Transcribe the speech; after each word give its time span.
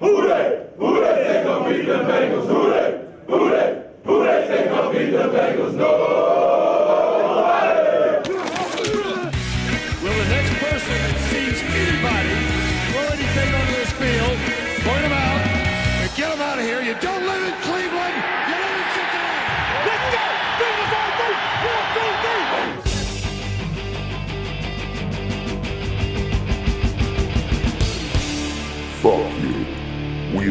They? 0.00 0.06
Who 0.78 1.00
they? 1.00 1.42
Gonna 1.44 1.68
beat 1.68 1.86
the 1.86 1.92
Bengals? 1.92 2.46
Who 2.46 2.70
they? 2.70 3.04
Who 3.26 3.50
they? 3.50 4.64
Gonna 4.64 4.98
beat 4.98 5.10
the 5.10 5.18
Bengals? 5.18 5.74
Nobody. 5.74 6.39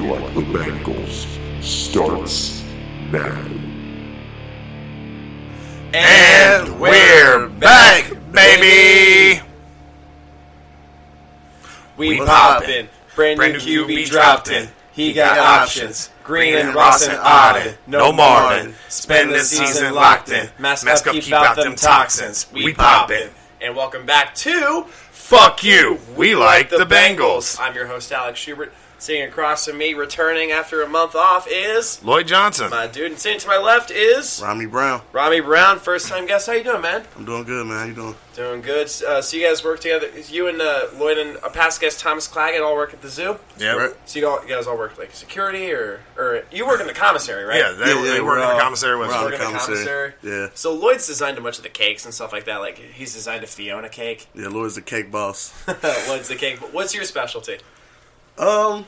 Like 0.10 0.34
the 0.34 0.42
Bengals. 0.42 1.28
Starts 1.64 2.64
now. 3.12 3.46
And 5.94 6.80
we're 6.80 7.48
back, 7.48 8.12
baby. 8.32 9.42
We 11.98 12.18
poppin'. 12.18 12.90
Brand 13.16 13.40
new 13.40 13.60
QB 13.60 14.10
dropped 14.10 14.50
in. 14.50 14.70
He 14.94 15.14
got 15.14 15.38
options. 15.38 16.10
Green 16.24 16.56
and 16.56 16.74
Ross 16.74 17.08
and 17.08 17.18
Arden. 17.18 17.76
No 17.86 18.12
Marvin. 18.12 18.74
Spend 18.88 19.32
the 19.32 19.42
season 19.42 19.94
locked 19.94 20.30
in. 20.30 20.50
Mask 20.58 20.88
up, 20.88 21.14
keep 21.14 21.32
out 21.34 21.56
them 21.56 21.76
toxins. 21.76 22.48
We 22.52 22.74
poppin'. 22.74 23.30
And 23.62 23.76
welcome 23.76 24.06
back 24.06 24.34
to 24.36 24.86
Fuck 24.88 25.64
You. 25.64 26.00
We 26.16 26.34
like 26.34 26.70
the 26.70 26.86
Bengals. 26.86 27.60
I'm 27.60 27.76
your 27.76 27.86
host, 27.86 28.12
Alex 28.12 28.40
Schubert. 28.40 28.74
Sitting 29.00 29.22
across 29.24 29.66
from 29.66 29.78
me, 29.78 29.94
returning 29.94 30.52
after 30.52 30.82
a 30.82 30.88
month 30.88 31.16
off, 31.16 31.48
is 31.50 32.04
Lloyd 32.04 32.28
Johnson. 32.28 32.70
my 32.70 32.86
dude. 32.86 33.12
And 33.12 33.20
sitting 33.20 33.40
to 33.40 33.48
my 33.48 33.58
left 33.58 33.92
is 33.92 34.42
Romney 34.44 34.66
Brown. 34.66 35.02
Rhame 35.14 35.46
Brown, 35.46 35.80
first 35.80 36.10
time 36.10 36.26
guest. 36.28 36.48
How 36.48 36.54
you 36.54 36.64
doing, 36.66 36.82
man? 36.82 37.06
I'm 37.16 37.24
doing 37.24 37.46
good, 37.46 37.66
man. 37.66 37.80
How 37.80 37.86
you 37.86 37.94
doing? 37.96 38.16
Doing 38.36 38.62
good. 38.62 38.88
Uh, 39.04 39.22
so 39.22 39.38
you 39.38 39.48
guys 39.48 39.64
work 39.64 39.80
together. 39.80 40.10
You 40.28 40.48
and 40.48 40.62
uh, 40.62 40.88
Lloyd 40.98 41.18
and 41.18 41.38
a 41.38 41.50
past 41.50 41.80
guest 41.80 42.00
Thomas 42.02 42.28
Claggett 42.28 42.62
all 42.62 42.76
work 42.76 42.94
at 42.94 43.02
the 43.02 43.08
zoo. 43.10 43.38
Yeah, 43.58 43.74
Right. 43.76 43.92
So 44.06 44.20
you, 44.20 44.28
all, 44.28 44.42
you 44.44 44.50
guys 44.50 44.68
all 44.68 44.78
work 44.78 44.98
like 44.98 45.14
security, 45.16 45.72
or 45.72 46.02
or 46.18 46.44
you 46.52 46.68
work 46.68 46.82
in 46.82 46.88
the 46.88 46.94
commissary, 46.94 47.46
right? 47.46 47.58
yeah, 47.58 47.72
they, 47.72 47.86
Yeah, 47.94 48.04
yeah, 48.04 48.12
they 48.14 48.22
work 48.22 48.38
we're 48.40 48.44
in 48.52 48.56
the 48.56 48.62
commissary 48.62 48.98
with 49.00 49.08
we're 49.10 49.14
all 49.16 49.24
Work 49.26 49.34
in 49.36 49.40
the 49.40 49.46
commissary. 49.46 49.76
commissary. 49.76 50.14
Yeah. 50.24 50.50
So 50.56 50.74
Lloyd's 50.74 51.08
designed 51.08 51.38
a 51.38 51.42
bunch 51.42 51.58
of 51.58 51.64
the 51.64 51.70
cakes 51.70 52.04
and 52.06 52.14
stuff 52.14 52.32
like 52.34 52.46
that. 52.46 52.58
Like 52.58 52.78
he's 52.78 53.14
designed 53.14 53.44
a 53.44 53.48
Fiona 53.48 53.88
cake. 53.90 54.28
Yeah, 54.36 54.48
Lloyd's 54.50 54.76
the 54.76 54.82
cake 54.82 55.10
boss. 55.10 55.54
Lloyd's 56.08 56.28
the 56.28 56.36
cake. 56.36 56.60
But 56.60 56.74
what's 56.74 56.94
your 56.94 57.06
specialty? 57.06 57.60
Um, 58.40 58.86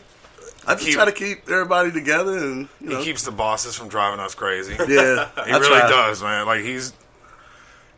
I 0.67 0.73
just 0.75 0.85
Keep- 0.85 0.93
try 0.95 1.05
to 1.05 1.11
keep 1.11 1.49
everybody 1.49 1.91
together 1.91 2.37
and 2.37 2.67
you 2.79 2.89
know. 2.89 2.99
He 2.99 3.05
keeps 3.05 3.23
the 3.23 3.31
bosses 3.31 3.75
from 3.75 3.89
driving 3.89 4.19
us 4.19 4.35
crazy. 4.35 4.73
he 4.87 4.95
yeah, 4.95 5.29
I 5.35 5.57
really 5.57 5.67
try. 5.79 5.89
does, 5.89 6.21
man. 6.21 6.45
Like 6.45 6.61
he's 6.61 6.93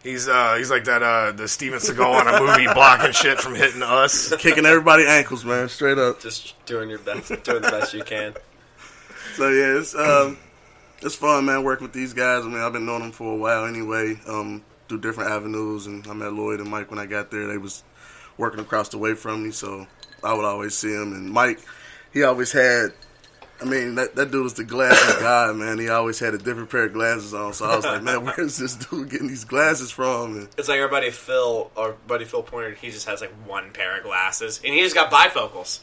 he's 0.01 0.27
uh 0.27 0.55
he's 0.57 0.69
like 0.71 0.85
that 0.85 1.03
uh 1.03 1.31
the 1.33 1.47
Steven 1.47 1.79
Seagal 1.79 2.21
in 2.21 2.27
a 2.27 2.39
movie 2.39 2.73
blocking 2.73 3.11
shit 3.11 3.39
from 3.39 3.55
hitting 3.55 3.81
us. 3.83 4.33
Kicking 4.39 4.65
everybody 4.65 5.05
ankles, 5.05 5.43
man, 5.45 5.67
straight 5.69 5.97
up. 5.97 6.19
Just 6.21 6.55
doing 6.65 6.89
your 6.89 6.99
best, 6.99 7.29
doing 7.43 7.61
the 7.61 7.69
best 7.71 7.93
you 7.93 8.03
can. 8.03 8.33
So 9.35 9.49
yeah, 9.49 9.79
it's 9.79 9.93
um, 9.95 10.37
it's 11.01 11.15
fun, 11.15 11.45
man, 11.45 11.63
working 11.63 11.85
with 11.85 11.93
these 11.93 12.13
guys. 12.13 12.43
I 12.45 12.47
mean, 12.47 12.59
I've 12.59 12.73
been 12.73 12.85
knowing 12.85 13.01
them 13.01 13.11
for 13.11 13.33
a 13.33 13.37
while 13.37 13.65
anyway. 13.65 14.19
Um, 14.27 14.63
through 14.87 14.99
different 14.99 15.31
avenues, 15.31 15.85
and 15.87 16.05
I 16.07 16.13
met 16.13 16.33
Lloyd 16.33 16.59
and 16.59 16.69
Mike 16.69 16.89
when 16.89 16.99
I 16.99 17.05
got 17.05 17.31
there. 17.31 17.47
They 17.47 17.57
was 17.57 17.83
working 18.37 18.59
across 18.59 18.89
the 18.89 18.97
way 18.97 19.13
from 19.15 19.43
me, 19.43 19.51
so 19.51 19.87
I 20.23 20.33
would 20.33 20.45
always 20.45 20.73
see 20.75 20.93
him. 20.93 21.13
And 21.13 21.29
Mike, 21.31 21.59
he 22.13 22.23
always 22.23 22.51
had. 22.51 22.93
I 23.61 23.65
mean, 23.65 23.95
that, 23.95 24.15
that 24.15 24.29
dude 24.31 24.43
was 24.43 24.55
the 24.55 24.65
glasses 24.65 25.15
guy, 25.21 25.51
man. 25.53 25.79
He 25.79 25.87
always 25.87 26.19
had 26.19 26.33
a 26.33 26.37
different 26.37 26.69
pair 26.69 26.85
of 26.85 26.93
glasses 26.93 27.33
on. 27.33 27.53
So 27.53 27.65
I 27.65 27.75
was 27.77 27.85
like, 27.85 28.03
man, 28.03 28.25
where's 28.25 28.57
this 28.57 28.75
dude 28.75 29.09
getting 29.09 29.27
these 29.27 29.45
glasses 29.45 29.89
from? 29.89 30.35
And 30.37 30.47
It's 30.57 30.67
like 30.67 30.81
our 30.81 30.89
buddy 30.89 31.11
Phil, 31.11 31.71
our 31.77 31.93
buddy 32.07 32.25
Phil 32.25 32.43
Pointer. 32.43 32.71
He 32.73 32.89
just 32.91 33.07
has 33.07 33.21
like 33.21 33.31
one 33.47 33.71
pair 33.71 33.97
of 33.97 34.03
glasses, 34.03 34.59
and 34.65 34.73
he 34.73 34.81
just 34.81 34.95
got 34.95 35.11
bifocals 35.11 35.79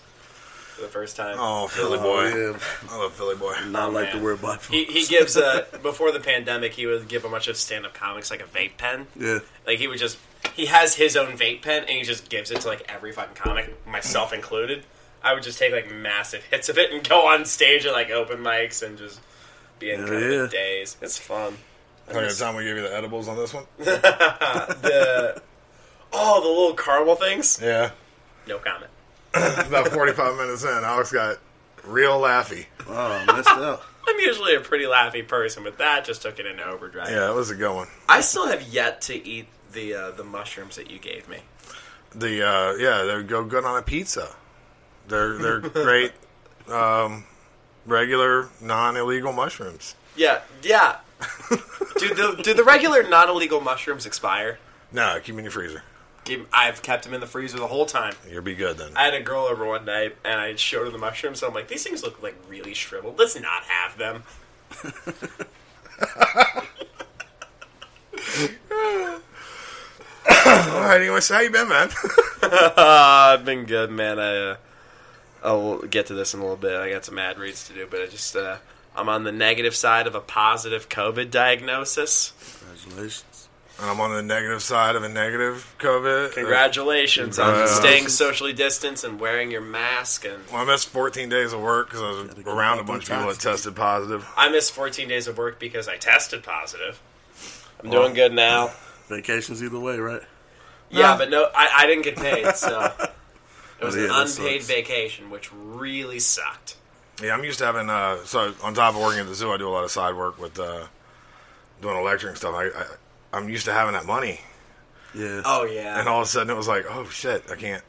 for 0.74 0.82
the 0.82 0.88
first 0.88 1.16
time. 1.16 1.36
Oh, 1.38 1.68
Philly 1.68 1.98
boy. 1.98 2.28
yeah, 2.28 2.58
I 2.90 2.98
love 2.98 3.12
Philly 3.14 3.36
boy. 3.36 3.54
not 3.68 3.88
Oh, 3.90 3.92
like 3.92 4.08
man. 4.08 4.18
the 4.18 4.24
word 4.24 4.38
bifocals. 4.38 4.70
He, 4.70 4.84
he 4.84 5.06
gives 5.06 5.36
uh 5.38 5.64
before 5.82 6.12
the 6.12 6.20
pandemic 6.20 6.72
he 6.74 6.84
would 6.86 7.08
give 7.08 7.24
a 7.24 7.28
bunch 7.30 7.48
of 7.48 7.56
stand 7.56 7.86
up 7.86 7.94
comics 7.94 8.30
like 8.30 8.40
a 8.40 8.44
vape 8.44 8.76
pen. 8.76 9.06
yeah. 9.18 9.38
Like 9.66 9.78
he 9.78 9.86
would 9.88 9.98
just 9.98 10.18
he 10.54 10.66
has 10.66 10.94
his 10.94 11.16
own 11.16 11.36
vape 11.36 11.62
pen 11.62 11.82
and 11.82 11.90
he 11.90 12.02
just 12.02 12.28
gives 12.28 12.50
it 12.50 12.60
to 12.62 12.68
like 12.68 12.84
every 12.88 13.12
fucking 13.12 13.34
comic, 13.34 13.86
myself 13.86 14.32
included. 14.32 14.84
I 15.22 15.34
would 15.34 15.42
just 15.42 15.58
take 15.58 15.72
like 15.72 15.92
massive 15.92 16.44
hits 16.44 16.68
of 16.68 16.78
it 16.78 16.92
and 16.92 17.06
go 17.06 17.26
on 17.28 17.44
stage 17.44 17.84
at 17.86 17.92
like 17.92 18.10
open 18.10 18.38
mics 18.38 18.82
and 18.84 18.96
just 18.96 19.20
be 19.78 19.90
in 19.90 20.00
Hell 20.00 20.08
kind 20.08 20.22
yeah. 20.22 20.38
the 20.42 20.48
days. 20.48 20.96
It's 21.00 21.18
fun. 21.18 21.56
Like 22.08 22.28
the 22.28 22.34
time 22.34 22.56
we 22.56 22.64
gave 22.64 22.76
you 22.76 22.82
the 22.82 22.94
edibles 22.94 23.28
on 23.28 23.36
this 23.36 23.54
one. 23.54 23.64
The 23.78 25.42
oh 26.12 26.40
the 26.40 26.48
little 26.48 26.74
caramel 26.74 27.14
things. 27.14 27.60
Yeah, 27.62 27.90
No 28.48 28.58
comment. 28.58 28.90
about 29.34 29.88
forty-five 29.88 30.36
minutes 30.36 30.64
in, 30.64 30.70
Alex 30.70 31.12
got 31.12 31.38
real 31.84 32.20
laughy. 32.20 32.66
Oh, 32.88 32.94
I 32.94 33.32
messed 33.32 33.48
up. 33.48 33.84
I'm 34.08 34.18
usually 34.18 34.56
a 34.56 34.60
pretty 34.60 34.86
laughy 34.86 35.26
person, 35.26 35.62
but 35.62 35.78
that 35.78 36.04
just 36.04 36.22
took 36.22 36.40
it 36.40 36.46
into 36.46 36.64
overdrive. 36.64 37.10
Yeah, 37.10 37.20
that 37.20 37.34
was 37.34 37.50
a 37.50 37.54
good 37.54 37.72
one. 37.72 37.86
I 38.08 38.22
still 38.22 38.48
have 38.48 38.62
yet 38.62 39.02
to 39.02 39.28
eat 39.28 39.46
the 39.72 39.94
uh, 39.94 40.10
the 40.12 40.24
mushrooms 40.24 40.76
that 40.76 40.90
you 40.90 40.98
gave 40.98 41.28
me. 41.28 41.38
The 42.14 42.46
uh, 42.46 42.72
yeah, 42.74 43.02
they 43.02 43.22
go 43.22 43.44
good 43.44 43.64
on 43.64 43.78
a 43.78 43.82
pizza. 43.82 44.34
They're 45.08 45.38
they're 45.38 45.60
great, 45.60 46.12
um, 46.68 47.24
regular 47.86 48.48
non-illegal 48.60 49.32
mushrooms. 49.32 49.94
Yeah, 50.16 50.40
yeah. 50.62 50.98
do 51.98 52.14
the 52.14 52.40
do 52.42 52.54
the 52.54 52.64
regular 52.64 53.02
non 53.02 53.28
illegal 53.28 53.60
mushrooms 53.60 54.06
expire? 54.06 54.58
No, 54.92 55.14
keep 55.16 55.26
them 55.26 55.38
in 55.38 55.44
your 55.44 55.52
freezer. 55.52 55.82
Keep- 56.24 56.48
I've 56.52 56.82
kept 56.82 57.04
them 57.04 57.14
in 57.14 57.20
the 57.20 57.26
freezer 57.26 57.58
the 57.58 57.68
whole 57.68 57.86
time. 57.86 58.14
You'll 58.28 58.42
be 58.42 58.54
good 58.54 58.76
then. 58.76 58.92
I 58.96 59.04
had 59.04 59.14
a 59.14 59.22
girl 59.22 59.44
over 59.44 59.64
one 59.64 59.84
night, 59.84 60.16
and 60.24 60.40
I 60.40 60.56
showed 60.56 60.84
her 60.84 60.90
the 60.90 60.98
mushrooms. 60.98 61.40
So 61.40 61.48
I'm 61.48 61.54
like, 61.54 61.68
these 61.68 61.84
things 61.84 62.02
look 62.02 62.22
like 62.22 62.36
really 62.48 62.74
shriveled. 62.74 63.18
Let's 63.18 63.38
not 63.40 63.62
have 63.64 63.96
them. 63.96 64.24
All 70.30 70.80
right, 70.80 71.00
anyway, 71.00 71.20
so 71.20 71.34
how 71.34 71.40
you 71.40 71.50
been, 71.50 71.68
man? 71.68 71.90
Uh, 72.42 72.72
I've 73.38 73.44
been 73.44 73.64
good, 73.64 73.90
man. 73.90 74.18
I 74.18 74.36
uh, 74.36 74.56
I'll 75.42 75.78
get 75.82 76.06
to 76.06 76.14
this 76.14 76.34
in 76.34 76.40
a 76.40 76.42
little 76.42 76.56
bit. 76.56 76.72
I 76.78 76.90
got 76.90 77.04
some 77.04 77.18
ad 77.18 77.38
reads 77.38 77.66
to 77.68 77.74
do, 77.74 77.86
but 77.90 78.00
I 78.02 78.06
just 78.06 78.36
uh, 78.36 78.58
I'm 78.94 79.08
on 79.08 79.24
the 79.24 79.32
negative 79.32 79.74
side 79.74 80.06
of 80.06 80.14
a 80.14 80.20
positive 80.20 80.88
COVID 80.88 81.30
diagnosis. 81.30 82.32
Congratulations. 82.60 83.48
And 83.80 83.88
I'm 83.88 83.98
on 84.00 84.12
the 84.12 84.22
negative 84.22 84.62
side 84.62 84.94
of 84.94 85.04
a 85.04 85.08
negative 85.08 85.74
COVID. 85.78 86.34
Congratulations 86.34 87.38
on 87.38 87.46
Congratulations. 87.46 87.78
staying 87.88 88.08
socially 88.08 88.52
distanced 88.52 89.04
and 89.04 89.18
wearing 89.18 89.50
your 89.50 89.62
mask. 89.62 90.26
And 90.26 90.36
Well, 90.52 90.60
I 90.60 90.64
missed 90.66 90.88
14 90.90 91.30
days 91.30 91.54
of 91.54 91.60
work 91.62 91.88
because 91.88 92.02
I 92.02 92.10
was 92.10 92.46
around 92.46 92.80
a 92.80 92.84
bunch 92.84 93.04
of 93.04 93.16
people 93.16 93.28
that 93.32 93.40
tested 93.40 93.74
positive. 93.74 94.28
I 94.36 94.50
missed 94.50 94.72
14 94.72 95.08
days 95.08 95.28
of 95.28 95.38
work 95.38 95.58
because 95.58 95.88
I 95.88 95.96
tested 95.96 96.42
positive. 96.42 97.00
I'm 97.82 97.88
doing 97.88 98.12
good 98.12 98.34
now. 98.34 98.72
Vacations 99.10 99.62
either 99.62 99.78
way, 99.78 99.98
right? 99.98 100.22
Yeah, 100.88 101.16
but 101.18 101.28
no, 101.30 101.48
I, 101.54 101.68
I 101.78 101.86
didn't 101.86 102.04
get 102.04 102.16
paid, 102.16 102.54
so 102.56 102.92
it 103.80 103.84
was 103.84 103.94
Oh, 103.96 103.98
yeah, 103.98 104.04
an 104.06 104.10
unpaid 104.26 104.62
sucks. 104.62 104.66
vacation, 104.66 105.28
which 105.30 105.52
really 105.52 106.18
sucked. 106.18 106.76
Yeah, 107.22 107.34
I'm 107.34 107.44
used 107.44 107.58
to 107.58 107.66
having. 107.66 107.90
Uh, 107.90 108.18
so 108.24 108.54
on 108.62 108.72
top 108.74 108.94
of 108.94 109.00
working 109.00 109.20
at 109.20 109.26
the 109.26 109.34
zoo, 109.34 109.52
I 109.52 109.58
do 109.58 109.68
a 109.68 109.70
lot 109.70 109.84
of 109.84 109.90
side 109.90 110.14
work 110.16 110.40
with 110.40 110.58
uh, 110.58 110.86
doing 111.82 111.96
electric 111.98 112.30
and 112.30 112.38
stuff. 112.38 112.54
I, 112.54 112.66
I 112.68 112.86
I'm 113.32 113.48
used 113.48 113.66
to 113.66 113.72
having 113.72 113.92
that 113.92 114.06
money, 114.06 114.40
Yeah. 115.14 115.42
Oh 115.44 115.64
yeah, 115.64 116.00
and 116.00 116.08
all 116.08 116.20
of 116.22 116.26
a 116.26 116.30
sudden 116.30 116.50
it 116.50 116.56
was 116.56 116.66
like, 116.68 116.84
oh 116.88 117.04
shit, 117.10 117.44
I 117.50 117.56
can't. 117.56 117.82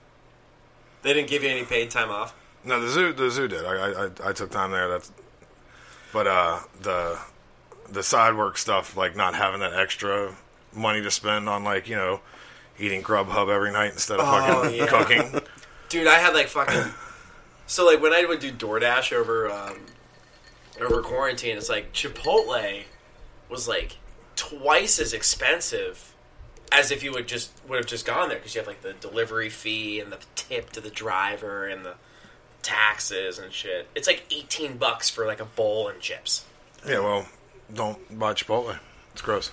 they 1.01 1.13
didn't 1.13 1.29
give 1.29 1.43
you 1.43 1.49
any 1.49 1.63
paid 1.63 1.89
time 1.91 2.09
off. 2.11 2.35
No, 2.63 2.79
the 2.79 2.89
zoo 2.89 3.13
the 3.13 3.31
zoo 3.31 3.47
did. 3.47 3.63
I 3.65 3.73
I, 3.75 4.05
I- 4.05 4.29
I 4.29 4.33
took 4.33 4.51
time 4.51 4.71
there. 4.71 4.87
That's 4.89 5.11
but 6.13 6.27
uh 6.27 6.59
the 6.81 7.17
the 7.89 8.03
side 8.03 8.35
work 8.35 8.57
stuff, 8.57 8.95
like 8.97 9.15
not 9.15 9.33
having 9.33 9.61
that 9.61 9.73
extra 9.73 10.35
money 10.73 11.01
to 11.01 11.11
spend 11.11 11.47
on 11.49 11.63
like 11.63 11.87
you 11.87 11.95
know 11.95 12.21
eating 12.79 13.03
Grubhub 13.03 13.49
every 13.49 13.71
night 13.71 13.91
instead 13.91 14.19
of 14.19 14.25
Oh, 14.27 14.63
fucking 14.63 14.77
yeah. 14.77 14.85
cooking. 14.87 15.41
Dude, 15.89 16.07
I 16.07 16.15
had 16.15 16.33
like 16.33 16.47
fucking 16.47 16.91
So 17.67 17.85
like 17.85 18.01
when 18.01 18.13
I 18.13 18.25
would 18.25 18.39
do 18.39 18.51
DoorDash 18.51 19.13
over 19.13 19.49
um, 19.49 19.79
over 20.81 21.01
quarantine, 21.01 21.57
it's 21.57 21.69
like 21.69 21.93
Chipotle 21.93 22.83
was 23.49 23.67
like 23.67 23.97
twice 24.35 24.99
as 24.99 25.13
expensive 25.13 26.13
as 26.71 26.89
if 26.91 27.03
you 27.03 27.11
would 27.11 27.27
just 27.27 27.51
would 27.67 27.77
have 27.77 27.85
just 27.85 28.05
gone 28.05 28.29
there 28.29 28.37
because 28.37 28.55
you 28.55 28.59
have 28.59 28.67
like 28.67 28.81
the 28.81 28.93
delivery 28.93 29.49
fee 29.49 29.99
and 29.99 30.11
the 30.11 30.19
tip 30.35 30.71
to 30.71 30.81
the 30.81 30.89
driver 30.89 31.65
and 31.65 31.85
the 31.85 31.95
taxes 32.61 33.39
and 33.39 33.51
shit. 33.53 33.87
It's 33.95 34.07
like 34.07 34.23
eighteen 34.31 34.77
bucks 34.77 35.09
for 35.09 35.25
like 35.25 35.39
a 35.39 35.45
bowl 35.45 35.87
and 35.87 35.99
chips. 35.99 36.45
Yeah, 36.87 36.99
well, 36.99 37.27
don't 37.73 38.17
buy 38.17 38.33
Chipotle. 38.33 38.77
It's 39.13 39.21
gross. 39.21 39.51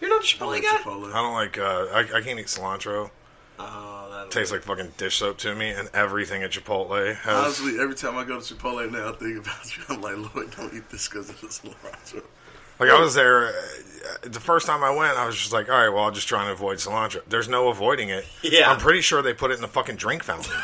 You're 0.00 0.10
not 0.10 0.22
a 0.22 0.24
I 0.24 0.26
Chipotle 0.26 0.46
like 0.48 0.62
guy. 0.62 0.78
Chipotle. 0.82 1.12
I 1.12 1.22
don't 1.22 1.34
like. 1.34 1.58
Uh, 1.58 1.86
I, 1.92 2.18
I 2.18 2.20
can't 2.22 2.38
eat 2.38 2.46
cilantro. 2.46 3.10
Oh, 3.58 4.08
that 4.10 4.30
tastes 4.30 4.52
like 4.52 4.62
fucking 4.62 4.92
dish 4.98 5.16
soap 5.16 5.38
to 5.38 5.54
me, 5.54 5.70
and 5.70 5.88
everything 5.94 6.42
at 6.42 6.50
Chipotle 6.50 7.14
has. 7.14 7.44
Honestly, 7.60 7.80
every 7.80 7.94
time 7.94 8.16
I 8.16 8.24
go 8.24 8.40
to 8.40 8.54
Chipotle 8.54 8.90
now, 8.90 9.10
I 9.10 9.12
think 9.12 9.38
about 9.38 9.76
you. 9.76 9.82
I'm 9.88 10.00
like, 10.00 10.34
Lord, 10.34 10.50
don't 10.56 10.74
eat 10.74 10.88
this 10.90 11.08
because 11.08 11.30
of 11.30 11.40
the 11.40 11.46
cilantro. 11.46 12.22
Like 12.78 12.90
I 12.90 13.00
was 13.00 13.14
there 13.14 13.54
uh, 14.06 14.28
the 14.28 14.40
first 14.40 14.66
time 14.66 14.84
I 14.84 14.90
went, 14.90 15.16
I 15.16 15.26
was 15.26 15.36
just 15.36 15.52
like, 15.52 15.68
all 15.68 15.76
right, 15.76 15.88
well, 15.88 16.04
I'll 16.04 16.10
just 16.10 16.28
try 16.28 16.42
and 16.42 16.50
avoid 16.50 16.78
cilantro. 16.78 17.22
There's 17.28 17.48
no 17.48 17.68
avoiding 17.68 18.10
it. 18.10 18.24
Yeah. 18.42 18.70
I'm 18.70 18.78
pretty 18.78 19.00
sure 19.00 19.22
they 19.22 19.34
put 19.34 19.50
it 19.50 19.54
in 19.54 19.60
the 19.60 19.68
fucking 19.68 19.96
drink 19.96 20.22
fountain. 20.22 20.52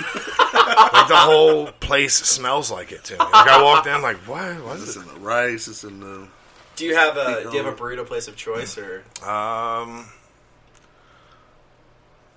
like 0.52 1.08
the 1.08 1.16
whole 1.16 1.66
place 1.80 2.14
smells 2.14 2.70
like 2.70 2.92
it 2.92 3.04
to 3.04 3.14
me. 3.14 3.18
Like 3.18 3.48
I 3.48 3.62
walked 3.62 3.86
in, 3.86 4.02
like, 4.02 4.16
what? 4.18 4.62
What 4.64 4.76
It's 4.78 4.88
is 4.88 4.96
in 4.96 5.06
the 5.06 5.20
rice. 5.20 5.68
It's 5.68 5.84
in 5.84 6.00
the. 6.00 6.28
Do 6.76 6.84
you 6.86 6.94
have 6.96 7.16
a 7.16 7.44
Do 7.50 7.56
you 7.56 7.62
have 7.62 7.72
a 7.72 7.76
burrito 7.76 8.06
place 8.06 8.28
of 8.28 8.36
choice 8.36 8.76
or? 8.78 9.04
Um, 9.22 10.06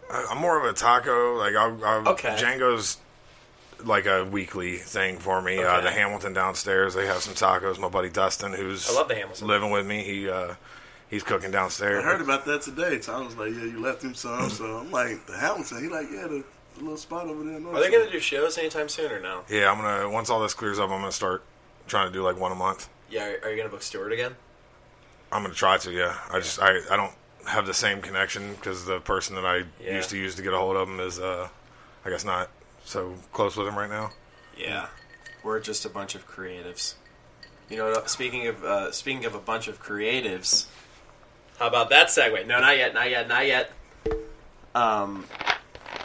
I- 0.09 0.25
I'm 0.29 0.37
more 0.37 0.57
of 0.59 0.65
a 0.65 0.73
taco. 0.77 1.35
Like 1.37 1.55
I'll, 1.55 1.83
I'll 1.85 2.07
Okay. 2.09 2.35
Django's 2.39 2.97
like 3.83 4.05
a 4.05 4.23
weekly 4.25 4.77
thing 4.77 5.17
for 5.17 5.41
me. 5.41 5.61
Uh, 5.63 5.81
the 5.81 5.91
Hamilton 5.91 6.33
downstairs, 6.33 6.93
they 6.93 7.05
have 7.07 7.21
some 7.21 7.33
tacos. 7.33 7.77
My 7.79 7.89
buddy 7.89 8.09
Dustin, 8.09 8.53
who's 8.53 8.89
I 8.89 8.93
love 8.93 9.07
the 9.07 9.15
Hamilton. 9.15 9.47
living 9.47 9.71
with 9.71 9.85
me, 9.85 10.03
he 10.03 10.29
uh, 10.29 10.55
he's 11.09 11.23
cooking 11.23 11.51
downstairs. 11.51 12.03
I 12.03 12.07
heard 12.07 12.21
about 12.21 12.45
that 12.45 12.61
today. 12.61 12.99
Tom 12.99 13.25
was 13.25 13.35
like, 13.35 13.51
"Yeah, 13.51 13.63
you 13.65 13.79
left 13.81 14.03
him 14.03 14.13
some." 14.13 14.49
So 14.49 14.77
I'm 14.77 14.91
like, 14.91 15.25
"The 15.27 15.37
Hamilton." 15.37 15.83
He 15.83 15.89
like, 15.89 16.07
"Yeah, 16.11 16.23
the, 16.27 16.43
the 16.75 16.81
little 16.81 16.97
spot 16.97 17.27
over 17.27 17.43
there." 17.43 17.57
in 17.57 17.65
Are 17.65 17.79
they 17.79 17.89
going 17.91 18.05
to 18.05 18.11
do 18.11 18.19
shows 18.19 18.57
anytime 18.57 18.89
soon 18.89 19.11
or 19.11 19.19
no? 19.19 19.41
Yeah, 19.49 19.71
I'm 19.71 19.77
gonna 19.77 20.09
once 20.09 20.29
all 20.29 20.41
this 20.41 20.53
clears 20.53 20.77
up, 20.79 20.89
I'm 20.89 20.99
gonna 21.01 21.11
start 21.11 21.43
trying 21.87 22.07
to 22.07 22.13
do 22.13 22.21
like 22.23 22.39
one 22.39 22.51
a 22.51 22.55
month. 22.55 22.89
Yeah, 23.09 23.25
are, 23.25 23.29
are 23.43 23.49
you 23.49 23.55
going 23.55 23.63
to 23.63 23.69
book 23.69 23.81
Stewart 23.81 24.11
again? 24.11 24.35
I'm 25.31 25.41
gonna 25.41 25.53
try 25.55 25.77
to. 25.79 25.91
Yeah, 25.91 26.15
I 26.31 26.39
just 26.39 26.61
I, 26.61 26.77
I 26.89 26.95
don't 26.95 27.11
have 27.47 27.65
the 27.65 27.73
same 27.73 27.99
connection 28.01 28.53
because 28.53 28.85
the 28.85 28.99
person 28.99 29.35
that 29.35 29.45
I 29.45 29.63
Yeah. 29.83 29.95
used 29.95 30.09
to 30.11 30.17
use 30.17 30.35
to 30.35 30.41
get 30.43 30.53
a 30.53 30.57
hold 30.57 30.77
of 30.77 30.87
him 30.87 30.99
is 30.99 31.19
uh 31.19 31.49
I 32.05 32.09
guess 32.09 32.23
not 32.23 32.49
so 32.85 33.15
close 33.33 33.57
with 33.57 33.67
him 33.67 33.77
right 33.77 33.89
now. 33.89 34.11
Yeah. 34.57 34.87
We're 35.43 35.59
just 35.59 35.83
a 35.83 35.89
bunch 35.89 36.15
of 36.15 36.27
creatives. 36.27 36.93
You 37.69 37.77
know, 37.77 38.01
speaking 38.05 38.47
of 38.47 38.63
uh, 38.63 38.91
speaking 38.91 39.25
of 39.25 39.33
a 39.35 39.39
bunch 39.39 39.67
of 39.67 39.81
creatives, 39.83 40.67
How 41.59 41.67
about 41.67 41.89
that 41.89 42.07
segue? 42.07 42.45
No, 42.47 42.59
not 42.61 42.77
yet, 42.77 42.93
not 42.93 43.09
yet, 43.09 43.27
not 43.27 43.45
yet. 43.47 43.71
um, 44.75 45.25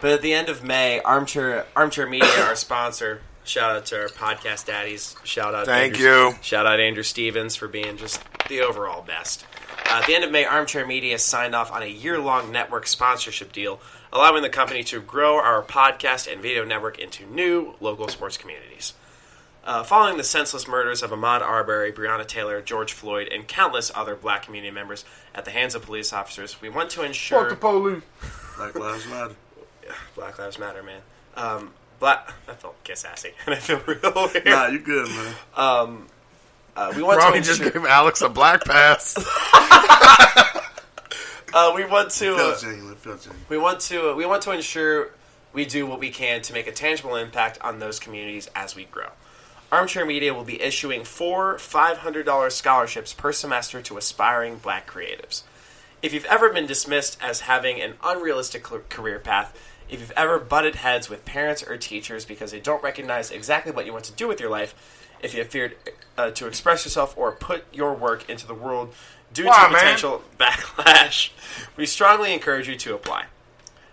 but 0.01 0.13
at 0.13 0.23
the 0.23 0.33
end 0.33 0.49
of 0.49 0.65
May, 0.65 1.01
Armchair 1.03 1.67
Armchair 1.77 2.07
Media, 2.09 2.29
our 2.47 2.57
sponsor. 2.57 3.21
Shout 3.45 3.77
out 3.77 3.87
to 3.87 4.03
our 4.03 4.09
podcast 4.09 4.67
daddies. 4.67 5.17
Shout 5.25 5.55
out. 5.55 5.67
Thank 5.67 5.95
Andrew, 5.95 6.29
you. 6.29 6.35
Shout 6.43 6.67
out 6.67 6.79
Andrew 6.79 7.03
Stevens 7.03 7.57
for 7.57 7.69
being 7.69 7.97
just 7.97 8.23
the 8.49 8.61
overall 8.61 9.03
best. 9.03 9.45
Uh, 9.87 9.99
at 10.01 10.07
the 10.07 10.15
end 10.15 10.25
of 10.25 10.31
May, 10.31 10.45
Armchair 10.45 10.87
Media 10.87 11.19
signed 11.19 11.55
off 11.55 11.73
on 11.73 11.83
a 11.83 11.87
year-long 11.87 12.53
network 12.53 12.87
sponsorship 12.87 13.53
deal, 13.53 13.81
allowing 14.13 14.43
the 14.43 14.49
company 14.49 14.85
to 14.85 15.01
grow 15.01 15.37
our 15.37 15.63
podcast 15.63 16.31
and 16.31 16.41
video 16.41 16.65
network 16.65 16.99
into 16.99 17.27
new 17.27 17.75
local 17.81 18.09
sports 18.09 18.37
communities. 18.37 18.95
Uh, 19.63 19.83
following 19.83 20.17
the 20.17 20.25
senseless 20.25 20.67
murders 20.67 21.03
of 21.03 21.11
Ahmaud 21.11 21.43
Arbery, 21.43 21.93
Breonna 21.93 22.27
Taylor, 22.27 22.63
George 22.63 22.93
Floyd, 22.93 23.29
and 23.29 23.47
countless 23.47 23.91
other 23.95 24.17
black 24.17 24.43
community 24.43 24.71
members 24.71 25.05
at 25.35 25.45
the 25.45 25.51
hands 25.51 25.75
of 25.75 25.83
police 25.83 26.13
officers, 26.13 26.61
we 26.63 26.69
want 26.69 26.91
to 26.91 27.03
ensure 27.03 27.41
Fuck 27.41 27.51
the 27.51 27.57
police. 27.57 28.03
Black 28.57 28.75
Lives 28.75 29.07
Matter. 29.07 29.35
Black 30.15 30.39
Lives 30.39 30.59
Matter, 30.59 30.83
man. 30.83 31.03
Um, 31.37 31.73
black. 32.01 32.33
I 32.49 32.55
felt 32.55 32.83
kiss 32.83 33.05
assy, 33.05 33.33
and 33.47 33.55
I 33.55 33.59
feel 33.59 33.81
real 33.87 34.01
weird. 34.35 34.45
Nah, 34.47 34.67
you 34.67 34.81
good, 34.81 35.09
man. 35.09 35.35
Uh, 36.77 36.93
we 36.97 37.03
want 37.03 37.19
Robbie 37.19 37.41
to 37.41 37.45
just 37.45 37.61
ensure, 37.61 37.83
gave 37.83 37.91
Alex 37.91 38.23
a 38.23 38.29
black 38.29 38.65
pass. 38.65 39.17
uh, 41.53 41.73
we 41.75 41.85
want 41.85 42.11
to 42.13 42.35
uh, 42.35 42.39
Felt 42.39 42.61
genuine. 42.61 42.95
Felt 42.97 43.23
genuine. 43.23 43.45
we 43.49 43.59
want 43.59 43.81
to 43.81 44.15
we 44.15 44.25
want 44.25 44.43
to 44.43 44.53
ensure 44.53 45.11
we 45.53 45.65
do 45.65 45.87
what 45.87 45.99
we 45.99 46.11
can 46.11 46.43
to 46.43 46.53
make 46.53 46.67
a 46.67 46.73
tangible 46.73 47.17
impact 47.17 47.59
on 47.61 47.81
those 47.81 47.99
communities 47.99 48.49
as 48.55 48.77
we 48.77 48.85
grow. 48.85 49.09
Armchair 49.73 50.05
Media 50.07 50.33
will 50.35 50.45
be 50.45 50.61
issuing 50.61 51.05
four 51.05 51.55
$500 51.57 52.51
scholarships 52.53 53.13
per 53.13 53.33
semester 53.33 53.81
to 53.83 53.97
aspiring 53.97 54.57
black 54.57 54.91
creatives. 54.91 55.43
If 56.03 56.13
you've 56.13 56.25
ever 56.25 56.53
been 56.53 56.67
dismissed 56.67 57.19
as 57.21 57.41
having 57.41 57.81
an 57.81 57.95
unrealistic 58.03 58.65
career 58.65 59.19
path, 59.19 59.57
if 59.91 60.01
you've 60.01 60.13
ever 60.13 60.39
butted 60.39 60.77
heads 60.77 61.09
with 61.11 61.25
parents 61.25 61.63
or 61.63 61.77
teachers 61.77 62.25
because 62.25 62.51
they 62.51 62.61
don't 62.61 62.83
recognize 62.83 63.31
exactly 63.31 63.73
what 63.73 63.87
you 63.87 63.93
want 63.93 64.05
to 64.05 64.13
do 64.13 64.29
with 64.29 64.41
your 64.41 64.51
life, 64.51 65.09
if 65.23 65.35
you 65.35 65.41
have 65.41 65.49
feared 65.49 65.77
uh, 66.17 66.31
to 66.31 66.47
express 66.47 66.85
yourself 66.85 67.17
or 67.17 67.33
put 67.33 67.65
your 67.73 67.95
work 67.95 68.29
into 68.29 68.47
the 68.47 68.55
world 68.55 68.95
due 69.33 69.47
Why, 69.47 69.67
to 69.67 69.73
man? 69.73 69.81
potential 69.81 70.23
backlash, 70.39 71.31
we 71.77 71.87
strongly 71.87 72.33
encourage 72.33 72.69
you 72.69 72.77
to 72.77 72.95
apply. 72.95 73.27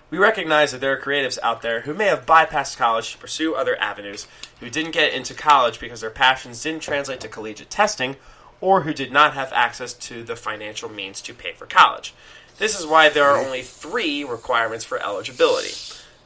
We 0.09 0.17
recognize 0.17 0.71
that 0.71 0.79
there 0.79 0.93
are 0.93 1.01
creatives 1.01 1.37
out 1.43 1.61
there 1.61 1.81
who 1.81 1.93
may 1.93 2.05
have 2.05 2.25
bypassed 2.25 2.77
college 2.77 3.11
to 3.11 3.17
pursue 3.17 3.55
other 3.55 3.77
avenues, 3.77 4.27
who 4.61 4.69
didn't 4.69 4.91
get 4.91 5.13
into 5.13 5.33
college 5.33 5.81
because 5.81 5.99
their 5.99 6.09
passions 6.09 6.63
didn't 6.63 6.81
translate 6.81 7.19
to 7.21 7.27
collegiate 7.27 7.69
testing, 7.69 8.15
or 8.61 8.81
who 8.81 8.93
did 8.93 9.11
not 9.11 9.33
have 9.33 9.51
access 9.51 9.93
to 9.93 10.23
the 10.23 10.35
financial 10.35 10.89
means 10.89 11.21
to 11.21 11.33
pay 11.33 11.51
for 11.51 11.65
college. 11.65 12.13
This 12.57 12.79
is 12.79 12.85
why 12.85 13.09
there 13.09 13.25
are 13.25 13.37
only 13.37 13.61
three 13.61 14.23
requirements 14.23 14.85
for 14.85 14.97
eligibility 15.01 15.73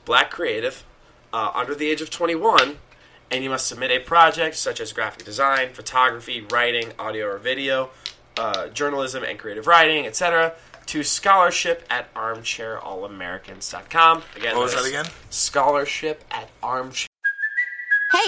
black 0.04 0.32
creative, 0.32 0.84
uh, 1.32 1.52
under 1.54 1.76
the 1.76 1.88
age 1.90 2.02
of 2.02 2.10
21, 2.10 2.80
and 3.30 3.44
you 3.44 3.52
must 3.52 3.68
submit 3.68 3.92
a 3.92 4.00
project 4.00 4.56
such 4.56 4.82
as 4.82 4.92
graphic 4.94 5.24
design, 5.24 5.70
photography, 5.74 6.42
writing, 6.52 6.92
audio 6.98 7.28
or 7.28 7.38
video, 7.38 7.92
uh, 8.38 8.68
journalism 8.70 9.24
and 9.24 9.38
creative 9.38 9.68
writing, 9.68 10.08
etc., 10.08 10.54
to 10.88 11.04
scholarship 11.04 11.86
at 11.90 12.12
armchairallamericans.com. 12.16 14.24
Again, 14.36 14.56
What 14.56 14.64
was 14.64 14.74
that 14.76 14.86
again? 14.86 15.06
Scholarship 15.30 16.24
at 16.32 16.50
armchair. 16.64 17.08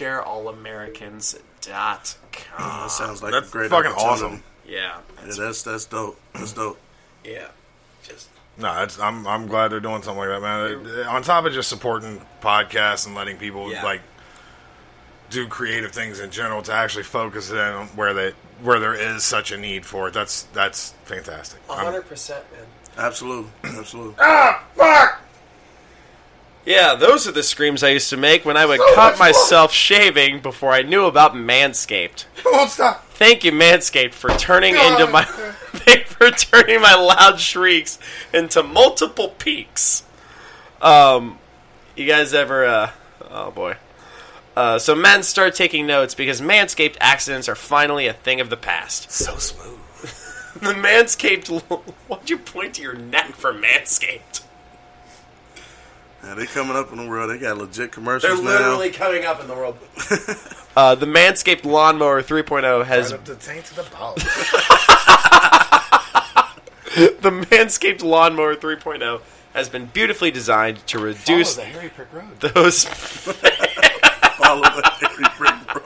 ShareAllAmericans.com. 0.00 1.40
That 2.58 2.90
sounds 2.90 3.22
like 3.22 3.32
That's 3.32 3.48
a 3.48 3.52
great 3.52 3.70
fucking 3.70 3.92
awesome. 3.92 4.42
Yeah. 4.66 4.98
Yeah, 5.20 5.32
that's 5.36 5.62
that's 5.62 5.84
dope. 5.86 6.18
That's 6.34 6.52
dope. 6.52 6.78
Yeah. 7.24 7.48
Just 8.02 8.28
No, 8.56 8.74
that's, 8.74 8.98
I'm 9.00 9.26
I'm 9.26 9.46
glad 9.46 9.68
they're 9.68 9.80
doing 9.80 10.02
something 10.02 10.26
like 10.28 10.28
that, 10.28 10.40
man. 10.40 11.06
On 11.08 11.22
top 11.22 11.44
of 11.44 11.52
just 11.52 11.68
supporting 11.68 12.20
podcasts 12.40 13.06
and 13.06 13.14
letting 13.14 13.36
people 13.36 13.70
Yeah. 13.70 13.84
like 13.84 14.00
do 15.30 15.46
creative 15.46 15.92
things 15.92 16.18
in 16.20 16.30
general, 16.30 16.62
to 16.62 16.72
actually 16.72 17.04
focus 17.04 17.50
it 17.50 17.58
on 17.58 17.86
where 17.88 18.14
they 18.14 18.32
where 18.62 18.80
there 18.80 18.94
is 18.94 19.22
such 19.24 19.52
a 19.52 19.56
need 19.56 19.84
for 19.86 20.08
it. 20.08 20.14
That's 20.14 20.42
that's 20.52 20.92
fantastic. 21.04 21.60
I'm- 21.68 21.92
100%, 21.92 22.30
man. 22.30 22.42
Absolutely. 22.98 23.50
Absolutely. 23.64 24.14
ah, 24.18 24.64
fuck! 24.74 25.20
Yeah, 26.66 26.94
those 26.94 27.26
are 27.26 27.32
the 27.32 27.42
screams 27.42 27.82
I 27.82 27.90
used 27.90 28.10
to 28.10 28.16
make 28.16 28.44
when 28.44 28.56
I 28.56 28.66
would 28.66 28.80
cut 28.94 29.18
myself 29.18 29.72
shaving 29.72 30.40
before 30.40 30.72
I 30.72 30.82
knew 30.82 31.06
about 31.06 31.34
Manscaped. 31.34 32.26
Won't 32.44 32.70
stop. 32.70 33.06
Thank 33.10 33.44
you, 33.44 33.52
Manscaped, 33.52 34.12
for 34.12 34.30
turning 34.30 34.74
God. 34.74 35.00
into 35.00 35.12
my 35.12 35.24
for 36.04 36.30
turning 36.30 36.80
my 36.80 36.94
loud 36.94 37.40
shrieks 37.40 37.98
into 38.34 38.62
multiple 38.62 39.28
peaks. 39.28 40.02
Um, 40.82 41.38
you 41.96 42.06
guys 42.06 42.34
ever? 42.34 42.66
Uh, 42.66 42.90
oh 43.30 43.50
boy. 43.50 43.76
Uh, 44.56 44.78
so 44.78 44.94
men 44.94 45.22
start 45.22 45.54
taking 45.54 45.86
notes 45.86 46.14
because 46.14 46.40
Manscaped 46.40 46.96
accidents 47.00 47.48
are 47.48 47.54
finally 47.54 48.06
a 48.06 48.12
thing 48.12 48.40
of 48.40 48.50
the 48.50 48.56
past. 48.56 49.10
So 49.10 49.36
smooth. 49.36 49.78
the 50.60 50.74
Manscaped. 50.74 51.62
Why'd 52.08 52.28
you 52.28 52.36
point 52.36 52.74
to 52.74 52.82
your 52.82 52.94
neck 52.94 53.32
for 53.32 53.54
Manscaped? 53.54 54.42
Yeah, 56.22 56.34
they 56.34 56.44
coming 56.46 56.76
up 56.76 56.92
in 56.92 56.98
the 56.98 57.08
world. 57.08 57.30
They 57.30 57.38
got 57.38 57.56
legit 57.56 57.92
commercials 57.92 58.22
They're 58.22 58.36
commercials 58.36 58.60
literally 58.60 58.90
coming 58.90 59.24
up 59.24 59.40
in 59.40 59.48
the 59.48 59.54
world. 59.54 59.78
uh, 60.76 60.94
the 60.94 61.06
Manscaped 61.06 61.64
Lawnmower 61.64 62.22
3.0 62.22 62.84
has 62.84 63.10
Right 63.12 63.20
up 63.20 63.24
the 63.24 63.36
taint 63.36 63.64
to 63.66 63.76
the 63.76 63.84
balls. 63.84 64.16
the 66.94 67.30
Manscaped 67.30 68.02
Lawnmower 68.02 68.54
3.0 68.54 69.22
has 69.54 69.70
been 69.70 69.86
beautifully 69.86 70.30
designed 70.30 70.86
to 70.88 70.98
reduce 70.98 71.56
Follow 71.56 71.66
the 71.66 71.72
Harry 71.72 71.88
Prick 71.88 72.12
Road. 72.12 72.38
those 72.40 72.84
Follow 72.84 74.62
the 74.62 74.90
Harry 75.00 75.24
Brick 75.38 75.74
Road. 75.74 75.84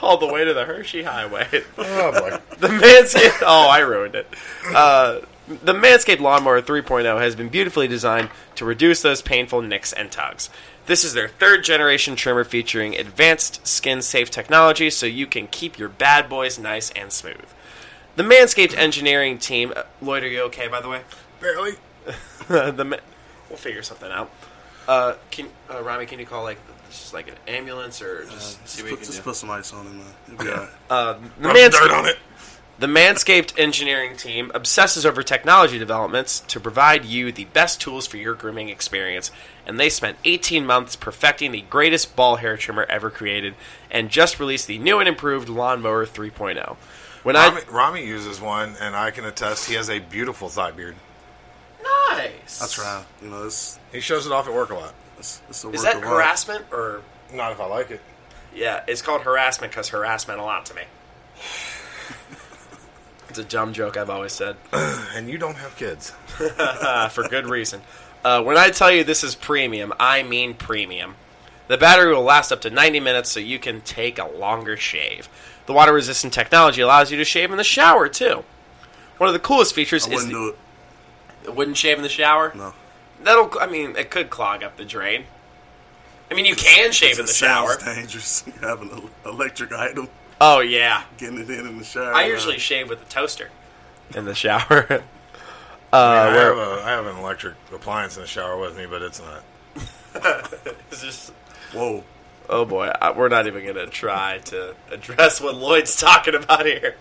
all 0.00 0.16
the 0.16 0.28
way 0.32 0.44
to 0.44 0.54
the 0.54 0.64
Hershey 0.64 1.02
Highway. 1.02 1.64
Oh 1.76 2.12
boy. 2.12 2.38
The 2.58 2.68
Manscaped. 2.68 3.42
Oh, 3.42 3.68
I 3.68 3.80
ruined 3.80 4.14
it. 4.14 4.28
Uh, 4.72 5.20
the 5.48 5.72
Manscaped 5.72 6.20
Lawnmower 6.20 6.60
3.0 6.60 7.20
has 7.20 7.34
been 7.34 7.48
beautifully 7.48 7.88
designed 7.88 8.30
to 8.56 8.64
reduce 8.64 9.02
those 9.02 9.22
painful 9.22 9.62
nicks 9.62 9.92
and 9.92 10.10
tugs. 10.10 10.50
This 10.86 11.04
is 11.04 11.14
their 11.14 11.28
third 11.28 11.64
generation 11.64 12.16
trimmer 12.16 12.44
featuring 12.44 12.94
advanced 12.94 13.66
skin 13.66 14.02
safe 14.02 14.30
technology 14.30 14.90
so 14.90 15.06
you 15.06 15.26
can 15.26 15.46
keep 15.46 15.78
your 15.78 15.88
bad 15.88 16.28
boys 16.28 16.58
nice 16.58 16.90
and 16.90 17.12
smooth. 17.12 17.44
The 18.16 18.22
Manscaped 18.22 18.76
engineering 18.76 19.38
team. 19.38 19.72
Uh, 19.76 19.82
Lloyd, 20.02 20.24
are 20.24 20.28
you 20.28 20.42
okay, 20.42 20.68
by 20.68 20.80
the 20.80 20.88
way? 20.88 21.02
Barely. 21.40 21.72
the 22.48 22.84
ma- 22.84 22.96
We'll 23.48 23.58
figure 23.58 23.82
something 23.82 24.10
out. 24.10 24.30
Uh, 24.86 25.14
can 25.30 25.48
uh, 25.70 25.76
Rhame, 25.76 26.06
can 26.08 26.18
you 26.18 26.26
call 26.26 26.42
like 26.42 26.58
just 26.90 27.12
like 27.14 27.28
an 27.28 27.34
ambulance 27.46 28.00
or 28.02 28.24
just 28.24 28.66
see 28.68 28.82
Just, 28.82 28.82
what 28.82 28.84
you 28.84 28.90
put, 28.90 28.98
can 29.00 29.06
just 29.06 29.18
do? 29.18 29.24
put 29.24 29.36
some 29.36 29.50
ice 29.50 29.72
on 29.72 29.86
him? 29.86 29.98
man. 29.98 30.06
It'll 30.32 30.44
be 30.44 30.50
all 30.50 30.56
right. 30.56 30.68
Uh, 30.90 31.12
the 31.40 31.48
Rub 31.48 31.56
Manscaped, 31.56 31.70
dirt 31.72 31.90
on 31.92 32.06
it. 32.06 32.16
The 32.78 32.86
Manscaped 32.86 33.58
engineering 33.58 34.16
team 34.16 34.52
obsesses 34.54 35.04
over 35.04 35.24
technology 35.24 35.80
developments 35.80 36.38
to 36.46 36.60
provide 36.60 37.04
you 37.04 37.32
the 37.32 37.46
best 37.46 37.80
tools 37.80 38.06
for 38.06 38.18
your 38.18 38.34
grooming 38.34 38.68
experience, 38.68 39.32
and 39.66 39.80
they 39.80 39.88
spent 39.88 40.16
18 40.24 40.64
months 40.64 40.94
perfecting 40.94 41.50
the 41.50 41.62
greatest 41.62 42.14
ball 42.14 42.36
hair 42.36 42.56
trimmer 42.56 42.86
ever 42.88 43.10
created, 43.10 43.54
and 43.90 44.10
just 44.10 44.38
released 44.38 44.68
the 44.68 44.78
new 44.78 45.00
and 45.00 45.08
improved 45.08 45.48
Lawnmower 45.48 46.06
3.0. 46.06 46.76
When 47.24 47.34
Rhame, 47.34 47.56
I 47.56 47.60
Rhame 47.62 48.06
uses 48.06 48.40
one, 48.40 48.76
and 48.80 48.94
I 48.94 49.10
can 49.10 49.24
attest 49.24 49.68
he 49.68 49.74
has 49.74 49.90
a 49.90 49.98
beautiful 49.98 50.48
thigh 50.48 50.70
beard. 50.70 50.94
nice, 51.82 52.60
That's 52.60 52.78
right. 52.78 53.04
You 53.20 53.30
know, 53.30 53.44
it's 53.44 53.76
He 53.90 53.98
shows 53.98 54.24
it 54.24 54.30
off 54.32 54.46
at 54.46 54.54
work 54.54 54.70
a 54.70 54.74
lot. 54.76 54.94
it's, 55.18 55.42
it's 55.48 55.64
a 55.64 55.70
Is 55.70 55.82
that 55.82 55.96
of 55.96 56.02
art. 56.04 56.10
harassment 56.12 56.64
or 56.70 57.02
Not 57.34 57.50
if 57.50 57.60
I 57.60 57.66
like 57.66 57.90
it. 57.90 58.00
yeah? 58.54 58.84
It's 58.86 59.02
called 59.02 59.22
harassment 59.22 59.72
because 59.72 59.88
harassment 59.88 60.38
a 60.38 60.44
lot 60.44 60.64
to 60.66 60.74
me. 60.74 60.82
it's 63.38 63.46
a 63.46 63.56
dumb 63.56 63.72
joke 63.72 63.96
I've 63.96 64.10
always 64.10 64.32
said. 64.32 64.56
And 65.14 65.28
you 65.28 65.38
don't 65.38 65.56
have 65.56 65.76
kids. 65.76 66.10
for 67.10 67.28
good 67.28 67.46
reason. 67.46 67.80
Uh, 68.24 68.42
when 68.42 68.56
I 68.56 68.70
tell 68.70 68.90
you 68.90 69.02
this 69.04 69.24
is 69.24 69.34
premium, 69.34 69.92
I 69.98 70.22
mean 70.22 70.54
premium. 70.54 71.14
The 71.66 71.76
battery 71.76 72.14
will 72.14 72.22
last 72.22 72.52
up 72.52 72.60
to 72.62 72.70
90 72.70 73.00
minutes 73.00 73.30
so 73.30 73.40
you 73.40 73.58
can 73.58 73.80
take 73.80 74.18
a 74.18 74.26
longer 74.26 74.76
shave. 74.76 75.28
The 75.66 75.72
water 75.72 75.92
resistant 75.92 76.32
technology 76.32 76.80
allows 76.80 77.10
you 77.10 77.16
to 77.18 77.24
shave 77.24 77.50
in 77.50 77.56
the 77.56 77.64
shower 77.64 78.08
too. 78.08 78.44
One 79.18 79.28
of 79.28 79.34
the 79.34 79.40
coolest 79.40 79.74
features 79.74 80.06
I 80.06 80.12
is 80.12 80.24
wouldn't 80.26 80.54
the, 81.44 81.50
it. 81.50 81.54
wouldn't 81.56 81.76
shave 81.76 81.96
in 81.96 82.02
the 82.02 82.08
shower. 82.08 82.52
No. 82.54 82.74
That'll 83.22 83.50
I 83.60 83.66
mean 83.66 83.96
it 83.96 84.10
could 84.10 84.30
clog 84.30 84.62
up 84.62 84.76
the 84.76 84.84
drain. 84.84 85.24
I 86.30 86.34
mean 86.34 86.44
you 86.44 86.54
can 86.54 86.92
shave 86.92 87.18
in 87.18 87.26
the 87.26 87.32
shower. 87.32 87.76
dangerous. 87.84 88.44
You 88.46 88.68
have 88.68 88.82
an 88.82 89.10
electric 89.26 89.72
item, 89.72 90.08
Oh 90.40 90.60
yeah. 90.60 91.04
getting 91.16 91.38
it 91.38 91.50
in 91.50 91.66
in 91.66 91.78
the 91.78 91.84
shower. 91.84 92.12
I 92.14 92.22
man. 92.22 92.30
usually 92.30 92.58
shave 92.58 92.88
with 92.88 93.02
a 93.02 93.06
toaster 93.06 93.50
in 94.14 94.24
the 94.24 94.34
shower. 94.34 94.86
I, 94.90 94.94
mean, 94.94 95.02
uh, 95.92 95.96
I, 95.96 96.34
have 96.34 96.56
a, 96.58 96.82
I 96.84 96.90
have 96.90 97.06
an 97.06 97.16
electric 97.16 97.54
appliance 97.72 98.16
in 98.16 98.22
the 98.22 98.28
shower 98.28 98.58
with 98.58 98.76
me, 98.76 98.86
but 98.86 99.02
it's 99.02 99.20
not. 99.20 99.42
it's 100.90 101.02
just 101.02 101.32
Whoa. 101.72 102.04
Oh 102.48 102.64
boy, 102.64 102.90
I, 103.00 103.12
we're 103.12 103.28
not 103.28 103.46
even 103.46 103.62
going 103.62 103.76
to 103.76 103.86
try 103.86 104.38
to 104.46 104.74
address 104.90 105.40
what 105.40 105.54
Lloyd's 105.54 105.96
talking 105.96 106.34
about 106.34 106.64
here. 106.64 106.96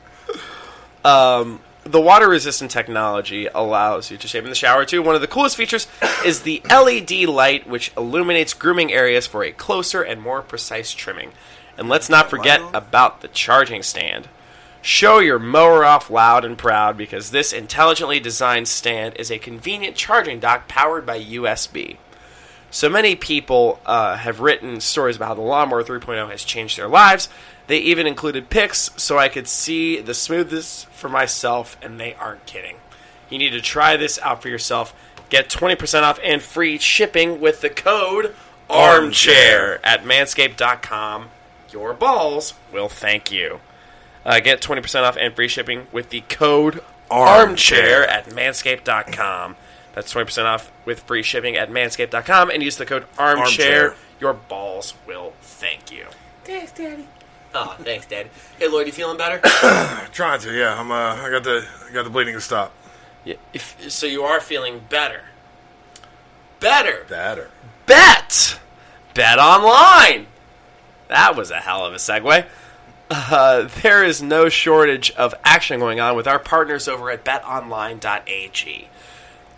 Um, 1.06 1.62
the 1.86 2.02
water 2.02 2.28
resistant 2.28 2.70
technology 2.70 3.48
allows 3.48 4.12
you 4.12 4.18
to 4.18 4.28
shave 4.28 4.44
in 4.44 4.50
the 4.50 4.56
shower 4.56 4.84
too. 4.84 5.02
One 5.02 5.16
of 5.16 5.22
the 5.22 5.28
coolest 5.28 5.56
features 5.56 5.88
is 6.26 6.42
the 6.42 6.62
LED 6.70 7.30
light, 7.30 7.66
which 7.66 7.94
illuminates 7.96 8.54
grooming 8.54 8.92
areas 8.92 9.26
for 9.26 9.44
a 9.44 9.54
closer 9.54 10.02
and 10.02 10.22
more 10.22 10.42
precise 10.42 10.92
trimming. 10.92 11.32
And 11.78 11.88
let's 11.88 12.10
not 12.10 12.30
forget 12.30 12.62
about 12.74 13.22
the 13.22 13.28
charging 13.28 13.84
stand. 13.84 14.28
Show 14.82 15.20
your 15.20 15.40
mower 15.40 15.84
off 15.84 16.10
loud 16.10 16.46
and 16.46 16.58
proud 16.58 16.98
because 16.98 17.32
this 17.32 17.54
intelligently 17.54 18.20
designed 18.20 18.68
stand 18.68 19.16
is 19.18 19.30
a 19.30 19.38
convenient 19.38 19.96
charging 19.96 20.40
dock 20.40 20.68
powered 20.68 21.06
by 21.06 21.20
USB. 21.20 21.98
So 22.70 22.90
many 22.90 23.16
people 23.16 23.80
uh, 23.86 24.18
have 24.18 24.40
written 24.40 24.82
stories 24.82 25.16
about 25.16 25.30
how 25.30 25.34
the 25.36 25.42
Lawnmower 25.42 25.84
3.0 25.84 26.30
has 26.30 26.44
changed 26.44 26.78
their 26.78 26.88
lives. 26.88 27.30
They 27.68 27.80
even 27.80 28.08
included 28.08 28.50
pics 28.50 28.92
so 28.98 29.18
I 29.18 29.30
could 29.30 29.48
see 29.48 30.00
the 30.00 30.14
smoothness 30.14 30.86
for 30.92 31.10
myself, 31.10 31.78
and 31.82 32.00
they 32.00 32.14
aren't 32.16 32.46
kidding. 32.46 32.78
You 33.30 33.38
need 33.38 33.52
to 33.52 33.62
try 33.62 33.98
this 33.98 34.20
out 34.20 34.42
for 34.42 34.50
yourself. 34.50 34.94
Get 35.30 35.50
20% 35.50 36.04
off 36.04 36.20
and 36.24 36.42
free 36.42 36.78
shipping 36.78 37.42
with 37.42 37.62
the 37.62 37.70
code 37.70 38.34
ARMCHAIR 38.70 39.80
at 39.84 40.04
manscaped.com. 40.04 41.30
Your 41.72 41.94
balls 41.94 42.54
will 42.72 42.90
thank 42.90 43.32
you. 43.32 43.60
Uh, 44.26 44.40
get 44.40 44.62
20% 44.62 45.04
off 45.04 45.18
and 45.18 45.36
free 45.36 45.48
shipping 45.48 45.88
with 45.92 46.10
the 46.10 46.22
code 46.22 46.82
ARMCHAIR 47.10 48.08
at 48.08 48.26
manscaped.com. 48.28 49.56
That's 49.94 50.14
20% 50.14 50.46
off 50.46 50.72
with 50.86 51.02
free 51.02 51.24
shipping 51.24 51.56
at 51.56 51.70
manscaped.com 51.70 52.50
and 52.52 52.62
use 52.62 52.78
the 52.78 52.86
code 52.86 53.06
ARMCHAIR. 53.18 53.38
Armchair. 53.38 53.96
Your 54.20 54.34
balls 54.34 54.94
will 55.06 55.34
thank 55.42 55.92
you. 55.92 56.06
Thanks, 56.44 56.72
Daddy. 56.72 57.08
Oh, 57.54 57.76
thanks, 57.80 58.06
Dad. 58.06 58.30
Hey, 58.60 58.68
Lloyd, 58.68 58.88
you 58.88 58.94
feeling 58.94 59.18
better? 59.18 59.40
Trying 60.12 60.40
to, 60.42 60.54
yeah. 60.54 60.80
I'm. 60.80 60.92
Uh, 60.92 61.16
I 61.16 61.30
got 61.30 61.44
the 61.44 61.66
I 61.90 61.94
got 61.94 62.04
the 62.04 62.10
bleeding 62.10 62.34
to 62.34 62.42
stop. 62.42 62.74
yeah, 63.24 63.36
if, 63.54 63.92
so 63.92 64.06
you 64.06 64.24
are 64.24 64.40
feeling 64.40 64.82
better. 64.90 65.22
Better. 66.60 67.06
Better. 67.08 67.50
Bet. 67.86 68.60
Bet 69.14 69.40
online. 69.40 70.28
That 71.08 71.36
was 71.36 71.52
a 71.52 71.58
hell 71.58 71.86
of 71.86 71.94
a 71.94 71.98
segue. 71.98 72.46
Uh, 73.10 73.70
there 73.82 74.04
is 74.04 74.22
no 74.22 74.50
shortage 74.50 75.12
of 75.12 75.34
action 75.44 75.80
going 75.80 76.00
on 76.00 76.16
with 76.16 76.28
our 76.28 76.40
partners 76.40 76.88
over 76.88 77.10
at 77.10 77.24
betonline.ag. 77.24 78.90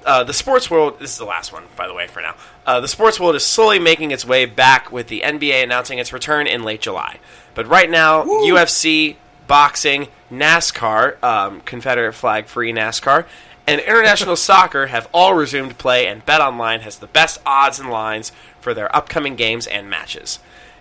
Uh, 0.05 0.23
the 0.23 0.33
sports 0.33 0.71
world, 0.71 0.99
this 0.99 1.11
is 1.11 1.17
the 1.17 1.25
last 1.25 1.51
one, 1.51 1.63
by 1.75 1.87
the 1.87 1.93
way, 1.93 2.07
for 2.07 2.21
now. 2.21 2.35
Uh, 2.65 2.79
the 2.79 2.87
sports 2.87 3.19
world 3.19 3.35
is 3.35 3.45
slowly 3.45 3.79
making 3.79 4.11
its 4.11 4.23
way 4.23 4.45
back 4.45 4.91
with 4.91 5.07
the 5.07 5.21
NBA 5.21 5.63
announcing 5.63 5.99
its 5.99 6.13
return 6.13 6.47
in 6.47 6.63
late 6.63 6.81
July. 6.81 7.19
But 7.53 7.67
right 7.67 7.89
now, 7.89 8.23
UFC, 8.23 9.17
boxing, 9.47 10.07
NASCAR, 10.31 11.21
um, 11.23 11.61
Confederate 11.61 12.13
flag 12.13 12.45
free 12.45 12.71
NASCAR, 12.71 13.25
and 13.67 13.81
international 13.81 14.35
soccer 14.37 14.87
have 14.87 15.09
all 15.13 15.33
resumed 15.33 15.77
play, 15.77 16.07
and 16.07 16.25
BetOnline 16.25 16.81
has 16.81 16.99
the 16.99 17.07
best 17.07 17.39
odds 17.45 17.79
and 17.79 17.89
lines 17.89 18.31
for 18.61 18.73
their 18.73 18.95
upcoming 18.95 19.35
games 19.35 19.67
and 19.67 19.89
matches. 19.89 20.39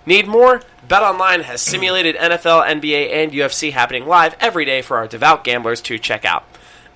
Need 0.08 0.26
more? 0.26 0.62
BetOnline 0.88 1.42
has 1.42 1.60
simulated 1.60 2.16
NFL, 2.16 2.66
NBA, 2.66 3.12
and 3.12 3.30
UFC 3.30 3.72
happening 3.72 4.06
live 4.06 4.34
every 4.40 4.64
day 4.64 4.80
for 4.80 4.96
our 4.96 5.06
devout 5.06 5.44
gamblers 5.44 5.82
to 5.82 5.98
check 5.98 6.24
out. 6.24 6.46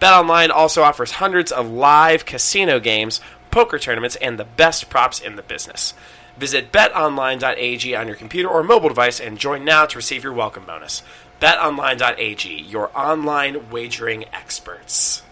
BetOnline 0.01 0.49
also 0.49 0.83
offers 0.83 1.11
hundreds 1.11 1.53
of 1.53 1.71
live 1.71 2.25
casino 2.25 2.81
games, 2.81 3.21
poker 3.51 3.79
tournaments, 3.79 4.17
and 4.17 4.39
the 4.39 4.47
best 4.47 4.89
props 4.89 5.21
in 5.21 5.37
the 5.37 5.43
business. 5.43 5.93
Visit 6.39 6.73
betonline.ag 6.73 7.95
on 7.95 8.07
your 8.07 8.17
computer 8.17 8.49
or 8.49 8.63
mobile 8.63 8.89
device 8.89 9.21
and 9.21 9.37
join 9.37 9.63
now 9.63 9.85
to 9.85 9.99
receive 9.99 10.25
your 10.25 10.33
welcome 10.33 10.65
bonus. 10.65 11.03
BetOnline.ag, 11.39 12.63
your 12.63 12.91
online 12.99 13.69
wagering 13.69 14.25
experts. 14.33 15.23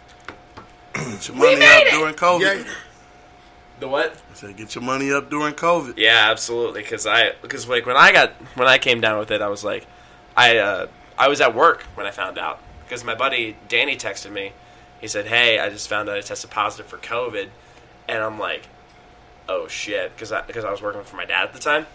Get 0.93 1.29
your 1.29 1.37
money 1.39 1.65
up 1.65 1.85
during 1.93 2.15
COVID. 2.15 2.67
The 3.81 3.89
what? 3.89 4.13
I 4.31 4.35
said, 4.35 4.57
get 4.57 4.75
your 4.75 4.85
money 4.85 5.11
up 5.11 5.31
during 5.31 5.55
COVID. 5.55 5.95
Yeah, 5.97 6.29
absolutely. 6.31 6.83
Because 6.83 7.07
I, 7.07 7.33
because 7.43 7.67
like 7.67 7.87
when 7.87 7.97
I 7.97 8.13
got 8.13 8.33
when 8.55 8.69
I 8.69 8.79
came 8.79 9.01
down 9.01 9.19
with 9.19 9.31
it, 9.31 9.41
I 9.41 9.49
was 9.49 9.65
like, 9.65 9.87
I 10.37 10.59
uh, 10.59 10.87
I 11.19 11.29
was 11.29 11.41
at 11.41 11.55
work 11.55 11.83
when 11.95 12.07
I 12.07 12.11
found 12.11 12.39
out 12.39 12.61
because 12.85 13.05
my 13.05 13.15
buddy 13.15 13.57
Danny 13.69 13.97
texted 13.97 14.31
me. 14.31 14.53
He 15.01 15.09
said, 15.09 15.27
"Hey, 15.27 15.59
I 15.59 15.71
just 15.71 15.89
found 15.89 16.11
out 16.11 16.17
I 16.19 16.21
tested 16.21 16.51
positive 16.51 16.87
for 16.87 16.99
COVID," 16.99 17.49
and 18.07 18.23
I'm 18.23 18.39
like, 18.39 18.69
oh 19.49 19.67
shit, 19.67 20.15
because 20.15 20.31
I, 20.33 20.43
because 20.43 20.65
I 20.65 20.71
was 20.71 20.81
working 20.81 21.03
for 21.03 21.17
my 21.17 21.25
dad 21.25 21.45
at 21.45 21.53
the 21.53 21.59
time. 21.59 21.87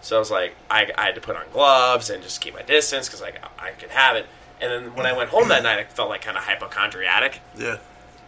So 0.00 0.16
I 0.16 0.18
was 0.18 0.30
like, 0.30 0.54
I, 0.70 0.90
I 0.96 1.06
had 1.06 1.14
to 1.16 1.20
put 1.20 1.36
on 1.36 1.44
gloves 1.52 2.10
and 2.10 2.22
just 2.22 2.40
keep 2.40 2.54
my 2.54 2.62
distance 2.62 3.08
because 3.08 3.20
like 3.20 3.42
I 3.58 3.70
could 3.70 3.90
have 3.90 4.16
it. 4.16 4.26
And 4.60 4.70
then 4.72 4.94
when 4.94 5.06
I 5.06 5.12
went 5.12 5.30
home 5.30 5.48
that 5.48 5.62
night, 5.62 5.78
I 5.78 5.84
felt 5.84 6.08
like 6.08 6.22
kind 6.22 6.36
of 6.36 6.44
hypochondriac. 6.44 7.40
Yeah. 7.56 7.78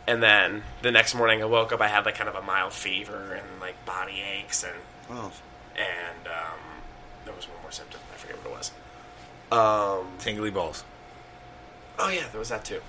And 0.07 0.23
then 0.23 0.63
the 0.83 0.91
next 0.91 1.15
morning, 1.15 1.41
I 1.43 1.45
woke 1.45 1.73
up. 1.73 1.81
I 1.81 1.89
had 1.89 2.05
like 2.05 2.17
kind 2.17 2.29
of 2.29 2.35
a 2.35 2.43
mild 2.43 2.73
fever 2.73 3.35
and 3.35 3.61
like 3.61 3.85
body 3.85 4.23
aches 4.23 4.65
and 4.65 4.75
Oh. 5.11 5.33
and 5.77 6.27
um, 6.27 6.59
there 7.25 7.35
was 7.35 7.49
one 7.49 7.61
more 7.63 7.71
symptom. 7.73 8.01
I 8.13 8.17
forget 8.17 8.37
what 8.39 8.47
it 8.47 8.57
was. 8.57 8.73
Um, 9.53 10.07
Tingly 10.19 10.51
balls. 10.51 10.85
oh 11.99 12.09
yeah, 12.09 12.29
there 12.31 12.39
was 12.39 12.49
that 12.51 12.65
too. 12.65 12.81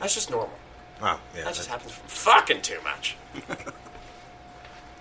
That's 0.00 0.14
just 0.14 0.30
normal. 0.30 0.50
Oh, 1.02 1.18
yeah. 1.36 1.44
That 1.44 1.54
just 1.54 1.68
happens 1.68 1.92
from 1.92 2.06
fucking 2.08 2.62
too 2.62 2.78
much. 2.84 3.16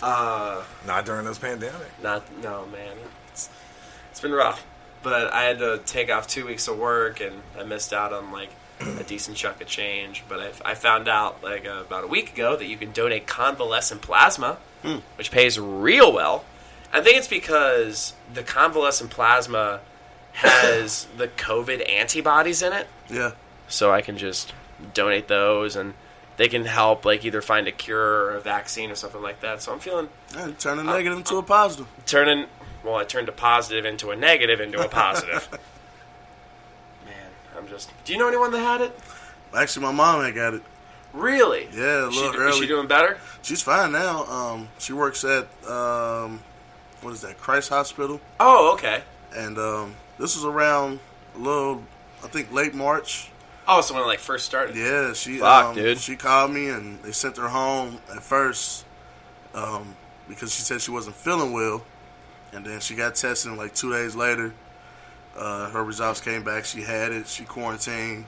uh, 0.02 0.64
Not 0.88 1.06
during 1.06 1.26
this 1.26 1.38
pandemic. 1.38 1.88
not 2.02 2.24
no 2.42 2.66
man. 2.68 2.96
It's, 3.32 3.50
it's 4.12 4.22
been 4.22 4.32
rough, 4.32 4.66
but 5.04 5.34
I 5.34 5.44
had 5.44 5.60
to 5.60 5.80
take 5.86 6.10
off 6.12 6.28
two 6.28 6.46
weeks 6.46 6.68
of 6.68 6.78
work, 6.78 7.20
and 7.22 7.42
I 7.58 7.64
missed 7.64 7.92
out 7.94 8.14
on 8.14 8.32
like 8.32 8.50
a 8.82 9.04
decent 9.04 9.38
chunk 9.38 9.62
of 9.62 9.68
change. 9.68 10.24
But 10.30 10.40
I, 10.40 10.72
I 10.72 10.74
found 10.76 11.08
out 11.08 11.44
like 11.44 11.66
uh, 11.68 11.82
about 11.86 12.04
a 12.04 12.08
week 12.08 12.34
ago 12.34 12.56
that 12.56 12.66
you 12.68 12.78
can 12.78 12.92
donate 12.92 13.28
convalescent 13.28 14.02
plasma, 14.02 14.58
which 15.18 15.32
pays 15.32 15.60
real 15.60 16.12
well. 16.14 16.46
I 16.92 17.02
think 17.02 17.18
it's 17.18 17.28
because 17.28 18.14
the 18.34 18.42
convalescent 18.44 19.12
plasma 19.12 19.82
has 20.34 21.06
the 21.18 21.28
COVID 21.28 21.88
antibodies 21.90 22.62
in 22.62 22.74
it. 22.74 22.88
Yeah. 23.10 23.32
So 23.68 23.92
I 23.92 24.02
can 24.02 24.18
just 24.18 24.54
donate 24.94 25.28
those 25.28 25.76
and 25.76 25.94
they 26.38 26.48
can 26.48 26.64
help 26.66 27.04
like 27.06 27.26
either 27.26 27.42
find 27.42 27.68
a 27.68 27.72
cure 27.72 28.24
or 28.24 28.36
a 28.36 28.40
vaccine 28.40 28.90
or 28.90 28.96
something 28.96 29.22
like 29.22 29.42
that. 29.42 29.62
So 29.62 29.74
I'm 29.74 29.80
feeling 29.80 30.08
Yeah, 30.34 30.52
turn 30.58 30.80
a 30.80 30.84
negative 30.84 31.18
into 31.18 31.36
a 31.38 31.44
positive. 31.44 31.88
turning 32.06 32.46
well, 32.84 32.96
I 32.96 33.04
turned 33.04 33.28
a 33.28 33.34
positive 33.34 33.84
into 33.86 34.10
a 34.12 34.16
negative 34.16 34.62
into 34.62 34.80
a 34.80 34.88
positive. 34.88 35.50
I'm 37.60 37.68
just 37.68 37.92
Do 38.06 38.14
you 38.14 38.20
know 38.20 38.28
anyone 38.28 38.52
that 38.52 38.60
had 38.60 38.82
it? 38.82 38.98
Actually, 39.56 39.86
my 39.88 39.92
mom 39.92 40.24
had 40.24 40.34
got 40.36 40.54
it. 40.54 40.62
Really? 41.14 41.68
Yeah, 41.74 42.06
a 42.06 42.08
Is 42.08 42.14
she, 42.16 42.22
little 42.22 42.48
is 42.48 42.58
she 42.58 42.68
doing 42.68 42.88
better? 42.88 43.18
She's 43.42 43.62
fine 43.62 43.92
now. 43.92 44.26
Um, 44.26 44.70
she 44.78 44.94
works 44.94 45.24
at 45.26 45.48
um, 45.68 46.40
what 47.02 47.12
is 47.14 47.22
that? 47.22 47.38
Christ 47.38 47.70
Hospital. 47.70 48.22
Oh, 48.40 48.74
okay. 48.74 49.02
And 49.36 49.58
um, 49.58 49.96
this 50.18 50.36
was 50.36 50.46
around 50.46 51.00
a 51.36 51.40
little, 51.40 51.84
I 52.24 52.28
think, 52.28 52.52
late 52.54 52.74
March. 52.76 53.32
Oh, 53.68 53.82
so 53.82 53.94
when 53.94 54.04
it 54.04 54.08
like 54.08 54.20
first 54.20 54.46
started. 54.46 54.76
Yeah, 54.76 55.14
she 55.14 55.38
Fuck, 55.38 55.66
um, 55.66 55.76
dude. 55.76 55.98
she 56.00 56.16
called 56.16 56.52
me 56.52 56.70
and 56.70 57.02
they 57.04 57.12
sent 57.12 57.38
her 57.38 57.48
home 57.48 58.00
at 58.16 58.24
first 58.24 58.86
um, 59.54 59.96
because 60.28 60.54
she 60.54 60.62
said 60.62 60.82
she 60.82 60.92
wasn't 60.92 61.16
feeling 61.16 61.54
well, 61.54 61.84
and 62.54 62.66
then 62.66 62.80
she 62.80 62.96
got 62.96 63.16
tested 63.16 63.52
like 63.54 63.74
two 63.76 63.92
days 63.92 64.16
later. 64.16 64.54
Uh, 65.40 65.70
her 65.70 65.84
results 65.84 66.20
came 66.20 66.44
back. 66.44 66.66
She 66.66 66.82
had 66.82 67.12
it. 67.14 67.28
She 67.28 67.46
quarantined. 67.46 68.26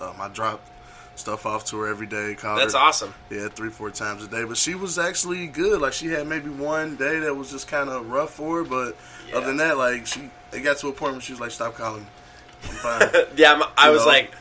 Um, 0.00 0.14
I 0.18 0.28
dropped 0.28 0.66
stuff 1.14 1.44
off 1.46 1.66
to 1.66 1.78
her 1.78 1.86
every 1.88 2.06
day. 2.06 2.34
Called 2.34 2.58
That's 2.58 2.72
her, 2.74 2.80
awesome. 2.80 3.14
Yeah, 3.30 3.48
three, 3.48 3.68
four 3.70 3.90
times 3.90 4.24
a 4.24 4.28
day. 4.28 4.44
But 4.44 4.56
she 4.56 4.74
was 4.74 4.98
actually 4.98 5.46
good. 5.46 5.80
Like 5.82 5.92
she 5.92 6.06
had 6.08 6.26
maybe 6.26 6.48
one 6.48 6.96
day 6.96 7.18
that 7.20 7.36
was 7.36 7.50
just 7.50 7.68
kind 7.68 7.90
of 7.90 8.08
rough 8.10 8.30
for 8.34 8.58
her. 8.58 8.64
But 8.64 8.96
other 9.34 9.46
than 9.46 9.58
that, 9.58 9.76
like 9.76 10.06
she, 10.06 10.30
it 10.52 10.60
got 10.60 10.78
to 10.78 10.88
a 10.88 10.92
point 10.92 11.12
where 11.12 11.20
she 11.20 11.32
was 11.32 11.40
like, 11.40 11.50
"Stop 11.50 11.74
calling 11.76 12.00
me. 12.00 12.06
I'm 12.64 12.70
fine." 12.76 13.10
yeah, 13.36 13.60
I 13.76 13.88
You 13.88 13.92
was 13.92 14.02
know? 14.02 14.08
like 14.12 14.32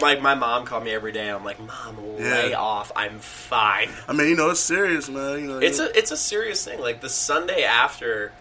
like 0.00 0.20
my 0.22 0.34
mom 0.34 0.64
called 0.66 0.84
me 0.84 0.92
every 0.92 1.12
day. 1.12 1.28
I'm 1.30 1.44
like, 1.44 1.58
"Mom, 1.60 2.16
lay 2.18 2.50
Yeah. 2.50 2.56
off. 2.60 2.92
I'm 2.96 3.18
fine." 3.18 3.88
I 4.08 4.12
mean, 4.12 4.28
you 4.28 4.36
know, 4.36 4.50
it's 4.50 4.60
serious, 4.60 5.08
man. 5.08 5.40
You 5.40 5.46
know, 5.46 5.58
It's 5.58 5.80
a 5.80 5.96
it's 5.98 6.12
a 6.12 6.16
serious 6.16 6.64
thing. 6.64 6.80
Like 6.80 7.00
the 7.00 7.08
Sunday 7.08 7.64
after, 7.64 8.32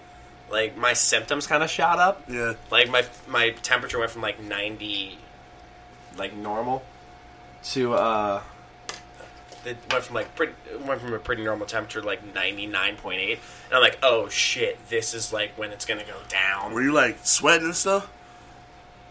like 0.50 0.78
my 0.78 0.94
symptoms 0.94 1.48
kind 1.48 1.64
of 1.64 1.70
shot 1.70 2.00
up. 2.00 2.24
Yeah. 2.30 2.54
Like 2.72 2.90
my 2.90 3.06
my 3.28 3.52
temperature 3.62 4.00
went 4.00 4.12
from 4.12 4.22
like 4.22 4.42
ninety, 4.42 5.18
like 6.18 6.36
normal, 6.36 6.84
to 7.72 7.94
uh, 7.94 8.42
it 9.66 9.78
went 9.92 10.04
from 10.04 10.16
like 10.16 10.36
pretty 10.36 10.54
went 10.86 11.02
from 11.02 11.14
a 11.14 11.20
pretty 11.20 11.44
normal 11.44 11.66
temperature 11.66 12.02
like 12.02 12.34
ninety 12.34 12.68
nine 12.68 12.96
point 12.96 13.20
eight, 13.20 13.40
and 13.68 13.74
I'm 13.74 13.82
like, 13.82 13.98
oh 14.04 14.30
shit, 14.30 14.78
this 14.90 15.14
is 15.14 15.34
like 15.34 15.58
when 15.58 15.72
it's 15.72 15.86
gonna 15.86 16.04
go 16.04 16.18
down. 16.30 16.74
Were 16.74 16.82
you 16.82 16.94
like 16.94 17.20
sweating 17.24 17.66
and 17.66 17.76
stuff? 17.76 18.12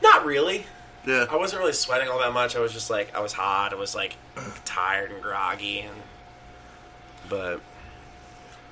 Not 0.03 0.25
really. 0.25 0.67
Yeah. 1.07 1.27
I 1.31 1.37
wasn't 1.37 1.61
really 1.61 1.75
sweating 1.75 2.09
all 2.09 2.19
that 2.21 2.33
much. 2.33 2.57
I 2.57 2.61
was 2.61 2.73
just 2.73 2.91
like 2.91 3.15
I 3.15 3.21
was 3.21 3.33
hot. 3.33 3.73
I 3.73 3.77
was 3.77 3.95
like 3.95 4.17
tired 4.65 5.11
and 5.11 5.23
groggy, 5.23 5.81
and 5.81 5.97
but 7.29 7.61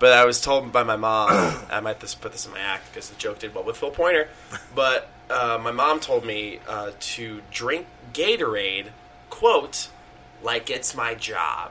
but 0.02 0.12
I 0.14 0.24
was 0.24 0.40
told 0.40 0.72
by 0.72 0.82
my 0.82 0.96
mom. 0.96 1.30
I 1.70 1.78
might 1.78 2.00
just 2.00 2.20
put 2.20 2.32
this 2.32 2.44
in 2.44 2.50
my 2.50 2.58
act 2.58 2.92
because 2.92 3.08
the 3.08 3.14
joke 3.14 3.38
did 3.38 3.54
well 3.54 3.62
with 3.62 3.76
Phil 3.76 3.92
Pointer. 3.92 4.26
But 4.74 5.08
uh, 5.30 5.60
my 5.62 5.70
mom 5.70 6.00
told 6.00 6.26
me 6.26 6.58
uh, 6.68 6.90
to 6.98 7.40
drink 7.52 7.86
Gatorade, 8.12 8.88
quote, 9.30 9.90
like 10.42 10.70
it's 10.70 10.96
my 10.96 11.14
job. 11.14 11.70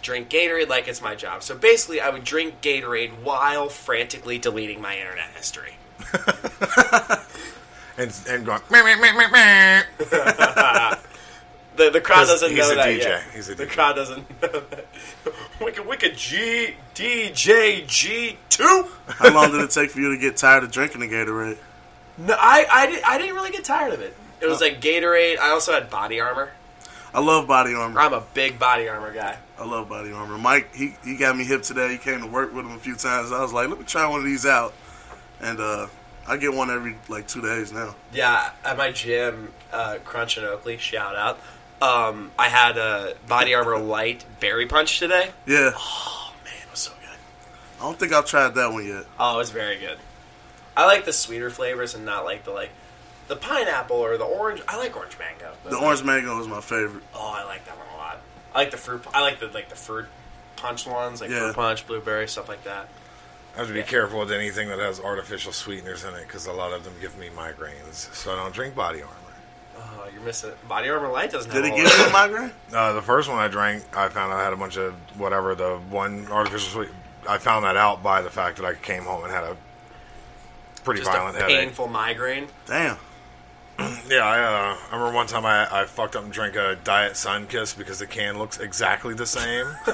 Drink 0.00 0.30
Gatorade 0.30 0.68
like 0.68 0.88
it's 0.88 1.02
my 1.02 1.14
job. 1.14 1.42
So 1.42 1.54
basically, 1.54 2.00
I 2.00 2.08
would 2.08 2.24
drink 2.24 2.62
Gatorade 2.62 3.10
while 3.22 3.68
frantically 3.68 4.38
deleting 4.38 4.80
my 4.80 4.96
internet 4.96 5.28
history. 5.36 5.76
And, 7.98 8.14
and 8.28 8.44
going, 8.44 8.60
meh, 8.68 8.82
meh, 8.82 8.94
meh, 8.96 9.12
meh, 9.14 9.28
meh. 9.32 10.96
The, 11.76 11.90
the 11.90 12.00
crowd 12.00 12.26
doesn't 12.26 12.50
he's 12.50 12.58
know 12.58 12.72
a 12.72 12.74
that 12.76 12.86
DJ. 12.88 12.98
yet. 13.00 13.22
He's 13.34 13.48
a 13.48 13.54
the 13.54 13.66
crowd 13.66 13.96
doesn't 13.96 14.28
know 14.42 14.48
that. 14.70 14.86
Wicked, 15.60 15.86
wicked 15.86 16.16
G 16.16 16.74
DJ 16.94 17.86
G 17.86 18.38
two. 18.48 18.88
How 19.08 19.32
long 19.32 19.52
did 19.52 19.60
it 19.60 19.70
take 19.70 19.90
for 19.90 20.00
you 20.00 20.14
to 20.14 20.20
get 20.20 20.36
tired 20.36 20.64
of 20.64 20.70
drinking 20.70 21.00
the 21.00 21.08
Gatorade? 21.08 21.58
No, 22.18 22.34
I 22.38 22.66
I, 22.70 22.86
did, 22.86 23.02
I 23.02 23.18
didn't 23.18 23.34
really 23.34 23.50
get 23.50 23.64
tired 23.64 23.92
of 23.92 24.00
it. 24.00 24.16
It 24.40 24.46
was 24.46 24.60
like 24.60 24.80
Gatorade. 24.80 25.38
I 25.38 25.50
also 25.50 25.72
had 25.72 25.90
body 25.90 26.20
armor. 26.20 26.50
I 27.14 27.20
love 27.20 27.46
body 27.46 27.74
armor. 27.74 27.98
I'm 27.98 28.12
a 28.12 28.22
big 28.34 28.58
body 28.58 28.88
armor 28.88 29.12
guy. 29.12 29.38
I 29.58 29.64
love 29.64 29.88
body 29.88 30.12
armor. 30.12 30.36
Mike, 30.36 30.74
he, 30.74 30.94
he 31.02 31.16
got 31.16 31.34
me 31.36 31.44
hip 31.44 31.62
today. 31.62 31.90
He 31.92 31.96
came 31.98 32.20
to 32.20 32.26
work 32.26 32.52
with 32.52 32.66
him 32.66 32.72
a 32.72 32.78
few 32.78 32.94
times. 32.94 33.32
I 33.32 33.40
was 33.40 33.54
like, 33.54 33.70
let 33.70 33.78
me 33.78 33.84
try 33.86 34.06
one 34.06 34.20
of 34.20 34.26
these 34.26 34.44
out. 34.44 34.74
And 35.40 35.58
uh, 35.58 35.86
I 36.28 36.36
get 36.36 36.52
one 36.52 36.70
every 36.70 36.96
like 37.08 37.26
two 37.26 37.40
days 37.40 37.72
now. 37.72 37.94
Yeah, 38.12 38.50
at 38.64 38.76
my 38.76 38.92
gym, 38.92 39.52
uh, 39.72 39.96
Crunch 40.04 40.36
and 40.36 40.44
Oakley, 40.44 40.76
shout 40.76 41.16
out. 41.16 41.40
Um, 41.82 42.30
I 42.38 42.48
had 42.48 42.78
a 42.78 43.14
body 43.28 43.54
armor 43.54 43.78
light 43.78 44.24
berry 44.40 44.66
punch 44.66 44.98
today. 44.98 45.30
Yeah. 45.46 45.72
Oh 45.76 46.32
man, 46.44 46.54
it 46.62 46.70
was 46.70 46.80
so 46.80 46.92
good. 47.00 47.18
I 47.80 47.82
don't 47.84 47.98
think 47.98 48.12
I've 48.12 48.24
tried 48.26 48.54
that 48.54 48.72
one 48.72 48.86
yet. 48.86 49.04
Oh, 49.20 49.34
it 49.34 49.38
was 49.38 49.50
very 49.50 49.78
good. 49.78 49.98
I 50.76 50.86
like 50.86 51.04
the 51.04 51.12
sweeter 51.12 51.50
flavors 51.50 51.94
and 51.94 52.04
not 52.04 52.24
like 52.24 52.44
the 52.44 52.50
like 52.52 52.70
the 53.28 53.36
pineapple 53.36 53.96
or 53.96 54.16
the 54.16 54.24
orange. 54.24 54.62
I 54.68 54.78
like 54.78 54.96
orange 54.96 55.18
mango. 55.18 55.52
The 55.64 55.76
orange 55.76 56.02
mango 56.02 56.40
is 56.40 56.48
my 56.48 56.60
favorite. 56.60 57.02
Oh, 57.14 57.34
I 57.36 57.44
like 57.44 57.64
that 57.66 57.76
one 57.76 57.86
a 57.94 57.96
lot. 57.98 58.20
I 58.54 58.58
like 58.60 58.70
the 58.70 58.76
fruit. 58.78 59.04
I 59.12 59.20
like 59.20 59.38
the 59.40 59.48
like 59.48 59.68
the 59.68 59.76
fruit 59.76 60.06
punch 60.56 60.86
ones, 60.86 61.20
like 61.20 61.30
Yeah. 61.30 61.40
fruit 61.40 61.54
punch, 61.56 61.86
blueberry, 61.86 62.26
stuff 62.28 62.48
like 62.48 62.64
that. 62.64 62.88
I 63.54 63.60
have 63.60 63.68
to 63.68 63.74
be 63.74 63.82
careful 63.82 64.20
with 64.20 64.32
anything 64.32 64.68
that 64.68 64.78
has 64.78 65.00
artificial 65.00 65.50
sweeteners 65.52 66.04
in 66.04 66.12
it 66.14 66.26
because 66.26 66.46
a 66.46 66.52
lot 66.52 66.72
of 66.72 66.84
them 66.84 66.92
give 67.00 67.18
me 67.18 67.28
migraines. 67.34 68.12
So 68.14 68.32
I 68.32 68.36
don't 68.36 68.54
drink 68.54 68.74
body 68.74 69.00
armor. 69.02 69.14
You're 70.16 70.24
missing 70.24 70.50
body 70.66 70.88
armor 70.88 71.08
light 71.08 71.30
doesn't. 71.30 71.52
Did 71.52 71.64
have 71.64 71.66
it 71.66 71.70
all 71.72 71.76
give 71.90 71.98
you 71.98 72.06
a 72.06 72.10
migraine? 72.10 72.50
Uh, 72.72 72.92
the 72.94 73.02
first 73.02 73.28
one 73.28 73.36
I 73.38 73.48
drank, 73.48 73.84
I 73.94 74.08
found 74.08 74.32
out 74.32 74.38
I 74.40 74.44
had 74.44 74.54
a 74.54 74.56
bunch 74.56 74.78
of 74.78 74.94
whatever 75.18 75.54
the 75.54 75.76
one 75.90 76.26
artificial 76.28 76.68
sweet. 76.84 76.88
I 77.28 77.36
found 77.38 77.64
that 77.66 77.76
out 77.76 78.02
by 78.02 78.22
the 78.22 78.30
fact 78.30 78.56
that 78.56 78.64
I 78.64 78.74
came 78.74 79.02
home 79.04 79.24
and 79.24 79.32
had 79.32 79.44
a 79.44 79.56
pretty 80.84 81.00
Just 81.02 81.12
violent 81.12 81.36
a 81.36 81.40
headache. 81.40 81.58
painful 81.58 81.88
migraine. 81.88 82.48
Damn. 82.66 82.96
Yeah, 84.08 84.24
I, 84.24 84.38
uh, 84.40 84.76
I 84.90 84.96
remember 84.96 85.14
one 85.14 85.26
time 85.26 85.44
I, 85.44 85.82
I 85.82 85.84
fucked 85.84 86.16
up 86.16 86.24
and 86.24 86.32
drank 86.32 86.56
a 86.56 86.76
Diet 86.82 87.12
Sunkist 87.12 87.76
because 87.76 87.98
the 87.98 88.06
can 88.06 88.38
looks 88.38 88.58
exactly 88.58 89.12
the 89.12 89.26
same, 89.26 89.66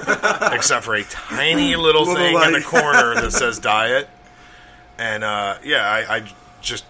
except 0.53 0.85
for 0.85 0.95
a 0.95 1.03
tiny 1.03 1.75
little, 1.75 2.03
Little 2.03 2.15
thing 2.15 2.35
in 2.35 2.51
the 2.53 2.59
light. 2.59 2.63
corner 2.63 3.15
that 3.15 3.31
says 3.33 3.59
Diet. 3.59 4.07
And 4.97 5.23
uh, 5.25 5.57
yeah, 5.65 5.81
I, 5.85 6.17
I 6.17 6.23
just 6.61 6.85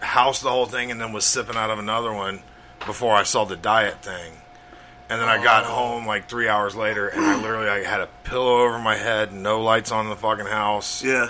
housed 0.00 0.42
the 0.42 0.50
whole 0.50 0.66
thing 0.66 0.90
and 0.90 1.00
then 1.00 1.12
was 1.12 1.24
sipping 1.24 1.54
out 1.54 1.70
of 1.70 1.78
another 1.78 2.12
one 2.12 2.40
before 2.86 3.14
I 3.14 3.22
saw 3.22 3.44
the 3.44 3.56
Diet 3.56 4.02
thing. 4.02 4.32
And 5.10 5.20
then 5.20 5.28
I 5.28 5.42
got 5.42 5.64
oh. 5.64 5.68
home 5.68 6.06
like 6.06 6.28
three 6.28 6.48
hours 6.48 6.74
later, 6.74 7.08
and 7.08 7.20
I 7.24 7.40
literally 7.40 7.68
I 7.68 7.84
had 7.84 8.00
a 8.00 8.08
pillow 8.24 8.62
over 8.64 8.78
my 8.78 8.96
head, 8.96 9.32
no 9.32 9.60
lights 9.60 9.92
on 9.92 10.06
in 10.06 10.10
the 10.10 10.16
fucking 10.16 10.46
house. 10.46 11.04
Yeah. 11.04 11.28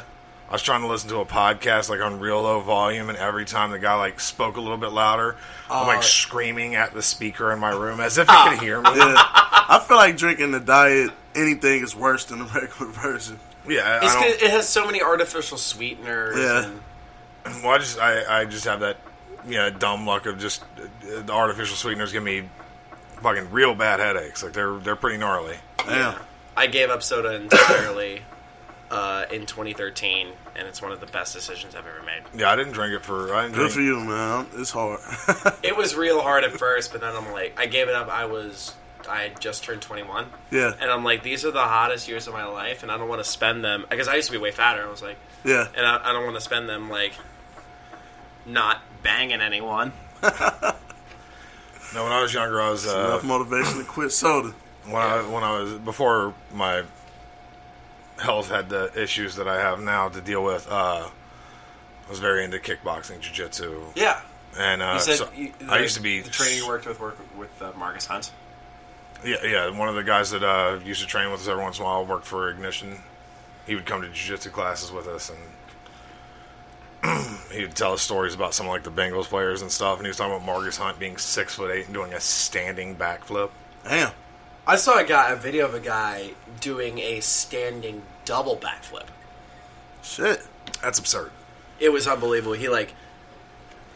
I 0.49 0.53
was 0.53 0.63
trying 0.63 0.83
to 0.83 0.87
listen 0.87 1.09
to 1.09 1.19
a 1.19 1.25
podcast 1.27 1.89
like 1.89 2.01
on 2.01 2.21
real 2.21 2.41
low 2.43 2.61
volume, 2.61 3.09
and 3.09 3.19
every 3.19 3.45
time 3.45 3.73
the 3.73 3.79
guy 3.81 3.95
like 3.97 4.21
spoke 4.21 4.57
a 4.57 4.61
little 4.61 4.77
bit 4.77 4.93
louder, 4.93 5.37
I'm 5.69 5.85
Oh. 5.85 5.89
like 5.89 6.05
screaming 6.05 6.77
at 6.77 6.95
the 6.95 7.03
speaker 7.03 7.51
in 7.51 7.59
my 7.59 7.71
room 7.71 7.99
as 7.99 8.17
if 8.19 8.29
he 8.29 8.49
could 8.51 8.59
hear 8.61 8.81
me. 8.81 8.91
Yeah. 8.95 9.15
I 9.17 9.85
feel 9.87 9.97
like 9.97 10.17
drinking 10.17 10.53
the 10.53 10.61
diet 10.61 11.11
anything 11.35 11.83
is 11.83 11.97
worse 11.97 12.25
than 12.27 12.39
the 12.41 12.45
regular 12.55 12.93
version. 12.93 13.41
Yeah, 13.69 13.99
I 14.01 14.05
It's 14.05 14.15
don't- 14.15 14.25
it 14.43 14.51
has 14.51 14.69
so 14.69 14.87
many 14.87 15.03
artificial 15.03 15.59
sweeteners. 15.59 16.39
Yeah. 16.39 16.71
and- 17.47 17.63
Well, 17.65 17.73
I 17.73 17.79
just 17.79 17.99
I, 17.99 18.43
I 18.43 18.45
just 18.45 18.65
have 18.67 18.81
that 18.81 18.99
you 19.47 19.57
know 19.57 19.71
dumb 19.71 20.07
luck 20.07 20.27
of 20.27 20.39
just 20.39 20.63
uh, 20.79 21.23
the 21.23 21.33
artificial 21.33 21.77
sweeteners 21.77 22.13
give 22.13 22.23
me 22.23 22.49
fucking 23.23 23.51
real 23.51 23.75
bad 23.75 24.01
headaches. 24.01 24.43
Like 24.43 24.53
they're 24.53 24.77
they're 24.79 24.97
pretty 24.97 25.19
gnarly. 25.19 25.57
Yeah. 25.87 26.19
I 26.57 26.67
gave 26.69 26.89
up 26.91 27.03
soda 27.03 27.35
entirely 27.35 28.23
uh, 28.91 29.25
in 29.33 29.45
2013, 29.45 30.29
and 30.55 30.69
it's 30.69 30.81
one 30.81 30.93
of 30.93 31.01
the 31.01 31.07
best 31.07 31.35
decisions 31.35 31.75
I've 31.75 31.85
ever 31.87 32.03
made. 32.05 32.23
Yeah, 32.41 32.51
I 32.51 32.55
didn't 32.57 32.73
drink 32.75 32.95
it 32.95 33.03
for. 33.05 33.35
I 33.35 33.43
didn't 33.43 33.55
Good 33.57 33.71
drink. 33.71 33.73
for 33.73 33.81
you, 33.81 34.01
man. 34.01 34.47
It's 34.55 34.71
hard. 34.71 35.01
It 35.65 35.77
was 35.77 35.97
real 35.97 36.21
hard 36.21 36.45
at 36.45 36.53
first, 36.59 36.93
but 36.93 37.01
then 37.01 37.15
I'm 37.17 37.33
like, 37.33 37.59
I 37.59 37.67
gave 37.67 37.89
it 37.89 37.95
up. 37.95 38.09
I 38.09 38.27
was, 38.27 38.73
I 39.09 39.23
had 39.23 39.41
just 39.41 39.65
turned 39.65 39.83
21. 39.83 40.27
Yeah. 40.53 40.73
And 40.81 40.91
I'm 40.93 41.03
like, 41.03 41.23
these 41.25 41.45
are 41.45 41.51
the 41.51 41.59
hottest 41.63 42.07
years 42.07 42.29
of 42.29 42.35
my 42.35 42.45
life, 42.45 42.83
and 42.85 42.93
I 42.93 42.97
don't 42.99 43.09
want 43.09 43.23
to 43.25 43.29
spend 43.29 43.65
them 43.65 43.85
because 43.91 44.07
I 44.07 44.15
used 44.15 44.29
to 44.29 44.33
be 44.33 44.39
way 44.39 44.53
fatter. 44.53 44.87
I 44.87 44.91
was 44.91 45.03
like, 45.03 45.17
Yeah. 45.43 45.67
and 45.77 45.85
I, 45.85 46.11
I 46.11 46.13
don't 46.13 46.23
want 46.25 46.37
to 46.37 46.41
spend 46.43 46.69
them 46.69 46.89
like 46.89 47.15
not 48.47 48.81
banging 49.03 49.41
anyone. 49.41 49.93
No, 50.23 52.03
when 52.03 52.13
I 52.13 52.21
was 52.23 52.35
younger, 52.35 52.61
I 52.61 52.71
was 52.71 52.87
uh, 52.87 52.91
Enough 53.07 53.25
motivation 53.25 53.79
to 53.79 53.85
quit 53.85 54.11
soda. 54.11 54.53
when 54.85 54.97
I 54.97 55.19
when 55.29 55.45
I 55.45 55.61
was 55.61 55.75
before 55.75 56.35
my 56.53 56.83
health 58.19 58.51
had 58.51 58.69
the 58.69 58.91
issues 59.01 59.37
that 59.37 59.47
I 59.47 59.61
have 59.61 59.81
now 59.81 60.09
to 60.09 60.21
deal 60.21 60.43
with. 60.43 60.67
Uh, 60.71 61.09
I 62.07 62.11
was 62.11 62.19
very 62.19 62.45
into 62.45 62.59
kickboxing, 62.59 63.21
jiu-jitsu. 63.21 63.81
Yeah. 63.95 64.21
and 64.59 64.83
uh, 64.83 64.93
you 64.95 65.01
said 65.01 65.17
so 65.17 65.29
you, 65.37 65.53
I 65.69 65.79
used 65.81 65.95
to 65.97 66.03
be 66.03 66.21
the 66.21 66.31
trainer 66.31 66.55
you 66.57 66.67
worked 66.67 66.87
with 66.87 67.01
work 67.01 67.17
with 67.39 67.63
uh, 67.63 67.73
Margus 67.73 68.07
Hunt. 68.09 68.31
Yeah, 69.25 69.37
yeah. 69.45 69.79
One 69.79 69.89
of 69.89 69.95
the 69.95 70.03
guys 70.05 70.31
that 70.33 70.43
uh, 70.43 70.81
used 70.85 71.01
to 71.01 71.07
train 71.07 71.31
with 71.31 71.41
us 71.41 71.49
every 71.49 71.63
once 71.63 71.79
in 71.79 71.85
a 71.85 71.87
while 71.87 72.05
worked 72.05 72.27
for 72.27 72.51
Ignition. 72.51 72.99
He 73.67 73.75
would 73.75 73.87
come 73.87 74.03
to 74.03 74.09
jiu-jitsu 74.09 74.51
classes 74.51 74.91
with 74.93 75.07
us, 75.07 75.31
and 75.31 75.39
he 77.55 77.63
would 77.63 77.75
tell 77.75 77.93
us 77.93 78.03
stories 78.03 78.35
about 78.35 78.55
some 78.55 78.67
of 78.67 78.73
like 78.73 78.83
the 78.83 78.91
Bengals 78.91 79.25
players 79.25 79.63
and 79.63 79.71
stuff. 79.71 79.99
And 79.99 80.07
he 80.07 80.09
was 80.09 80.17
talking 80.17 80.35
about 80.35 80.47
Margus 80.47 80.77
Hunt 80.77 80.99
being 80.99 81.17
six 81.17 81.55
foot 81.55 81.71
eight 81.71 81.87
and 81.87 81.95
doing 81.95 82.13
a 82.13 82.21
standing 82.21 82.97
backflip. 82.97 83.51
Damn. 83.85 84.13
I 84.67 84.77
saw 84.77 84.99
a 84.99 85.05
guy, 85.05 85.31
a 85.31 85.37
video 85.37 85.67
of 85.67 85.75
a 85.75 85.81
guy 85.81 86.31
doing 86.61 86.99
a 86.99 87.21
standing 87.21 88.03
double 88.25 88.57
backflip. 88.57 89.07
Shit. 90.03 90.47
That's 90.83 90.99
absurd. 90.99 91.31
It 91.79 91.93
was 91.93 92.07
unbelievable. 92.07 92.55
He 92.55 92.69
like, 92.69 92.95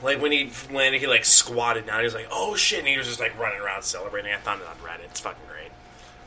like 0.02 0.20
when 0.20 0.32
he 0.32 0.50
landed, 0.70 1.00
he 1.00 1.06
like 1.06 1.24
squatted 1.24 1.86
down. 1.86 2.00
He 2.00 2.04
was 2.04 2.14
like, 2.14 2.28
"Oh 2.30 2.54
shit!" 2.54 2.80
and 2.80 2.88
he 2.88 2.98
was 2.98 3.06
just 3.06 3.20
like 3.20 3.38
running 3.38 3.60
around 3.60 3.82
celebrating. 3.82 4.32
I 4.32 4.36
found 4.36 4.60
it 4.60 4.68
on 4.68 4.76
Reddit. 4.76 5.04
It's 5.04 5.20
fucking 5.20 5.42
great. 5.48 5.70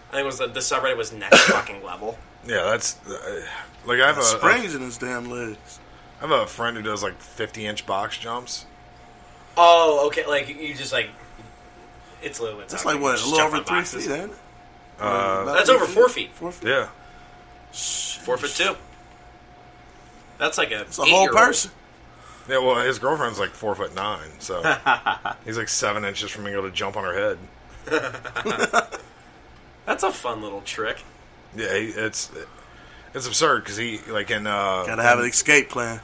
I 0.09 0.15
think 0.15 0.23
it 0.23 0.25
was 0.25 0.39
the, 0.39 0.47
the 0.47 0.59
subreddit 0.59 0.97
was 0.97 1.13
next 1.13 1.39
fucking 1.49 1.83
level. 1.83 2.17
Yeah, 2.45 2.63
that's 2.63 2.97
uh, 3.07 3.45
like 3.85 3.99
I 3.99 4.07
have 4.07 4.17
a, 4.17 4.23
Springs 4.23 4.75
in 4.75 4.81
his 4.81 4.97
damn 4.97 5.29
legs. 5.29 5.79
I 6.21 6.27
have 6.27 6.31
a 6.31 6.45
friend 6.47 6.77
who 6.77 6.83
does 6.83 7.01
like 7.03 7.19
fifty 7.19 7.65
inch 7.65 7.85
box 7.85 8.17
jumps. 8.17 8.65
Oh, 9.57 10.07
okay. 10.07 10.25
Like 10.27 10.47
you 10.47 10.73
just 10.75 10.93
like, 10.93 11.09
it's 12.21 12.39
a 12.39 12.43
little. 12.43 12.59
It's 12.61 12.71
That's 12.73 12.85
like 12.85 12.95
you 12.97 13.01
what? 13.01 13.19
A 13.21 13.25
little 13.25 13.39
over 13.47 13.57
three 13.57 13.65
boxes. 13.77 14.05
feet, 14.07 14.13
ain't 14.13 14.31
it? 14.31 14.37
Uh, 14.99 15.45
That's 15.53 15.69
over 15.69 15.85
four 15.85 16.09
feet. 16.09 16.31
Four 16.33 16.51
feet. 16.51 16.69
Yeah, 16.69 16.89
Four 17.71 18.37
foot 18.37 18.51
two. 18.51 18.75
That's 20.37 20.57
like 20.57 20.71
a. 20.71 20.81
It's 20.81 20.99
a 20.99 21.05
whole 21.05 21.27
person. 21.29 21.71
yeah. 22.47 22.59
Well, 22.59 22.75
his 22.85 22.99
girlfriend's 22.99 23.39
like 23.39 23.49
four 23.49 23.73
foot 23.75 23.95
nine, 23.95 24.29
so 24.39 24.61
he's 25.45 25.57
like 25.57 25.69
seven 25.69 26.05
inches 26.05 26.29
from 26.29 26.43
being 26.43 26.55
able 26.55 26.67
to 26.69 26.75
jump 26.75 26.97
on 26.97 27.03
her 27.03 27.13
head. 27.13 27.37
That's 29.85 30.03
a 30.03 30.11
fun 30.11 30.41
little 30.43 30.61
trick. 30.61 31.03
Yeah, 31.55 31.75
he, 31.77 31.87
it's 31.87 32.31
it's 33.13 33.27
absurd 33.27 33.63
because 33.63 33.77
he 33.77 33.99
like 34.07 34.29
in 34.31 34.45
uh, 34.47 34.83
Gotta 34.85 35.01
have 35.03 35.19
an 35.19 35.25
escape 35.25 35.69
plan. 35.69 35.99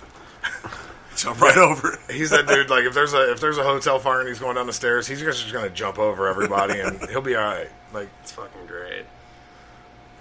Jump 1.15 1.41
right 1.41 1.57
over. 1.57 1.97
He's 2.11 2.29
that 2.29 2.47
dude. 2.47 2.69
Like 2.69 2.83
if 2.85 2.93
there's 2.93 3.13
a 3.13 3.31
if 3.31 3.39
there's 3.41 3.57
a 3.57 3.63
hotel 3.63 3.97
fire 3.97 4.19
and 4.19 4.29
he's 4.29 4.39
going 4.39 4.55
down 4.55 4.67
the 4.67 4.73
stairs, 4.73 5.07
he's 5.07 5.19
just 5.19 5.51
gonna 5.51 5.69
jump 5.69 5.97
over 5.97 6.27
everybody 6.27 6.79
and 6.79 7.01
he'll 7.09 7.21
be 7.21 7.35
all 7.35 7.43
right. 7.43 7.69
Like 7.93 8.07
It's 8.21 8.31
fucking 8.33 8.67
great. 8.67 9.05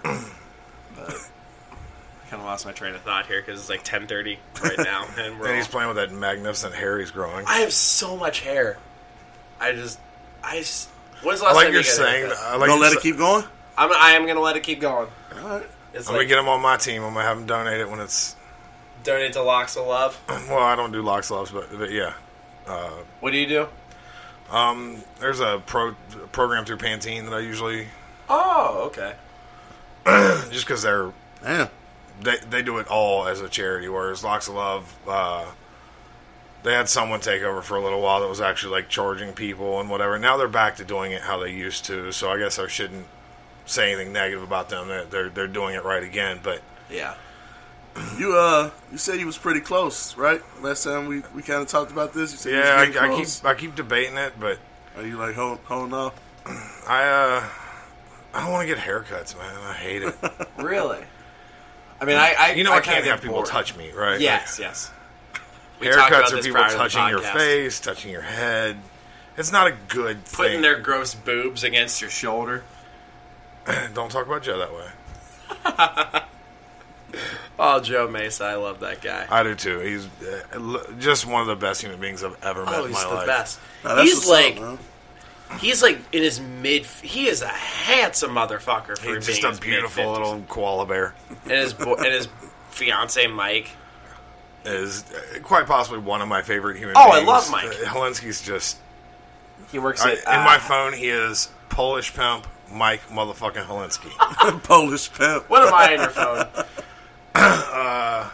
but 0.03 0.15
I 0.99 2.29
kind 2.31 2.41
of 2.41 2.45
lost 2.45 2.65
my 2.67 2.73
train 2.73 2.95
of 2.95 3.03
thought 3.03 3.27
here 3.27 3.41
because 3.41 3.61
it's 3.61 3.69
like 3.69 3.85
10:30 3.85 4.39
right 4.63 4.79
now, 4.79 5.07
and 5.19 5.39
we're. 5.39 5.47
and 5.49 5.57
he's 5.57 5.67
all- 5.67 5.71
playing 5.73 5.89
with 5.89 5.97
that 5.99 6.13
magnificent 6.13 6.75
hair 6.75 6.99
he's 6.99 7.11
growing. 7.11 7.45
I 7.47 7.59
have 7.59 7.73
so 7.73 8.17
much 8.17 8.41
hair. 8.41 8.79
I 9.61 9.73
just, 9.73 9.99
I 10.43 10.59
just. 10.59 10.89
When's 11.23 11.41
the 11.41 11.47
I 11.47 11.49
last 11.49 11.57
like 11.57 11.65
time 11.67 11.73
you're 11.75 11.83
you 11.83 11.87
got 11.89 11.93
a 11.93 11.97
saying. 11.97 12.27
haircut? 12.27 12.39
I 12.45 12.57
like 12.57 12.69
Don't 12.69 12.77
you 12.79 12.83
let 12.83 12.93
it 12.93 13.01
keep 13.01 13.17
going. 13.17 13.45
I'm, 13.79 13.91
I 13.93 14.11
am 14.13 14.27
gonna 14.27 14.41
let 14.41 14.57
it 14.57 14.63
keep 14.63 14.81
going. 14.81 15.09
All 15.43 15.49
right. 15.49 15.67
It's 15.95 16.09
I'm 16.09 16.15
like 16.15 16.21
gonna 16.23 16.29
get 16.29 16.39
him 16.39 16.49
on 16.49 16.61
my 16.61 16.77
team. 16.77 17.03
I'm 17.03 17.15
gonna 17.15 17.25
have 17.27 17.39
him 17.39 17.47
donate 17.47 17.81
it 17.81 17.89
when 17.91 18.01
it's. 18.01 18.36
Donate 19.07 19.33
to 19.35 19.43
Locks 19.43 19.77
of 19.77 19.87
Love. 19.87 20.21
Well, 20.49 20.59
I 20.63 20.77
don't 20.77 20.93
do 20.93 21.01
locks 21.03 21.31
loves, 21.31 21.51
but, 21.51 21.67
but 21.79 21.91
yeah. 21.91 22.13
Uh, 22.67 22.91
What 23.21 23.31
do 23.33 23.39
you 23.39 23.47
do? 23.47 23.69
um, 24.51 25.03
there's 25.19 25.41
a 25.41 25.63
pro 25.67 25.95
program 26.33 26.65
through 26.65 26.77
Pantene 26.77 27.25
that 27.25 27.35
I 27.35 27.41
usually 27.41 27.89
Oh, 28.29 28.85
okay. 28.87 29.15
just 30.53 30.67
because 30.67 30.83
they're 30.83 31.13
Damn. 31.43 31.69
they 32.21 32.37
they 32.51 32.63
do 32.63 32.79
it 32.79 32.87
all 32.89 33.27
as 33.27 33.41
a 33.41 33.49
charity. 33.49 33.89
Whereas 33.89 34.23
Locks 34.25 34.47
of 34.49 34.55
Love, 34.55 34.97
uh, 35.09 35.47
they 36.63 36.73
had 36.75 36.89
someone 36.89 37.21
take 37.21 37.43
over 37.43 37.63
for 37.63 37.77
a 37.77 37.83
little 37.83 38.01
while 38.01 38.21
that 38.21 38.29
was 38.29 38.41
actually 38.41 38.73
like 38.73 38.89
charging 38.89 39.33
people 39.33 39.81
and 39.81 39.89
whatever. 39.91 40.19
Now 40.19 40.37
they're 40.37 40.49
back 40.49 40.77
to 40.77 40.85
doing 40.85 41.13
it 41.13 41.23
how 41.23 41.39
they 41.39 41.53
used 41.53 41.85
to. 41.87 42.11
So 42.13 42.31
I 42.31 42.39
guess 42.39 42.59
I 42.59 42.67
shouldn't 42.69 43.07
say 43.67 43.93
anything 43.93 44.13
negative 44.13 44.43
about 44.43 44.69
them. 44.69 44.89
They're 44.89 45.05
they're, 45.05 45.29
they're 45.29 45.49
doing 45.49 45.75
it 45.75 45.85
right 45.85 46.03
again. 46.03 46.39
But 46.43 46.63
Yeah. 46.91 47.15
You 48.19 48.37
uh, 48.37 48.71
you 48.93 48.99
said 48.99 49.21
you 49.21 49.27
was 49.27 49.37
pretty 49.37 49.61
close, 49.61 50.17
right? 50.17 50.41
Last 50.63 50.85
time 50.85 51.07
we, 51.07 51.23
we 51.35 51.43
kind 51.43 51.61
of 51.61 51.69
talked 51.69 51.93
about 51.93 52.15
this. 52.15 52.33
You 52.33 52.39
said 52.39 52.53
you 52.53 52.59
was 52.59 52.67
yeah, 52.67 52.77
I, 52.77 52.87
getting 52.87 53.13
I 53.13 53.25
keep. 53.25 53.45
I 53.45 53.55
keep 53.55 53.75
debating 53.75 54.17
it, 54.17 54.33
but 54.41 54.59
Are 54.97 55.07
you 55.07 55.19
like 55.19 55.35
holding 55.35 55.65
holding 55.65 55.95
off? 55.95 56.15
I 56.89 57.05
uh 57.05 57.49
I 58.35 58.41
don't 58.41 58.53
want 58.53 58.69
to 58.69 58.75
get 58.75 58.83
haircuts, 58.83 59.37
man. 59.37 59.55
I 59.63 59.73
hate 59.75 60.03
it. 60.03 60.15
Really? 60.59 61.05
I 62.01 62.05
mean, 62.05 62.17
I, 62.17 62.35
I 62.39 62.53
you 62.53 62.65
know 62.65 62.73
I 62.73 62.77
I, 62.77 62.81
can't 62.81 63.05
have 63.05 63.21
people 63.21 63.37
bored. 63.37 63.47
touch 63.47 63.77
me, 63.77 63.93
right? 63.93 64.21
Yes, 64.21 64.59
yes. 64.59 64.91
We 65.81 65.87
Haircuts 65.87 66.33
are 66.33 66.43
people 66.43 66.53
prior 66.53 66.71
to 66.71 66.75
the 66.75 66.79
touching 66.79 67.09
your 67.09 67.21
face, 67.21 67.81
touching 67.81 68.11
your 68.11 68.23
head. 68.23 68.77
It's 69.37 69.53
not 69.53 69.67
a 69.67 69.73
good 69.89 70.25
thing. 70.25 70.37
putting 70.37 70.53
thing. 70.55 70.63
their 70.63 70.79
gross 70.81 71.15
boobs 71.15 71.63
against 71.63 72.01
your 72.01 72.11
shoulder. 72.11 72.65
Don't 73.95 74.11
talk 74.11 74.27
about 74.27 74.43
Joe 74.43 74.59
that 74.59 74.73
way. 74.75 76.23
Oh, 77.59 77.81
Joe 77.81 78.07
Mesa, 78.09 78.45
I 78.45 78.55
love 78.57 78.81
that 78.81 79.01
guy. 79.01 79.27
I 79.31 79.43
do 79.43 79.55
too. 79.55 79.79
He's 79.79 80.07
uh, 80.23 80.93
just 80.99 81.25
one 81.25 81.41
of 81.41 81.47
the 81.47 81.57
best 81.57 81.81
human 81.81 81.99
beings 81.99 82.23
I've 82.23 82.37
ever 82.45 82.65
met 82.67 82.75
Oh, 82.75 82.83
in 82.85 82.89
he's 82.91 83.03
my 83.03 83.09
the 83.09 83.15
life. 83.15 83.27
best. 83.27 83.61
Now, 83.83 83.95
that's 83.95 84.09
he's 84.11 84.29
like, 84.29 84.61
up, 84.61 84.79
he's 85.59 85.83
like 85.83 85.99
in 86.13 86.23
his 86.23 86.39
mid. 86.39 86.85
He 86.85 87.29
is 87.29 87.41
a 87.41 87.49
handsome 87.49 88.33
motherfucker 88.33 88.99
for 88.99 89.15
He's 89.15 89.27
being 89.27 89.41
just 89.41 89.45
a 89.45 89.49
his 89.49 89.61
beautiful 89.61 90.05
mid-fifties. 90.05 90.31
little 90.33 90.45
koala 90.49 90.85
bear. 90.87 91.15
And 91.45 91.53
his 91.53 91.73
bo- 91.73 91.95
and 91.95 92.07
his 92.07 92.29
fiance 92.71 93.27
Mike. 93.27 93.71
Is 94.67 95.05
uh, 95.13 95.39
quite 95.41 95.67
possibly 95.67 96.01
one 96.01 96.21
of 96.21 96.29
my 96.29 96.43
favorite 96.43 96.77
human 96.77 96.95
beings. 96.95 97.07
Oh, 97.09 97.13
I 97.13 97.23
love 97.25 97.51
Mike. 97.51 97.69
Uh, 97.69 97.85
Helensky's 97.87 98.43
just. 98.43 98.77
He 99.73 99.79
works 99.79 100.03
I, 100.05 100.13
at 100.13 100.19
in 100.19 100.41
uh, 100.41 100.45
my 100.45 100.59
phone, 100.59 100.93
he 100.93 101.09
is 101.09 101.49
Polish 101.71 102.13
pimp 102.15 102.47
Mike 102.71 103.01
motherfucking 103.09 103.65
Helensky. 103.65 104.11
Polish 104.65 105.11
pimp. 105.13 105.49
What 105.49 105.63
am 105.67 105.73
I 105.73 105.95
on 105.95 106.01
your 106.01 106.11
phone? 106.11 106.65
uh, 107.41 108.31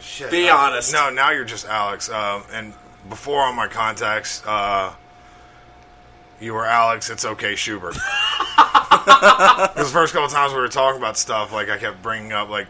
shit. 0.00 0.30
Be 0.30 0.48
Uh, 0.48 0.56
honest. 0.56 0.92
No, 0.92 1.10
now 1.10 1.30
you're 1.30 1.44
just 1.44 1.66
Alex. 1.66 2.08
Um, 2.10 2.42
and 2.52 2.74
before 3.08 3.42
on 3.42 3.54
my 3.56 3.68
contacts, 3.68 4.42
uh, 4.46 4.92
you 6.40 6.54
were 6.54 6.64
Alex. 6.66 7.10
It's 7.10 7.24
okay, 7.24 7.54
Schubert. 7.54 7.96
Because 9.04 9.74
the 9.92 9.98
first 9.98 10.12
couple 10.14 10.28
times 10.28 10.52
we 10.54 10.58
were 10.60 10.68
talking 10.68 10.98
about 10.98 11.18
stuff, 11.18 11.52
like 11.52 11.68
I 11.68 11.76
kept 11.76 12.00
bringing 12.00 12.32
up, 12.32 12.48
like 12.48 12.68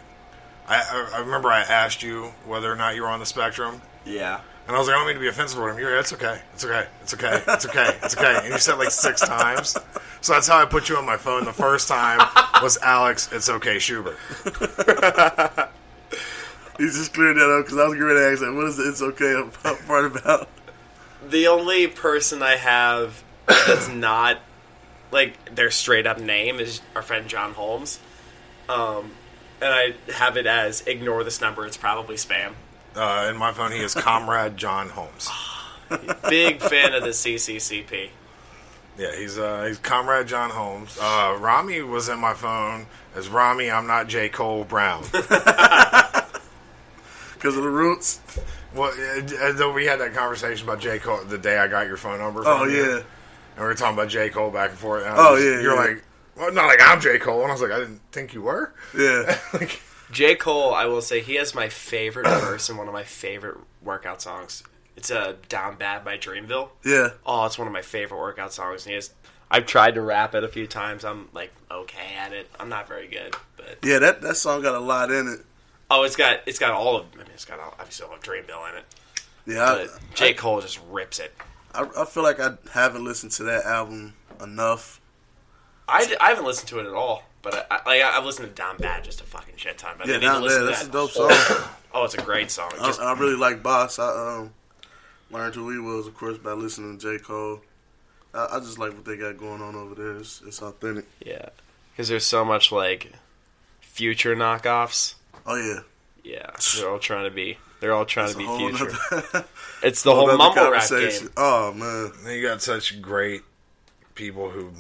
I, 0.67 1.09
I 1.15 1.19
remember 1.21 1.49
I 1.49 1.61
asked 1.61 2.03
you 2.03 2.33
whether 2.47 2.73
or 2.73 2.75
not 2.75 2.97
you 2.97 3.03
were 3.03 3.09
on 3.09 3.21
the 3.21 3.27
spectrum. 3.27 3.81
Yeah. 4.05 4.41
And 4.67 4.75
I 4.75 4.79
was 4.79 4.89
like, 4.89 4.97
I 4.97 4.99
don't 4.99 5.07
mean 5.07 5.17
to 5.17 5.21
be 5.21 5.29
offensive 5.29 5.59
with 5.63 5.75
him. 5.75 5.79
You're, 5.79 5.99
it's 5.99 6.13
okay. 6.15 6.41
It's 6.55 6.65
okay. 6.65 6.87
It's 7.03 7.13
okay. 7.15 7.43
It's 7.49 7.67
okay. 7.67 7.99
It's 8.03 8.17
okay. 8.17 8.39
And 8.45 8.53
you 8.53 8.59
said 8.59 8.79
like 8.79 8.91
six 8.91 9.21
times. 9.21 9.77
So 10.23 10.33
that's 10.33 10.49
how 10.49 10.59
I 10.59 10.65
put 10.65 10.89
you 10.89 10.97
on 10.97 11.05
my 11.05 11.19
phone. 11.19 11.45
The 11.45 11.53
first 11.53 11.87
time 11.87 12.19
was 12.63 12.79
Alex, 12.79 13.29
it's 13.33 13.49
okay, 13.51 13.79
Schubert. 13.79 14.17
He 16.77 16.87
just 16.87 17.15
cleared 17.15 17.37
that 17.37 17.49
up 17.49 17.65
because 17.67 17.79
I 17.79 17.85
was 17.85 17.95
getting 17.95 18.09
ready 18.09 18.19
to 18.19 18.31
ask 18.33 18.41
that. 18.41 18.53
What 18.53 18.65
is 18.67 18.77
the 18.77 18.89
it's 18.89 19.01
okay 19.01 19.33
about- 19.41 19.87
part 19.87 20.07
about? 20.07 20.49
The 21.29 21.47
only 21.47 21.87
person 21.87 22.43
I 22.43 22.57
have 22.57 23.23
that's 23.47 23.89
not 23.89 24.39
like 25.13 25.55
their 25.55 25.71
straight 25.71 26.07
up 26.07 26.19
name 26.19 26.59
is 26.59 26.81
our 26.97 27.03
friend 27.03 27.29
John 27.29 27.53
Holmes. 27.55 28.01
Um, 28.69 29.13
and 29.63 29.73
I 29.73 29.95
have 30.13 30.37
it 30.37 30.47
as 30.47 30.81
ignore 30.83 31.23
this 31.23 31.41
number. 31.41 31.65
It's 31.65 31.77
probably 31.77 32.17
spam. 32.17 32.55
Uh, 32.97 33.29
in 33.31 33.37
my 33.37 33.53
phone, 33.53 33.73
he 33.73 33.79
is 33.79 33.95
Comrade 33.95 34.57
John 34.57 34.89
Holmes. 34.89 35.29
Big 36.29 36.61
fan 36.61 36.95
of 36.95 37.03
the 37.03 37.11
CCCP. 37.11 38.09
Yeah, 38.97 39.15
he's 39.17 39.39
uh, 39.39 39.65
he's 39.67 39.79
Comrade 39.79 40.27
John 40.29 40.51
Holmes. 40.51 40.97
Uh, 41.01 41.37
Rhame 41.41 41.89
was 41.89 42.09
in 42.09 42.19
my 42.21 42.35
phone 42.35 42.87
as 43.17 43.29
Rhame. 43.29 43.73
I'm 43.75 43.87
not 43.89 44.07
J 44.09 44.29
Cole 44.29 44.65
Brown. 44.65 45.05
Because 47.35 47.59
of 47.59 47.63
the 47.63 47.69
roots. 47.69 48.21
Well, 48.75 48.91
uh, 48.91 49.53
though 49.53 49.71
we 49.71 49.85
had 49.85 50.01
that 50.01 50.15
conversation 50.15 50.67
about 50.67 50.81
J 50.81 50.99
Cole 50.99 51.23
the 51.25 51.37
day 51.37 51.59
I 51.59 51.67
got 51.69 51.87
your 51.87 51.99
phone 51.99 52.19
number. 52.19 52.43
From 52.43 52.63
Oh, 52.63 52.65
you. 52.65 52.77
yeah. 52.83 52.95
and 52.97 53.05
we 53.59 53.65
were 53.65 53.75
talking 53.75 53.95
about 53.99 54.09
J 54.09 54.31
Cole 54.31 54.51
back 54.51 54.71
and 54.71 54.79
forth. 54.79 55.05
and 55.05 55.15
Oh, 55.15 55.37
yeah, 55.37 55.61
You're 55.61 55.75
yeah. 55.75 55.81
like, 55.95 56.05
well, 56.37 56.51
not 56.55 56.67
like 56.69 56.81
I'm 56.81 57.03
J 57.03 57.19
Cole, 57.19 57.43
and 57.43 57.51
I 57.51 57.53
was 57.53 57.61
like, 57.61 57.71
I 57.71 57.81
didn't 57.81 58.01
think 58.13 58.33
you 58.33 58.41
were. 58.41 58.73
Yeah. 58.99 59.39
like, 59.53 59.79
J. 60.11 60.35
Cole, 60.35 60.75
I 60.75 60.85
will 60.87 61.03
say, 61.03 61.21
he 61.21 61.35
has 61.37 61.55
my 61.55 61.69
favorite 61.69 62.27
verse 62.41 62.69
in 62.71 62.77
one 62.77 62.87
of 62.89 62.93
my 62.95 63.05
favorite 63.05 63.59
workout 63.83 64.23
songs. 64.23 64.63
It's 64.97 65.11
a 65.11 65.21
uh, 65.21 65.35
"Down 65.49 65.77
Bad" 65.77 66.05
by 66.05 66.17
Dreamville. 66.17 66.69
Yeah. 66.85 67.11
Oh, 67.27 67.45
it's 67.47 67.59
one 67.59 67.67
of 67.67 67.73
my 67.73 67.83
favorite 67.83 68.19
workout 68.19 68.53
songs. 68.53 68.85
And 68.85 68.91
he 68.91 68.95
has, 68.95 69.11
I've 69.51 69.67
tried 69.67 69.95
to 69.97 70.01
rap 70.01 70.35
it 70.35 70.45
a 70.45 70.49
few 70.49 70.67
times. 70.69 71.05
I'm 71.05 71.29
like 71.33 71.53
okay 71.71 72.15
at 72.17 72.33
it. 72.33 72.49
I'm 72.61 72.69
not 72.69 72.87
very 72.87 73.09
good, 73.09 73.35
but 73.57 73.79
Yeah, 73.83 73.99
that 73.99 74.23
that 74.23 74.37
song 74.37 74.63
got 74.63 74.75
a 74.75 74.79
lot 74.81 75.11
in 75.11 75.27
it. 75.27 75.41
oh, 75.91 76.05
it's 76.05 76.15
got 76.17 76.41
it's 76.47 76.59
got 76.61 76.71
all 76.73 76.97
of. 76.97 77.07
I 77.15 77.19
mean, 77.19 77.27
it's 77.35 77.45
got 77.45 77.59
all, 77.59 77.75
obviously 77.79 78.07
all 78.07 78.15
of 78.15 78.21
Dreamville 78.23 78.71
in 78.71 78.79
it. 78.79 78.85
Yeah, 79.47 79.87
But 79.87 79.99
J. 80.15 80.33
Cole 80.33 80.61
just 80.61 80.81
rips 80.91 81.19
it. 81.19 81.35
I, 81.75 81.89
I 81.99 82.05
feel 82.05 82.23
like 82.23 82.39
I 82.39 82.53
haven't 82.73 83.05
listened 83.05 83.33
to 83.33 83.43
that 83.45 83.65
album 83.65 84.15
enough. 84.41 85.01
I, 85.89 86.17
I 86.21 86.29
haven't 86.31 86.45
listened 86.47 86.69
to 86.69 86.79
it 86.79 86.87
at 86.87 86.95
all, 86.95 87.25
but 87.45 87.67
I, 87.71 87.77
I, 87.77 87.89
like, 87.89 88.03
I've 88.03 88.25
listened 88.25 88.49
to 88.49 88.55
Down 88.55 88.77
Bad 88.79 89.05
just 89.05 89.21
a 89.21 89.25
fucking 89.25 89.55
shit 89.57 89.79
ton. 89.79 89.95
But 89.99 90.07
Yeah, 90.09 90.15
need 90.15 90.21
to 90.23 90.27
Down 90.27 90.43
listen 90.43 90.59
Bad, 90.61 90.65
to 90.65 90.67
that's 90.71 90.83
that 90.83 90.89
a 90.89 90.93
dope 90.93 91.11
song. 91.11 91.69
oh, 91.95 92.05
it's 92.05 92.15
a 92.15 92.23
great 92.23 92.51
song. 92.51 92.73
I, 92.81 92.87
Just, 92.87 93.01
I 93.01 93.13
really 93.19 93.37
like 93.37 93.63
Bas. 93.63 93.99
I 94.01 94.39
um, 94.39 94.53
learned 95.31 95.55
who 95.55 95.71
he 95.71 95.79
was, 95.79 96.07
of 96.09 96.17
course, 96.17 96.39
by 96.39 96.53
listening 96.53 96.99
to 96.99 97.19
J. 97.19 97.23
Cole. 97.23 97.61
I, 98.35 98.49
I 98.57 98.59
just 98.59 98.79
like 98.81 98.93
what 98.95 99.05
they 99.05 99.17
got 99.17 99.37
going 99.39 99.63
on 99.63 99.77
over 99.77 99.95
there. 99.95 100.17
It's, 100.17 100.43
it's 100.47 100.61
authentic. 100.63 101.05
yeah, 101.25 101.51
because 101.93 102.09
there's 102.09 102.27
so 102.27 102.45
much 102.45 102.73
like 102.73 103.13
future 103.81 104.35
knockoffs. 104.35 105.15
Oh 105.47 105.55
yeah, 105.57 105.81
Yeah, 106.25 106.51
they're 106.77 106.91
all 106.91 106.99
trying 106.99 107.25
to 107.25 107.31
be. 107.35 107.59
They're 107.81 107.93
all 107.93 108.07
trying 108.07 108.33
That's 108.33 108.39
to 108.39 108.39
be 108.39 108.77
future. 108.77 108.97
nother- 109.13 109.45
it's 109.83 110.03
the 110.03 110.15
whole 110.15 110.27
nother 110.27 110.39
mumble 110.39 110.71
rap 110.71 110.83
conversation. 110.89 111.27
game. 111.27 111.35
Oh 111.37 111.73
man, 111.75 112.13
You 112.35 112.43
got 112.43 112.63
such 112.63 113.01
great 113.03 113.43
people 114.15 114.49
who 114.51 114.73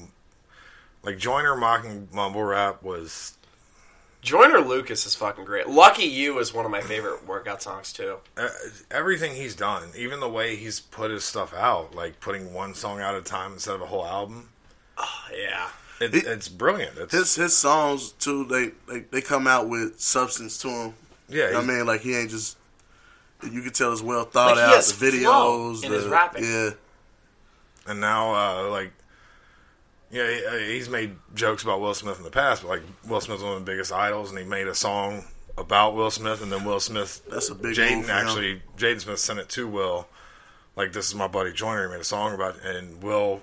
like 1.04 1.18
Joyner 1.18 1.54
mocking 1.56 2.08
mumble 2.12 2.42
rap 2.42 2.82
was 2.82 3.36
Joyner 4.22 4.60
Lucas 4.60 5.04
is 5.06 5.14
fucking 5.14 5.44
great. 5.44 5.68
Lucky 5.68 6.04
You 6.04 6.38
is 6.38 6.54
one 6.54 6.64
of 6.64 6.70
my 6.70 6.80
favorite 6.80 7.24
workout 7.26 7.62
songs 7.62 7.92
too. 7.92 8.16
uh, 8.36 8.48
everything 8.90 9.34
he's 9.36 9.54
done, 9.54 9.90
even 9.96 10.20
the 10.20 10.28
way 10.28 10.56
he's 10.56 10.80
put 10.80 11.10
his 11.10 11.24
stuff 11.24 11.52
out, 11.54 11.94
like 11.94 12.20
putting 12.20 12.54
one 12.54 12.74
song 12.74 13.00
out 13.00 13.14
at 13.14 13.20
a 13.20 13.24
time 13.24 13.52
instead 13.52 13.74
of 13.74 13.82
a 13.82 13.86
whole 13.86 14.06
album. 14.06 14.48
Oh, 14.96 15.24
yeah, 15.36 15.68
it, 16.00 16.14
it's 16.14 16.48
brilliant. 16.48 16.96
It's, 16.96 17.12
his 17.12 17.34
his 17.34 17.56
songs 17.56 18.12
too. 18.12 18.44
They, 18.44 18.70
they 18.92 19.00
they 19.10 19.20
come 19.20 19.46
out 19.46 19.68
with 19.68 20.00
substance 20.00 20.56
to 20.58 20.68
them. 20.68 20.94
Yeah, 21.28 21.46
You 21.48 21.52
know 21.54 21.58
what 21.60 21.70
I 21.70 21.72
mean, 21.74 21.86
like 21.86 22.00
he 22.00 22.14
ain't 22.16 22.30
just. 22.30 22.56
You 23.42 23.60
can 23.60 23.72
tell 23.74 23.92
it's 23.92 24.00
well 24.00 24.24
thought 24.24 24.56
Like, 24.56 24.56
he 24.56 24.62
out. 24.62 24.74
has 24.76 24.96
The 24.98 25.10
flow 25.10 25.72
videos, 25.74 25.84
in 25.84 25.90
the, 25.90 25.98
his 25.98 26.06
rapping. 26.06 26.44
yeah. 26.44 26.70
and 27.88 28.00
now 28.00 28.34
uh, 28.34 28.70
like 28.70 28.92
yeah 30.14 30.30
he- 30.30 30.46
uh, 30.46 30.52
he's 30.58 30.88
made 30.88 31.16
jokes 31.34 31.62
about 31.62 31.80
will 31.80 31.92
smith 31.94 32.16
in 32.18 32.24
the 32.24 32.30
past 32.30 32.62
but 32.62 32.68
like 32.68 32.82
will 33.08 33.20
smith's 33.20 33.42
one 33.42 33.52
of 33.52 33.58
the 33.64 33.70
biggest 33.70 33.92
idols 33.92 34.30
and 34.30 34.38
he 34.38 34.44
made 34.44 34.66
a 34.68 34.74
song 34.74 35.24
about 35.58 35.94
will 35.94 36.10
smith 36.10 36.42
and 36.42 36.50
then 36.52 36.64
will 36.64 36.80
smith 36.80 37.22
That's 37.30 37.48
a 37.50 37.54
big 37.54 37.74
jaden 37.76 38.08
actually 38.08 38.62
jaden 38.76 39.00
smith 39.00 39.18
sent 39.18 39.38
it 39.38 39.48
to 39.50 39.66
will 39.68 40.08
like 40.76 40.92
this 40.92 41.08
is 41.08 41.14
my 41.14 41.26
buddy 41.28 41.52
joyner 41.52 41.86
he 41.86 41.92
made 41.92 42.00
a 42.00 42.04
song 42.04 42.32
about 42.34 42.56
it 42.56 42.64
and 42.76 43.02
will 43.02 43.42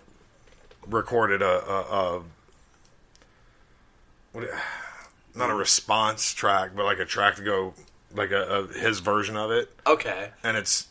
recorded 0.88 1.42
a, 1.42 1.46
a, 1.70 2.18
a 2.18 2.24
what 4.34 4.50
not 5.36 5.50
a 5.50 5.56
response 5.56 6.34
track 6.34 6.72
but 6.76 6.86
like 6.86 7.00
a 7.00 7.06
track 7.06 7.36
to 7.36 7.44
go 7.44 7.74
like 8.16 8.32
a, 8.32 8.42
a 8.44 8.68
his 8.80 9.00
version 9.00 9.38
of 9.38 9.52
it 9.52 9.70
Okay. 9.88 10.32
and 10.44 10.58
it's 10.58 10.88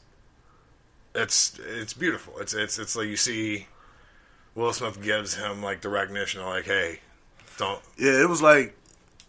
it's 1.14 1.58
it's 1.66 1.92
beautiful. 1.92 2.38
It's 2.38 2.54
it's 2.54 2.78
it's 2.78 2.94
like 2.94 3.08
you 3.08 3.16
see 3.16 3.66
Will 4.54 4.72
Smith 4.72 5.02
gives 5.02 5.34
him 5.34 5.62
like 5.62 5.80
the 5.80 5.88
recognition 5.88 6.40
of 6.40 6.46
like, 6.46 6.64
hey, 6.64 7.00
don't 7.56 7.80
Yeah, 7.96 8.20
it 8.22 8.28
was 8.28 8.42
like 8.42 8.76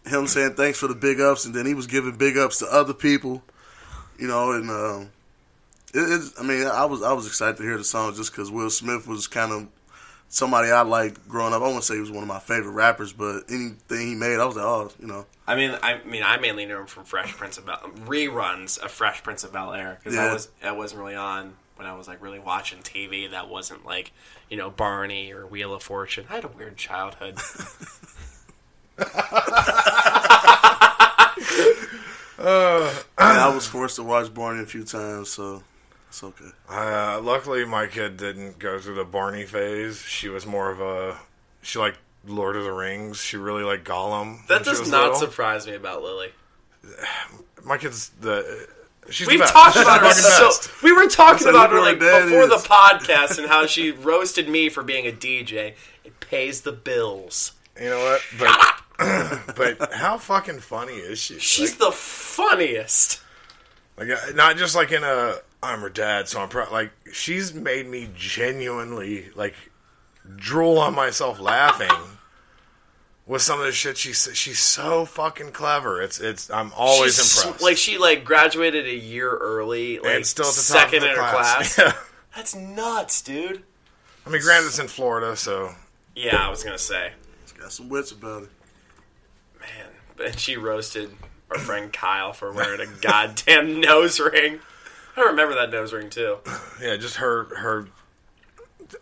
him 0.06 0.26
saying 0.26 0.54
thanks 0.54 0.78
for 0.78 0.88
the 0.88 0.94
big 0.94 1.20
ups, 1.20 1.44
and 1.44 1.54
then 1.54 1.66
he 1.66 1.74
was 1.74 1.86
giving 1.86 2.16
big 2.16 2.36
ups 2.36 2.58
to 2.58 2.66
other 2.66 2.94
people. 2.94 3.42
You 4.18 4.28
know, 4.28 4.52
and 4.52 4.70
um, 4.70 5.08
it, 5.94 6.00
it's. 6.00 6.38
I 6.38 6.42
mean, 6.42 6.66
I 6.66 6.84
was 6.84 7.02
I 7.02 7.12
was 7.12 7.26
excited 7.26 7.56
to 7.58 7.62
hear 7.62 7.78
the 7.78 7.84
song 7.84 8.14
just 8.14 8.32
because 8.32 8.50
Will 8.50 8.70
Smith 8.70 9.06
was 9.06 9.26
kind 9.26 9.52
of 9.52 9.68
somebody 10.28 10.70
I 10.70 10.82
liked 10.82 11.28
growing 11.28 11.52
up. 11.52 11.62
I 11.62 11.66
wouldn't 11.66 11.84
say 11.84 11.94
he 11.94 12.00
was 12.00 12.10
one 12.10 12.22
of 12.22 12.28
my 12.28 12.38
favorite 12.38 12.72
rappers, 12.72 13.12
but 13.12 13.44
anything 13.50 14.08
he 14.08 14.14
made, 14.14 14.38
I 14.40 14.44
was 14.44 14.56
like, 14.56 14.64
oh, 14.64 14.90
you 15.00 15.06
know, 15.06 15.26
I 15.46 15.56
mean, 15.56 15.76
I 15.82 16.02
mean, 16.04 16.22
I 16.24 16.38
mainly 16.38 16.66
knew 16.66 16.78
him 16.78 16.86
from 16.86 17.04
Fresh 17.04 17.32
Prince 17.32 17.58
of 17.58 17.66
Bel 17.66 17.78
reruns 18.06 18.78
of 18.78 18.90
Fresh 18.90 19.22
Prince 19.22 19.44
of 19.44 19.52
Bel 19.52 19.72
Air 19.72 19.98
because 19.98 20.14
Yeah. 20.16 20.26
I 20.30 20.32
was 20.32 20.48
I 20.62 20.72
wasn't 20.72 21.00
really 21.00 21.14
on 21.14 21.54
when 21.82 21.90
I 21.90 21.96
was 21.96 22.06
like 22.06 22.22
really 22.22 22.38
watching 22.38 22.78
TV. 22.78 23.30
That 23.30 23.48
wasn't 23.48 23.84
like 23.84 24.12
you 24.48 24.56
know 24.56 24.70
Barney 24.70 25.32
or 25.32 25.46
Wheel 25.46 25.74
of 25.74 25.82
Fortune. 25.82 26.26
I 26.30 26.36
had 26.36 26.44
a 26.44 26.48
weird 26.48 26.76
childhood. 26.76 27.38
Uh, 32.38 32.92
And 33.18 33.38
I 33.38 33.54
was 33.54 33.66
forced 33.68 33.96
to 33.96 34.02
watch 34.02 34.32
Barney 34.34 34.62
a 34.62 34.66
few 34.66 34.82
times, 34.84 35.28
so 35.30 35.62
it's 36.08 36.24
okay. 36.24 36.50
Uh, 36.68 37.20
luckily, 37.22 37.64
my 37.64 37.86
kid 37.86 38.16
didn't 38.16 38.58
go 38.58 38.80
through 38.80 38.96
the 38.96 39.04
Barney 39.04 39.44
phase. 39.44 39.98
She 40.00 40.28
was 40.28 40.44
more 40.44 40.70
of 40.70 40.80
a 40.80 41.18
she 41.62 41.78
liked 41.78 41.98
Lord 42.26 42.56
of 42.56 42.64
the 42.64 42.72
Rings. 42.72 43.18
She 43.20 43.36
really 43.36 43.62
liked 43.62 43.84
Gollum. 43.84 44.44
That 44.48 44.64
does 44.64 44.90
not 44.90 45.12
little. 45.12 45.20
surprise 45.20 45.66
me 45.68 45.74
about 45.74 46.02
Lily. 46.02 46.30
My 47.64 47.78
kid's 47.78 48.08
the 48.20 48.66
she's 49.10 49.26
We've 49.26 49.44
talked 49.44 49.76
about 49.76 50.00
her 50.00 50.12
so. 50.12 50.50
We 50.82 50.92
were 50.92 51.08
talking 51.08 51.48
about 51.48 51.70
her 51.70 51.80
like 51.80 51.98
before 51.98 52.46
the 52.46 52.62
podcast 52.62 53.38
and 53.38 53.48
how 53.48 53.66
she 53.66 53.90
roasted 53.90 54.48
me 54.48 54.68
for 54.68 54.82
being 54.82 55.06
a 55.06 55.12
DJ. 55.12 55.74
It 56.04 56.20
pays 56.20 56.62
the 56.62 56.72
bills. 56.72 57.52
You 57.80 57.90
know 57.90 57.98
what? 57.98 58.22
But 58.38 58.76
but 59.56 59.92
how 59.92 60.18
fucking 60.18 60.60
funny 60.60 60.94
is 60.94 61.18
she? 61.18 61.38
She's 61.38 61.76
the 61.76 61.92
funniest. 61.92 63.22
Like 63.96 64.10
uh, 64.10 64.32
not 64.34 64.56
just 64.56 64.74
like 64.74 64.92
in 64.92 65.04
a 65.04 65.36
I'm 65.62 65.80
her 65.80 65.90
dad, 65.90 66.28
so 66.28 66.40
I'm 66.40 66.48
proud. 66.48 66.72
Like 66.72 66.92
she's 67.12 67.54
made 67.54 67.86
me 67.86 68.08
genuinely 68.16 69.30
like 69.34 69.54
drool 70.36 70.78
on 70.78 70.94
myself 70.94 71.40
laughing 71.40 71.90
with 73.32 73.42
some 73.42 73.58
of 73.58 73.66
the 73.66 73.72
shit 73.72 73.96
she 73.96 74.10
s- 74.10 74.32
she's 74.34 74.60
so 74.60 75.04
fucking 75.06 75.50
clever. 75.52 76.00
It's 76.00 76.20
it's 76.20 76.50
I'm 76.50 76.72
always 76.76 77.16
She's 77.16 77.38
impressed. 77.44 77.62
Like 77.62 77.76
she 77.76 77.98
like 77.98 78.24
graduated 78.24 78.86
a 78.86 78.94
year 78.94 79.30
early, 79.36 79.98
like 79.98 80.14
and 80.16 80.26
still 80.26 80.44
at 80.46 80.54
the 80.54 80.56
top 80.72 80.90
second 80.90 80.96
of 80.98 81.02
the 81.02 81.10
in 81.10 81.16
her 81.16 81.30
class. 81.30 81.74
class. 81.74 81.78
Yeah. 81.96 82.36
That's 82.36 82.54
nuts, 82.54 83.20
dude. 83.22 83.62
I 84.26 84.30
mean, 84.30 84.40
granted, 84.40 84.68
it's 84.68 84.78
in 84.78 84.86
Florida, 84.88 85.36
so 85.36 85.74
Yeah, 86.14 86.36
I 86.36 86.48
was 86.50 86.62
gonna 86.62 86.78
say, 86.78 87.12
It's 87.42 87.52
got 87.52 87.72
some 87.72 87.88
wits 87.88 88.12
about 88.12 88.44
it. 88.44 88.50
man. 89.60 90.28
And 90.28 90.38
she 90.38 90.56
roasted 90.56 91.10
our 91.50 91.58
friend 91.58 91.92
Kyle 91.92 92.32
for 92.32 92.52
wearing 92.52 92.80
a 92.80 92.86
goddamn 93.00 93.80
nose 93.80 94.20
ring. 94.20 94.60
I 95.16 95.20
remember 95.22 95.54
that 95.56 95.70
nose 95.70 95.92
ring 95.92 96.08
too. 96.10 96.38
yeah, 96.80 96.96
just 96.96 97.16
her 97.16 97.44
her. 97.56 97.88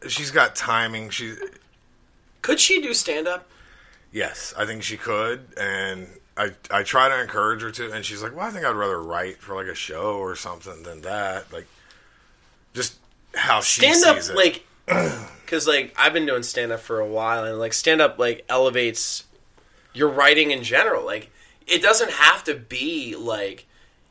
She's 0.09 0.31
got 0.31 0.55
timing. 0.57 1.11
She 1.11 1.35
Could 2.43 2.59
she 2.61 2.81
do 2.81 2.95
stand 2.95 3.27
up? 3.29 3.49
Yes, 4.13 4.55
I 4.57 4.67
think 4.67 4.83
she 4.83 4.97
could, 4.97 5.41
and 5.59 6.09
I 6.37 6.53
I 6.71 6.83
try 6.83 7.09
to 7.09 7.21
encourage 7.21 7.63
her 7.63 7.71
to, 7.71 7.93
and 7.93 8.05
she's 8.05 8.23
like, 8.23 8.35
well, 8.35 8.47
I 8.47 8.51
think 8.51 8.65
I'd 8.65 8.77
rather 8.77 9.03
write 9.03 9.39
for 9.39 9.55
like 9.55 9.67
a 9.67 9.75
show 9.75 10.17
or 10.17 10.37
something 10.37 10.83
than 10.83 11.03
that. 11.03 11.53
Like, 11.53 11.67
just 12.75 12.97
how 13.35 13.61
she 13.61 13.81
stand 13.83 14.05
up 14.05 14.17
it. 14.17 14.35
like 14.35 14.65
because 15.45 15.67
like 15.67 15.95
i've 15.99 16.13
been 16.13 16.27
doing 16.27 16.43
stand 16.43 16.73
up 16.73 16.81
for 16.81 17.01
a 17.01 17.07
while 17.07 17.45
and 17.45 17.59
like 17.59 17.73
stand 17.73 18.01
up 18.01 18.19
like 18.19 18.45
elevates 18.49 19.25
your 19.93 20.09
writing 20.09 20.51
in 20.51 20.63
general 20.63 21.05
like 21.05 21.31
it 21.67 21.83
doesn't 21.83 22.11
have 22.11 22.43
to 22.43 22.55
be 22.55 23.15
like 23.15 23.67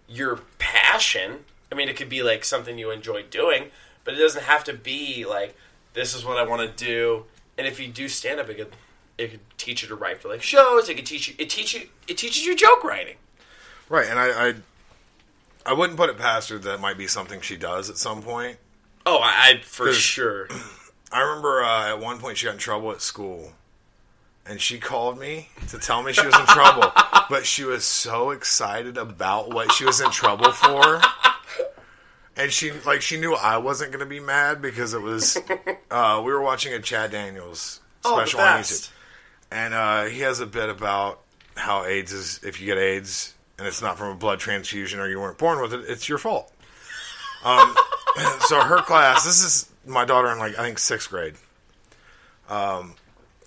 your 0.08 0.40
passion 0.58 1.40
i 1.72 1.76
mean 1.76 1.90
it 1.90 1.96
could 1.96 2.10
be 2.10 2.24
like 2.24 2.46
something 2.46 2.78
you 2.78 2.92
enjoy 2.92 3.24
doing 3.24 3.66
but 4.04 4.14
it 4.14 4.18
doesn't 4.18 4.44
have 4.44 4.64
to 4.64 4.74
be 4.74 5.26
like 5.26 5.56
this 5.94 6.14
is 6.14 6.24
what 6.24 6.38
i 6.38 6.44
want 6.44 6.62
to 6.62 6.86
do 6.86 7.26
and 7.58 7.68
if 7.68 7.80
you 7.80 7.88
do 7.88 8.08
stand 8.08 8.40
up 8.40 8.50
it 8.50 8.56
could 8.56 8.72
it 9.20 9.32
could 9.32 9.40
teach 9.58 9.82
you 9.84 9.88
to 9.90 9.96
write 9.96 10.22
for 10.22 10.30
like 10.30 10.42
shows 10.42 10.90
it 10.90 10.96
could 10.96 11.06
teach 11.06 11.28
you 11.28 11.36
it 11.38 11.50
teach 11.50 11.74
you 11.74 11.82
it 12.08 12.18
teaches 12.18 12.46
you 12.46 12.56
joke 12.56 12.84
writing 12.84 13.18
right, 13.90 14.08
and 14.10 14.18
I, 14.20 14.50
I 14.50 14.54
I 15.66 15.74
wouldn't 15.74 15.98
put 15.98 16.10
it 16.10 16.18
past 16.18 16.50
her 16.50 16.58
that 16.60 16.80
might 16.80 16.98
be 16.98 17.06
something 17.08 17.42
she 17.42 17.58
does 17.58 17.90
at 17.90 17.98
some 17.98 18.22
point. 18.24 18.58
oh 19.06 19.18
i, 19.18 19.52
I 19.58 19.62
for 19.64 19.86
'Cause- 19.88 19.98
sure 19.98 20.48
I 21.12 21.22
remember 21.22 21.64
uh, 21.64 21.90
at 21.90 22.00
one 22.00 22.20
point 22.20 22.38
she 22.38 22.46
got 22.46 22.52
in 22.54 22.60
trouble 22.60 22.92
at 22.92 23.02
school, 23.02 23.54
and 24.46 24.62
she 24.62 24.78
called 24.78 25.18
me 25.20 25.50
to 25.70 25.80
tell 25.80 26.04
me 26.04 26.14
she 26.14 26.24
was 26.26 26.38
in 26.40 26.46
trouble. 26.46 26.92
But 27.32 27.46
she 27.46 27.64
was 27.64 27.84
so 27.86 28.32
excited 28.32 28.98
about 28.98 29.54
what 29.54 29.72
she 29.72 29.86
was 29.86 30.02
in 30.02 30.10
trouble 30.10 30.52
for, 30.52 31.00
and 32.36 32.52
she 32.52 32.72
like 32.86 33.02
she 33.02 33.20
knew 33.20 33.34
I 33.36 33.58
wasn't 33.58 33.92
going 33.92 34.00
to 34.00 34.10
be 34.10 34.20
mad 34.20 34.62
because 34.62 34.94
it 34.94 35.02
was 35.02 35.38
uh, 35.92 36.22
we 36.26 36.32
were 36.32 36.42
watching 36.42 36.74
a 36.74 36.80
Chad 36.80 37.12
Daniels 37.12 37.82
Oh, 38.06 38.16
the 38.16 38.26
special 38.26 38.40
on 38.40 38.58
best. 38.58 38.72
YouTube, 38.84 38.90
and 39.52 39.74
uh, 39.74 40.06
he 40.06 40.20
has 40.22 40.40
a 40.40 40.46
bit 40.46 40.70
about 40.70 41.22
how 41.56 41.86
AIDS 41.86 42.14
is 42.14 42.40
if 42.44 42.60
you 42.60 42.68
get 42.68 42.78
AIDS 42.78 43.34
and 43.58 43.68
it's 43.68 43.82
not 43.82 43.98
from 43.98 44.12
a 44.12 44.16
blood 44.16 44.40
transfusion 44.40 45.00
or 45.00 45.08
you 45.08 45.20
weren't 45.20 45.38
born 45.38 45.62
with 45.62 45.74
it, 45.74 45.82
it's 45.88 46.08
your 46.08 46.18
fault. 46.18 46.52
Um, 47.44 47.76
so 48.48 48.62
her 48.62 48.82
class, 48.82 49.26
this 49.26 49.44
is 49.44 49.70
my 49.86 50.06
daughter 50.06 50.32
in 50.32 50.40
like 50.40 50.58
I 50.58 50.64
think 50.64 50.80
sixth 50.80 51.10
grade. 51.10 51.36
Um, 52.50 52.96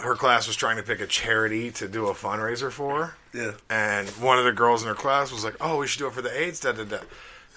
her 0.01 0.15
class 0.15 0.47
was 0.47 0.57
trying 0.57 0.77
to 0.77 0.83
pick 0.83 1.01
a 1.01 1.07
charity 1.07 1.71
to 1.73 1.89
do 1.89 2.09
a 2.09 2.15
fundraiser 2.15 2.71
for. 2.71 3.15
Yeah. 3.33 3.53
And 3.71 4.09
one 4.11 4.39
of 4.39 4.45
the 4.45 4.53
girls 4.53 4.83
in 4.83 4.89
her 4.89 4.95
class 4.95 5.33
was 5.33 5.45
like, 5.45 5.57
"Oh, 5.61 5.79
we 5.79 5.87
should 5.87 6.01
do 6.01 6.07
it 6.07 6.13
for 6.13 6.23
the 6.23 6.41
AIDS." 6.41 6.61
Da 6.61 6.73
da 6.73 6.85
da. 6.85 6.99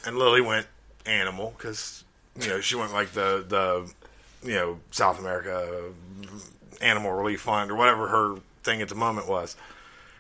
And 0.06 0.18
Lily 0.18 0.42
went 0.42 0.68
animal 1.06 1.54
because 1.58 2.04
you 2.40 2.50
know 2.50 2.62
she 2.62 2.76
went 2.76 2.94
like 2.94 3.12
the 3.12 3.44
the 3.48 3.92
you 4.48 4.56
know 4.56 4.80
South 4.92 5.20
America 5.20 5.92
Animal 6.86 7.14
Relief 7.14 7.42
Fund 7.42 7.72
or 7.72 7.76
whatever 7.76 8.08
her 8.08 8.36
thing 8.64 8.82
at 8.82 8.90
the 8.90 8.96
moment 8.96 9.28
was. 9.28 9.56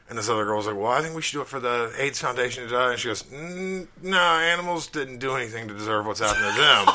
And 0.10 0.18
this 0.18 0.30
other 0.30 0.46
girl 0.46 0.58
was 0.58 0.68
like, 0.68 0.76
"Well, 0.76 0.92
I 0.92 1.02
think 1.02 1.16
we 1.16 1.22
should 1.22 1.34
do 1.38 1.42
it 1.42 1.48
for 1.48 1.60
the 1.60 1.92
AIDS 1.98 2.20
Foundation." 2.20 2.68
da, 2.68 2.70
da." 2.70 2.90
And 2.92 3.00
she 3.00 3.08
goes, 3.08 3.24
mm, 3.24 3.88
"No, 4.02 4.20
animals 4.20 4.88
didn't 4.88 5.18
do 5.18 5.36
anything 5.36 5.68
to 5.68 5.74
deserve 5.74 6.06
what's 6.06 6.20
happened 6.20 6.46
to 6.54 6.62
them." 6.62 6.88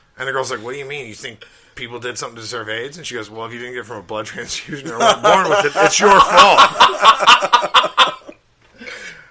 and 0.18 0.28
the 0.28 0.32
girl's 0.32 0.50
like, 0.50 0.62
"What 0.62 0.72
do 0.72 0.78
you 0.78 0.84
mean? 0.84 1.06
You 1.06 1.14
think 1.14 1.44
people 1.74 1.98
did 1.98 2.16
something 2.16 2.36
to 2.36 2.42
deserve 2.42 2.68
AIDS?" 2.68 2.96
And 2.96 3.06
she 3.06 3.14
goes, 3.14 3.28
"Well, 3.28 3.44
if 3.46 3.52
you 3.52 3.58
didn't 3.58 3.74
get 3.74 3.80
it 3.80 3.86
from 3.86 3.98
a 3.98 4.02
blood 4.02 4.26
transfusion 4.32 4.88
or 4.90 4.98
weren't 4.98 5.22
born 5.22 5.48
with 5.48 5.64
it, 5.64 5.72
it's 5.74 5.98
your 5.98 6.20
fault." 6.20 6.60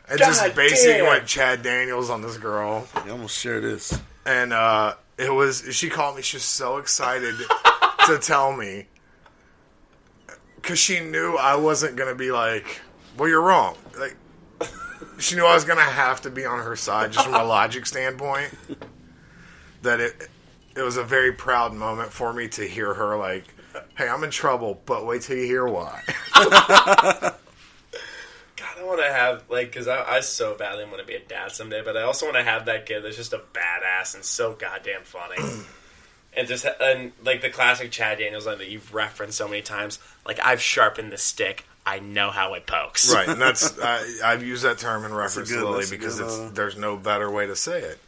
and 0.10 0.20
just 0.20 0.56
basically 0.56 0.98
damn. 0.98 1.08
went 1.08 1.26
Chad 1.26 1.62
Daniels 1.64 2.10
on 2.10 2.22
this 2.22 2.38
girl. 2.38 2.88
You 3.06 3.12
almost 3.12 3.40
share 3.40 3.62
this. 3.62 3.98
And 4.26 4.52
uh, 4.52 4.96
it 5.18 5.34
was 5.34 5.64
she 5.72 5.90
called 5.90 6.18
me. 6.18 6.22
She 6.22 6.36
was 6.36 6.44
so 6.44 6.78
excited 6.78 7.36
to 8.06 8.18
tell 8.20 8.52
me 8.52 8.88
because 10.68 10.80
she 10.80 11.00
knew 11.00 11.38
I 11.38 11.56
wasn't 11.56 11.96
gonna 11.96 12.14
be 12.14 12.30
like, 12.30 12.82
"Well, 13.18 13.30
you're 13.30 13.42
wrong." 13.42 13.78
Like 13.98 14.18
she 15.18 15.38
knew 15.38 15.46
I 15.46 15.54
was 15.54 15.64
gonna 15.64 15.80
have 15.82 16.22
to 16.24 16.30
be 16.30 16.46
on 16.46 16.60
her 16.60 16.76
side 16.76 17.14
just 17.14 17.24
from 17.24 17.36
a 17.36 17.44
logic 17.46 17.86
standpoint. 17.86 18.52
That 19.84 20.02
it 20.02 20.30
it 20.76 20.82
was 20.82 20.98
a 20.98 21.06
very 21.06 21.32
proud 21.32 21.74
moment 21.74 22.12
for 22.12 22.34
me 22.34 22.50
to 22.50 22.68
hear 22.68 22.94
her 22.94 23.16
like, 23.16 23.46
"Hey, 23.98 24.10
I'm 24.10 24.26
in 24.26 24.30
trouble, 24.30 24.82
but 24.86 25.06
wait 25.06 25.22
till 25.22 25.38
you 25.38 25.46
hear 25.46 25.66
why." 25.66 26.04
God, 26.36 27.34
I 28.78 28.84
want 28.84 29.00
to 29.00 29.10
have 29.10 29.46
like 29.50 29.68
because 29.68 29.88
I, 29.88 30.18
I 30.18 30.20
so 30.20 30.54
badly 30.58 30.84
want 30.84 31.00
to 31.00 31.06
be 31.06 31.16
a 31.16 31.22
dad 31.22 31.54
someday, 31.54 31.82
but 31.82 31.96
I 31.96 32.02
also 32.02 32.26
want 32.26 32.36
to 32.36 32.44
have 32.44 32.66
that 32.66 32.86
kid 32.86 33.06
that's 33.06 33.16
just 33.16 33.32
a 33.32 33.42
badass 33.54 34.16
and 34.16 34.26
so 34.26 34.52
goddamn 34.52 35.04
funny. 35.04 35.38
And 36.38 36.48
just 36.48 36.66
and 36.80 37.12
like 37.24 37.42
the 37.42 37.50
classic 37.50 37.90
Chad 37.92 38.20
Daniels 38.20 38.46
line 38.46 38.60
that 38.60 38.70
you've 38.70 38.94
referenced 38.94 39.38
so 39.38 39.48
many 39.48 39.62
times, 39.64 39.98
like 40.26 40.40
I've 40.44 40.62
sharpened 40.62 41.12
the 41.12 41.18
stick, 41.18 41.66
I 41.86 42.00
know 42.00 42.30
how 42.30 42.54
it 42.54 42.68
pokes. 42.68 43.12
right, 43.14 43.28
and 43.28 43.42
that's 43.42 43.80
I, 43.84 44.06
I've 44.24 44.44
used 44.44 44.64
that 44.64 44.78
term 44.78 45.04
in 45.04 45.14
reference 45.14 45.50
good- 45.50 45.62
to 45.62 45.70
Lily 45.70 45.86
because 45.90 46.20
good, 46.20 46.26
it's 46.26 46.38
uh, 46.38 46.52
there's 46.54 46.78
no 46.78 46.96
better 46.96 47.32
way 47.32 47.48
to 47.48 47.56
say 47.56 47.82
it. 47.82 48.00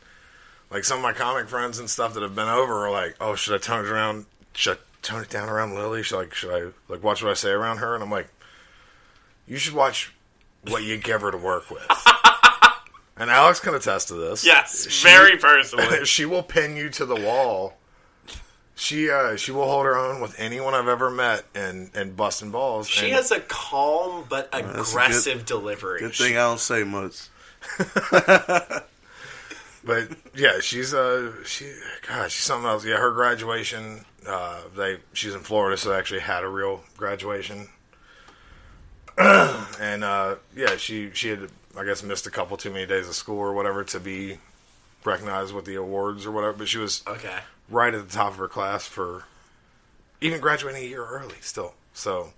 Like 0.69 0.83
some 0.83 0.97
of 0.99 1.03
my 1.03 1.13
comic 1.13 1.47
friends 1.49 1.79
and 1.79 1.89
stuff 1.89 2.13
that 2.13 2.21
have 2.21 2.35
been 2.35 2.47
over 2.47 2.85
are 2.85 2.91
like, 2.91 3.15
"Oh, 3.19 3.33
should 3.33 3.55
I 3.55 3.57
tone 3.57 3.83
it 3.83 3.89
around? 3.89 4.27
Should 4.53 4.77
I 4.77 4.79
tone 5.01 5.23
it 5.23 5.29
down 5.29 5.49
around 5.49 5.73
Lily? 5.73 6.03
Should 6.03 6.17
like 6.17 6.33
should 6.35 6.51
I 6.51 6.71
like 6.91 7.01
watch 7.03 7.23
what 7.23 7.31
I 7.31 7.33
say 7.33 7.49
around 7.49 7.77
her?" 7.77 7.95
And 7.95 8.03
I'm 8.03 8.11
like, 8.11 8.29
"You 9.47 9.57
should 9.57 9.73
watch 9.73 10.13
what 10.67 10.83
you 10.83 10.97
give 10.97 11.21
her 11.21 11.31
to 11.31 11.37
work 11.37 11.71
with." 11.71 11.87
and 13.17 13.31
Alex 13.31 13.59
can 13.59 13.73
attest 13.73 14.09
to 14.09 14.13
this. 14.13 14.45
Yes, 14.45 14.85
very 15.01 15.37
personally. 15.37 16.05
she 16.05 16.25
will 16.25 16.43
pin 16.43 16.75
you 16.75 16.89
to 16.91 17.05
the 17.07 17.15
wall. 17.15 17.78
She 18.79 19.09
uh, 19.09 19.35
she 19.35 19.51
will 19.51 19.65
hold 19.67 19.85
her 19.85 19.97
own 19.97 20.21
with 20.21 20.39
anyone 20.39 20.73
I've 20.73 20.87
ever 20.87 21.09
met 21.09 21.43
and 21.53 21.91
and 21.93 22.15
busting 22.15 22.49
balls. 22.51 22.87
She 22.87 23.07
and- 23.07 23.15
has 23.15 23.29
a 23.29 23.41
calm 23.41 24.23
but 24.29 24.49
That's 24.53 24.63
a 24.63 24.67
good- 24.71 24.87
aggressive 24.87 25.45
delivery. 25.45 25.99
Good 25.99 26.15
thing 26.15 26.33
I 26.37 26.41
don't 26.41 26.59
say 26.61 26.83
much. 26.83 27.27
But 29.81 30.09
yeah, 30.35 30.59
she's 30.59 30.93
uh 30.93 31.31
she 31.45 31.71
God, 32.07 32.29
she's 32.31 32.43
something 32.43 32.67
else. 32.69 32.85
Yeah, 32.85 32.97
her 32.97 33.11
graduation, 33.11 34.03
uh 34.27 34.61
they 34.75 34.97
she's 35.13 35.33
in 35.33 35.39
Florida, 35.39 35.77
so 35.77 35.89
they 35.89 35.95
actually 35.97 36.19
had 36.19 36.43
a 36.43 36.49
real 36.49 36.83
graduation. 36.97 37.69
and 39.17 40.03
uh 40.03 40.35
yeah, 40.55 40.75
she 40.75 41.11
she 41.13 41.29
had 41.29 41.49
I 41.77 41.85
guess 41.85 42.03
missed 42.03 42.27
a 42.27 42.31
couple 42.31 42.57
too 42.57 42.71
many 42.71 42.85
days 42.85 43.07
of 43.07 43.15
school 43.15 43.39
or 43.39 43.53
whatever 43.53 43.83
to 43.85 43.99
be 44.01 44.37
recognized 45.05 45.53
with 45.53 45.63
the 45.65 45.75
awards 45.75 46.25
or 46.25 46.31
whatever, 46.31 46.53
but 46.53 46.67
she 46.67 46.77
was 46.77 47.01
Okay. 47.07 47.39
Right 47.69 47.93
at 47.93 48.07
the 48.07 48.13
top 48.13 48.31
of 48.31 48.37
her 48.37 48.47
class 48.47 48.85
for 48.87 49.23
even 50.21 50.39
graduating 50.41 50.83
a 50.83 50.85
year 50.85 51.05
early 51.05 51.35
still. 51.41 51.73
So 51.93 52.33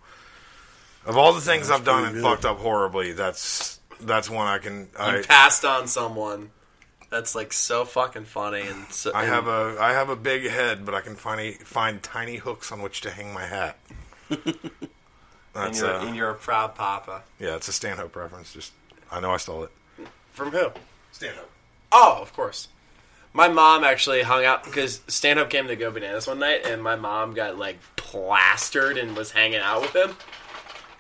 of 1.06 1.18
all 1.18 1.34
the 1.34 1.42
things 1.42 1.68
That's 1.68 1.80
I've 1.80 1.86
done 1.86 2.06
and 2.06 2.14
good. 2.16 2.24
fucked 2.24 2.46
up 2.46 2.58
horribly, 2.60 3.14
that's 3.14 3.80
that's 4.00 4.30
one 4.30 4.48
I 4.48 4.58
can 4.60 4.88
I 4.98 5.18
You 5.18 5.24
passed 5.24 5.64
on 5.66 5.88
someone 5.88 6.52
that's 7.10 7.36
like 7.36 7.52
so 7.54 7.86
fucking 7.86 8.26
funny 8.26 8.62
and 8.62 8.86
so. 8.92 9.12
I 9.14 9.24
and- 9.24 9.32
have 9.32 9.48
a 9.48 9.78
I 9.80 9.92
have 9.94 10.10
a 10.10 10.16
big 10.16 10.48
head, 10.50 10.86
but 10.86 10.94
I 10.96 11.02
can 11.02 11.16
find 11.16 11.56
find 11.58 12.02
tiny 12.02 12.38
hooks 12.38 12.72
on 12.72 12.82
which 12.82 13.02
to 13.02 13.10
hang 13.12 13.34
my 13.34 13.46
hat. 13.46 13.78
and 14.30 14.56
That's 15.54 15.80
you're, 15.82 15.94
uh, 15.94 16.06
and 16.06 16.16
you're 16.16 16.30
a 16.30 16.36
proud 16.36 16.76
papa. 16.76 17.24
yeah, 17.40 17.56
it's 17.56 17.68
a 17.68 17.74
Stanhope 17.74 18.16
reference. 18.16 18.54
Just 18.54 18.72
I 19.12 19.20
know 19.20 19.32
I 19.32 19.38
stole 19.38 19.64
it. 19.64 19.72
From 20.34 20.52
who? 20.52 20.70
Stanhope. 21.12 21.50
Oh, 21.92 22.20
of 22.22 22.32
course. 22.34 22.70
My 23.34 23.48
mom 23.48 23.84
actually 23.84 24.24
hung 24.24 24.44
out 24.44 24.64
because 24.66 25.02
Stanhope 25.08 25.50
came 25.50 25.68
to 25.68 25.76
Go 25.76 25.90
Bananas 25.92 26.28
one 26.28 26.40
night, 26.40 26.66
and 26.66 26.84
my 26.84 26.96
mom 26.96 27.34
got 27.34 27.58
like 27.58 27.78
plastered 27.96 28.98
and 28.98 29.16
was 29.16 29.32
hanging 29.32 29.60
out 29.60 29.82
with 29.82 29.96
him. 29.96 30.16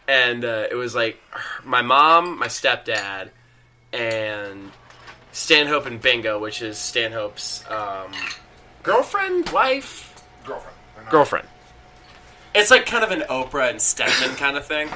And 0.07 0.45
uh, 0.45 0.67
it 0.71 0.75
was 0.75 0.95
like 0.95 1.19
my 1.63 1.81
mom, 1.81 2.39
my 2.39 2.47
stepdad, 2.47 3.29
and 3.91 4.71
Stanhope 5.31 5.85
and 5.85 6.01
Bingo, 6.01 6.39
which 6.39 6.61
is 6.61 6.77
Stanhope's 6.77 7.63
um, 7.69 8.11
girlfriend, 8.83 9.49
wife, 9.49 10.23
Girlfriend. 10.45 11.09
girlfriend. 11.09 11.47
It's 12.55 12.71
like 12.71 12.85
kind 12.85 13.03
of 13.03 13.11
an 13.11 13.21
Oprah 13.29 13.69
and 13.69 13.81
Stedman 13.81 14.35
kind 14.35 14.57
of 14.57 14.65
thing. 14.65 14.89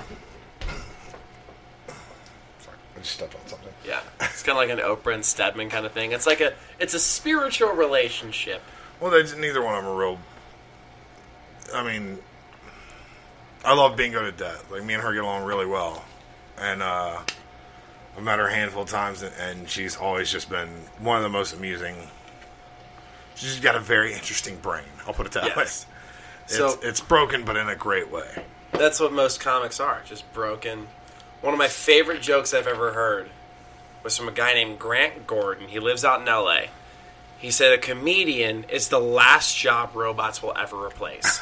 Stepped 3.06 3.36
on 3.36 3.42
something. 3.48 3.72
Yeah, 3.86 4.00
it's 4.22 4.44
kind 4.44 4.58
of 4.58 4.68
like 4.68 4.70
an 4.70 4.80
Oprah 4.84 5.14
and 5.14 5.24
Stedman 5.24 5.70
kind 5.70 5.86
of 5.86 5.92
thing. 5.92 6.12
It's 6.12 6.26
like 6.26 6.42
a, 6.42 6.54
it's 6.80 6.94
a 6.94 7.00
spiritual 7.00 7.70
relationship. 7.74 8.62
Well, 9.00 9.12
they, 9.12 9.24
neither 9.40 9.62
one 9.62 9.76
of 9.76 9.84
them 9.84 9.94
are 9.94 9.98
real. 9.98 10.20
I 11.74 11.84
mean, 11.84 12.18
I 13.64 13.74
love 13.76 13.96
Bingo 13.96 14.22
to 14.24 14.32
death. 14.32 14.70
Like 14.72 14.84
me 14.84 14.94
and 14.96 15.04
her 15.04 15.14
get 15.14 15.24
along 15.24 15.46
really 15.46 15.66
well, 15.66 16.04
and 16.58 16.82
uh, 16.82 17.22
I've 18.18 18.24
met 18.24 18.40
her 18.40 18.48
a 18.48 18.54
handful 18.54 18.84
of 18.84 18.90
times, 18.90 19.22
and, 19.22 19.34
and 19.40 19.70
she's 19.70 19.96
always 19.98 20.32
just 20.32 20.50
been 20.50 20.70
one 21.00 21.18
of 21.18 21.24
the 21.24 21.30
most 21.30 21.54
amusing. 21.54 21.96
She's 23.36 23.60
got 23.60 23.76
a 23.76 23.80
very 23.80 24.14
interesting 24.14 24.56
brain. 24.58 24.86
I'll 25.06 25.14
put 25.14 25.26
it 25.26 25.34
that 25.34 25.44
Yes. 25.56 25.56
way. 25.58 25.92
It's, 26.46 26.56
So- 26.58 26.80
it's 26.82 27.02
broken, 27.02 27.44
but 27.44 27.58
in 27.58 27.68
a 27.70 27.76
great 27.76 28.10
way. 28.12 28.28
That's 28.72 29.00
what 29.00 29.14
most 29.14 29.40
comics 29.40 29.80
are, 29.80 30.02
just 30.06 30.32
broken. 30.34 30.88
One 31.46 31.54
of 31.54 31.60
my 31.60 31.68
favorite 31.68 32.24
jokes 32.24 32.56
I've 32.56 32.66
ever 32.66 32.94
heard 32.94 33.30
was 34.02 34.18
from 34.18 34.28
a 34.28 34.32
guy 34.32 34.56
named 34.56 34.80
Grant 34.80 35.28
Gordon. 35.28 35.68
He 35.68 35.80
lives 35.80 36.04
out 36.04 36.20
in 36.22 36.26
LA. 36.26 36.72
He 37.38 37.52
said 37.52 37.72
a 37.72 37.78
comedian 37.78 38.64
is 38.64 38.88
the 38.88 39.00
last 39.00 39.56
job 39.56 39.92
robots 39.94 40.42
will 40.42 40.58
ever 40.58 40.84
replace. 40.84 41.40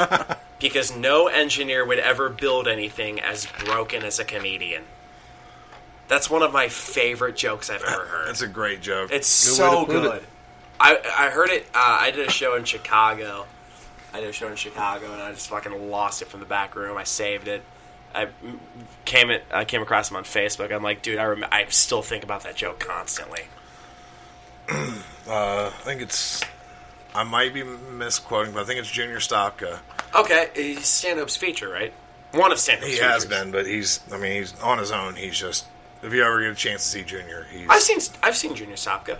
because 0.58 0.96
no 0.96 1.28
engineer 1.28 1.86
would 1.86 2.00
ever 2.00 2.28
build 2.28 2.66
anything 2.66 3.20
as 3.20 3.46
broken 3.64 4.02
as 4.02 4.18
a 4.18 4.24
comedian. 4.24 4.82
That's 6.08 6.28
one 6.28 6.42
of 6.42 6.52
my 6.52 6.66
favorite 6.66 7.36
jokes 7.36 7.70
I've 7.70 7.84
ever 7.84 8.04
heard. 8.04 8.26
That's 8.26 8.42
a 8.42 8.48
great 8.48 8.80
joke. 8.82 9.12
It's 9.12 9.46
Good 9.46 9.54
so 9.54 9.80
to 9.82 9.86
put 9.86 9.96
it. 9.96 10.02
good. 10.10 10.22
I 10.80 10.98
I 11.16 11.30
heard 11.30 11.50
it. 11.50 11.68
Uh, 11.72 11.98
I 12.00 12.10
did 12.10 12.26
a 12.26 12.32
show 12.32 12.56
in 12.56 12.64
Chicago. 12.64 13.46
I 14.12 14.18
did 14.18 14.28
a 14.28 14.32
show 14.32 14.48
in 14.48 14.56
Chicago, 14.56 15.12
and 15.12 15.22
I 15.22 15.30
just 15.30 15.46
fucking 15.46 15.88
lost 15.88 16.20
it 16.20 16.26
from 16.26 16.40
the 16.40 16.46
back 16.46 16.74
room. 16.74 16.98
I 16.98 17.04
saved 17.04 17.46
it. 17.46 17.62
I 18.24 18.28
came 19.04 19.30
it. 19.30 19.44
I 19.52 19.64
came 19.64 19.82
across 19.82 20.10
him 20.10 20.16
on 20.16 20.24
Facebook. 20.24 20.72
I'm 20.72 20.82
like, 20.82 21.02
dude, 21.02 21.18
I 21.18 21.24
rem- 21.24 21.44
I 21.52 21.66
still 21.68 22.02
think 22.02 22.24
about 22.24 22.42
that 22.44 22.56
joke 22.56 22.80
constantly. 22.80 23.42
Uh, 25.28 25.66
I 25.74 25.78
think 25.82 26.02
it's. 26.02 26.40
I 27.12 27.24
might 27.24 27.52
be 27.52 27.64
misquoting, 27.64 28.52
but 28.54 28.60
I 28.60 28.64
think 28.64 28.78
it's 28.78 28.88
Junior 28.90 29.18
Stopka. 29.18 29.80
Okay, 30.14 30.50
he's 30.54 30.86
stand-up's 30.86 31.36
feature, 31.36 31.68
right? 31.68 31.92
One 32.30 32.52
of 32.52 32.60
stand-up's 32.60 32.86
He 32.86 32.92
features. 32.92 33.10
has 33.10 33.26
been, 33.26 33.50
but 33.50 33.66
he's. 33.66 33.98
I 34.12 34.18
mean, 34.18 34.34
he's 34.34 34.56
on 34.60 34.78
his 34.78 34.92
own. 34.92 35.16
He's 35.16 35.36
just. 35.36 35.66
If 36.04 36.12
you 36.12 36.22
ever 36.22 36.40
get 36.42 36.52
a 36.52 36.54
chance 36.54 36.84
to 36.84 36.88
see 36.90 37.02
Junior, 37.02 37.44
he's. 37.50 37.66
I've 37.68 37.82
seen 37.82 37.98
I've 38.22 38.36
seen 38.36 38.54
Junior 38.54 38.76
Stopka, 38.76 39.18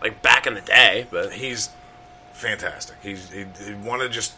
like 0.00 0.22
back 0.22 0.46
in 0.46 0.54
the 0.54 0.62
day, 0.62 1.06
but 1.10 1.34
he's 1.34 1.68
fantastic. 2.32 2.96
He's 3.02 3.28
he, 3.30 3.44
he 3.62 3.74
want 3.74 4.00
to 4.00 4.08
just. 4.08 4.32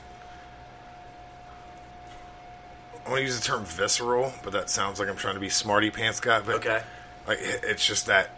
I 3.09 3.11
want 3.13 3.21
to 3.21 3.25
use 3.25 3.41
the 3.41 3.47
term 3.47 3.65
visceral, 3.65 4.35
but 4.43 4.53
that 4.53 4.69
sounds 4.69 5.01
like 5.01 5.09
I'm 5.09 5.17
trying 5.17 5.33
to 5.33 5.41
be 5.41 5.49
smarty 5.49 5.91
pants 5.91 6.21
guy. 6.21 6.41
But 6.41 6.57
okay, 6.57 6.83
like 7.27 7.39
it- 7.41 7.65
it's 7.65 7.87
just 7.87 8.05
that 8.05 8.29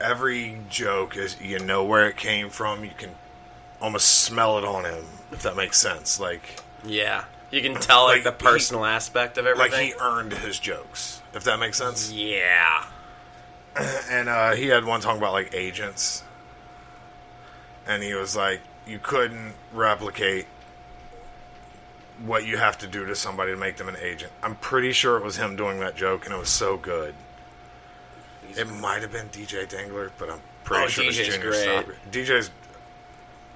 every 0.00 0.58
joke 0.70 1.16
is 1.18 1.38
you 1.38 1.58
know 1.58 1.84
where 1.84 2.08
it 2.08 2.16
came 2.16 2.48
from. 2.48 2.82
You 2.82 2.92
can 2.96 3.14
almost 3.78 4.08
smell 4.08 4.56
it 4.56 4.64
on 4.64 4.86
him, 4.86 5.04
if 5.32 5.42
that 5.42 5.54
makes 5.54 5.76
sense. 5.78 6.18
Like 6.18 6.60
yeah, 6.82 7.24
you 7.50 7.60
can 7.60 7.74
tell 7.74 8.04
like, 8.04 8.24
Like, 8.24 8.38
the 8.38 8.44
personal 8.44 8.86
aspect 8.86 9.36
of 9.36 9.44
everything. 9.46 9.72
like 9.72 9.80
he 9.82 9.92
earned 10.00 10.32
his 10.32 10.58
jokes, 10.58 11.20
if 11.34 11.44
that 11.44 11.58
makes 11.58 11.76
sense. 11.76 12.10
yeah, 12.10 12.86
and 14.10 14.30
uh, 14.30 14.52
he 14.54 14.68
had 14.68 14.86
one 14.86 15.02
talking 15.02 15.18
about 15.18 15.34
like 15.34 15.52
agents, 15.54 16.22
and 17.86 18.02
he 18.02 18.14
was 18.14 18.34
like, 18.34 18.62
you 18.86 18.98
couldn't 18.98 19.52
replicate 19.74 20.46
what 22.24 22.46
you 22.46 22.56
have 22.56 22.78
to 22.78 22.86
do 22.86 23.04
to 23.06 23.14
somebody 23.14 23.52
to 23.52 23.56
make 23.58 23.76
them 23.76 23.88
an 23.88 23.96
agent. 24.00 24.32
I'm 24.42 24.54
pretty 24.56 24.92
sure 24.92 25.16
it 25.18 25.24
was 25.24 25.36
him 25.36 25.56
doing 25.56 25.80
that 25.80 25.96
joke, 25.96 26.24
and 26.24 26.34
it 26.34 26.38
was 26.38 26.48
so 26.48 26.76
good. 26.76 27.14
It 28.56 28.68
might 28.68 29.02
have 29.02 29.12
been 29.12 29.28
DJ 29.28 29.68
Dangler, 29.68 30.10
but 30.18 30.30
I'm 30.30 30.40
pretty 30.64 30.84
Oh, 30.84 30.88
sure 30.88 31.04
it 31.04 31.08
was 31.08 31.18
DJ's 31.18 31.34
Junior 31.34 31.50
great. 31.50 31.66
Stopka. 31.68 31.94
DJ's 32.10 32.50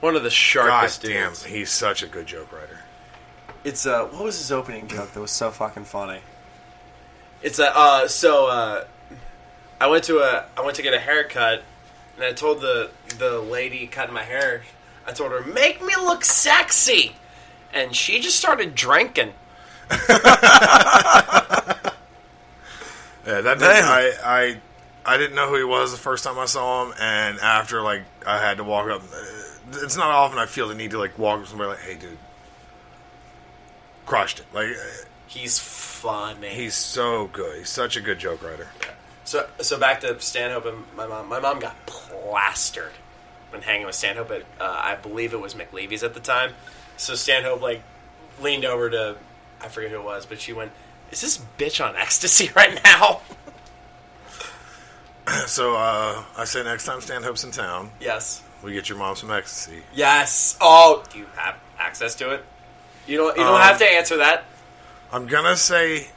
One 0.01 0.15
of 0.17 0.23
the 0.23 0.29
God 0.29 0.33
sharpest 0.35 1.03
damn, 1.03 1.29
dudes. 1.31 1.45
he's 1.45 1.71
such 1.71 2.03
a 2.03 2.07
good 2.07 2.27
joke 2.27 2.53
writer. 2.53 2.81
It's 3.65 3.87
uh, 3.87 4.07
what 4.07 4.25
was 4.25 4.39
his 4.39 4.51
opening 4.53 4.89
joke 4.89 5.13
that 5.13 5.21
was 5.21 5.31
so 5.31 5.51
fucking 5.51 5.85
funny? 5.85 6.21
It's 7.43 7.59
a 7.59 7.75
uh, 7.77 8.09
so 8.09 8.47
uh, 8.49 8.85
I 9.81 9.87
went 9.87 10.05
to 10.05 10.19
a 10.19 10.47
I 10.57 10.63
went 10.63 10.77
to 10.77 10.83
get 10.83 10.93
a 10.95 10.99
haircut, 10.99 11.63
and 12.17 12.25
I 12.25 12.33
told 12.33 12.61
the 12.61 12.91
the 13.19 13.39
lady 13.41 13.87
cutting 13.87 14.15
my 14.15 14.23
hair, 14.23 14.63
I 15.07 15.13
told 15.13 15.33
her 15.33 15.41
make 15.43 15.83
me 15.85 15.95
look 15.97 16.25
sexy, 16.25 17.15
and 17.73 17.95
she 17.95 18.21
just 18.21 18.37
started 18.39 18.75
drinking. 18.75 19.33
Yeah, 23.27 23.43
that 23.43 23.59
didn't, 23.59 23.85
I, 23.85 24.13
I 24.25 24.57
I 25.15 25.17
didn't 25.19 25.37
know 25.37 25.49
who 25.49 25.57
he 25.57 25.63
was 25.65 25.93
the 25.93 25.99
first 25.99 26.25
time 26.25 26.39
I 26.39 26.47
saw 26.47 26.87
him, 26.87 26.95
and 26.99 27.39
after 27.41 27.83
like 27.83 28.03
I 28.27 28.39
had 28.39 28.57
to 28.57 28.65
walk 28.65 28.89
up. 28.89 29.03
uh, 29.03 29.79
It's 29.85 29.97
not 29.97 30.07
often 30.11 30.39
I 30.39 30.47
feel 30.47 30.69
the 30.69 30.75
need 30.75 30.93
to 30.93 30.99
like 30.99 31.19
walk 31.19 31.39
up 31.39 31.45
to 31.45 31.51
somebody 31.51 31.71
like, 31.71 31.81
"Hey, 31.81 31.95
dude, 31.97 32.17
crushed 34.07 34.41
it!" 34.41 34.47
Like 34.55 34.69
uh, 34.71 35.05
He's 35.27 35.59
funny. 35.59 36.49
he's 36.49 36.75
so 36.75 37.27
good. 37.29 37.59
He's 37.59 37.69
such 37.69 37.97
a 37.97 38.01
good 38.01 38.19
joke 38.19 38.43
writer. 38.43 38.67
So 39.25 39.47
so 39.61 39.79
back 39.79 40.01
to 40.01 40.19
Stanhope 40.19 40.65
and 40.67 40.83
my 40.97 41.07
mom. 41.07 41.29
My 41.29 41.41
mom 41.41 41.61
got 41.61 41.77
plastered 41.87 42.93
when 43.51 43.61
hanging 43.63 43.85
with 43.87 43.95
Stanhope 43.95 44.29
but 44.29 44.43
uh, 44.59 44.81
I 44.83 44.95
believe 44.97 45.35
it 45.35 45.41
was 45.41 45.55
McLeavy's 45.55 46.03
at 46.03 46.15
the 46.15 46.21
time. 46.21 46.55
So 47.01 47.15
Stanhope 47.15 47.63
like 47.63 47.83
leaned 48.43 48.67
over 48.67 48.91
to 48.91 49.17
I 49.61 49.69
forget 49.69 49.91
who 49.91 49.97
it 49.97 50.05
was, 50.05 50.27
but 50.27 50.39
she 50.41 50.53
went, 50.53 50.71
"Is 51.11 51.21
this 51.23 51.41
bitch 51.59 51.83
on 51.85 51.97
ecstasy 51.97 52.51
right 52.57 52.79
now?" 52.85 53.23
So 55.47 55.77
uh, 55.77 56.25
I 56.37 56.45
say 56.45 56.63
next 56.65 56.85
time 56.87 57.01
Stanhope's 57.01 57.45
in 57.45 57.53
town, 57.53 57.91
yes. 58.01 58.43
we 58.65 58.73
get 58.73 58.89
your 58.89 58.99
mom 58.99 59.15
some 59.15 59.31
ecstasy. 59.31 59.83
Yes. 59.95 60.57
Oh, 60.61 61.05
do 61.13 61.21
you 61.21 61.27
have 61.37 61.55
access 61.79 62.17
to 62.17 62.31
it? 62.35 62.45
You 63.07 63.17
don't. 63.17 63.37
You 63.37 63.45
don't 63.45 63.55
Um, 63.55 63.61
have 63.61 63.79
to 63.79 63.85
answer 63.85 64.17
that. 64.17 64.45
I'm 65.13 65.27
gonna 65.27 65.57
say 65.57 66.09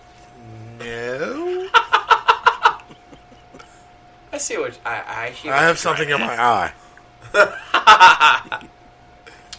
no. 0.80 1.68
I 4.32 4.38
see 4.38 4.58
what 4.58 4.78
I. 4.86 5.04
I, 5.08 5.30
hear 5.30 5.52
I 5.54 5.56
what 5.58 5.62
have 5.62 5.70
you're 5.70 5.76
something 5.78 6.10
in 6.10 6.20
my 6.20 6.42
eye. 6.42 6.74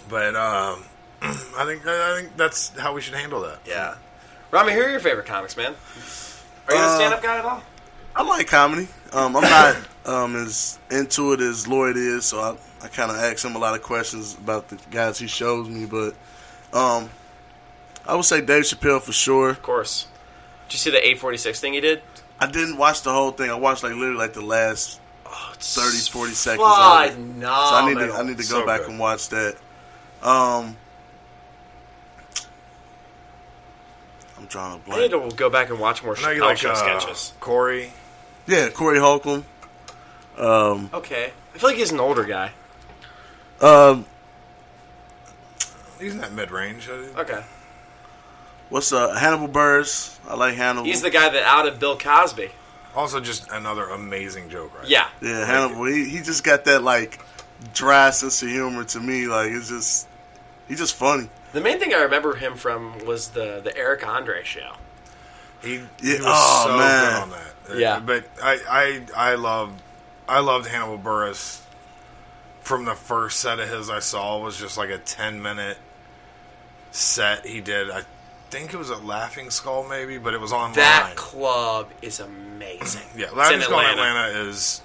but 0.09 0.35
um, 0.37 0.85
I 1.25 1.65
think 1.67 1.87
I 1.87 2.17
think 2.21 2.37
that's 2.37 2.77
how 2.79 2.93
we 2.95 3.01
should 3.01 3.15
handle 3.15 3.41
that. 3.43 3.59
Yeah. 3.67 3.95
Rhame, 4.53 4.73
who 4.73 4.81
are 4.81 4.91
your 4.91 5.01
favorite 5.01 5.27
comics, 5.27 5.57
man? 5.57 5.75
Are 6.69 6.75
you 6.75 6.81
a 6.81 6.85
Uh, 6.85 6.97
stand-up 6.97 7.23
guy 7.23 7.39
at 7.39 7.45
all? 7.45 7.63
I 8.15 8.23
like 8.23 8.47
comedy. 8.47 8.89
Um, 9.13 9.37
I'm 9.37 9.43
not 9.43 9.77
um, 10.07 10.37
as 10.37 10.79
into 10.91 11.33
it 11.33 11.41
as 11.41 11.67
Lloyd 11.67 11.97
is, 11.97 12.25
so 12.27 12.39
I, 12.41 12.57
I 12.85 12.89
kind 12.89 13.11
of 13.11 13.17
ask 13.17 13.45
him 13.45 13.57
a 13.57 13.59
lot 13.59 13.75
of 13.75 13.83
questions 13.83 14.35
about 14.35 14.69
the 14.69 14.77
guys 14.91 15.19
he 15.19 15.27
shows 15.27 15.69
me. 15.69 15.87
But 15.87 16.15
um, 16.73 17.11
I 18.07 18.15
would 18.15 18.25
say 18.25 18.41
Dave 18.41 18.65
Chappelle 18.65 19.01
for 19.01 19.13
sure. 19.13 19.51
Of 19.51 19.63
course. 19.63 20.07
Did 20.69 20.75
you 20.75 20.79
see 20.79 20.91
the 20.91 20.99
846 20.99 21.61
thing 21.61 21.73
he 21.75 21.81
did? 21.81 22.03
I 22.41 22.47
didn't 22.47 22.77
watch 22.77 23.03
the 23.03 23.13
whole 23.13 23.31
thing. 23.33 23.51
I 23.51 23.55
watched 23.55 23.83
like 23.83 23.95
literally 23.95 24.17
like 24.19 24.35
the 24.35 24.45
last 24.45 25.01
30, 25.25 25.99
40 26.11 26.33
seconds. 26.33 26.63
Of 26.65 26.69
it. 27.07 27.43
So 27.43 27.49
I 27.49 27.89
need 27.89 27.99
to 27.99 28.13
I 28.15 28.23
need 28.23 28.37
to 28.39 28.43
go 28.45 28.61
So 28.61 28.67
back 28.67 28.83
good. 28.83 28.91
and 28.91 28.99
watch 28.99 29.29
that. 29.31 29.57
Um, 30.23 30.77
I'm 34.45 34.51
drawing 34.51 34.83
a 34.89 34.95
I 34.95 35.01
need 35.01 35.11
to 35.13 35.31
go 35.37 35.49
back 35.49 35.71
and 35.71 35.81
watch 35.81 36.03
more 36.05 36.17
I 36.19 36.23
know 36.23 36.31
you 36.31 36.43
Chappelle 36.43 36.47
like 36.47 36.57
show 36.59 36.71
uh, 36.71 36.75
sketches. 36.75 37.33
Corey. 37.41 37.91
Yeah, 38.47 38.69
Corey 38.69 38.99
Holcomb. 38.99 39.45
Um, 40.37 40.91
Okay. 40.93 41.33
I 41.55 41.59
feel 41.59 41.71
like 41.71 41.79
he's 41.79 41.93
an 41.93 42.01
older 42.01 42.25
guy. 42.25 42.53
um, 43.61 44.05
He's 46.01 46.13
in 46.13 46.19
that 46.21 46.33
mid 46.33 46.51
range. 46.51 46.89
Okay. 46.89 47.43
what's 48.69 48.93
uh 48.93 49.15
Hannibal 49.15 49.49
Buress? 49.49 50.19
I 50.29 50.35
like 50.35 50.57
Hannibal. 50.57 50.85
He's 50.85 51.01
the 51.03 51.11
guy 51.11 51.29
that 51.31 51.43
outed 51.45 51.79
Bill 51.79 51.97
Cosby. 51.97 52.51
Also, 52.95 53.21
just 53.21 53.51
another 53.51 53.85
amazing 53.89 54.51
joke 54.51 54.75
writer. 54.75 54.89
Yeah. 54.89 55.09
Yeah, 55.23 55.47
Hannibal. 55.47 55.85
He 55.85 56.05
he 56.09 56.21
just 56.21 56.45
got 56.45 56.65
that 56.67 56.83
like 56.83 57.21
dry 57.73 58.11
sense 58.11 58.43
of 58.43 58.49
humor 58.49 58.85
to 58.85 59.01
me. 59.01 59.27
Like 59.27 59.53
it's 59.53 59.69
just 59.69 60.09
he's 60.69 60.79
just 60.79 60.95
funny. 60.97 61.29
The 61.55 61.61
main 61.61 61.79
thing 61.79 61.95
I 61.95 62.03
remember 62.03 62.35
him 62.35 62.55
from 62.57 62.99
was 63.07 63.29
the 63.29 63.61
the 63.65 63.75
Eric 63.77 64.07
Andre 64.07 64.43
show. 64.45 64.73
He, 65.63 65.77
Yeah, 65.77 65.87
he 66.03 66.13
was 66.15 66.23
oh, 66.27 66.65
so 66.67 66.77
man. 66.77 67.05
good 67.05 67.23
on 67.23 67.31
that. 67.31 67.55
Uh, 67.71 67.75
Yeah. 67.79 68.01
but 68.01 68.25
I, 68.43 69.01
I, 69.17 69.31
I 69.31 69.35
loved, 69.37 69.81
I 70.29 70.41
loved 70.41 70.67
Hannibal 70.69 70.99
Buress. 70.99 71.63
From 72.61 72.85
the 72.85 72.95
first 72.95 73.41
set 73.41 73.59
of 73.61 73.69
his 73.71 73.89
I 73.89 74.01
saw 74.01 74.39
was 74.43 74.59
just 74.59 74.77
like 74.77 74.91
a 74.91 74.99
ten 74.99 75.41
minute 75.43 75.79
set 76.91 77.47
he 77.47 77.61
did. 77.61 77.91
I 77.91 78.03
think 78.51 78.73
it 78.75 78.77
was 78.77 78.91
at 78.91 79.05
Laughing 79.05 79.51
Skull 79.51 79.87
maybe, 79.89 80.19
but 80.19 80.35
it 80.35 80.41
was 80.41 80.53
online. 80.53 80.75
That 80.75 81.15
club 81.17 81.89
is 82.03 82.21
amazing. 82.21 83.03
yeah, 83.17 83.27
It's 83.27 83.35
Laughing 83.35 83.57
in 83.59 83.63
Skull 83.63 83.81
in 83.81 83.87
Atlanta. 83.87 84.21
Atlanta 84.29 84.49
is. 84.51 84.83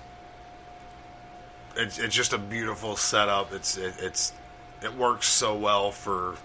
It's, 1.76 2.00
it's 2.00 2.16
just 2.16 2.34
a 2.34 2.38
beautiful 2.38 2.96
setup. 2.96 3.54
It's 3.54 3.78
it, 3.78 3.96
it's 4.00 4.34
it 4.82 4.94
works 4.96 5.28
so 5.28 5.56
well 5.56 5.92
for 5.92 6.36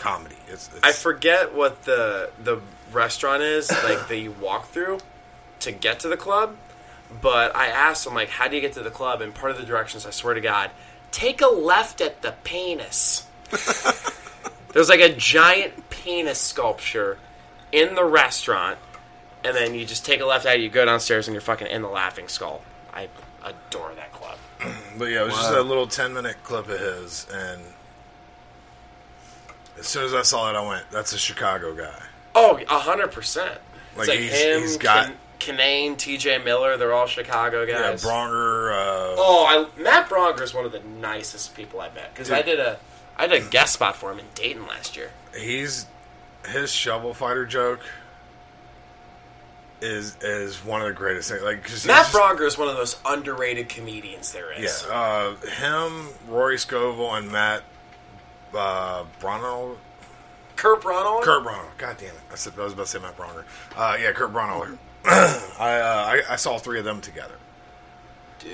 comedy. 0.00 0.36
It's, 0.48 0.68
it's 0.74 0.80
I 0.82 0.92
forget 0.92 1.54
what 1.54 1.84
the 1.84 2.30
the 2.42 2.60
restaurant 2.92 3.42
is 3.42 3.70
like 3.84 4.08
that 4.08 4.16
you 4.16 4.32
walk 4.32 4.68
through 4.68 4.98
to 5.60 5.70
get 5.70 6.00
to 6.00 6.08
the 6.08 6.16
club. 6.16 6.56
But 7.20 7.54
I 7.56 7.66
asked 7.66 8.06
him 8.06 8.14
like, 8.14 8.30
"How 8.30 8.48
do 8.48 8.56
you 8.56 8.60
get 8.60 8.72
to 8.74 8.82
the 8.82 8.90
club?" 8.90 9.20
And 9.20 9.34
part 9.34 9.52
of 9.52 9.58
the 9.58 9.64
directions, 9.64 10.06
I 10.06 10.10
swear 10.10 10.34
to 10.34 10.40
God, 10.40 10.70
take 11.10 11.40
a 11.40 11.48
left 11.48 12.00
at 12.00 12.22
the 12.22 12.34
penis. 12.44 13.26
There's 14.72 14.88
like 14.88 15.00
a 15.00 15.12
giant 15.12 15.90
penis 15.90 16.38
sculpture 16.38 17.18
in 17.72 17.96
the 17.96 18.04
restaurant, 18.04 18.78
and 19.44 19.56
then 19.56 19.74
you 19.74 19.84
just 19.84 20.04
take 20.04 20.20
a 20.20 20.24
left 20.24 20.46
out. 20.46 20.60
You 20.60 20.68
go 20.68 20.84
downstairs, 20.84 21.26
and 21.26 21.34
you're 21.34 21.40
fucking 21.40 21.66
in 21.66 21.82
the 21.82 21.88
Laughing 21.88 22.28
Skull. 22.28 22.62
I 22.92 23.08
adore 23.42 23.92
that 23.94 24.12
club. 24.12 24.38
But 24.98 25.06
yeah, 25.06 25.22
it 25.22 25.26
was 25.26 25.34
just 25.34 25.52
a 25.52 25.62
little 25.62 25.86
ten 25.86 26.12
minute 26.12 26.36
clip 26.42 26.68
of 26.68 26.78
his, 26.78 27.26
and 27.32 27.62
as 29.80 29.86
soon 29.88 30.04
as 30.04 30.14
I 30.14 30.22
saw 30.22 30.50
it, 30.50 30.56
I 30.56 30.66
went, 30.66 30.90
"That's 30.90 31.12
a 31.12 31.18
Chicago 31.18 31.74
guy." 31.74 32.00
Oh, 32.34 32.60
a 32.68 32.78
hundred 32.78 33.10
percent. 33.12 33.58
Like, 33.96 34.08
like 34.08 34.18
he's- 34.20 34.32
him, 34.40 34.60
he's 34.62 34.76
got- 34.76 35.12
Kinane, 35.40 35.96
T.J. 35.96 36.38
Miller. 36.38 36.76
They're 36.76 36.92
all 36.92 37.06
Chicago 37.06 37.62
Yeah, 37.62 37.80
guys. 37.92 38.02
Braunger. 38.04 38.72
Uh, 38.72 39.14
Oh, 39.16 39.46
I, 39.76 39.80
Matt 39.80 40.08
Braunger 40.10 40.42
is 40.42 40.52
one 40.54 40.66
of 40.66 40.72
the 40.72 40.80
nicest 40.80 41.54
people 41.56 41.80
I 41.80 41.88
met 41.94 42.12
because 42.14 42.30
I 42.30 42.42
did 42.42 42.60
a 42.60 42.78
I 43.16 43.26
did 43.26 43.42
a 43.42 43.46
guest 43.46 43.72
spot 43.74 43.96
for 43.96 44.12
him 44.12 44.18
in 44.18 44.26
Dayton 44.34 44.66
last 44.66 44.96
year. 44.96 45.10
he's 45.36 45.86
his 46.46 46.70
shovel 46.72 47.12
fighter 47.14 47.46
joke 47.46 47.80
is 49.80 50.16
is 50.20 50.62
one 50.64 50.82
of 50.82 50.88
the 50.88 50.92
greatest 50.94 51.30
things. 51.30 51.42
Like 51.42 51.64
'cause 51.64 51.86
Matt 51.86 52.02
just- 52.04 52.12
Braunger 52.12 52.44
is 52.46 52.58
one 52.58 52.68
of 52.68 52.76
those 52.76 52.96
underrated 53.04 53.68
comedians 53.68 54.32
there 54.32 54.52
is. 54.52 54.84
Yeah, 54.88 54.94
uh, 54.94 55.36
him, 55.46 56.08
Rory 56.28 56.58
Scovel, 56.58 57.14
and 57.14 57.32
Matt 57.32 57.62
uh, 58.54 59.04
Braunohler. 59.20 59.76
Kurt 60.56 60.82
Braunohler. 60.82 61.22
Kurt 61.22 61.44
Braunohler. 61.44 61.78
God 61.78 61.96
damn 61.98 62.08
it! 62.08 62.20
I, 62.30 62.34
said, 62.34 62.52
I 62.58 62.64
was 62.64 62.72
about 62.74 62.86
to 62.86 62.90
say 62.90 62.98
Matt 62.98 63.16
Braunger. 63.16 63.44
Uh, 63.76 63.96
yeah, 64.00 64.12
Kurt 64.12 64.32
Braunohler. 64.32 64.76
I, 65.04 65.80
uh, 65.80 66.04
I 66.28 66.32
I 66.32 66.36
saw 66.36 66.58
three 66.58 66.78
of 66.78 66.84
them 66.84 67.00
together. 67.00 67.34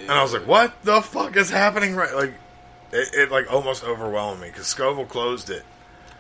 And 0.03 0.11
I 0.13 0.23
was 0.23 0.33
like, 0.33 0.47
"What 0.47 0.73
the 0.85 1.01
fuck 1.01 1.37
is 1.37 1.51
happening?" 1.51 1.95
Right, 1.97 2.15
like 2.15 2.35
it, 2.93 3.09
it 3.15 3.31
like 3.31 3.53
almost 3.53 3.85
overwhelmed 3.85 4.41
me 4.41 4.49
because 4.49 4.67
Scovel 4.67 5.05
closed 5.07 5.51
it, 5.51 5.65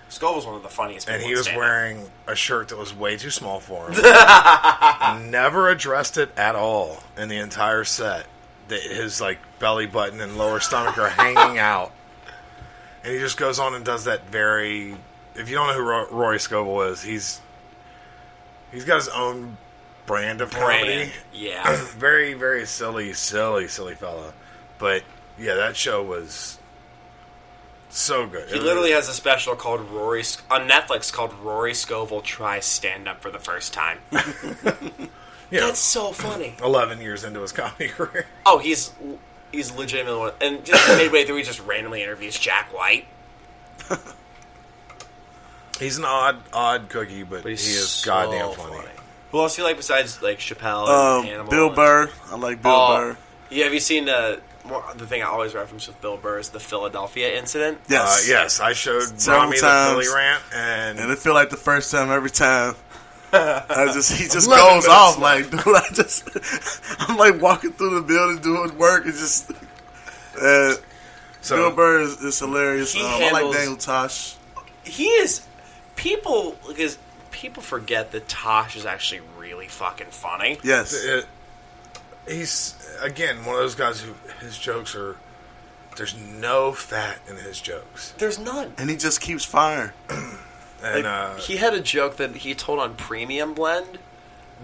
Scovel's 0.08 0.46
one 0.46 0.54
of 0.54 0.62
the 0.62 0.68
funniest. 0.68 1.08
and 1.08 1.22
he 1.22 1.34
was 1.34 1.48
wearing 1.48 2.08
a 2.26 2.34
shirt 2.36 2.68
that 2.68 2.78
was 2.78 2.94
way 2.94 3.16
too 3.16 3.30
small 3.30 3.60
for 3.60 3.90
him. 3.90 4.00
Never 5.30 5.68
addressed 5.68 6.16
it 6.16 6.30
at 6.36 6.54
all 6.54 7.02
in 7.16 7.28
the 7.28 7.38
entire 7.38 7.84
set. 7.84 8.26
That 8.68 8.82
his 8.82 9.20
like 9.20 9.38
belly 9.58 9.86
button 9.86 10.20
and 10.20 10.36
lower 10.36 10.58
stomach 10.60 10.98
are 10.98 11.08
hanging 11.08 11.58
out, 11.58 11.92
and 13.06 13.14
he 13.14 13.20
just 13.20 13.36
goes 13.36 13.58
on 13.60 13.74
and 13.74 13.84
does 13.84 14.04
that 14.04 14.28
very. 14.28 14.96
If 15.36 15.48
you 15.48 15.54
don't 15.54 15.68
know 15.68 15.74
who 15.74 15.82
Ro- 15.82 16.08
Rory 16.10 16.40
Scovel 16.40 16.82
is, 16.82 17.02
he's 17.02 17.40
he's 18.72 18.84
got 18.84 18.96
his 18.96 19.08
own 19.08 19.56
brand 20.06 20.40
of 20.40 20.50
comedy. 20.50 21.12
Yeah. 21.32 21.76
very, 21.96 22.34
very 22.34 22.66
silly, 22.66 23.12
silly, 23.12 23.68
silly 23.68 23.94
fella. 23.94 24.32
But 24.78 25.02
yeah, 25.38 25.54
that 25.54 25.76
show 25.76 26.02
was 26.02 26.58
so 27.90 28.26
good. 28.26 28.48
He 28.48 28.54
It 28.54 28.56
was- 28.58 28.64
literally 28.64 28.90
has 28.92 29.08
a 29.08 29.12
special 29.14 29.54
called 29.56 29.82
Rory 29.90 30.24
on 30.50 30.68
Netflix 30.68 31.12
called 31.12 31.32
Rory 31.34 31.74
Scovel 31.74 32.22
tries 32.22 32.64
stand 32.64 33.06
up 33.08 33.20
for 33.22 33.30
the 33.30 33.38
first 33.38 33.72
time. 33.72 33.98
yeah, 34.12 35.60
That's 35.60 35.78
so 35.78 36.12
funny. 36.12 36.54
eleven 36.62 37.00
years 37.00 37.24
into 37.24 37.40
his 37.40 37.52
comedy 37.52 37.88
career. 37.96 38.26
Oh, 38.44 38.58
he's 38.58 38.92
he's 39.52 39.72
legitimately 39.72 40.18
one, 40.18 40.32
and 40.40 40.64
just 40.64 40.86
midway 40.96 41.24
through, 41.24 41.36
he 41.36 41.42
just 41.42 41.60
randomly 41.60 42.02
interviews 42.02 42.38
Jack 42.38 42.72
White. 42.74 43.06
He's 45.78 45.98
an 45.98 46.04
odd, 46.06 46.38
odd 46.54 46.88
cookie, 46.88 47.22
but, 47.22 47.44
he 47.44 47.52
is 47.52 47.88
so 47.90 48.06
goddamn 48.10 48.54
funny. 48.54 48.78
Who 49.30 49.40
else 49.40 49.56
do 49.56 49.62
you 49.62 49.68
like 49.68 49.76
besides 49.76 50.22
like 50.22 50.38
Chappelle 50.38 50.84
and 50.88 50.90
Um, 50.90 51.24
Hannibal? 51.26 51.50
Bill 51.50 51.70
Burr. 51.70 52.10
I 52.30 52.36
like 52.36 52.62
Bill 52.62 52.72
Oh, 52.72 52.96
Burr. 52.96 53.16
Yeah, 53.50 53.64
have 53.64 53.74
you 53.74 53.80
seen 53.80 54.08
uh, 54.08 54.36
well, 54.64 54.82
the 54.96 55.06
thing 55.06 55.22
I 55.22 55.26
always 55.26 55.54
reference 55.54 55.86
with 55.86 56.00
Bill 56.00 56.16
Burr 56.16 56.38
is 56.38 56.48
the 56.48 56.60
Philadelphia 56.60 57.36
incident? 57.36 57.78
Uh, 57.90 58.16
yes, 58.26 58.58
I 58.58 58.72
showed 58.72 59.20
Several 59.20 59.50
Rhame 59.50 59.54
the 59.54 59.60
times. 59.60 60.06
Philly 60.06 60.16
rant, 60.16 60.42
and 60.54 60.98
And 60.98 61.10
it 61.12 61.18
feel 61.18 61.34
like 61.34 61.50
the 61.50 61.56
first 61.58 61.90
time 61.90 62.10
every 62.10 62.30
time. 62.30 62.74
I 63.70 63.90
just 63.92 64.12
he 64.12 64.24
just 64.28 64.48
goes 64.48 64.86
off 64.86 65.18
left. 65.18 65.52
like 65.52 65.64
dude. 65.64 65.74
I 65.74 65.88
just 65.94 66.28
I'm 67.00 67.16
like 67.16 67.40
walking 67.40 67.72
through 67.72 67.94
the 67.96 68.02
building 68.02 68.38
doing 68.42 68.76
work 68.78 69.04
and 69.04 69.14
just. 69.14 69.50
Uh, 70.40 70.74
So- 71.40 71.56
Bill 71.56 71.70
Burr 71.72 72.00
is, 72.00 72.20
is 72.20 72.38
hilarious. 72.38 72.92
He 72.92 73.00
Um, 73.00 73.06
I 73.22 73.30
like 73.30 73.52
Daniel 73.54 73.76
Tosh. 73.76 74.34
He 74.84 75.06
is 75.06 75.46
people 75.94 76.56
because 76.66 76.98
people 77.30 77.62
forget 77.62 78.12
that 78.12 78.28
Tosh 78.28 78.76
is 78.76 78.84
actually 78.86 79.20
really 79.38 79.68
fucking 79.68 80.08
funny. 80.10 80.58
Yes. 80.62 80.92
It- 80.92 81.26
he's 82.28 82.74
again 83.00 83.44
one 83.44 83.54
of 83.54 83.60
those 83.60 83.74
guys 83.76 84.00
who 84.00 84.14
his 84.40 84.58
jokes 84.58 84.94
are. 84.94 85.16
There's 85.96 86.14
no 86.14 86.72
fat 86.72 87.18
in 87.26 87.36
his 87.36 87.58
jokes, 87.58 88.12
There's 88.18 88.38
none. 88.38 88.74
And 88.76 88.90
he 88.90 88.96
just 88.96 89.20
keeps 89.22 89.44
firing. 89.46 89.92
and 90.82 90.94
Like, 90.96 91.04
uh, 91.04 91.34
he 91.36 91.56
had 91.56 91.74
a 91.74 91.80
joke 91.80 92.16
that 92.16 92.36
he 92.36 92.54
told 92.54 92.78
on 92.78 92.94
Premium 92.94 93.54
Blend 93.54 93.98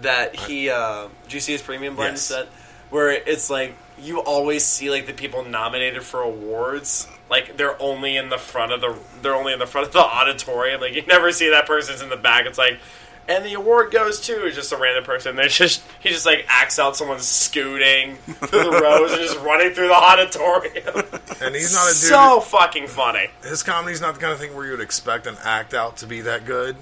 that 0.01 0.35
he. 0.35 0.69
Uh, 0.69 1.07
do 1.27 1.35
you 1.35 1.39
see 1.41 1.51
his 1.53 1.61
Premium 1.61 1.95
Blend 1.95 2.13
Yes. 2.13 2.21
set? 2.23 2.47
Where 2.89 3.11
it's 3.11 3.49
like 3.49 3.75
you 3.99 4.19
always 4.21 4.63
see 4.65 4.89
like 4.89 5.07
the 5.07 5.13
people 5.13 5.43
nominated 5.43 6.03
for 6.03 6.21
awards, 6.21 7.07
like 7.29 7.57
they're 7.57 7.81
only 7.81 8.17
in 8.17 8.29
the 8.29 8.37
front 8.37 8.71
of 8.71 8.81
the 8.81 8.95
they're 9.21 9.35
only 9.35 9.53
in 9.53 9.59
the 9.59 9.65
front 9.67 9.87
of 9.87 9.93
the 9.93 9.99
auditorium. 10.03 10.81
Like 10.81 10.93
you 10.93 11.03
never 11.07 11.31
see 11.31 11.49
that 11.49 11.65
person's 11.65 12.01
in 12.01 12.09
the 12.09 12.17
back. 12.17 12.45
It's 12.45 12.57
like. 12.57 12.79
And 13.27 13.45
the 13.45 13.53
award 13.53 13.91
goes 13.91 14.19
to 14.21 14.51
just 14.51 14.73
a 14.73 14.77
random 14.77 15.05
person. 15.05 15.37
There's 15.37 15.57
just 15.57 15.81
he 16.01 16.09
just 16.09 16.25
like 16.25 16.45
acts 16.49 16.77
out 16.77 16.97
someone 16.97 17.19
scooting 17.19 18.15
through 18.17 18.63
the 18.63 18.71
rows 18.83 19.13
and 19.13 19.21
just 19.21 19.39
running 19.39 19.71
through 19.73 19.87
the 19.87 19.93
auditorium. 19.93 21.05
and 21.41 21.55
he's 21.55 21.73
not 21.73 21.85
a 21.85 21.91
dude. 21.93 21.95
so 21.95 22.41
fucking 22.41 22.87
funny. 22.87 23.27
his 23.43 23.63
comedy's 23.63 24.01
not 24.01 24.15
the 24.15 24.19
kind 24.19 24.33
of 24.33 24.39
thing 24.39 24.53
where 24.55 24.65
you 24.65 24.71
would 24.71 24.81
expect 24.81 25.25
an 25.25 25.37
act 25.43 25.73
out 25.73 25.95
to 25.97 26.05
be 26.07 26.19
that 26.21 26.43
good, 26.45 26.75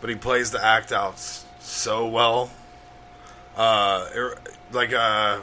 but 0.00 0.08
he 0.08 0.14
plays 0.16 0.52
the 0.52 0.64
act 0.64 0.92
outs 0.92 1.44
so 1.58 2.06
well. 2.06 2.50
Uh, 3.56 4.06
er- 4.14 4.38
like 4.70 4.92
uh, 4.92 5.40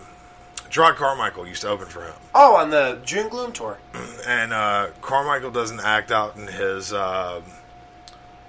Jerrod 0.70 0.96
Carmichael 0.96 1.46
used 1.46 1.64
to 1.64 1.68
open 1.70 1.88
for 1.88 2.04
him, 2.06 2.14
Oh, 2.34 2.56
on 2.56 2.70
the 2.70 3.00
June 3.04 3.28
Gloom 3.28 3.52
tour. 3.52 3.78
and 4.26 4.54
uh, 4.54 4.88
Carmichael 5.02 5.52
doesn't 5.52 5.82
act 5.82 6.12
out 6.14 6.38
in 6.38 6.48
his 6.48 6.94
uh, 6.94 7.42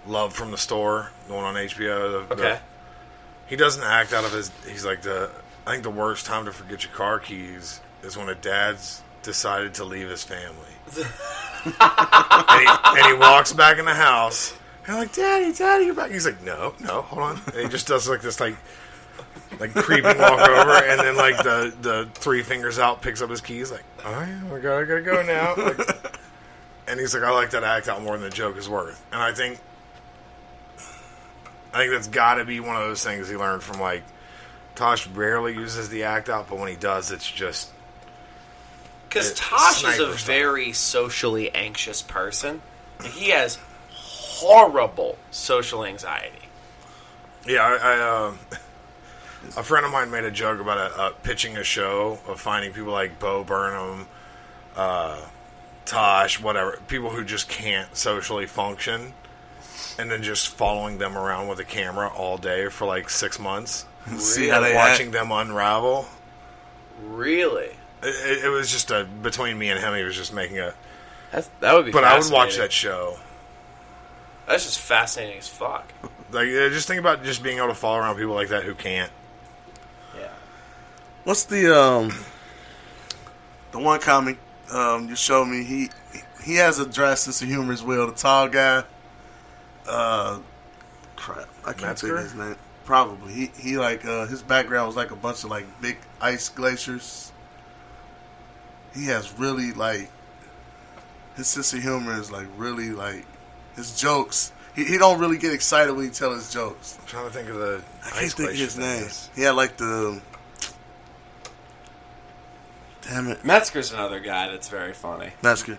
Love 0.07 0.33
from 0.33 0.51
the 0.51 0.59
Store, 0.59 1.11
the 1.29 1.35
one 1.35 1.45
on 1.45 1.55
HBO. 1.55 2.29
The, 2.29 2.35
the- 2.35 2.43
Okay. 2.43 2.59
he 3.47 3.57
doesn't 3.57 3.83
act 3.83 4.13
out 4.13 4.25
of 4.25 4.33
his. 4.33 4.51
He's 4.69 4.85
like 4.85 5.03
the. 5.03 5.31
I 5.67 5.73
think 5.73 5.83
the 5.83 5.91
worst 5.91 6.27
time 6.27 6.45
to 6.45 6.53
forget 6.53 6.85
your 6.85 6.93
car 6.93 7.19
keys 7.19 7.81
is 8.03 8.17
when 8.17 8.29
a 8.29 8.35
dad's 8.37 9.03
decided 9.23 9.75
to 9.75 9.85
leave 9.85 10.09
his 10.09 10.23
family. 10.23 10.55
and, 11.67 12.61
he, 12.61 13.01
and 13.01 13.07
he 13.07 13.13
walks 13.15 13.53
back 13.53 13.79
in 13.79 13.85
the 13.85 13.95
house. 13.95 14.57
And 14.87 14.95
I'm 14.95 14.99
like, 15.03 15.13
Daddy, 15.13 15.53
Daddy, 15.53 15.87
you're 15.87 15.95
back. 15.95 16.11
He's 16.13 16.25
like, 16.27 16.41
No, 16.45 16.75
no, 16.81 17.03
hold 17.03 17.23
on. 17.23 17.41
And 17.53 17.63
he 17.63 17.69
just 17.69 17.89
does 17.89 18.09
like 18.09 18.21
this, 18.23 18.39
like, 18.39 18.55
like 19.59 19.75
creeping 19.75 20.17
walk 20.19 20.41
over, 20.49 20.71
and 20.85 21.01
then 21.01 21.17
like 21.17 21.37
the 21.39 21.75
the 21.81 22.09
three 22.15 22.43
fingers 22.43 22.79
out, 22.79 23.03
picks 23.03 23.21
up 23.21 23.31
his 23.31 23.41
keys, 23.41 23.73
like, 23.73 23.83
All 24.05 24.13
right, 24.13 24.29
I 24.29 24.59
gotta, 24.61 24.87
gotta 24.87 25.03
go 25.03 25.23
now. 25.25 25.57
Like, 25.57 26.19
and 26.87 27.01
he's 27.01 27.13
like, 27.15 27.25
I 27.25 27.31
like 27.31 27.51
that 27.51 27.65
act 27.65 27.89
out 27.89 28.01
more 28.03 28.13
than 28.17 28.23
the 28.23 28.35
joke 28.35 28.57
is 28.57 28.69
worth. 28.69 29.05
And 29.11 29.21
I 29.21 29.33
think, 29.33 29.59
I 31.77 31.81
think 31.81 31.93
that's 31.93 32.09
got 32.09 32.37
to 32.37 32.45
be 32.47 32.59
one 32.59 32.75
of 32.75 32.83
those 32.83 33.05
things 33.05 33.29
he 33.29 33.37
learned 33.37 33.63
from 33.63 33.81
like. 33.81 34.03
Tosh 34.75 35.07
rarely 35.09 35.55
uses 35.55 35.89
the 35.89 36.05
act 36.05 36.29
out, 36.29 36.49
but 36.49 36.59
when 36.59 36.69
he 36.69 36.77
does, 36.77 37.11
it's 37.11 37.31
just 37.31 37.71
Because 39.09 39.33
Tosh 39.35 39.85
is 39.85 39.99
a 39.99 40.07
very 40.09 40.73
socially 40.73 41.51
anxious 41.55 42.03
person. 42.03 42.61
And 42.99 43.09
he 43.09 43.31
has 43.31 43.59
horrible 43.91 45.17
social 45.31 45.85
anxiety. 45.85 46.49
Yeah, 47.47 47.63
I, 47.63 47.95
I 47.95 48.27
um, 48.27 48.39
a 49.57 49.63
friend 49.63 49.87
of 49.87 49.93
mine 49.93 50.11
made 50.11 50.25
a 50.25 50.31
joke 50.31 50.61
about 50.61 50.79
a, 50.79 51.01
uh, 51.01 51.11
pitching 51.23 51.57
a 51.57 51.65
show 51.65 52.19
of 52.27 52.41
finding 52.41 52.73
people 52.73 52.93
like 52.93 53.19
Bo 53.19 53.45
Burnham, 53.45 54.07
uh, 54.77 55.21
Tosh, 55.85 56.41
whatever, 56.41 56.79
people 56.89 57.11
who 57.11 57.25
just 57.25 57.49
can't 57.49 57.95
socially 57.97 58.47
function, 58.47 59.15
and 59.99 60.11
then 60.11 60.23
just 60.23 60.49
following 60.49 60.99
them 60.99 61.17
around 61.17 61.49
with 61.49 61.59
a 61.59 61.65
camera 61.65 62.09
all 62.09 62.37
day 62.39 62.69
for 62.69 62.87
like 62.87 63.09
six 63.11 63.39
months, 63.39 63.87
See 64.19 64.49
how 64.49 64.61
they 64.61 64.75
watching 64.75 65.07
act. 65.07 65.13
them 65.13 65.33
unravel. 65.33 66.07
Really? 67.05 67.71
It, 68.03 68.39
it, 68.39 68.45
it 68.45 68.49
was 68.49 68.71
just 68.71 68.91
a 68.91 69.05
between 69.23 69.59
me 69.59 69.71
and 69.71 69.81
him. 69.81 69.95
He 69.95 70.03
was 70.03 70.17
just 70.17 70.33
making 70.33 70.59
a. 70.59 70.75
That's, 71.33 71.51
that 71.61 71.75
would 71.75 71.87
be 71.87 71.93
But 71.93 72.05
I 72.05 72.19
would 72.19 72.31
watch 72.31 72.57
that 72.57 72.73
show. 72.73 73.19
That's 74.47 74.65
just 74.65 74.79
fascinating 74.79 75.39
as 75.39 75.49
fuck. 75.49 75.93
Like, 76.31 76.47
uh, 76.49 76.69
just 76.71 76.87
think 76.87 77.01
about 77.01 77.25
just 77.25 77.43
being 77.43 77.59
able 77.59 77.69
to 77.69 77.75
follow 77.75 77.99
around 77.99 78.17
people 78.17 78.35
like 78.35 78.49
that 78.49 78.63
who 78.63 78.75
can't. 78.75 79.11
Yeah. 80.17 80.29
What's 81.25 81.45
the 81.45 81.77
um 81.77 82.13
the 83.73 83.79
one 83.81 83.99
comic 84.01 84.39
um 84.73 85.09
you 85.09 85.17
showed 85.17 85.47
me? 85.47 85.65
He 85.65 85.91
he 86.45 86.55
has 86.57 86.79
a 86.79 86.87
dry 86.87 87.15
sense 87.15 87.43
of 87.43 87.49
humor 87.49 87.73
as 87.73 87.83
well. 87.83 88.07
The 88.07 88.13
tall 88.15 88.49
guy. 88.49 88.85
Uh, 89.89 90.39
crap, 91.17 91.49
I 91.65 91.73
can't 91.73 91.99
think 91.99 92.13
of 92.13 92.19
his 92.19 92.35
name. 92.35 92.57
Probably 92.85 93.33
he 93.33 93.51
he 93.59 93.79
like 93.79 94.05
uh 94.05 94.27
his 94.27 94.43
background 94.43 94.87
was 94.87 94.97
like 94.97 95.11
a 95.11 95.17
bunch 95.17 95.43
of 95.43 95.51
like 95.51 95.67
big 95.81 95.99
ice 96.21 96.49
glaciers. 96.49 97.33
He 98.95 99.07
has 99.07 99.37
really 99.39 99.73
like 99.73 100.09
his 101.37 101.49
sense 101.49 101.73
of 101.73 101.83
humor 101.83 102.19
is 102.19 102.31
like 102.31 102.47
really 102.57 102.91
like 102.91 103.27
his 103.75 103.99
jokes. 104.01 104.53
He, 104.75 104.85
he 104.85 104.99
don't 104.99 105.19
really 105.19 105.39
get 105.39 105.53
excited 105.53 105.93
when 105.95 106.05
he 106.05 106.11
tell 106.11 106.35
his 106.35 106.53
jokes. 106.53 106.99
I'm 107.01 107.07
trying 107.07 107.27
to 107.27 107.33
think 107.33 107.49
of 107.49 107.57
the. 107.57 107.83
I 108.05 108.11
can't 108.11 108.23
ice 108.23 108.35
think 108.35 108.51
of 108.51 108.57
his 108.57 108.79
name. 108.79 109.09
He 109.35 109.43
had 109.43 109.57
like 109.57 109.77
the. 109.77 110.21
Damn 113.03 113.29
it, 113.29 113.45
Metzger's 113.45 113.93
another 113.93 114.21
guy 114.21 114.49
that's 114.49 114.69
very 114.69 114.93
funny. 114.93 115.31
Metzger. 115.43 115.79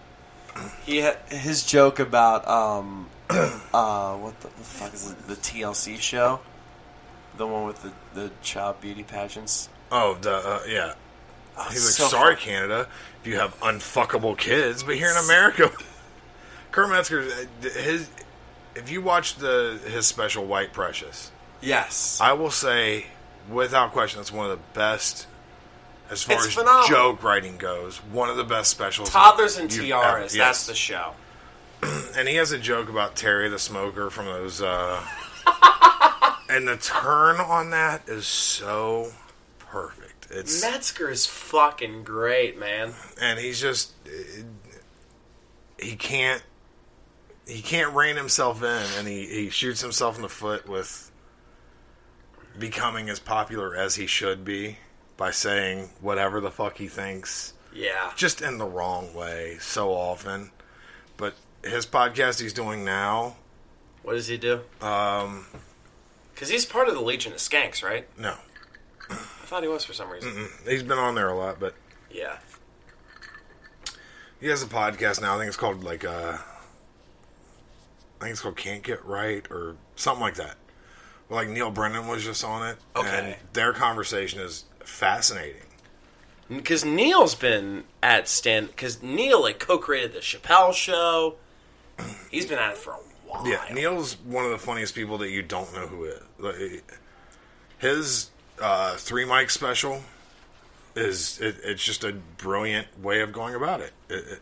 He 0.86 1.02
ha- 1.02 1.18
his 1.30 1.64
joke 1.64 2.00
about 2.00 2.48
um 2.48 3.10
uh 3.30 4.16
what 4.18 4.40
the, 4.42 4.48
what 4.48 4.58
the 4.58 4.64
fuck 4.64 4.94
is 4.94 5.12
it? 5.12 5.28
The 5.28 5.36
TLC 5.36 6.00
show, 6.00 6.40
the 7.38 7.46
one 7.48 7.66
with 7.66 7.82
the 7.84 7.92
the 8.14 8.32
child 8.42 8.82
beauty 8.82 9.04
pageants. 9.04 9.70
Oh, 9.92 10.18
the 10.22 10.34
uh, 10.36 10.60
yeah. 10.68 10.94
He's 11.70 11.86
like, 11.86 11.94
so 11.94 12.08
sorry, 12.08 12.36
Canada, 12.36 12.88
if 13.22 13.28
you 13.28 13.40
have 13.40 13.60
unfuckable 13.62 14.38
kids, 14.38 14.84
but 14.84 14.96
here 14.96 15.10
in 15.10 15.18
America, 15.26 15.72
Kurt 16.72 16.90
Metzger, 16.92 17.22
uh, 17.24 17.70
his, 17.70 18.10
if 18.76 18.92
you 18.92 19.02
watch 19.02 19.36
the 19.38 19.80
his 19.88 20.06
special 20.06 20.46
White 20.46 20.72
Precious, 20.72 21.32
Yes. 21.60 22.20
I 22.22 22.34
will 22.34 22.52
say, 22.52 23.08
without 23.50 23.92
question, 23.92 24.20
that's 24.20 24.32
one 24.32 24.46
of 24.50 24.52
the 24.56 24.64
best 24.80 25.26
as 26.12 26.22
far 26.22 26.36
It's 26.36 26.46
as 26.46 26.54
phenomenal. 26.54 26.88
joke 26.88 27.24
writing 27.24 27.58
goes. 27.58 27.98
One 27.98 28.30
of 28.30 28.38
the 28.38 28.44
best 28.44 28.70
specials. 28.70 29.10
Toddlers 29.10 29.58
and 29.58 29.68
Tiaras. 29.70 30.36
ever- 30.36 30.38
That's 30.46 30.68
the 30.68 30.76
show. 30.76 31.14
And 31.84 32.28
he 32.28 32.36
has 32.36 32.52
a 32.52 32.60
joke 32.60 32.90
about 32.90 33.16
Terry 33.16 33.50
the 33.50 33.60
smoker 33.60 34.10
from 34.10 34.26
those. 34.26 34.62
Uh, 34.62 35.02
and 36.50 36.68
the 36.68 36.78
turn 36.78 37.40
on 37.40 37.70
that 37.72 38.08
is 38.10 38.26
so 38.28 39.12
perfect. 39.60 40.28
It's 40.30 40.62
Metzger 40.62 41.10
is 41.10 41.26
fucking 41.26 42.04
great, 42.04 42.60
man. 42.60 42.94
and 43.22 43.40
he's 43.40 43.62
just 43.62 43.94
he 45.80 45.96
can't 45.96 46.44
he 47.46 47.62
can't 47.62 47.94
rein 47.94 48.18
himself 48.18 48.62
in 48.62 48.84
and 48.98 49.08
he, 49.08 49.26
he 49.28 49.50
shoots 49.50 49.80
himself 49.82 50.16
in 50.18 50.22
the 50.22 50.28
foot 50.30 50.68
with 50.68 51.12
becoming 52.60 53.10
as 53.10 53.20
popular 53.20 53.76
as 53.76 53.96
he 53.96 54.06
should 54.08 54.44
be 54.44 54.78
by 55.16 55.32
saying 55.32 55.90
whatever 56.02 56.42
the 56.42 56.52
fuck 56.52 56.78
he 56.78 56.88
thinks 56.88 57.54
Yeah. 57.74 58.12
just 58.16 58.42
in 58.42 58.58
the 58.58 58.66
wrong 58.66 59.14
way 59.14 59.58
so 59.62 59.92
often 59.94 60.52
but 61.16 61.36
his 61.64 61.86
podcast 61.86 62.40
he's 62.42 62.54
doing 62.54 62.84
now 62.86 63.36
What 64.04 64.14
does 64.14 64.28
he 64.28 64.38
do? 64.38 64.62
um 64.82 65.46
Because 66.34 66.50
he's 66.50 66.66
part 66.66 66.88
of 66.88 66.94
the 66.96 67.02
Legion 67.02 67.34
of 67.34 67.40
Skanks, 67.40 67.84
right? 67.84 68.08
no 68.18 68.36
I 69.10 69.16
thought 69.50 69.64
he 69.64 69.70
was 69.70 69.86
for 69.86 69.94
some 69.94 70.10
reason. 70.10 70.32
Mm-mm. 70.32 70.70
he's 70.70 70.84
been 70.84 70.98
on 71.00 71.16
there 71.16 71.30
a 71.30 71.36
lot 71.36 71.60
but 71.60 71.74
Yeah. 72.12 72.38
He 74.40 74.48
has 74.48 74.62
a 74.62 74.68
podcast 74.68 75.20
now. 75.22 75.36
I 75.36 75.40
think 75.40 75.48
it's 75.48 75.58
called 75.58 75.84
like 75.84 76.06
uh 76.06 76.38
I 78.20 78.24
think 78.24 78.32
it's 78.32 78.42
called 78.42 78.58
Can't 78.58 78.84
Get 78.84 79.04
Right 79.06 79.46
or 79.52 79.76
something 79.96 80.22
like 80.22 80.36
that. 80.36 80.58
Well, 81.30 81.40
like 81.40 81.50
Neil 81.50 81.70
Brennan 81.72 82.08
was 82.08 82.24
just 82.24 82.44
on 82.44 82.68
it. 82.68 82.78
Okay. 82.96 83.10
And 83.10 83.36
their 83.54 83.74
conversation 83.74 84.40
is 84.40 84.64
fascinating. 84.80 85.62
Because 86.50 86.84
Neil's 86.86 87.36
been 87.36 87.84
at 88.02 88.28
stand. 88.28 88.68
Because 88.68 89.04
Neil 89.04 89.42
like 89.42 89.60
co-created 89.60 90.14
the 90.14 90.20
Chappelle 90.20 90.74
Show. 90.74 91.36
He's 92.32 92.46
been 92.46 92.60
at 92.60 92.72
it 92.72 92.78
for 92.78 92.92
a 92.94 92.98
while. 93.26 93.48
Yeah, 93.48 93.62
Neil's 93.74 94.14
one 94.26 94.46
of 94.46 94.52
the 94.52 94.58
funniest 94.58 94.96
people 94.96 95.18
that 95.20 95.30
you 95.30 95.42
don't 95.42 95.74
know 95.74 95.88
who 95.88 96.06
is. 96.06 96.22
Like, 96.40 96.84
his 97.78 98.30
uh, 98.62 98.96
three 98.96 99.26
mic 99.26 99.50
special 99.50 100.02
is 100.96 101.40
it, 101.40 101.58
it's 101.64 101.84
just 101.84 102.04
a 102.04 102.14
brilliant 102.38 102.88
way 103.02 103.22
of 103.22 103.32
going 103.32 103.56
about 103.56 103.82
it. 103.82 103.94
It, 104.10 104.26
it. 104.28 104.40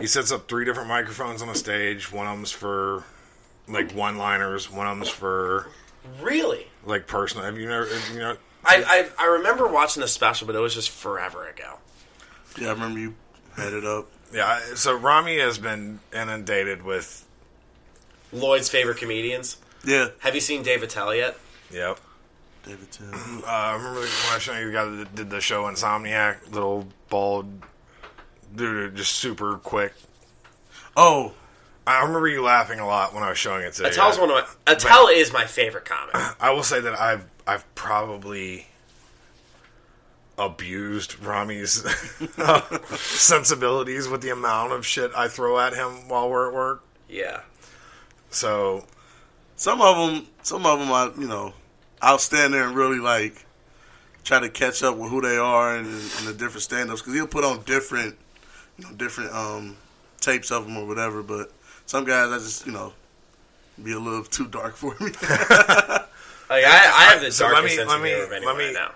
He 0.00 0.06
sets 0.06 0.30
up 0.30 0.48
three 0.48 0.64
different 0.64 0.88
microphones 0.88 1.42
on 1.42 1.48
the 1.48 1.54
stage. 1.54 2.12
One 2.12 2.26
of 2.26 2.36
them's 2.36 2.52
for 2.52 3.02
like 3.68 3.92
one 3.92 4.16
liners. 4.16 4.70
One 4.70 4.86
of 4.86 4.96
them's 4.96 5.08
for 5.08 5.68
Really? 6.20 6.66
like 6.84 7.06
personal. 7.06 7.44
Have 7.44 7.58
you 7.58 7.68
never? 7.68 7.86
Have 7.86 8.14
you 8.14 8.20
know? 8.20 8.36
I, 8.64 9.08
I 9.18 9.24
I 9.24 9.26
remember 9.26 9.66
watching 9.68 10.00
the 10.00 10.08
special, 10.08 10.46
but 10.46 10.56
it 10.56 10.60
was 10.60 10.74
just 10.74 10.90
forever 10.90 11.46
ago. 11.48 11.78
Yeah, 12.60 12.68
I 12.68 12.72
remember 12.72 12.98
you 13.00 13.14
had 13.56 13.72
it 13.72 13.84
up. 13.84 14.08
Yeah. 14.32 14.60
So 14.74 14.98
Rhame 14.98 15.40
has 15.40 15.58
been 15.58 16.00
inundated 16.12 16.82
with. 16.82 17.26
Lloyd's 18.32 18.68
favorite 18.68 18.98
comedians. 18.98 19.56
Yeah. 19.84 20.08
Have 20.20 20.34
you 20.34 20.40
seen 20.40 20.62
Dave 20.62 20.82
Attell 20.82 21.14
yet? 21.14 21.38
Yep. 21.70 21.98
Dave 22.64 22.82
Attell. 22.82 23.14
Uh, 23.14 23.46
I 23.46 23.72
remember 23.74 24.00
when 24.00 24.34
I 24.34 24.38
showed 24.38 24.58
you 24.58 24.66
the 24.66 24.72
guy 24.72 24.84
that 24.84 25.14
did 25.14 25.30
the 25.30 25.40
show 25.40 25.64
Insomniac, 25.64 26.52
little 26.52 26.86
bald 27.08 27.62
dude, 28.54 28.96
just 28.96 29.14
super 29.14 29.56
quick. 29.56 29.94
Oh, 30.96 31.32
I 31.86 32.02
remember 32.02 32.28
you 32.28 32.42
laughing 32.42 32.80
a 32.80 32.86
lot 32.86 33.14
when 33.14 33.22
I 33.22 33.30
was 33.30 33.38
showing 33.38 33.64
it 33.64 33.72
to 33.74 33.84
you. 33.84 33.88
Attell's 33.88 34.18
one 34.18 34.30
of 34.30 34.36
my 34.66 34.72
Attell 34.72 35.08
is 35.08 35.32
my 35.32 35.46
favorite 35.46 35.84
comic. 35.84 36.14
I 36.40 36.50
will 36.50 36.62
say 36.62 36.80
that 36.80 36.98
I've 37.00 37.24
I've 37.46 37.74
probably 37.74 38.66
abused 40.38 41.16
Rhame's 41.22 41.82
sensibilities 43.00 44.08
with 44.08 44.22
the 44.22 44.30
amount 44.30 44.72
of 44.72 44.86
shit 44.86 45.10
I 45.16 45.28
throw 45.28 45.58
at 45.58 45.74
him 45.74 46.08
while 46.08 46.30
we're 46.30 46.48
at 46.48 46.54
work. 46.54 46.82
Yeah. 47.08 47.40
So 48.30 48.84
some 49.56 49.80
of 49.80 49.96
them, 49.96 50.26
some 50.42 50.64
of 50.66 50.78
them, 50.78 50.92
I 50.92 51.10
you 51.18 51.26
know, 51.28 51.54
I'll 52.00 52.18
stand 52.18 52.54
there 52.54 52.66
and 52.66 52.76
really 52.76 52.98
like 53.00 53.44
try 54.24 54.40
to 54.40 54.48
catch 54.48 54.82
up 54.82 54.96
with 54.96 55.10
who 55.10 55.20
they 55.20 55.36
are 55.36 55.76
and, 55.76 55.86
and 55.88 56.26
the 56.28 56.34
different 56.34 56.62
stand-ups 56.62 57.00
because 57.00 57.14
he'll 57.14 57.26
put 57.26 57.44
on 57.44 57.62
different, 57.62 58.16
you 58.78 58.84
know, 58.84 58.92
different 58.94 59.32
um 59.32 59.76
tapes 60.20 60.50
of 60.50 60.64
them 60.66 60.76
or 60.76 60.86
whatever. 60.86 61.22
But 61.22 61.50
some 61.86 62.04
guys, 62.04 62.30
I 62.30 62.38
just 62.38 62.66
you 62.66 62.72
know, 62.72 62.92
be 63.82 63.92
a 63.92 63.98
little 63.98 64.24
too 64.24 64.46
dark 64.46 64.76
for 64.76 64.94
me. 65.00 65.10
Like 66.50 66.64
I, 66.64 66.68
I 66.70 67.02
have 67.12 67.20
the 67.20 67.30
So 67.30 67.44
let 67.44 67.52
darkest 67.56 67.72
me- 67.72 67.76
sense 67.76 67.88
let 67.90 67.96
of 67.98 68.02
me- 68.02 68.08
humor 68.08 68.24
of 68.24 68.32
anyone 68.32 68.56
let 68.56 68.58
me- 68.58 68.64
right 68.64 68.72
now. 68.88 68.92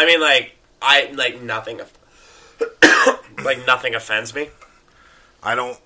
I 0.00 0.06
mean, 0.06 0.20
like 0.20 0.56
I 0.80 1.10
like 1.12 1.42
nothing. 1.42 1.80
of- 1.80 1.92
like 3.44 3.66
nothing 3.66 3.94
offends 3.94 4.34
me. 4.34 4.48
I 5.42 5.54
don't. 5.54 5.78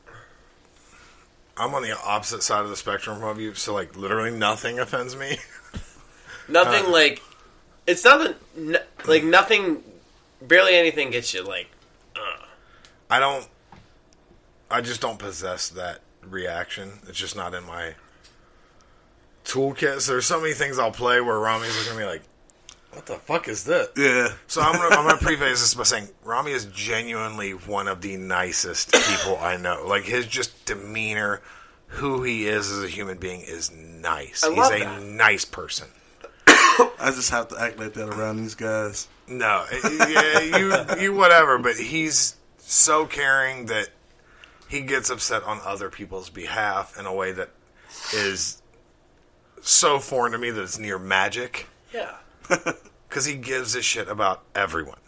I'm 1.56 1.74
on 1.74 1.82
the 1.82 1.98
opposite 1.98 2.42
side 2.44 2.62
of 2.62 2.68
the 2.70 2.76
spectrum 2.76 3.22
of 3.24 3.40
you, 3.40 3.54
so 3.54 3.74
like 3.74 3.96
literally 3.96 4.30
nothing 4.30 4.78
offends 4.78 5.16
me. 5.16 5.38
Nothing 6.48 6.86
Uh, 6.86 6.90
like 6.90 7.22
it's 7.86 8.04
nothing 8.04 8.34
n- 8.56 8.76
like 9.06 9.24
nothing. 9.24 9.82
Barely 10.42 10.74
anything 10.76 11.10
gets 11.10 11.32
you 11.32 11.42
like. 11.42 11.68
I 13.10 13.18
don't. 13.18 13.48
I 14.70 14.80
just 14.80 15.00
don't 15.00 15.18
possess 15.18 15.70
that 15.70 16.00
reaction. 16.22 16.90
It's 17.08 17.18
just 17.18 17.34
not 17.34 17.54
in 17.54 17.64
my 17.64 17.94
toolkit. 19.44 20.00
So 20.02 20.12
there's 20.12 20.26
so 20.26 20.40
many 20.40 20.52
things 20.54 20.78
I'll 20.78 20.90
play 20.92 21.20
where 21.20 21.38
Rhame's 21.38 21.76
looking 21.78 21.92
at 21.92 21.98
me 21.98 22.04
like, 22.04 22.22
"What 22.94 23.06
the 23.06 23.14
fuck 23.16 23.48
is 23.48 23.64
this?" 23.64 23.88
Yeah. 23.96 24.28
So 24.46 24.60
I'm 24.60 24.74
gonna, 24.74 24.94
I'm 24.94 25.06
gonna 25.06 25.16
preface 25.18 25.60
this 25.60 25.74
by 25.74 25.82
saying 25.84 26.08
Rhame 26.24 26.48
is 26.50 26.66
genuinely 26.66 27.52
one 27.52 27.88
of 27.88 28.00
the 28.00 28.16
nicest 28.16 28.92
people 28.92 29.38
I 29.38 29.56
know. 29.56 29.84
Like 29.86 30.04
his 30.04 30.26
just 30.26 30.64
demeanor, 30.64 31.40
who 31.86 32.22
he 32.22 32.46
is 32.46 32.70
as 32.70 32.82
a 32.84 32.88
human 32.88 33.18
being, 33.18 33.40
is 33.40 33.70
nice. 33.72 34.42
I 34.44 34.48
He's 34.50 34.58
love 34.58 34.72
a 34.72 34.78
that. 34.80 35.02
nice 35.02 35.44
person. 35.44 35.88
I 36.46 37.12
just 37.14 37.30
have 37.30 37.48
to 37.48 37.60
act 37.60 37.78
like 37.78 37.92
that 37.94 38.08
around 38.08 38.38
these 38.38 38.54
guys. 38.54 39.06
No, 39.28 39.64
yeah, 39.72 40.40
you 40.40 40.74
you 41.02 41.14
whatever, 41.14 41.58
but 41.58 41.76
he's 41.76 42.36
so 42.58 43.06
caring 43.06 43.66
that 43.66 43.88
he 44.68 44.80
gets 44.80 45.08
upset 45.10 45.42
on 45.44 45.60
other 45.64 45.88
people's 45.88 46.30
behalf 46.30 46.98
in 46.98 47.06
a 47.06 47.14
way 47.14 47.32
that 47.32 47.50
is 48.12 48.60
so 49.60 49.98
foreign 49.98 50.32
to 50.32 50.38
me 50.38 50.50
that 50.50 50.62
it's 50.62 50.78
near 50.78 50.98
magic. 50.98 51.66
Yeah, 51.92 52.16
because 53.08 53.24
he 53.26 53.34
gives 53.36 53.74
a 53.74 53.82
shit 53.82 54.08
about 54.08 54.42
everyone. 54.54 54.98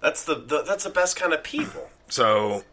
that's 0.00 0.24
the, 0.24 0.34
the 0.34 0.62
that's 0.62 0.84
the 0.84 0.90
best 0.90 1.16
kind 1.16 1.32
of 1.32 1.42
people. 1.42 1.88
So 2.10 2.64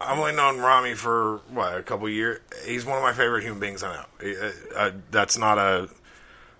I've 0.00 0.18
only 0.18 0.32
known 0.32 0.56
Rhame 0.58 0.96
for 0.96 1.38
what 1.50 1.76
a 1.76 1.82
couple 1.82 2.08
years. 2.08 2.40
He's 2.66 2.84
one 2.84 2.96
of 2.96 3.02
my 3.02 3.12
favorite 3.12 3.42
human 3.42 3.60
beings 3.60 3.82
I 3.82 3.94
know. 3.94 4.04
He- 4.20 4.36
uh, 4.36 4.50
uh, 4.76 4.90
that's 5.10 5.36
not 5.38 5.58
a 5.58 5.88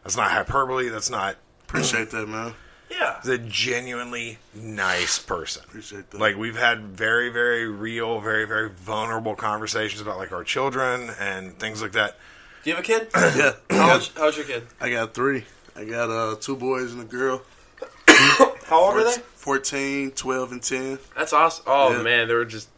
that's 0.05 0.16
not 0.16 0.30
hyperbole. 0.30 0.88
That's 0.88 1.11
not 1.11 1.36
Appreciate 1.68 2.11
that, 2.11 2.28
man. 2.28 2.55
Yeah, 2.91 3.20
He's 3.22 3.30
a 3.30 3.38
genuinely 3.38 4.38
nice 4.55 5.18
person. 5.20 5.62
Appreciate 5.66 6.11
that. 6.11 6.20
Like 6.20 6.36
we've 6.36 6.57
had 6.57 6.80
very, 6.82 7.28
very 7.28 7.68
real, 7.68 8.20
very, 8.20 8.45
very 8.47 8.68
vulnerable 8.70 9.36
conversations 9.36 10.01
about 10.01 10.18
like 10.18 10.32
our 10.32 10.43
children 10.43 11.11
and 11.20 11.57
things 11.59 11.80
like 11.82 11.93
that. 11.93 12.16
Do 12.62 12.70
you 12.70 12.76
have 12.76 12.84
a 12.84 12.86
kid? 12.86 13.08
yeah. 13.14 13.52
How 13.70 13.94
old, 13.94 14.11
how's 14.16 14.36
your 14.36 14.46
kid? 14.46 14.66
I 14.80 14.90
got 14.90 15.14
three. 15.14 15.44
I 15.76 15.84
got 15.84 16.11
uh, 16.11 16.36
two 16.40 16.56
boys 16.56 16.92
and 16.92 17.02
a 17.02 17.04
girl. 17.04 17.42
How 18.08 18.84
old 18.84 18.96
are 18.96 19.04
they? 19.04 19.20
14, 19.36 20.11
12, 20.11 20.52
and 20.52 20.62
10. 20.62 20.98
That's 21.16 21.32
awesome. 21.32 21.64
Oh 21.66 21.92
Yeah. 21.96 22.02
man, 22.02 22.28
they 22.28 22.34
were 22.34 22.44
just 22.44 22.68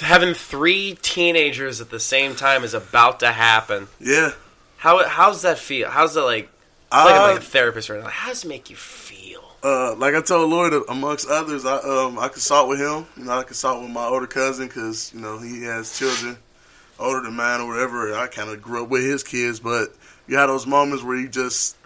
having 0.00 0.32
three 0.34 0.96
teenagers 1.02 1.80
at 1.80 1.90
the 1.90 2.00
same 2.00 2.34
time 2.34 2.64
is 2.64 2.72
about 2.74 3.20
to 3.20 3.30
happen. 3.32 3.88
Yeah. 4.00 4.30
How 4.78 5.06
how's 5.06 5.42
that 5.42 5.58
feel? 5.58 5.90
How's 5.90 6.14
that 6.14 6.22
like? 6.24 6.48
I 6.90 7.04
feel 7.04 7.12
like 7.12 7.20
I'm 7.22 7.34
like 7.34 7.42
a 7.42 7.44
therapist 7.44 7.88
right 7.90 8.02
now. 8.02 8.08
How 8.08 8.28
does 8.28 8.44
it 8.44 8.48
make 8.48 8.70
you 8.70 8.76
feel? 8.76 9.42
Uh, 9.62 9.94
like 9.96 10.14
I 10.14 10.20
told 10.22 10.50
Lloyd, 10.50 10.72
amongst 10.88 11.28
others, 11.28 11.64
I 11.66 11.76
um 11.78 12.18
I 12.18 12.28
consult 12.28 12.68
with 12.68 12.80
him. 12.80 13.06
You 13.16 13.24
know, 13.24 13.32
I 13.32 13.42
consult 13.44 13.82
with 13.82 13.90
my 13.90 14.04
older 14.06 14.26
cousin 14.26 14.66
because 14.68 15.12
you 15.14 15.20
know 15.20 15.38
he 15.38 15.62
has 15.64 15.96
children 15.98 16.36
older 17.02 17.20
than 17.22 17.34
mine 17.34 17.60
or 17.60 17.68
whatever. 17.68 18.14
I 18.16 18.26
kind 18.28 18.50
of 18.50 18.62
grew 18.62 18.82
up 18.84 18.88
with 18.88 19.02
his 19.04 19.22
kids, 19.22 19.60
but 19.60 19.88
you 20.26 20.36
have 20.36 20.48
those 20.48 20.66
moments 20.66 21.02
where 21.04 21.16
you 21.16 21.28
just 21.28 21.76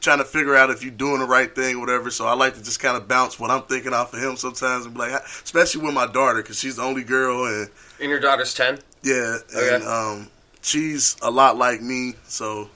trying 0.00 0.18
to 0.18 0.24
figure 0.24 0.56
out 0.56 0.70
if 0.70 0.82
you're 0.82 0.90
doing 0.92 1.20
the 1.20 1.26
right 1.26 1.54
thing 1.54 1.76
or 1.76 1.80
whatever. 1.80 2.10
So 2.10 2.26
I 2.26 2.34
like 2.34 2.54
to 2.54 2.62
just 2.62 2.80
kind 2.80 2.96
of 2.96 3.06
bounce 3.06 3.38
what 3.38 3.50
I'm 3.50 3.62
thinking 3.62 3.92
off 3.94 4.12
of 4.14 4.20
him 4.22 4.36
sometimes 4.36 4.84
and 4.86 4.94
be 4.94 5.00
like, 5.00 5.12
especially 5.44 5.82
with 5.84 5.94
my 5.94 6.06
daughter 6.06 6.42
because 6.42 6.58
she's 6.58 6.76
the 6.76 6.82
only 6.82 7.04
girl 7.04 7.44
and 7.46 7.68
And 8.00 8.10
your 8.10 8.18
daughter's 8.20 8.54
ten. 8.54 8.78
yeah, 9.02 9.36
Okay. 9.54 9.74
and 9.76 9.84
um, 9.84 10.28
she's 10.60 11.16
a 11.22 11.30
lot 11.30 11.56
like 11.56 11.80
me, 11.82 12.14
so 12.26 12.68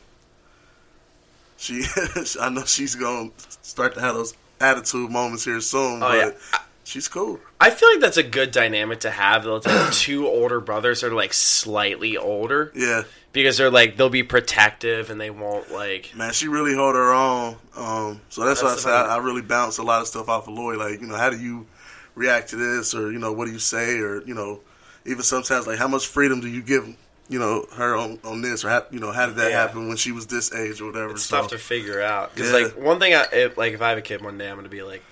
she 1.56 1.84
I 2.40 2.48
know 2.50 2.64
she's 2.64 2.94
gonna 2.94 3.30
start 3.62 3.94
to 3.94 4.00
have 4.00 4.14
those 4.14 4.34
attitude 4.60 5.10
moments 5.10 5.44
here 5.44 5.60
soon. 5.60 5.96
Oh, 6.02 6.08
but 6.08 6.16
yeah. 6.16 6.58
She's 6.86 7.08
cool. 7.08 7.40
I 7.60 7.70
feel 7.70 7.90
like 7.90 8.00
that's 8.00 8.16
a 8.16 8.22
good 8.22 8.50
dynamic 8.50 9.00
to 9.00 9.10
have. 9.10 9.44
They'll 9.44 9.60
two 9.90 10.26
older 10.26 10.60
brothers 10.60 11.02
are 11.04 11.10
like 11.12 11.32
slightly 11.32 12.16
older. 12.16 12.72
Yeah. 12.74 13.02
Because 13.32 13.58
they're 13.58 13.70
like 13.70 13.96
they'll 13.98 14.08
be 14.08 14.22
protective 14.22 15.10
and 15.10 15.20
they 15.20 15.28
won't 15.28 15.70
like 15.70 16.12
Man, 16.16 16.32
she 16.32 16.48
really 16.48 16.74
hold 16.74 16.94
her 16.94 17.12
own. 17.12 17.56
Um, 17.76 18.20
so 18.30 18.46
that's, 18.46 18.62
why 18.62 18.72
I 18.72 18.76
say 18.76 18.90
I, 18.90 19.16
I 19.16 19.18
really 19.18 19.42
bounce 19.42 19.76
a 19.76 19.82
lot 19.82 20.00
of 20.00 20.08
stuff 20.08 20.28
off 20.30 20.48
of 20.48 20.54
Lloyd. 20.54 20.78
Like, 20.78 21.00
you 21.02 21.06
know, 21.06 21.16
how 21.16 21.28
do 21.28 21.38
you 21.38 21.66
react 22.14 22.50
to 22.50 22.56
this, 22.56 22.94
or 22.94 23.12
you 23.12 23.18
know, 23.18 23.32
what 23.34 23.44
do 23.44 23.52
you 23.52 23.58
say, 23.58 23.98
or 23.98 24.22
you 24.22 24.34
know, 24.34 24.60
even 25.04 25.22
sometimes 25.22 25.66
like 25.66 25.78
how 25.78 25.88
much 25.88 26.06
freedom 26.06 26.40
do 26.40 26.48
you 26.48 26.62
give, 26.62 26.86
you 27.28 27.38
know, 27.38 27.66
her 27.74 27.94
on, 27.94 28.18
on 28.24 28.40
this, 28.40 28.64
or 28.64 28.70
how, 28.70 28.86
you 28.90 29.00
know, 29.00 29.12
how 29.12 29.26
did 29.26 29.36
that 29.36 29.50
Yeah. 29.50 29.60
happen 29.60 29.88
when 29.88 29.98
she 29.98 30.12
was 30.12 30.26
this 30.28 30.54
age 30.54 30.80
or 30.80 30.86
whatever. 30.86 31.10
it's 31.10 31.24
so, 31.24 31.42
tough 31.42 31.50
to 31.50 31.58
figure 31.58 32.00
out. 32.00 32.34
Because 32.34 32.50
Yeah. 32.52 32.58
like 32.68 32.78
one 32.78 32.98
thing, 32.98 33.14
I 33.14 33.26
if, 33.32 33.58
like 33.58 33.74
if 33.74 33.82
I 33.82 33.90
have 33.90 33.98
a 33.98 34.02
kid 34.02 34.22
one 34.22 34.38
day, 34.38 34.48
I'm 34.48 34.56
gonna 34.56 34.70
be 34.70 34.82
like, 34.82 35.02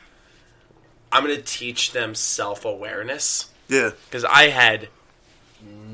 I'm 1.14 1.22
gonna 1.22 1.38
teach 1.40 1.92
them 1.92 2.14
self 2.14 2.64
awareness. 2.64 3.48
Yeah. 3.68 3.90
Because 4.06 4.24
I 4.24 4.48
had 4.48 4.88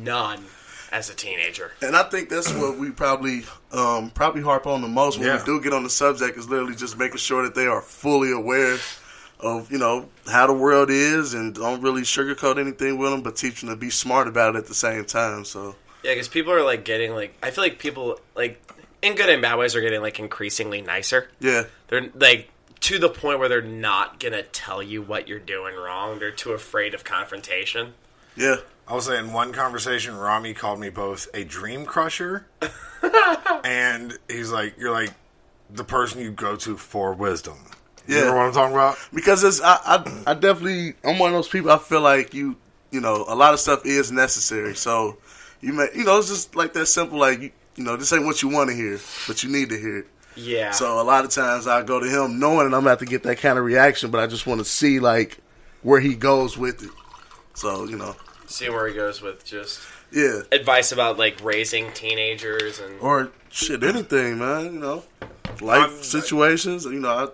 none 0.02 0.44
as 0.92 1.08
a 1.10 1.14
teenager. 1.14 1.72
And 1.82 1.94
I 1.94 2.02
think 2.04 2.28
that's 2.28 2.52
what 2.52 2.78
we 2.78 2.90
probably 2.90 3.44
um, 3.72 4.10
probably 4.10 4.42
harp 4.42 4.66
on 4.66 4.82
the 4.82 4.88
most 4.88 5.18
when 5.18 5.28
Yeah. 5.28 5.38
we 5.38 5.44
do 5.44 5.60
get 5.60 5.72
on 5.72 5.84
the 5.84 5.90
subject 5.90 6.36
is 6.36 6.48
literally 6.48 6.74
just 6.74 6.98
making 6.98 7.18
sure 7.18 7.44
that 7.44 7.54
they 7.54 7.66
are 7.66 7.80
fully 7.80 8.32
aware 8.32 8.76
of 9.38 9.70
you 9.72 9.78
know 9.78 10.08
how 10.30 10.46
the 10.46 10.52
world 10.52 10.90
is 10.90 11.32
and 11.34 11.54
don't 11.54 11.80
really 11.80 12.02
sugarcoat 12.02 12.58
anything 12.58 12.98
with 12.98 13.10
them, 13.10 13.22
but 13.22 13.36
teach 13.36 13.60
them 13.60 13.70
to 13.70 13.76
be 13.76 13.88
smart 13.90 14.26
about 14.28 14.54
it 14.54 14.58
at 14.58 14.66
the 14.66 14.74
same 14.74 15.04
time. 15.04 15.44
So 15.44 15.76
Yeah, 16.02 16.12
because 16.14 16.28
people 16.28 16.52
are 16.52 16.64
like 16.64 16.84
getting 16.84 17.12
like 17.14 17.34
I 17.42 17.50
feel 17.50 17.62
like 17.64 17.78
people 17.78 18.18
like 18.34 18.60
in 19.02 19.14
good 19.14 19.28
and 19.30 19.40
bad 19.40 19.56
ways 19.58 19.74
are 19.76 19.80
getting 19.80 20.02
like 20.02 20.18
increasingly 20.18 20.82
nicer. 20.82 21.28
yeah, 21.40 21.64
They're 21.88 22.10
like 22.16 22.50
to 22.80 22.98
the 22.98 23.08
point 23.08 23.38
where 23.38 23.48
they're 23.48 23.60
not 23.62 24.18
gonna 24.20 24.42
tell 24.42 24.82
you 24.82 25.02
what 25.02 25.28
you're 25.28 25.38
doing 25.38 25.74
wrong. 25.76 26.18
They're 26.18 26.30
too 26.30 26.52
afraid 26.52 26.94
of 26.94 27.04
confrontation. 27.04 27.94
yeah, 28.36 28.56
I 28.88 28.94
will 28.94 29.00
say 29.00 29.18
in 29.18 29.32
one 29.32 29.52
conversation, 29.52 30.14
Rhame 30.14 30.54
called 30.56 30.80
me 30.80 30.90
both 30.90 31.28
a 31.34 31.44
dream 31.44 31.84
crusher 31.84 32.46
and 33.64 34.18
he's 34.28 34.50
like, 34.50 34.76
"You're 34.78 34.92
like 34.92 35.12
the 35.68 35.84
person 35.84 36.20
you 36.20 36.32
go 36.32 36.56
to 36.56 36.76
for 36.76 37.12
wisdom." 37.14 37.58
You 38.06 38.24
know 38.24 38.34
what 38.34 38.46
I'm 38.46 38.52
talking 38.52 38.74
about? 38.74 38.98
Because 39.14 39.44
it's 39.44 39.60
I, 39.60 39.78
I 39.84 40.22
I 40.28 40.34
definitely 40.34 40.94
I'm 41.04 41.18
one 41.18 41.30
of 41.30 41.34
those 41.34 41.48
people. 41.48 41.70
I 41.70 41.78
feel 41.78 42.00
like 42.00 42.34
you 42.34 42.56
you 42.90 43.00
know 43.00 43.24
a 43.28 43.36
lot 43.36 43.54
of 43.54 43.60
stuff 43.60 43.86
is 43.86 44.10
necessary. 44.10 44.74
So 44.74 45.18
you 45.60 45.72
may 45.72 45.86
you 45.94 46.04
know 46.04 46.18
it's 46.18 46.28
just 46.28 46.56
like 46.56 46.72
that 46.72 46.86
simple. 46.86 47.18
Like 47.18 47.40
you, 47.40 47.50
you 47.76 47.84
know 47.84 47.96
this 47.96 48.12
ain't 48.12 48.24
what 48.24 48.42
you 48.42 48.48
want 48.48 48.70
to 48.70 48.74
hear, 48.74 48.98
but 49.28 49.44
you 49.44 49.50
need 49.50 49.68
to 49.68 49.78
hear 49.78 49.98
it. 49.98 50.06
Yeah. 50.36 50.70
So 50.70 51.00
a 51.00 51.04
lot 51.04 51.24
of 51.24 51.30
times 51.30 51.66
I 51.66 51.82
go 51.82 52.00
to 52.00 52.06
him 52.06 52.38
knowing 52.38 52.70
that 52.70 52.76
I'm 52.76 52.84
about 52.84 53.00
to 53.00 53.06
get 53.06 53.22
that 53.24 53.38
kind 53.38 53.58
of 53.58 53.64
reaction, 53.64 54.10
but 54.10 54.20
I 54.20 54.26
just 54.26 54.46
want 54.46 54.60
to 54.60 54.64
see 54.64 55.00
like 55.00 55.38
where 55.82 56.00
he 56.00 56.14
goes 56.14 56.56
with 56.56 56.82
it. 56.82 56.90
So 57.54 57.84
you 57.84 57.96
know, 57.96 58.16
See 58.46 58.68
where 58.68 58.88
he 58.88 58.94
goes 58.94 59.22
with 59.22 59.44
just 59.44 59.80
yeah, 60.10 60.40
advice 60.50 60.90
about 60.90 61.18
like 61.18 61.42
raising 61.42 61.92
teenagers 61.92 62.80
and 62.80 62.98
or 63.00 63.30
shit, 63.48 63.84
anything, 63.84 64.38
man. 64.38 64.74
You 64.74 64.80
know, 64.80 65.04
life 65.60 66.02
situations. 66.02 66.84
You 66.84 66.98
know, 66.98 67.10
I 67.10 67.28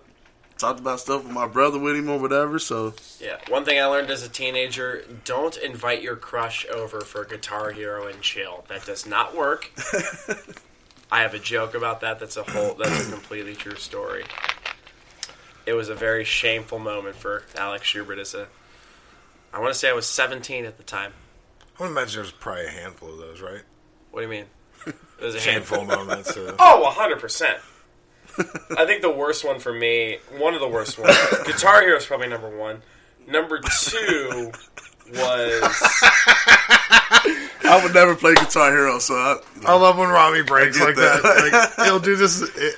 talked 0.59 0.81
about 0.81 1.01
stuff 1.01 1.25
with 1.25 1.33
my 1.33 1.47
brother 1.47 1.79
with 1.79 1.97
him 1.97 2.11
or 2.11 2.19
whatever. 2.19 2.59
So 2.59 2.95
Yeah, 3.19 3.39
one 3.49 3.65
thing 3.65 3.81
I 3.81 3.87
learned 3.87 4.11
as 4.11 4.23
a 4.23 4.29
teenager: 4.29 5.05
don't 5.25 5.57
invite 5.57 6.03
your 6.03 6.17
crush 6.17 6.67
over 6.67 7.01
for 7.01 7.25
Guitar 7.25 7.71
Hero 7.71 8.07
and 8.07 8.21
chill. 8.21 8.65
That 8.69 8.85
does 8.85 9.07
not 9.07 9.35
work. 9.35 9.71
I 11.11 11.23
have 11.23 11.35
a 11.35 11.39
joke 11.39 11.75
about 11.75 12.01
that. 12.01 12.19
That's 12.19 12.37
a 12.37 12.43
whole. 12.43 12.75
That's 12.75 13.09
a 13.09 13.11
completely 13.13 13.55
true 13.55 13.77
story. 13.77 14.25
It 15.65 15.73
was 15.75 15.89
a 15.89 15.95
very 15.95 16.25
shameful 16.25 16.79
moment 16.79 17.17
for 17.17 17.45
Alex 17.57 17.87
Schubert 17.87 18.19
as 18.19 18.35
a. 18.35 18.49
I 19.53 19.61
want 19.61 19.73
to 19.73 19.79
say 19.79 19.89
I 19.89 19.93
was 19.93 20.07
17 20.07 20.65
at 20.65 20.77
the 20.77 20.83
time. 20.83 21.13
I 21.79 21.83
would 21.83 21.91
imagine 21.91 22.23
there's 22.23 22.33
probably 22.33 22.67
a 22.67 22.71
handful 22.71 23.11
of 23.11 23.19
those, 23.19 23.41
right? 23.41 23.63
What 24.11 24.21
do 24.21 24.27
you 24.27 24.31
mean? 24.31 24.47
It 25.19 25.25
was 25.25 25.35
a 25.35 25.41
Shameful 25.41 25.79
handful. 25.79 26.05
moments. 26.07 26.37
Uh, 26.37 26.55
Oh, 26.59 26.93
100%. 26.95 27.57
I 28.79 28.85
think 28.85 29.01
the 29.01 29.11
worst 29.11 29.47
one 29.47 29.59
for 29.61 29.73
me, 29.73 30.19
one 30.37 30.53
of 30.53 30.61
the 30.61 30.69
worst 30.69 30.99
ones, 30.99 31.17
Guitar 31.47 31.81
Hero 31.81 31.97
is 31.97 32.05
probably 32.05 32.29
number 32.29 32.55
one. 32.55 32.83
Number 33.27 33.59
two 33.61 34.53
was. 35.15 35.63
I 37.69 37.83
would 37.83 37.95
never 37.95 38.15
play 38.15 38.35
Guitar 38.35 38.71
Hero. 38.71 38.99
So 38.99 39.15
I, 39.15 39.39
I 39.67 39.75
love 39.75 39.99
when 39.99 40.09
Rhame 40.09 40.47
breaks 40.47 40.81
like 40.81 40.97
that. 40.97 41.23
that. 41.23 41.77
Like 41.79 41.87
he'll 41.87 41.99
do 42.01 42.17
this. 42.17 42.43
It, 42.43 42.77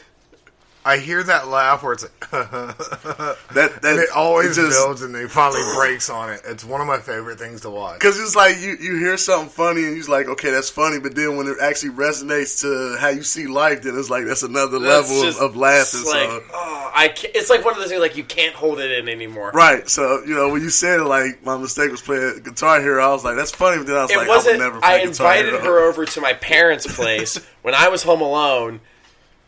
I 0.85 0.97
hear 0.99 1.23
that 1.23 1.49
laugh 1.49 1.83
where 1.83 1.93
it's 1.93 2.05
like 2.05 2.31
that 2.31 3.37
that 3.53 3.85
and 3.85 3.99
it 4.01 4.09
always 4.15 4.57
it 4.57 4.63
just- 4.63 4.79
builds 4.79 5.03
and 5.03 5.15
he 5.15 5.27
finally 5.27 5.61
breaks 5.77 6.09
on 6.09 6.31
it. 6.31 6.41
It's 6.47 6.65
one 6.65 6.81
of 6.81 6.87
my 6.87 6.99
favorite 6.99 7.39
things 7.39 7.61
to 7.63 7.71
watch. 7.71 7.99
Because 7.99 8.19
it's 8.19 8.35
like 8.37 8.59
you, 8.59 8.77
you 8.81 8.97
hear 8.99 9.17
something 9.17 9.51
funny 9.51 9.85
and 9.85 9.97
you're 9.97 10.07
like, 10.07 10.29
okay, 10.29 10.51
that's 10.51 10.71
funny, 10.71 10.99
but 10.99 11.15
then 11.15 11.37
when 11.37 11.47
it 11.47 11.57
actually 11.61 11.91
resonates 11.91 12.61
to 12.63 12.99
how 13.01 13.09
you 13.09 13.23
see 13.23 13.47
life, 13.47 13.83
then 13.83 13.99
it's 13.99 14.09
like 14.09 14.25
that's 14.25 14.43
another 14.43 14.79
That's 14.79 15.11
level 15.11 15.25
just- 15.25 15.39
of, 15.41 15.51
of 15.51 15.57
laughing. 15.57 16.01
It's 16.01 16.07
like, 16.09 16.29
so. 16.29 16.43
oh, 16.55 16.91
I 16.95 17.09
can't, 17.09 17.35
it's 17.37 17.51
like 17.51 17.65
one 17.65 17.75
of 17.75 17.81
those 17.81 17.89
things 17.91 18.01
like 18.01 18.17
you 18.17 18.25
can't 18.25 18.55
hold 18.55 18.79
it 18.81 18.91
in 18.91 19.09
anymore. 19.09 19.51
Right, 19.53 19.89
so 19.89 20.23
you 20.25 20.35
know 20.35 20.49
when 20.49 20.63
you 20.63 20.71
said 20.71 21.01
like 21.03 21.45
my 21.45 21.57
mistake 21.59 21.91
was 21.91 22.01
playing 22.03 22.41
Guitar 22.45 22.81
Hero, 22.81 23.05
I 23.05 23.13
was 23.13 23.25
like, 23.25 23.37
"That's 23.37 23.51
funny," 23.53 23.79
but 23.79 23.87
then 23.89 23.97
I 23.97 24.03
was 24.03 24.11
It 24.11 24.17
like, 24.19 24.29
wasn't. 24.29 24.61
"I 24.63 24.65
would 24.67 24.73
never 24.73 24.81
play 24.81 24.89
I 24.89 24.99
Guitar 24.99 25.09
invited 25.37 25.53
Hero." 25.61 25.65
her 25.65 25.79
over 25.89 26.05
to 26.07 26.21
my 26.21 26.33
parents' 26.35 26.87
place 26.87 27.39
when 27.63 27.75
I 27.75 27.89
was 27.89 28.03
home 28.03 28.21
alone, 28.21 28.81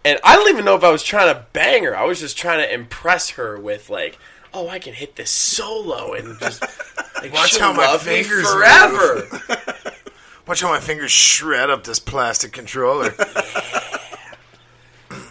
and 0.05 0.19
I 0.25 0.37
don't 0.37 0.49
even 0.49 0.65
know 0.65 0.75
if 0.77 0.85
I 0.85 0.91
was 0.91 1.03
trying 1.03 1.35
to 1.35 1.47
bang 1.53 1.85
her. 1.85 1.97
I 1.97 2.05
was 2.05 2.21
just 2.21 2.37
trying 2.37 2.59
to 2.59 2.73
impress 2.73 3.31
her 3.31 3.59
with 3.59 3.91
like, 3.91 4.19
"Oh, 4.53 4.69
I 4.69 4.79
can 4.79 4.95
hit 4.95 5.17
this 5.17 5.31
solo 5.31 6.15
and 6.15 6.39
just 6.39 6.63
like, 7.23 7.33
Watch 7.33 7.59
how 7.59 7.73
my 7.73 7.97
fingers 7.99 8.51
forever." 8.51 9.29
Watch 10.47 10.63
how 10.63 10.69
my 10.69 10.81
fingers 10.81 11.13
shred 11.13 11.71
up 11.71 11.85
this 11.85 12.01
plastic 12.01 12.53
controller. 12.53 13.15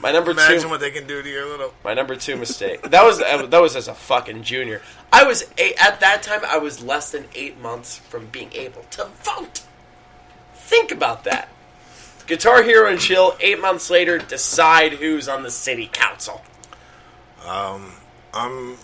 My 0.02 0.14
number 0.14 0.32
Imagine 0.32 0.62
two. 0.62 0.70
what 0.70 0.80
they 0.80 0.92
can 0.92 1.08
do 1.08 1.22
to 1.22 1.30
your 1.30 1.46
little. 1.46 1.74
My 1.84 1.94
number 1.94 2.16
two 2.16 2.38
mistake. 2.38 2.82
That 2.84 3.04
was 3.04 3.20
that 3.20 3.62
was 3.62 3.76
as 3.76 3.90
a 3.90 3.94
fucking 3.94 4.44
junior. 4.44 4.82
I 5.12 5.26
was 5.26 5.52
eight, 5.58 5.76
at 5.82 6.00
that 6.00 6.24
time. 6.24 6.42
I 6.46 6.58
was 6.58 6.82
less 6.82 7.12
than 7.12 7.26
eight 7.36 7.60
months 7.60 7.98
from 7.98 8.28
being 8.28 8.52
able 8.54 8.84
to 8.92 9.06
vote. 9.24 9.64
Think 10.56 10.92
about 10.92 11.26
that. 11.26 11.50
Guitar 12.30 12.62
Hero 12.62 12.88
and 12.88 13.00
Chill. 13.00 13.36
Eight 13.40 13.60
months 13.60 13.90
later, 13.90 14.20
decide 14.20 14.94
who's 14.94 15.28
on 15.28 15.42
the 15.42 15.50
city 15.50 15.90
council. 15.92 16.44
Um, 17.44 17.92
I'm 18.34 18.78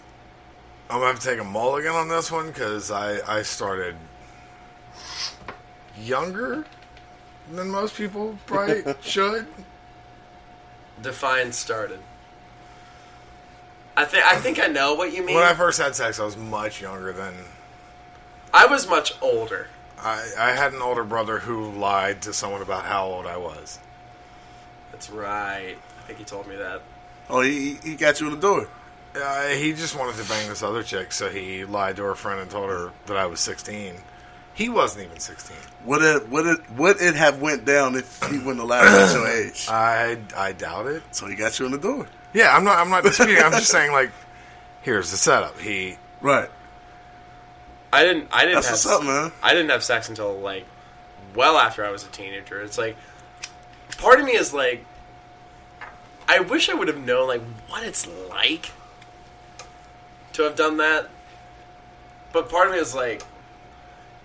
I'm 0.89 0.99
gonna 0.99 1.05
have 1.05 1.19
to 1.19 1.27
take 1.29 1.39
a 1.39 1.43
mulligan 1.43 1.91
on 1.91 2.09
this 2.09 2.31
one 2.31 2.47
because 2.47 2.89
I 2.89 3.19
I 3.37 3.43
started 3.43 3.95
younger 6.01 6.65
than 7.51 7.69
most 7.69 7.95
people 7.95 8.35
probably 8.47 8.83
should. 9.01 9.45
Define 11.03 11.51
started. 11.51 11.99
I 13.95 14.05
think 14.05 14.25
I 14.25 14.37
think 14.37 14.59
I 14.59 14.67
know 14.67 14.95
what 14.95 15.13
you 15.13 15.23
mean. 15.23 15.35
When 15.35 15.45
I 15.45 15.53
first 15.53 15.79
had 15.79 15.95
sex, 15.95 16.19
I 16.19 16.25
was 16.25 16.35
much 16.35 16.81
younger 16.81 17.13
than. 17.13 17.35
I 18.51 18.65
was 18.65 18.87
much 18.87 19.13
older. 19.21 19.67
I, 20.05 20.23
I 20.37 20.51
had 20.51 20.73
an 20.73 20.83
older 20.83 21.03
brother 21.03 21.39
who 21.39 21.71
lied 21.71 22.21
to 22.23 22.33
someone 22.33 22.61
about 22.61 22.85
how 22.85 23.07
old 23.07 23.25
I 23.25 23.37
was. 23.37 23.79
That's 24.91 25.09
right. 25.09 25.75
I 25.75 26.01
think 26.03 26.19
he 26.19 26.25
told 26.25 26.47
me 26.47 26.55
that. 26.57 26.81
Oh, 27.27 27.41
he 27.41 27.79
he 27.83 27.95
got 27.95 28.21
you 28.21 28.27
in 28.27 28.35
the 28.35 28.39
door. 28.39 28.69
Uh, 29.15 29.47
he 29.47 29.73
just 29.73 29.97
wanted 29.97 30.15
to 30.21 30.29
bang 30.29 30.47
this 30.47 30.61
other 30.61 30.83
chick, 30.83 31.11
so 31.11 31.29
he 31.29 31.65
lied 31.65 31.95
to 31.95 32.03
her 32.03 32.13
friend 32.13 32.39
and 32.39 32.51
told 32.51 32.69
her 32.69 32.91
that 33.07 33.17
I 33.17 33.25
was 33.25 33.39
16. 33.39 33.95
He 34.53 34.69
wasn't 34.69 35.05
even 35.05 35.19
16. 35.19 35.57
Would 35.85 36.01
it 36.03 36.29
would 36.29 36.45
it 36.45 36.71
would 36.71 37.01
it 37.01 37.15
have 37.15 37.41
went 37.41 37.65
down 37.65 37.95
if 37.95 38.21
he 38.29 38.37
wouldn't 38.37 38.59
allow 38.59 38.83
you 38.83 38.87
at 38.87 39.13
your 39.13 39.27
age? 39.27 39.67
I 39.69 40.19
I 40.37 40.51
doubt 40.51 40.85
it. 40.85 41.01
So 41.11 41.25
he 41.25 41.35
got 41.35 41.57
you 41.59 41.65
in 41.65 41.71
the 41.71 41.79
door. 41.79 42.07
Yeah, 42.33 42.55
I'm 42.55 42.63
not 42.63 42.77
I'm 42.77 42.91
not 42.91 43.03
disputing. 43.03 43.43
I'm 43.43 43.53
just 43.53 43.69
saying 43.69 43.91
like, 43.91 44.11
here's 44.83 45.09
the 45.09 45.17
setup. 45.17 45.59
He 45.59 45.97
Right. 46.21 46.49
I 47.95 48.03
didn't. 48.03 48.27
I 48.29 48.41
didn't. 48.41 48.55
That's 48.55 48.83
have, 48.83 49.01
what's 49.01 49.01
up, 49.01 49.03
man. 49.03 49.31
I 49.41 49.53
didn't 49.53 49.69
have 49.69 49.83
sex 49.83 50.09
until 50.09 50.37
like 50.37 50.65
well 51.33 51.57
after 51.57 51.85
I 51.85 51.91
was 51.91 52.05
a 52.05 52.09
teenager. 52.09 52.61
It's 52.61 52.77
like 52.77 52.97
part 53.97 54.19
of 54.19 54.25
me 54.25 54.33
is 54.33 54.53
like, 54.53 54.85
I 56.27 56.41
wish 56.41 56.69
I 56.69 56.73
would 56.73 56.89
have 56.89 56.99
known 56.99 57.27
like 57.27 57.41
what 57.69 57.83
it's 57.83 58.05
like 58.29 58.71
to 60.33 60.43
have 60.43 60.55
done 60.55 60.77
that. 60.77 61.09
But 62.33 62.49
part 62.49 62.67
of 62.67 62.73
me 62.73 62.79
is 62.79 62.93
like, 62.93 63.23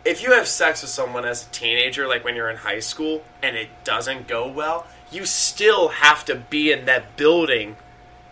if 0.04 0.20
you 0.20 0.32
have 0.32 0.48
sex 0.48 0.82
with 0.82 0.90
someone 0.90 1.24
as 1.24 1.46
a 1.46 1.50
teenager, 1.50 2.08
like 2.08 2.24
when 2.24 2.34
you're 2.34 2.50
in 2.50 2.56
high 2.56 2.80
school, 2.80 3.22
and 3.40 3.56
it 3.56 3.68
doesn't 3.84 4.26
go 4.26 4.48
well, 4.48 4.86
you 5.12 5.24
still 5.24 5.88
have 5.88 6.24
to 6.24 6.34
be 6.34 6.72
in 6.72 6.86
that 6.86 7.16
building 7.16 7.76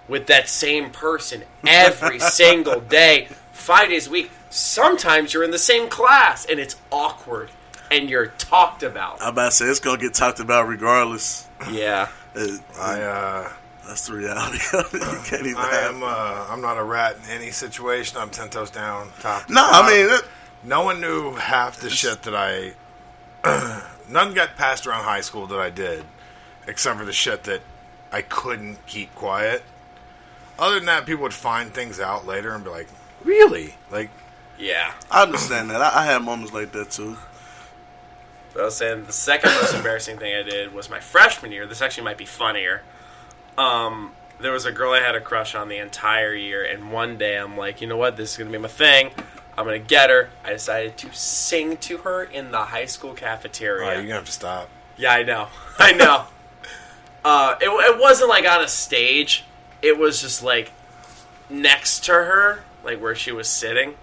with 0.09 0.27
that 0.27 0.49
same 0.49 0.91
person 0.91 1.45
every 1.67 2.19
single 2.19 2.81
day, 2.81 3.29
five 3.53 3.91
days 3.91 4.09
a 4.09 4.11
week. 4.11 4.33
Sometimes 4.51 5.33
you're 5.35 5.45
in 5.45 5.51
the 5.51 5.59
same 5.59 5.89
class 5.89 6.45
and 6.47 6.59
it's 6.59 6.77
awkward 6.91 7.51
and 7.91 8.09
you're 8.09 8.27
talked 8.29 8.83
about. 8.83 9.21
I'm 9.23 9.33
about 9.33 9.47
to 9.47 9.57
say 9.57 9.65
it's 9.67 9.81
gonna 9.81 9.99
get 9.99 10.15
talked 10.15 10.41
about 10.41 10.69
regardless. 10.69 11.47
Yeah. 11.71 12.09
It- 12.35 12.61
I 12.79 13.01
uh 13.01 13.53
that's 13.87 14.07
the 14.07 14.13
reality 14.13 14.59
of 14.75 14.95
it. 14.95 15.03
You 15.03 15.21
can't 15.25 15.47
even. 15.47 15.57
I 15.57 15.75
have 15.75 15.95
am 15.95 16.03
uh 16.05 16.47
I'm 16.51 16.61
not 16.61 16.77
a 16.79 16.85
rat 16.85 17.17
in 17.25 17.31
any 17.31 17.51
situation. 17.51 18.19
I'm 18.19 18.29
ten 18.31 18.49
toes 18.51 18.71
down. 18.71 19.09
Top. 19.21 19.47
to 19.47 19.53
No, 19.53 19.65
I 19.67 19.89
mean, 19.91 20.15
it- 20.15 20.25
no 20.63 20.83
one 20.85 21.01
knew 21.01 21.33
half 21.35 21.81
the 21.81 21.89
shit 21.91 22.23
that 22.25 22.35
I. 22.35 22.75
none 24.09 24.35
got 24.35 24.57
passed 24.57 24.87
around 24.87 25.05
high 25.05 25.21
school 25.23 25.47
that 25.47 25.59
I 25.59 25.71
did, 25.71 26.05
except 26.67 26.99
for 26.99 27.05
the 27.07 27.13
shit 27.13 27.45
that 27.45 27.63
I 28.13 28.23
couldn't 28.23 28.85
keep 28.87 29.15
quiet. 29.15 29.63
Other 30.59 30.77
than 30.77 30.87
that, 30.87 31.07
people 31.07 31.23
would 31.23 31.33
find 31.35 31.73
things 31.73 31.99
out 31.99 32.27
later 32.27 32.53
and 32.55 32.63
be 32.65 32.71
like, 32.71 32.89
"Really?" 33.25 33.75
Like, 33.91 34.11
Yeah. 34.59 34.93
I 35.11 35.23
understand 35.23 35.71
that. 35.71 35.81
I, 35.81 36.03
I 36.03 36.05
had 36.07 36.23
moments 36.23 36.53
like 36.53 36.73
that 36.73 36.91
too. 36.91 37.17
But 38.53 38.63
I 38.63 38.65
was 38.67 38.77
saying 38.77 39.05
the 39.05 39.13
second 39.13 39.51
most 39.53 39.75
embarrassing 39.75 40.19
thing 40.19 40.35
I 40.35 40.43
did 40.43 40.75
was 40.75 40.91
my 40.91 41.01
freshman 41.01 41.53
year. 41.53 41.67
This 41.67 41.81
actually 41.81 42.05
might 42.05 42.19
be 42.19 42.25
funnier. 42.25 42.83
Um, 43.57 44.13
there 44.41 44.53
was 44.53 44.65
a 44.65 44.73
girl 44.73 44.93
I 44.93 45.01
had 45.01 45.15
a 45.15 45.21
crush 45.21 45.55
on 45.55 45.69
the 45.69 45.79
entire 45.79 46.35
year, 46.35 46.65
and 46.65 46.93
one 46.93 47.19
day 47.19 47.37
I'm 47.37 47.57
like, 47.57 47.81
you 47.81 47.87
know 47.87 47.97
what, 47.97 48.17
this 48.17 48.33
is 48.33 48.37
gonna 48.37 48.51
be 48.51 48.59
my 48.59 48.69
thing. 48.69 49.11
I'm 49.57 49.65
gonna 49.65 49.79
get 49.79 50.11
her. 50.11 50.31
I 50.45 50.51
decided 50.53 50.97
to 50.99 51.13
sing 51.13 51.77
to 51.79 51.99
her 51.99 52.23
in 52.23 52.53
the 52.53 52.59
high 52.59 52.87
school 52.87 53.15
cafeteria. 53.15 53.89
oh, 53.89 53.93
you're 53.95 54.03
gonna 54.03 54.15
have 54.15 54.25
to 54.25 54.33
stop. 54.33 54.69
Yeah, 54.97 55.13
I 55.13 55.23
know. 55.25 55.49
I 55.79 55.93
know. 55.93 56.25
uh, 57.25 57.57
it, 57.61 57.69
it 57.69 58.01
wasn't 58.01 58.29
like 58.31 58.49
on 58.49 58.63
a 58.63 58.69
stage. 58.69 59.45
It 59.83 59.99
was 59.99 60.21
just 60.21 60.43
like 60.43 60.73
next 61.51 62.05
to 62.05 62.13
her, 62.13 62.61
like 62.85 63.01
where 63.01 63.15
she 63.15 63.33
was 63.33 63.49
sitting. 63.49 63.95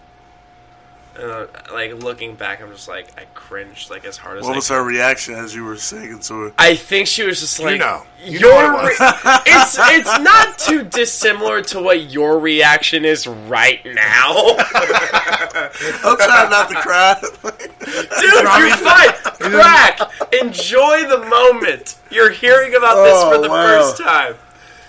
And, 1.17 1.31
uh, 1.31 1.47
like 1.71 1.93
looking 2.03 2.35
back, 2.35 2.61
I'm 2.61 2.71
just 2.71 2.87
like 2.87 3.07
I 3.17 3.23
cringed 3.33 3.89
like 3.89 4.03
as 4.05 4.17
hard 4.17 4.37
as 4.37 4.43
I 4.43 4.47
What 4.47 4.53
I 4.53 4.57
was 4.57 4.67
her 4.67 4.83
reaction 4.83 5.35
as 5.35 5.55
you 5.55 5.63
were 5.63 5.77
singing 5.77 6.19
to 6.19 6.33
her? 6.41 6.53
I 6.57 6.75
think 6.75 7.07
she 7.07 7.23
was 7.23 7.39
just 7.39 7.57
You 7.59 7.65
like, 7.65 7.79
know. 7.79 8.03
You 8.23 8.39
your 8.39 8.51
know 8.51 8.73
what 8.73 8.85
it 8.91 8.99
re- 8.99 9.39
it's 9.45 9.77
it's 9.79 10.19
not 10.19 10.57
too 10.57 10.83
dissimilar 10.83 11.61
to 11.63 11.79
what 11.81 12.11
your 12.11 12.39
reaction 12.39 13.05
is 13.05 13.27
right 13.27 13.79
now. 13.85 14.55
I'm 14.57 16.17
trying 16.17 16.49
not 16.49 16.69
to 16.69 16.75
cry. 16.81 17.15
Dude, 17.79 18.43
you're 18.59 18.77
fine. 18.77 19.11
Crack. 19.51 19.99
Enjoy 20.41 21.07
the 21.07 21.25
moment. 21.29 21.97
You're 22.09 22.31
hearing 22.31 22.75
about 22.75 23.03
this 23.03 23.13
Oh, 23.15 23.31
for 23.35 23.41
the 23.41 23.49
wow. 23.49 23.63
first 23.65 24.01
time. 24.01 24.35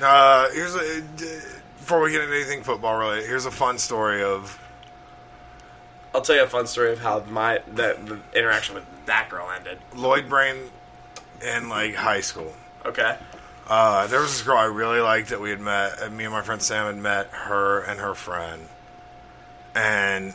Uh, 0.01 0.51
here's 0.53 0.75
a, 0.75 1.03
before 1.79 2.01
we 2.01 2.11
get 2.13 2.23
into 2.23 2.35
anything 2.35 2.63
football 2.63 2.97
related, 2.99 3.27
here's 3.29 3.47
a 3.47 3.51
fun 3.51 3.79
story 3.79 4.23
of 4.23 4.59
I'll 6.15 6.23
tell 6.23 6.37
you 6.37 6.43
a 6.43 6.47
fun 6.49 6.67
story 6.67 6.93
of 6.93 7.01
how 7.01 7.21
my 7.29 7.61
that 7.75 8.07
the 8.07 8.19
interaction 8.35 8.75
with 8.75 8.85
that 9.07 9.29
girl 9.29 9.51
ended. 9.55 9.79
Lloyd 9.95 10.29
Brain 10.29 10.57
in 11.45 11.69
like 11.69 11.95
high 11.95 12.21
school. 12.21 12.55
Okay. 12.85 13.17
Uh, 13.69 14.07
there 14.07 14.21
was 14.21 14.31
this 14.31 14.43
girl 14.43 14.57
I 14.57 14.65
really 14.67 15.01
liked 15.01 15.31
that 15.31 15.41
we 15.41 15.51
had 15.51 15.61
met. 15.61 16.01
uh, 16.01 16.09
Me 16.11 16.25
and 16.25 16.33
my 16.33 16.43
friend 16.43 16.63
Sam 16.63 16.87
had 16.87 17.03
met 17.03 17.27
her 17.33 17.81
and 17.81 17.99
her 18.01 18.15
friend, 18.15 18.63
and 19.75 20.33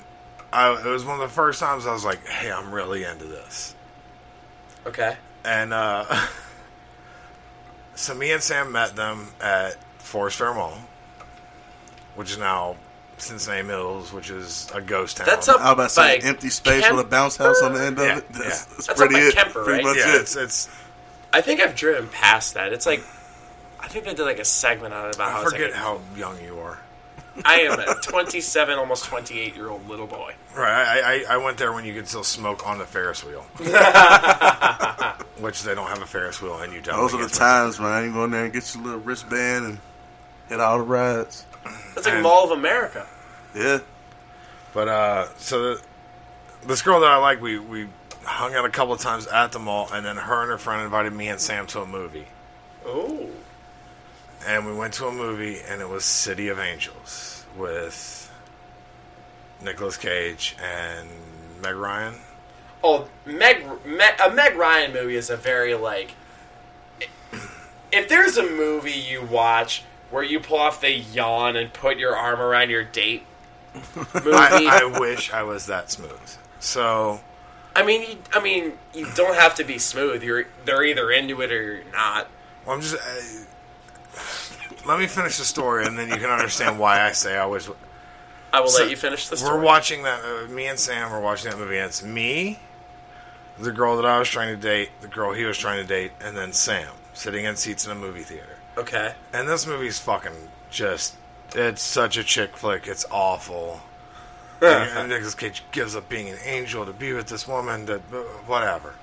I, 0.52 0.74
it 0.74 0.86
was 0.86 1.06
one 1.06 1.16
of 1.16 1.22
the 1.22 1.34
first 1.34 1.60
times 1.62 1.88
I 1.88 1.94
was 1.94 2.04
like, 2.04 2.26
"Hey, 2.28 2.52
I'm 2.52 2.74
really 2.74 3.04
into 3.06 3.26
this." 3.26 3.74
Okay. 4.86 5.16
And 5.46 5.74
uh, 5.74 6.06
so 7.96 8.14
me 8.14 8.32
and 8.32 8.44
Sam 8.44 8.72
met 8.72 8.96
them 8.96 9.30
at 9.40 9.78
Forest 10.00 10.38
Fair 10.38 10.54
Mall, 10.54 10.78
which 12.16 12.32
is 12.32 12.38
now 12.38 12.76
Cincinnati 13.22 13.64
Mills, 13.68 14.12
which 14.14 14.30
is 14.30 14.70
a 14.74 14.82
ghost 14.82 15.18
town. 15.18 15.28
That's 15.28 15.48
up 15.48 15.60
I 15.62 15.66
was 15.66 15.74
about 15.74 15.84
to 15.84 15.90
say 15.90 16.20
by 16.20 16.28
empty 16.28 16.50
space 16.50 16.90
with 16.92 17.00
a 17.00 17.04
bounce 17.10 17.38
house 17.38 17.62
on 17.62 17.74
the 17.74 17.84
end 17.84 17.98
of 18.00 18.06
Yeah, 18.06 18.18
it. 18.18 18.30
That's, 18.30 18.40
yeah. 18.40 18.50
that's 18.50 18.88
That's 18.88 19.00
pretty 19.00 19.16
up 19.16 19.22
by 19.22 19.28
it. 19.28 19.34
Kemper, 19.36 19.64
pretty 19.64 19.84
right? 19.84 19.96
much 19.96 19.98
yeah, 20.06 20.16
it. 20.16 20.22
it's 20.22 20.36
it's. 20.36 20.70
I 21.34 21.42
think 21.42 21.62
I've 21.62 21.76
driven 21.76 22.08
past 22.10 22.56
that. 22.56 22.74
It's 22.74 22.86
like 22.86 23.02
I 23.80 23.88
think 23.88 24.06
they 24.06 24.14
did 24.14 24.24
like 24.24 24.40
a 24.40 24.46
segment 24.46 24.94
on 24.94 25.08
it 25.10 25.16
about 25.16 25.32
how 25.32 25.40
I 25.40 25.42
it's 25.44 25.52
forget 25.52 25.72
like 25.72 25.80
a- 25.80 25.84
how 25.84 26.02
young 26.18 26.42
you 26.44 26.60
are. 26.60 26.80
I 27.46 27.62
am 27.62 27.80
a 27.80 27.96
27, 28.02 28.78
almost 28.78 29.06
28 29.06 29.56
year 29.56 29.70
old 29.70 29.88
little 29.88 30.06
boy. 30.06 30.34
Right, 30.54 30.70
I, 30.70 31.00
I, 31.00 31.36
I 31.36 31.38
went 31.38 31.58
there 31.58 31.72
when 31.72 31.86
you 31.86 31.94
could 31.94 32.06
still 32.06 32.26
smoke 32.26 32.68
on 32.68 32.78
the 32.78 32.86
Ferris 32.86 33.24
wheel, 33.24 33.44
which 35.40 35.64
they 35.64 35.74
don't 35.74 35.88
have 35.88 36.02
a 36.02 36.06
Ferris 36.06 36.42
wheel 36.42 36.62
in 36.62 36.74
Utah. 36.74 36.98
Those 36.98 37.12
They 37.14 37.18
are 37.20 37.22
the 37.24 37.28
get- 37.30 37.38
times, 37.38 37.80
man. 37.80 38.04
You 38.04 38.12
go 38.14 38.26
in 38.26 38.32
there 38.32 38.44
and 38.44 38.54
get 38.54 38.74
your 38.76 38.84
little 38.84 39.00
wristband 39.00 39.66
and 39.66 39.78
hit 40.50 40.60
all 40.60 40.78
the 40.80 40.84
rides. 40.84 41.46
That's 41.96 42.06
like 42.06 42.16
And- 42.16 42.24
Mall 42.24 42.52
of 42.52 42.58
America. 42.58 43.08
Yeah. 43.56 43.80
But 44.74 44.88
uh, 44.88 45.28
so 45.38 45.62
the, 45.76 45.82
this 46.66 46.82
girl 46.82 47.00
that 47.02 47.12
I 47.12 47.18
like, 47.18 47.42
we 47.42 47.60
we 47.60 47.88
hung 48.24 48.54
out 48.56 48.66
a 48.66 48.70
couple 48.70 48.94
of 48.94 49.02
times 49.02 49.28
at 49.28 49.52
the 49.52 49.60
mall, 49.60 49.90
and 49.92 50.06
then 50.06 50.16
her 50.18 50.42
and 50.42 50.50
her 50.52 50.58
friend 50.58 50.84
invited 50.84 51.12
me 51.14 51.28
and 51.28 51.40
Sam 51.42 51.66
to 51.68 51.82
a 51.82 51.86
movie, 51.86 52.28
Oh. 52.86 53.30
and 54.48 54.66
we 54.66 54.74
went 54.74 54.94
to 54.96 55.08
a 55.08 55.12
movie, 55.12 55.60
and 55.68 55.82
it 55.82 55.90
was 55.90 56.06
City 56.06 56.48
of 56.48 56.60
Angels 56.60 57.46
with 57.58 58.32
Nicolas 59.62 59.98
Cage 59.98 60.56
and 60.64 61.10
Meg 61.62 61.76
Ryan. 61.76 62.14
Oh, 62.84 63.08
Meg, 63.26 63.66
Meg 63.86 64.14
a 64.24 64.30
Meg 64.32 64.56
Ryan 64.56 64.94
movie 64.94 65.16
is 65.16 65.30
a 65.30 65.38
very 65.38 65.76
like. 65.76 66.12
If 67.94 68.08
there's 68.08 68.38
a 68.38 68.44
movie 68.44 68.94
you 68.94 69.22
watch 69.22 69.84
where 70.12 70.24
you 70.24 70.40
pull 70.40 70.60
off 70.60 70.80
the 70.80 70.92
yawn 70.94 71.58
and 71.58 71.74
put 71.74 71.98
your 71.98 72.16
arm 72.16 72.40
around 72.40 72.70
your 72.70 72.86
date 72.86 73.24
I, 73.96 74.82
I 74.84 75.00
wish 75.00 75.32
I 75.32 75.44
was 75.44 75.66
that 75.68 75.92
smooth. 75.92 76.20
So 76.60 77.22
I 77.76 77.84
mean, 77.84 78.02
you, 78.02 78.18
I 78.34 78.42
mean, 78.42 78.74
you 78.94 79.08
don't 79.16 79.36
have 79.36 79.56
to 79.56 79.64
be 79.64 79.78
smooth. 79.78 80.24
You're 80.24 80.46
they're 80.66 80.84
either 80.84 81.12
into 81.12 81.42
it 81.42 81.52
or 81.52 81.62
you're 81.76 81.92
not. 81.92 82.30
well, 82.66 82.76
I'm 82.76 82.82
just. 82.82 82.96
Uh, 82.96 83.46
let 84.86 85.00
me 85.00 85.08
finish 85.08 85.38
the 85.38 85.46
story, 85.46 85.86
and 85.86 85.98
then 85.98 86.10
you 86.10 86.16
can 86.16 86.30
understand 86.30 86.80
why 86.80 87.02
I 87.02 87.12
say 87.12 87.38
I 87.38 87.46
was. 87.46 87.70
I 88.52 88.60
will 88.60 88.68
So, 88.68 88.82
let 88.82 88.90
you 88.90 88.98
finish 88.98 89.30
the 89.30 89.38
story. 89.38 89.58
We're 89.58 89.64
watching 89.64 90.04
that. 90.04 90.22
Uh, 90.24 90.48
me 90.52 90.68
and 90.68 90.78
Sam 90.78 91.12
were 91.12 91.22
watching 91.22 91.52
that 91.52 91.58
movie. 91.58 91.78
And 91.78 91.86
it's 91.86 92.04
me, 92.04 92.60
the 93.58 93.72
girl 93.72 93.96
that 93.96 94.06
I 94.06 94.20
was 94.20 94.28
trying 94.28 94.54
to 94.54 94.62
date, 94.62 94.90
the 95.00 95.08
girl 95.08 95.34
he 95.34 95.46
was 95.46 95.58
trying 95.58 95.82
to 95.82 95.88
date, 95.88 96.12
and 96.20 96.36
then 96.36 96.52
Sam 96.52 96.90
sitting 97.14 97.46
in 97.46 97.56
seats 97.56 97.86
in 97.86 97.92
a 97.92 97.96
movie 97.96 98.24
theater. 98.24 98.58
Okay. 98.78 99.14
And 99.32 99.48
this 99.48 99.66
movie's 99.66 100.00
fucking 100.00 100.34
just. 100.70 101.16
It's 101.54 101.82
such 101.82 102.18
a 102.18 102.24
chick 102.24 102.56
flick. 102.56 102.88
It's 102.88 103.06
awful. 103.12 103.82
and, 104.62 105.10
Nicolas 105.10 105.36
Cage 105.36 105.64
gives 105.72 105.96
up 105.96 106.08
being 106.08 106.30
an 106.30 106.38
angel 106.46 106.86
to 106.86 106.94
be 106.94 107.14
with 107.14 107.28
this 107.28 107.48
woman. 107.48 107.86
That 107.86 108.02
uh, 108.14 108.18
whatever. 108.46 108.94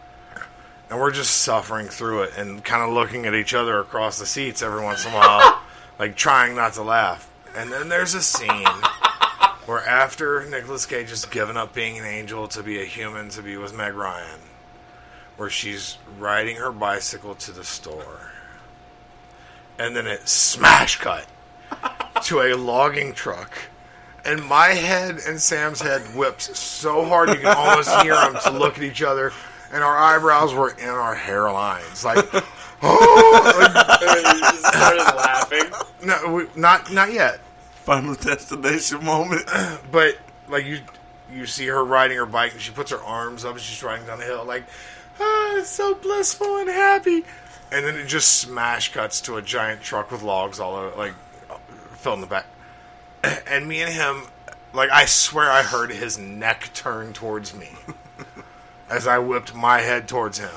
And 0.90 0.98
we're 0.98 1.10
just 1.10 1.42
suffering 1.42 1.88
through 1.88 2.22
it 2.22 2.38
and 2.38 2.64
kind 2.64 2.82
of 2.82 2.90
looking 2.90 3.26
at 3.26 3.34
each 3.34 3.52
other 3.52 3.78
across 3.78 4.18
the 4.18 4.24
seats 4.24 4.62
every 4.62 4.82
once 4.82 5.04
in 5.04 5.12
a 5.12 5.14
while, 5.14 5.60
like 5.98 6.16
trying 6.16 6.54
not 6.54 6.72
to 6.74 6.82
laugh. 6.82 7.30
And 7.54 7.70
then 7.70 7.90
there's 7.90 8.14
a 8.14 8.22
scene 8.22 8.66
where 9.66 9.86
after 9.86 10.48
Nicolas 10.48 10.86
Cage 10.86 11.10
has 11.10 11.26
given 11.26 11.58
up 11.58 11.74
being 11.74 11.98
an 11.98 12.06
angel 12.06 12.48
to 12.48 12.62
be 12.62 12.80
a 12.80 12.86
human 12.86 13.28
to 13.30 13.42
be 13.42 13.58
with 13.58 13.76
Meg 13.76 13.92
Ryan, 13.92 14.40
where 15.36 15.50
she's 15.50 15.98
riding 16.18 16.56
her 16.56 16.72
bicycle 16.72 17.34
to 17.34 17.52
the 17.52 17.64
store, 17.64 18.30
and 19.78 19.94
then 19.94 20.06
it 20.06 20.26
smash 20.26 20.96
cut 20.96 21.26
to 22.24 22.40
a 22.40 22.54
logging 22.54 23.12
truck, 23.12 23.56
and 24.24 24.44
my 24.44 24.68
head 24.68 25.20
and 25.26 25.40
Sam's 25.40 25.80
head 25.80 26.02
whips 26.14 26.58
so 26.58 27.04
hard 27.04 27.30
you 27.30 27.36
can 27.36 27.56
almost 27.56 27.90
hear 28.02 28.14
them 28.14 28.36
to 28.44 28.50
look 28.50 28.76
at 28.76 28.82
each 28.82 29.02
other, 29.02 29.32
and 29.72 29.82
our 29.82 29.96
eyebrows 29.96 30.54
were 30.54 30.70
in 30.70 30.88
our 30.88 31.16
hairlines, 31.16 32.04
like. 32.04 32.44
Oh, 32.80 33.42
you 34.00 34.40
just 34.40 34.64
started 34.64 35.02
laughing. 35.16 35.64
no, 36.04 36.32
we, 36.32 36.46
not 36.54 36.92
not 36.92 37.12
yet. 37.12 37.40
Final 37.72 38.14
destination 38.14 39.04
moment. 39.04 39.50
but 39.90 40.16
like 40.48 40.64
you 40.64 40.78
you 41.32 41.46
see 41.46 41.66
her 41.66 41.84
riding 41.84 42.16
her 42.16 42.26
bike 42.26 42.52
and 42.52 42.60
she 42.60 42.72
puts 42.72 42.90
her 42.90 43.02
arms 43.02 43.44
up 43.44 43.52
and 43.52 43.60
she's 43.60 43.82
riding 43.82 44.06
down 44.06 44.18
the 44.18 44.24
hill 44.24 44.44
like 44.44 44.64
ah, 45.20 45.56
it's 45.56 45.68
so 45.68 45.94
blissful 45.94 46.58
and 46.58 46.68
happy 46.68 47.24
and 47.70 47.84
then 47.84 47.96
it 47.96 48.06
just 48.06 48.36
smash 48.36 48.92
cuts 48.92 49.20
to 49.20 49.36
a 49.36 49.42
giant 49.42 49.82
truck 49.82 50.10
with 50.10 50.22
logs 50.22 50.58
all 50.58 50.74
over 50.74 50.96
like 50.96 51.14
filled 51.98 52.16
in 52.16 52.20
the 52.22 52.26
back. 52.26 52.46
And 53.46 53.68
me 53.68 53.82
and 53.82 53.92
him 53.92 54.22
like 54.72 54.90
i 54.90 55.06
swear 55.06 55.50
i 55.50 55.62
heard 55.62 55.90
his 55.90 56.18
neck 56.18 56.70
turn 56.74 57.12
towards 57.12 57.54
me 57.54 57.70
as 58.90 59.06
i 59.06 59.18
whipped 59.18 59.54
my 59.54 59.80
head 59.80 60.06
towards 60.08 60.38
him. 60.38 60.50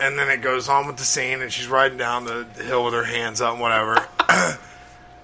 And 0.00 0.18
then 0.18 0.28
it 0.28 0.42
goes 0.42 0.68
on 0.68 0.86
with 0.86 0.96
the 0.96 1.04
scene 1.04 1.40
and 1.40 1.52
she's 1.52 1.68
riding 1.68 1.96
down 1.96 2.24
the 2.24 2.46
hill 2.62 2.84
with 2.84 2.94
her 2.94 3.04
hands 3.04 3.40
up 3.40 3.52
and 3.52 3.60
whatever. 3.60 4.06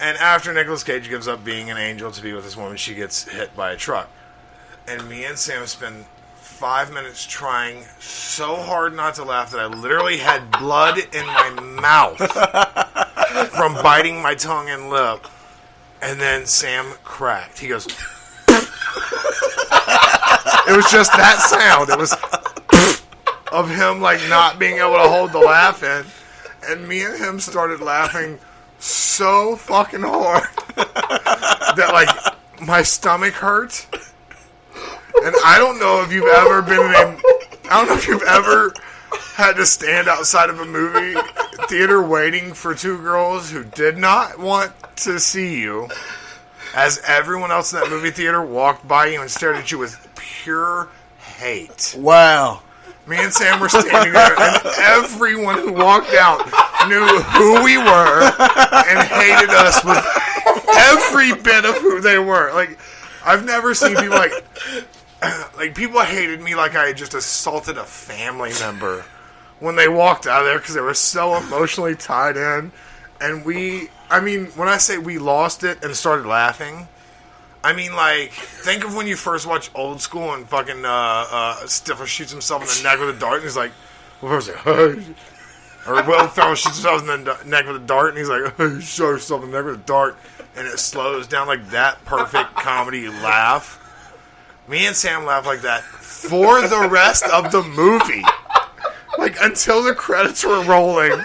And 0.03 0.19
after 0.19 0.53
Nicolas 0.53 0.83
Cage 0.83 1.09
gives 1.09 1.29
up 1.29 1.45
being 1.45 1.71
an 1.71 1.77
angel 1.77 2.11
to 2.11 2.21
be 2.21 2.33
with 2.33 2.43
this 2.43 2.57
woman, 2.57 2.77
she 2.77 2.93
gets 2.93 3.29
hit 3.29 3.55
by 3.55 3.71
a 3.71 3.77
truck. 3.77 4.09
And 4.89 5.09
me 5.09 5.25
and 5.25 5.39
Sam 5.39 5.65
spend 5.69 6.07
five 6.35 6.93
minutes 6.93 7.25
trying 7.25 7.85
so 8.01 8.57
hard 8.57 8.97
not 8.97 9.15
to 9.15 9.25
laugh 9.25 9.53
that 9.53 9.61
I 9.61 9.67
literally 9.67 10.17
had 10.17 10.51
blood 10.51 10.99
in 10.99 11.25
my 11.25 11.51
mouth 11.81 12.19
from 13.63 13.75
biting 13.81 14.21
my 14.21 14.35
tongue 14.35 14.69
and 14.71 14.91
lip. 14.91 15.25
And 16.01 16.21
then 16.21 16.47
Sam 16.47 16.85
cracked. 17.05 17.61
He 17.61 17.69
goes, 17.69 17.87
It 17.87 17.95
was 20.77 20.91
just 20.91 21.13
that 21.13 21.39
sound. 21.39 21.89
It 21.89 21.97
was 21.97 22.13
of 23.53 23.71
him 23.71 24.01
like 24.01 24.19
not 24.29 24.59
being 24.59 24.79
able 24.79 24.95
to 24.95 25.09
hold 25.09 25.31
the 25.31 25.39
laugh 25.39 25.85
in. 25.85 26.05
And 26.69 26.89
me 26.89 27.05
and 27.05 27.17
him 27.17 27.39
started 27.39 27.81
laughing 27.81 28.41
so 28.81 29.55
fucking 29.55 30.03
hard 30.03 30.49
that 30.75 31.91
like 31.93 32.09
my 32.67 32.83
stomach 32.83 33.35
hurt. 33.35 33.87
And 35.23 35.37
I 35.45 35.59
don't 35.59 35.79
know 35.79 36.03
if 36.03 36.11
you've 36.11 36.25
ever 36.25 36.63
been 36.63 36.81
in 36.81 36.91
a 36.91 37.17
I 37.71 37.79
don't 37.79 37.87
know 37.87 37.95
if 37.95 38.09
you've 38.09 38.25
ever 38.25 38.75
had 39.35 39.55
to 39.55 39.67
stand 39.67 40.09
outside 40.09 40.51
of 40.51 40.61
a 40.61 40.65
movie 40.65 41.19
theater 41.69 42.03
waiting 42.03 42.53
for 42.55 42.75
two 42.75 42.99
girls 42.99 43.51
who 43.51 43.65
did 43.65 43.97
not 43.97 44.39
want 44.39 44.73
to 44.97 45.19
see 45.19 45.61
you 45.61 45.89
as 46.75 47.01
everyone 47.07 47.51
else 47.51 47.73
in 47.73 47.81
that 47.81 47.91
movie 47.91 48.11
theater 48.11 48.43
walked 48.43 48.87
by 48.87 49.07
you 49.07 49.21
and 49.21 49.31
stared 49.31 49.57
at 49.57 49.71
you 49.71 49.79
with 49.79 50.09
pure 50.17 50.89
hate. 51.19 51.95
Wow. 51.99 52.63
Me 53.07 53.17
and 53.19 53.33
Sam 53.33 53.59
were 53.59 53.69
standing 53.69 54.13
there, 54.13 54.41
and 54.41 54.63
everyone 54.79 55.59
who 55.59 55.73
walked 55.73 56.15
out 56.15 56.47
knew 56.89 57.05
who 57.05 57.65
we 57.65 57.77
were 57.77 58.23
and 58.23 59.09
hated 59.09 59.51
us 59.51 59.85
with 59.85 59.99
every 60.77 61.35
bit 61.35 61.65
of 61.65 61.77
who 61.79 62.01
they 62.01 62.19
were. 62.21 62.53
Like, 62.55 62.79
I've 63.25 63.45
never 63.45 63.75
seen 63.75 63.97
people 63.97 64.11
like, 64.11 64.33
like 65.57 65.75
people 65.75 66.01
hated 66.01 66.41
me 66.41 66.55
like 66.55 66.75
I 66.75 66.93
just 66.93 67.15
assaulted 67.15 67.79
a 67.79 67.85
family 67.85 68.53
member 68.61 69.05
when 69.61 69.77
they 69.77 69.89
walked 69.89 70.27
out 70.27 70.41
of 70.41 70.47
there 70.47 70.59
because 70.59 70.75
they 70.75 70.81
were 70.81 70.95
so 70.95 71.37
emotionally 71.37 71.95
tied 71.95 72.37
in. 72.37 72.73
And 73.21 73.45
we, 73.45 73.89
I 74.11 74.21
mean, 74.21 74.47
when 74.47 74.69
I 74.69 74.79
say 74.79 74.99
we 74.99 75.19
lost 75.19 75.63
it 75.63 75.85
and 75.85 75.95
started 75.95 76.27
laughing, 76.27 76.89
I 77.63 77.73
mean, 77.73 77.95
like, 77.95 78.33
think 78.33 78.85
of 78.85 78.97
when 78.97 79.07
you 79.07 79.15
first 79.15 79.47
watch 79.47 79.71
Old 79.75 80.01
School 80.01 80.35
and 80.35 80.49
fucking 80.49 80.85
uh, 80.85 80.89
uh, 80.89 81.57
Stifler 81.67 82.07
shoots 82.07 82.33
himself 82.33 82.63
in 82.63 82.69
the 82.69 82.89
neck 82.89 82.99
with 82.99 83.17
a 83.17 83.19
dart, 83.21 83.37
and 83.37 83.45
he's 83.45 83.57
like, 83.57 83.71
"What 84.19 84.33
was 84.33 84.49
it?" 84.49 84.57
or 84.67 86.03
Will 86.03 86.27
Ferrell 86.27 86.57
shoots 86.57 86.79
himself 86.79 87.03
in 87.03 87.25
the 87.25 87.39
neck 87.47 87.67
with 87.67 87.77
a 87.77 87.87
dart, 87.87 88.11
and 88.11 88.19
he's 88.19 88.29
like, 88.29 88.57
"Hey, 88.57 88.81
"Shot 88.81 89.11
yourself 89.11 89.45
in 89.45 89.53
the 89.53 89.59
neck 89.59 89.67
with 89.67 89.77
a 89.77 89.85
dart," 89.87 90.17
and 90.57 90.67
it 90.67 90.81
slows 90.81 91.29
down 91.29 91.47
like 91.47 91.71
that 91.71 92.05
perfect 92.05 92.57
comedy 92.57 93.09
laugh. 93.09 93.79
Me 94.69 94.87
and 94.87 94.95
Sam 94.95 95.25
laughed 95.25 95.47
like 95.47 95.63
that 95.63 95.83
for 95.83 96.61
the 96.63 96.89
rest 96.89 97.25
of 97.25 97.51
the 97.51 97.63
movie, 97.63 98.25
like 99.19 99.37
until 99.41 99.83
the 99.83 99.95
credits 99.95 100.45
were 100.45 100.63
rolling. 100.65 101.13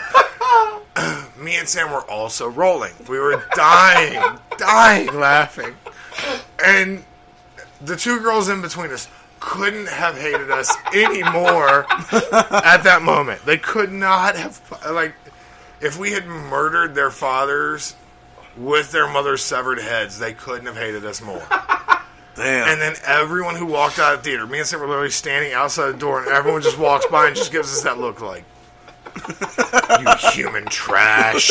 Me 1.40 1.56
and 1.56 1.70
Sam 1.70 1.92
were 1.92 2.10
also 2.10 2.48
rolling. 2.48 2.94
We 3.08 3.20
were 3.20 3.44
dying, 3.56 4.40
dying 4.58 5.14
laughing. 5.14 5.76
And 6.66 7.04
the 7.80 7.96
two 7.96 8.20
girls 8.22 8.50
in 8.50 8.62
between 8.62 8.92
us 8.92 9.08
couldn't 9.40 9.88
have 9.88 10.18
hated 10.18 10.50
us 10.50 10.76
any 10.96 11.22
more 11.24 11.86
at 12.12 12.82
that 12.84 13.02
moment. 13.04 13.46
They 13.46 13.58
could 13.58 13.92
not 13.92 14.36
have 14.36 14.60
like 14.90 15.14
if 15.80 16.00
we 16.00 16.12
had 16.12 16.26
murdered 16.26 16.96
their 16.96 17.12
fathers 17.12 17.96
with 18.58 18.92
their 18.92 19.08
mother's 19.08 19.44
severed 19.44 19.80
heads, 19.80 20.18
they 20.18 20.34
couldn't 20.34 20.66
have 20.66 20.76
hated 20.76 21.06
us 21.06 21.22
more. 21.22 21.46
Damn. 22.38 22.70
And 22.70 22.80
then 22.82 22.96
everyone 23.04 23.56
who 23.56 23.66
walked 23.66 23.98
out 23.98 24.14
of 24.14 24.24
the 24.24 24.30
theater, 24.30 24.46
me 24.46 24.60
and 24.60 24.68
Sam 24.68 24.80
were 24.80 24.88
literally 24.88 25.10
standing 25.10 25.54
outside 25.54 25.94
the 25.94 25.98
door, 25.98 26.22
and 26.22 26.32
everyone 26.32 26.62
just 26.62 26.78
walks 26.78 27.06
by 27.08 27.28
and 27.28 27.36
just 27.36 27.52
gives 27.52 27.74
us 27.74 27.82
that 27.82 27.98
look 27.98 28.22
like, 28.22 28.46
you 30.00 30.30
human 30.32 30.66
trash. 30.66 31.50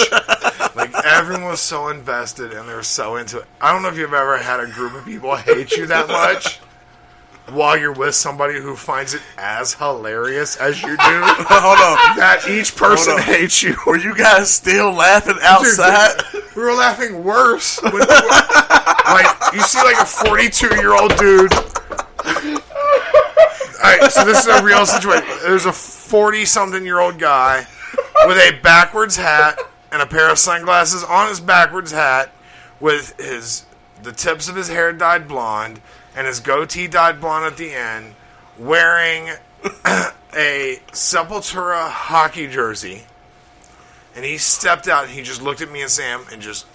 like, 0.76 0.94
everyone 1.04 1.44
was 1.46 1.60
so 1.60 1.88
invested 1.88 2.52
and 2.52 2.68
they 2.68 2.74
were 2.74 2.84
so 2.84 3.16
into 3.16 3.38
it. 3.38 3.46
I 3.60 3.72
don't 3.72 3.82
know 3.82 3.88
if 3.88 3.98
you've 3.98 4.14
ever 4.14 4.38
had 4.38 4.60
a 4.60 4.66
group 4.68 4.94
of 4.94 5.04
people 5.04 5.34
hate 5.34 5.72
you 5.72 5.86
that 5.86 6.06
much 6.08 6.60
while 7.50 7.76
you're 7.76 7.92
with 7.92 8.14
somebody 8.14 8.60
who 8.60 8.76
finds 8.76 9.14
it 9.14 9.22
as 9.38 9.74
hilarious 9.74 10.56
as 10.56 10.80
you 10.82 10.90
do. 10.90 10.96
Hold 10.98 11.78
on. 11.78 12.16
That 12.16 12.48
each 12.48 12.76
person 12.76 13.18
hates 13.18 13.62
you. 13.62 13.76
Were 13.86 13.98
you 13.98 14.16
guys 14.16 14.50
still 14.50 14.92
laughing 14.92 15.36
outside? 15.42 16.22
Dude, 16.32 16.42
we 16.56 16.62
were 16.62 16.74
laughing 16.74 17.24
worse. 17.24 17.80
When 17.82 17.92
we 17.92 17.98
were, 18.00 18.06
like 19.12 19.54
you 19.54 19.60
see, 19.60 19.78
like 19.78 20.00
a 20.00 20.04
42 20.04 20.76
year 20.76 20.94
old 20.94 21.16
dude. 21.16 21.52
All 21.54 21.62
right, 23.82 24.10
so 24.10 24.24
this 24.24 24.46
is 24.46 24.48
a 24.48 24.64
real 24.64 24.86
situation. 24.86 25.26
There's 25.42 25.66
a 25.66 25.72
40 25.72 26.44
something 26.44 26.84
year 26.84 27.00
old 27.00 27.18
guy 27.18 27.66
with 28.26 28.36
a 28.36 28.58
backwards 28.62 29.16
hat 29.16 29.58
and 29.92 30.02
a 30.02 30.06
pair 30.06 30.30
of 30.30 30.38
sunglasses 30.38 31.04
on 31.04 31.28
his 31.28 31.40
backwards 31.40 31.92
hat, 31.92 32.32
with 32.80 33.16
his 33.18 33.64
the 34.02 34.12
tips 34.12 34.48
of 34.48 34.56
his 34.56 34.68
hair 34.68 34.92
dyed 34.92 35.26
blonde 35.26 35.80
and 36.14 36.26
his 36.26 36.40
goatee 36.40 36.86
dyed 36.86 37.20
blonde 37.20 37.46
at 37.46 37.56
the 37.56 37.72
end, 37.72 38.14
wearing 38.58 39.30
a 40.34 40.80
Sepultura 40.92 41.88
hockey 41.88 42.46
jersey 42.46 43.04
and 44.16 44.24
he 44.24 44.38
stepped 44.38 44.88
out 44.88 45.04
and 45.04 45.12
he 45.12 45.22
just 45.22 45.42
looked 45.42 45.60
at 45.60 45.70
me 45.70 45.82
and 45.82 45.90
Sam 45.90 46.24
and 46.32 46.40
just 46.40 46.66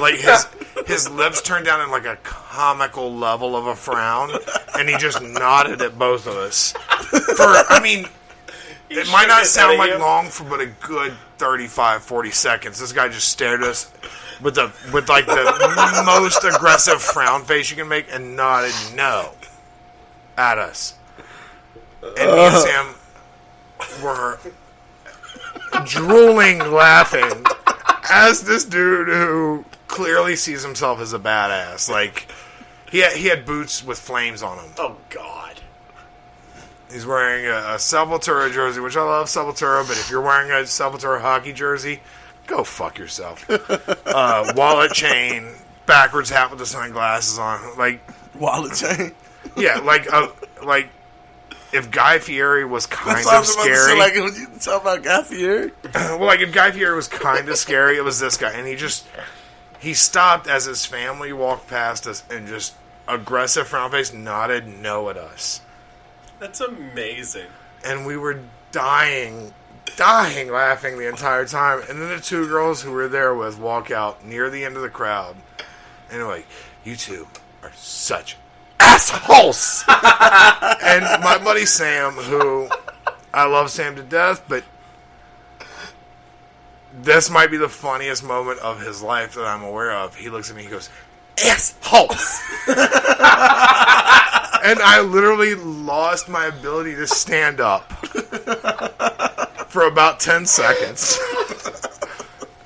like 0.00 0.16
his 0.16 0.46
his 0.86 1.10
lips 1.10 1.42
turned 1.42 1.66
down 1.66 1.80
in 1.80 1.90
like 1.90 2.06
a 2.06 2.16
comical 2.22 3.14
level 3.14 3.56
of 3.56 3.66
a 3.66 3.76
frown 3.76 4.30
and 4.78 4.88
he 4.88 4.96
just 4.96 5.22
nodded 5.22 5.82
at 5.82 5.98
both 5.98 6.26
of 6.26 6.36
us. 6.36 6.72
For 6.72 7.46
I 7.46 7.80
mean 7.82 8.06
it 8.88 9.08
might 9.10 9.28
not 9.28 9.46
sound 9.46 9.78
like 9.78 9.90
you? 9.90 9.98
long 9.98 10.28
for 10.28 10.44
but 10.44 10.60
a 10.60 10.66
good 10.66 11.12
35 11.38 12.02
40 12.02 12.30
seconds. 12.30 12.80
This 12.80 12.92
guy 12.92 13.08
just 13.08 13.28
stared 13.28 13.62
at 13.62 13.68
us 13.68 13.92
with 14.40 14.54
the 14.54 14.72
with 14.92 15.08
like 15.08 15.26
the 15.26 16.02
most 16.04 16.44
aggressive 16.44 17.00
frown 17.00 17.44
face 17.44 17.70
you 17.70 17.76
can 17.76 17.88
make 17.88 18.06
and 18.12 18.36
nodded 18.36 18.74
no 18.94 19.32
at 20.36 20.58
us. 20.58 20.94
And 22.02 22.14
me 22.14 22.22
and 22.22 22.54
uh. 22.54 22.60
Sam 22.60 22.94
were 24.02 24.38
drooling 25.84 26.58
laughing 26.58 27.44
as 28.10 28.42
this 28.42 28.64
dude 28.64 29.08
who 29.08 29.64
clearly 29.90 30.36
sees 30.36 30.62
himself 30.62 31.00
as 31.00 31.12
a 31.12 31.18
badass 31.18 31.88
like 31.90 32.30
he 32.90 32.98
had, 33.00 33.12
he 33.12 33.26
had 33.26 33.44
boots 33.44 33.84
with 33.84 33.98
flames 33.98 34.42
on 34.42 34.56
them 34.56 34.70
Oh 34.78 34.96
God. 35.10 35.60
he's 36.90 37.04
wearing 37.06 37.46
a, 37.46 37.50
a 37.74 37.76
Sepultura 37.76 38.52
jersey 38.52 38.80
which 38.80 38.96
I 38.96 39.02
love 39.02 39.26
Sepultura 39.26 39.86
but 39.86 39.96
if 39.98 40.10
you're 40.10 40.20
wearing 40.20 40.50
a 40.50 40.64
Sepultura 40.64 41.20
hockey 41.20 41.52
jersey 41.52 42.00
go 42.46 42.64
fuck 42.64 42.98
yourself 42.98 43.44
uh, 44.06 44.52
wallet 44.56 44.92
chain 44.92 45.48
backwards 45.86 46.30
hat 46.30 46.50
with 46.50 46.58
the 46.60 46.66
sunglasses 46.66 47.38
on 47.38 47.76
like 47.76 48.00
Wallet 48.38 48.74
chain. 48.74 49.12
yeah 49.56 49.78
like 49.80 50.10
uh, 50.12 50.28
like 50.64 50.88
if 51.72 51.90
Guy 51.90 52.18
Fieri 52.18 52.64
was 52.64 52.86
kind 52.86 53.16
That's 53.16 53.26
what 53.26 53.34
I 53.34 53.38
of 53.38 53.42
was 53.42 53.54
say, 53.54 53.60
scary 53.62 53.98
like 53.98 54.14
when 54.14 54.34
you 54.34 54.46
talk 54.58 54.82
about 54.82 55.02
Guy 55.04 55.22
Fieri. 55.22 55.70
well, 55.94 56.24
like 56.24 56.40
if 56.40 56.52
Guy 56.52 56.72
Fieri 56.72 56.96
was 56.96 57.06
kind 57.06 57.48
of 57.48 57.56
scary, 57.56 57.96
it 57.96 58.02
was 58.02 58.18
this 58.18 58.36
guy, 58.36 58.50
and 58.54 58.66
he 58.66 58.74
just 58.74 59.06
he 59.80 59.94
stopped 59.94 60.46
as 60.46 60.66
his 60.66 60.84
family 60.86 61.32
walked 61.32 61.66
past 61.68 62.06
us 62.06 62.22
and 62.30 62.46
just 62.46 62.74
aggressive 63.08 63.66
frown 63.66 63.90
face 63.90 64.12
nodded 64.12 64.66
no 64.68 65.08
at 65.10 65.16
us, 65.16 65.60
That's 66.38 66.60
amazing. 66.60 67.48
and 67.84 68.06
we 68.06 68.16
were 68.16 68.40
dying, 68.72 69.52
dying 69.96 70.50
laughing 70.52 70.96
the 70.98 71.08
entire 71.08 71.44
time. 71.46 71.80
And 71.88 72.00
then 72.00 72.08
the 72.10 72.20
two 72.20 72.46
girls 72.46 72.82
who 72.82 72.92
were 72.92 73.08
there 73.08 73.34
with 73.34 73.58
walk 73.58 73.90
out 73.90 74.24
near 74.24 74.48
the 74.50 74.64
end 74.64 74.76
of 74.76 74.82
the 74.82 74.88
crowd, 74.90 75.34
and 76.10 76.20
they're 76.20 76.28
like, 76.28 76.46
"You 76.84 76.94
two 76.96 77.26
are 77.62 77.72
such." 77.74 78.36
Assholes! 78.78 79.84
and 79.88 81.04
my 81.22 81.38
buddy 81.42 81.66
Sam, 81.66 82.12
who 82.12 82.68
I 83.32 83.44
love 83.46 83.70
Sam 83.70 83.94
to 83.96 84.02
death, 84.02 84.42
but 84.48 84.64
this 87.02 87.30
might 87.30 87.50
be 87.50 87.56
the 87.56 87.68
funniest 87.68 88.24
moment 88.24 88.58
of 88.60 88.80
his 88.80 89.02
life 89.02 89.34
that 89.34 89.46
I'm 89.46 89.62
aware 89.62 89.92
of. 89.92 90.16
He 90.16 90.28
looks 90.28 90.50
at 90.50 90.56
me, 90.56 90.64
he 90.64 90.68
goes, 90.68 90.90
assholes! 91.42 92.40
and 92.68 92.76
I 94.80 95.00
literally 95.00 95.54
lost 95.54 96.28
my 96.28 96.46
ability 96.46 96.94
to 96.96 97.06
stand 97.06 97.60
up 97.60 97.90
for 99.68 99.86
about 99.86 100.20
10 100.20 100.46
seconds. 100.46 101.18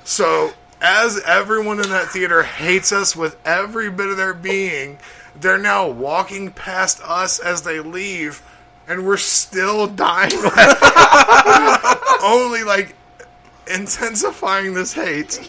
so, 0.03 0.51
as 0.81 1.21
everyone 1.25 1.79
in 1.79 1.89
that 1.89 2.09
theater 2.09 2.43
hates 2.43 2.91
us 2.91 3.15
with 3.15 3.37
every 3.45 3.89
bit 3.89 4.07
of 4.07 4.17
their 4.17 4.33
being, 4.33 4.97
they're 5.39 5.57
now 5.57 5.87
walking 5.87 6.51
past 6.51 7.01
us 7.03 7.39
as 7.39 7.61
they 7.61 7.79
leave, 7.79 8.41
and 8.87 9.05
we're 9.05 9.17
still 9.17 9.87
dying. 9.87 10.31
Only 12.23 12.63
like 12.63 12.95
intensifying 13.67 14.73
this 14.73 14.93
hate. 14.93 15.39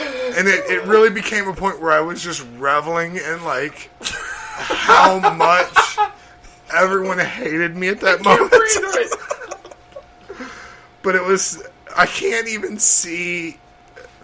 And 0.00 0.46
it, 0.46 0.70
it 0.70 0.84
really 0.84 1.10
became 1.10 1.48
a 1.48 1.54
point 1.54 1.80
where 1.80 1.90
I 1.90 2.00
was 2.00 2.22
just 2.22 2.46
reveling 2.56 3.16
in 3.16 3.44
like 3.44 3.90
how 4.10 5.18
much 5.34 5.98
everyone 6.74 7.18
hated 7.18 7.76
me 7.76 7.88
at 7.88 8.00
that 8.00 8.22
moment. 8.22 8.52
but 11.02 11.14
it 11.16 11.24
was 11.24 11.66
I 11.96 12.06
can't 12.06 12.46
even 12.46 12.78
see 12.78 13.58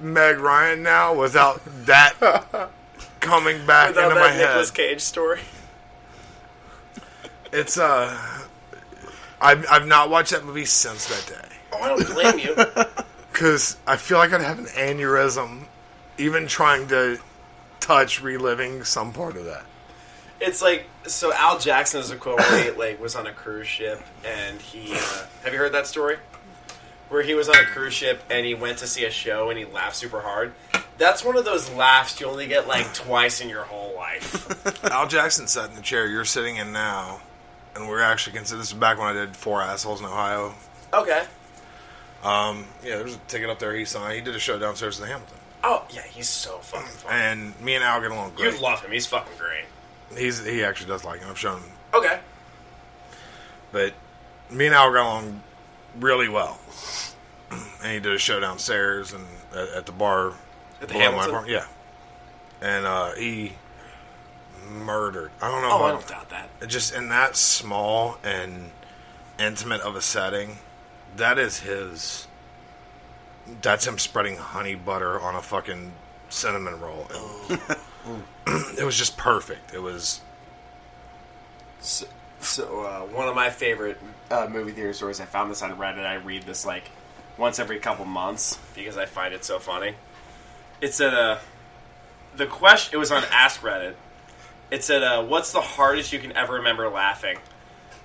Meg 0.00 0.38
Ryan 0.38 0.82
now 0.82 1.14
without 1.14 1.60
that 1.86 2.14
coming 3.20 3.64
back 3.66 3.88
Without 3.90 4.10
into 4.12 4.20
my 4.20 4.36
Nicolas 4.36 4.68
head. 4.70 4.76
Cage 4.76 5.00
story. 5.00 5.40
It's 7.52 7.78
uh 7.78 8.16
I've 9.40 9.66
I've 9.70 9.86
not 9.86 10.10
watched 10.10 10.30
that 10.32 10.44
movie 10.44 10.64
since 10.66 11.06
that 11.06 11.26
day. 11.26 11.56
Oh, 11.74 11.82
I 11.82 11.88
don't 11.88 12.06
blame 12.14 12.38
you. 12.38 12.56
Because 13.32 13.76
I 13.84 13.96
feel 13.96 14.18
like 14.18 14.32
I'd 14.32 14.42
have 14.42 14.60
an 14.60 14.66
aneurysm 14.66 15.64
even 16.18 16.46
trying 16.46 16.86
to 16.86 17.18
touch 17.80 18.22
reliving 18.22 18.84
some 18.84 19.12
part 19.12 19.36
of 19.36 19.46
that. 19.46 19.64
It's 20.40 20.62
like 20.62 20.86
so. 21.08 21.32
Al 21.32 21.58
Jackson 21.58 21.98
is 21.98 22.12
a 22.12 22.16
quote 22.16 22.38
where 22.38 22.62
he 22.62 22.70
like 22.78 23.00
was 23.00 23.16
on 23.16 23.26
a 23.26 23.32
cruise 23.32 23.66
ship 23.66 24.00
and 24.24 24.60
he. 24.60 24.94
Uh, 24.94 25.26
have 25.42 25.52
you 25.52 25.58
heard 25.58 25.72
that 25.72 25.88
story? 25.88 26.16
Where 27.08 27.22
he 27.22 27.34
was 27.34 27.48
on 27.48 27.56
a 27.56 27.64
cruise 27.64 27.92
ship 27.92 28.22
and 28.30 28.46
he 28.46 28.54
went 28.54 28.78
to 28.78 28.86
see 28.86 29.04
a 29.04 29.10
show 29.10 29.50
and 29.50 29.58
he 29.58 29.64
laughed 29.64 29.96
super 29.96 30.20
hard. 30.20 30.52
That's 30.96 31.24
one 31.24 31.36
of 31.36 31.44
those 31.44 31.68
laughs 31.72 32.20
you 32.20 32.26
only 32.26 32.46
get 32.46 32.68
like 32.68 32.94
twice 32.94 33.40
in 33.40 33.48
your 33.48 33.64
whole 33.64 33.96
life. 33.96 34.84
Al 34.92 35.08
Jackson 35.08 35.48
sat 35.48 35.70
in 35.70 35.74
the 35.74 35.82
chair 35.82 36.06
you're 36.06 36.24
sitting 36.24 36.54
in 36.54 36.72
now, 36.72 37.20
and 37.74 37.88
we're 37.88 38.00
actually 38.00 38.36
considered 38.36 38.60
this 38.60 38.68
is 38.68 38.74
back 38.74 38.96
when 38.96 39.08
I 39.08 39.12
did 39.12 39.36
Four 39.36 39.60
Assholes 39.60 39.98
in 39.98 40.06
Ohio. 40.06 40.54
Okay. 40.92 41.24
Um, 42.24 42.64
yeah, 42.82 42.96
there's 42.96 43.14
a 43.16 43.18
ticket 43.28 43.50
up 43.50 43.58
there 43.58 43.74
he 43.74 43.84
saw. 43.84 44.08
He 44.10 44.20
did 44.20 44.34
a 44.34 44.38
show 44.38 44.58
downstairs 44.58 44.98
in 44.98 45.02
the 45.06 45.10
Hamilton. 45.12 45.36
Oh 45.62 45.84
yeah, 45.90 46.02
he's 46.02 46.28
so 46.28 46.58
fucking 46.58 46.88
fun. 46.88 47.12
And 47.12 47.60
me 47.60 47.74
and 47.74 47.84
Al 47.84 48.00
get 48.00 48.10
along 48.10 48.32
great. 48.34 48.54
You 48.54 48.60
love 48.60 48.80
him. 48.82 48.90
He's 48.92 49.06
fucking 49.06 49.32
great. 49.38 49.64
He's 50.18 50.44
he 50.44 50.62
actually 50.64 50.88
does 50.88 51.04
like 51.04 51.20
him. 51.20 51.28
I've 51.30 51.38
shown 51.38 51.60
him, 51.60 51.70
Okay. 51.94 52.20
but 53.72 53.92
me 54.50 54.66
and 54.66 54.74
Al 54.74 54.92
got 54.92 55.02
along 55.02 55.42
really 55.98 56.28
well. 56.28 56.58
And 57.82 57.92
he 57.92 58.00
did 58.00 58.12
a 58.12 58.18
show 58.18 58.40
downstairs 58.40 59.12
and 59.12 59.24
at, 59.54 59.68
at 59.70 59.86
the 59.86 59.92
bar 59.92 60.32
At 60.80 60.88
the 60.88 60.94
Hamilton? 60.94 61.30
apartment. 61.30 61.48
Yeah, 61.52 61.66
and 62.60 62.86
uh, 62.86 63.12
he 63.12 63.52
murdered. 64.70 65.30
I 65.40 65.50
don't 65.50 65.62
know. 65.62 65.70
Oh, 65.72 65.84
I 65.84 65.90
don't 65.92 66.06
doubt 66.06 66.30
that. 66.30 66.48
Just 66.68 66.94
in 66.94 67.08
that 67.10 67.36
small 67.36 68.18
and 68.24 68.70
intimate 69.38 69.80
of 69.82 69.94
a 69.96 70.00
setting, 70.02 70.58
that 71.16 71.38
is 71.38 71.60
his. 71.60 72.26
That's 73.62 73.86
him 73.86 73.98
spreading 73.98 74.36
honey 74.36 74.74
butter 74.74 75.20
on 75.20 75.34
a 75.34 75.42
fucking 75.42 75.92
cinnamon 76.30 76.80
roll. 76.80 77.06
It, 77.50 77.60
it 78.78 78.84
was 78.84 78.96
just 78.96 79.16
perfect. 79.16 79.74
It 79.74 79.82
was. 79.82 80.20
So, 81.80 82.06
so 82.40 82.80
uh, 82.84 83.00
One 83.00 83.28
of 83.28 83.34
my 83.34 83.50
favorite 83.50 83.98
uh, 84.30 84.48
movie 84.50 84.72
theater 84.72 84.92
stories. 84.94 85.20
I 85.20 85.26
found 85.26 85.50
this 85.50 85.62
on 85.62 85.76
Reddit. 85.76 86.06
I 86.06 86.14
read 86.14 86.44
this 86.44 86.64
like 86.64 86.90
once 87.36 87.58
every 87.58 87.78
couple 87.78 88.04
months. 88.06 88.58
because 88.74 88.96
I 88.96 89.06
find 89.06 89.34
it 89.34 89.44
so 89.44 89.58
funny. 89.58 89.94
It 90.80 90.94
said, 90.94 91.14
uh, 91.14 91.38
the 92.36 92.46
question, 92.46 92.94
it 92.94 92.98
was 92.98 93.12
on 93.12 93.22
Ask 93.30 93.60
Reddit. 93.60 93.94
It 94.70 94.82
said, 94.82 95.02
uh, 95.02 95.22
what's 95.22 95.52
the 95.52 95.60
hardest 95.60 96.12
you 96.12 96.18
can 96.18 96.32
ever 96.32 96.54
remember 96.54 96.88
laughing? 96.88 97.38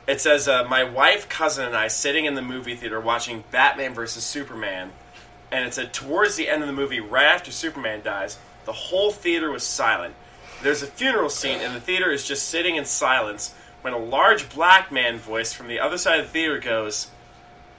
It 0.09 0.19
says, 0.19 0.47
uh, 0.47 0.63
my 0.67 0.85
wife, 0.85 1.29
cousin, 1.29 1.65
and 1.65 1.75
I 1.75 1.87
sitting 1.87 2.25
in 2.25 2.33
the 2.33 2.41
movie 2.41 2.73
theater 2.73 2.99
watching 2.99 3.43
Batman 3.51 3.93
versus 3.93 4.23
Superman. 4.23 4.89
And 5.51 5.67
it 5.67 5.75
said, 5.75 5.93
towards 5.93 6.35
the 6.35 6.49
end 6.49 6.63
of 6.63 6.67
the 6.67 6.73
movie, 6.73 6.99
right 6.99 7.27
after 7.27 7.51
Superman 7.51 8.01
dies, 8.03 8.39
the 8.65 8.71
whole 8.71 9.11
theater 9.11 9.51
was 9.51 9.61
silent. 9.61 10.15
There's 10.63 10.81
a 10.81 10.87
funeral 10.87 11.29
scene, 11.29 11.59
and 11.59 11.75
the 11.75 11.79
theater 11.79 12.09
is 12.09 12.27
just 12.27 12.49
sitting 12.49 12.75
in 12.75 12.85
silence 12.85 13.53
when 13.81 13.93
a 13.93 13.99
large 13.99 14.49
black 14.49 14.91
man 14.91 15.19
voice 15.19 15.53
from 15.53 15.67
the 15.67 15.79
other 15.79 15.99
side 15.99 16.19
of 16.19 16.25
the 16.25 16.31
theater 16.31 16.57
goes, 16.57 17.11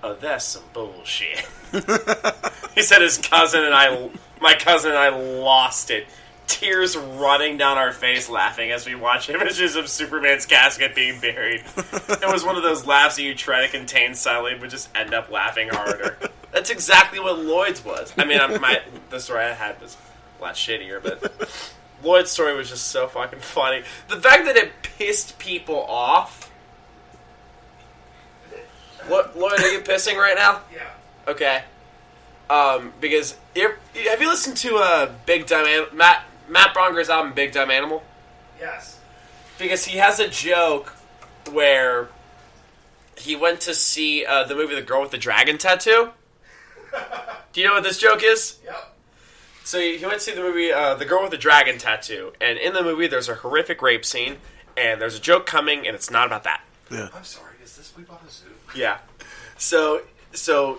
Oh, 0.01 0.15
that's 0.15 0.45
some 0.45 0.63
bullshit. 0.73 1.45
he 2.77 2.83
said 2.83 3.03
his 3.03 3.19
cousin 3.19 3.65
and 3.65 3.75
I, 3.75 4.09
my 4.41 4.55
cousin 4.55 4.93
and 4.93 5.01
I 5.01 5.09
lost 5.09 5.91
it. 5.91 6.07
Tears 6.51 6.97
running 6.97 7.57
down 7.57 7.79
our 7.79 7.93
face 7.93 8.29
laughing 8.29 8.73
as 8.73 8.85
we 8.85 8.95
watch 8.97 9.31
images 9.31 9.77
of 9.77 9.89
Superman's 9.89 10.47
casket 10.47 10.95
being 10.95 11.21
buried. 11.21 11.63
It 11.77 12.27
was 12.33 12.45
one 12.45 12.57
of 12.57 12.63
those 12.65 12.87
laughs 12.87 13.17
that 13.17 13.23
you 13.23 13.35
try 13.35 13.65
to 13.65 13.69
contain 13.71 14.15
silently 14.15 14.59
but 14.61 14.69
just 14.69 14.89
end 14.97 15.15
up 15.15 15.31
laughing 15.31 15.69
harder. 15.71 16.19
That's 16.53 16.71
exactly 16.71 17.21
what 17.21 17.39
Lloyd's 17.39 17.85
was. 17.85 18.13
I 18.19 18.25
mean, 18.25 18.41
I'm- 18.41 18.61
my, 18.61 18.83
the 19.11 19.21
story 19.21 19.45
I 19.45 19.53
had 19.53 19.81
was 19.81 19.97
a 20.39 20.43
lot 20.43 20.55
shittier, 20.57 21.01
but 21.03 21.49
Lloyd's 22.03 22.31
story 22.31 22.55
was 22.57 22.69
just 22.69 22.89
so 22.89 23.07
fucking 23.07 23.39
funny. 23.41 23.85
The 24.09 24.17
fact 24.17 24.45
that 24.47 24.57
it 24.57 24.73
pissed 24.83 25.39
people 25.39 25.83
off. 25.85 26.51
What, 29.07 29.39
Lloyd, 29.39 29.61
are 29.61 29.69
you 29.73 29.81
pissing 29.81 30.17
right 30.17 30.37
now? 30.37 30.61
Yeah. 30.75 30.91
Okay. 31.29 31.63
Um, 32.51 32.93
because 33.01 33.37
have 33.55 34.21
you 34.21 34.29
listened 34.29 34.57
to 34.59 34.77
uh, 34.77 35.13
Big 35.25 35.47
Dumb 35.47 35.87
Matt 35.97 36.25
Matt 36.51 36.75
Braunger's 36.75 37.09
album 37.09 37.33
Big 37.33 37.53
Dumb 37.53 37.71
Animal? 37.71 38.03
Yes. 38.59 38.99
Because 39.59 39.85
he 39.85 39.99
has 39.99 40.21
a 40.21 40.29
joke 40.29 40.95
where 41.53 42.09
he 43.17 43.37
went 43.37 43.61
to 43.63 43.75
see 43.75 44.27
uh, 44.27 44.45
the 44.45 44.55
movie 44.55 44.75
The 44.75 44.83
Girl 44.83 45.03
with 45.03 45.11
the 45.13 45.19
Dragon 45.19 45.59
Tattoo. 45.59 46.11
Do 47.53 47.61
you 47.61 47.67
know 47.67 47.75
what 47.75 47.85
this 47.85 47.99
joke 47.99 48.23
is? 48.25 48.59
Yep. 48.65 48.97
So 49.65 49.79
he 49.79 49.99
he 49.99 50.05
went 50.05 50.19
to 50.19 50.25
see 50.25 50.35
the 50.35 50.41
movie 50.41 50.73
uh, 50.73 50.95
The 50.95 51.05
Girl 51.05 51.23
with 51.23 51.31
the 51.31 51.39
Dragon 51.39 51.79
Tattoo, 51.79 52.33
and 52.41 52.59
in 52.59 52.73
the 52.73 52.83
movie 52.83 53.07
there's 53.07 53.29
a 53.29 53.35
horrific 53.37 53.83
rape 53.83 54.05
scene, 54.05 54.39
and 54.77 55.01
there's 55.01 55.17
a 55.17 55.21
joke 55.21 55.47
coming, 55.47 55.87
and 55.87 55.95
it's 55.95 56.11
not 56.11 56.27
about 56.27 56.45
that. 56.45 56.63
Yeah. 56.91 57.09
I'm 57.15 57.25
sorry. 57.25 57.55
Is 57.63 57.77
this 57.77 57.93
we 57.97 58.03
bought 58.03 58.23
a 58.27 58.31
zoo? 58.31 58.47
Yeah. 58.75 58.99
So 59.59 60.03
so 60.33 60.79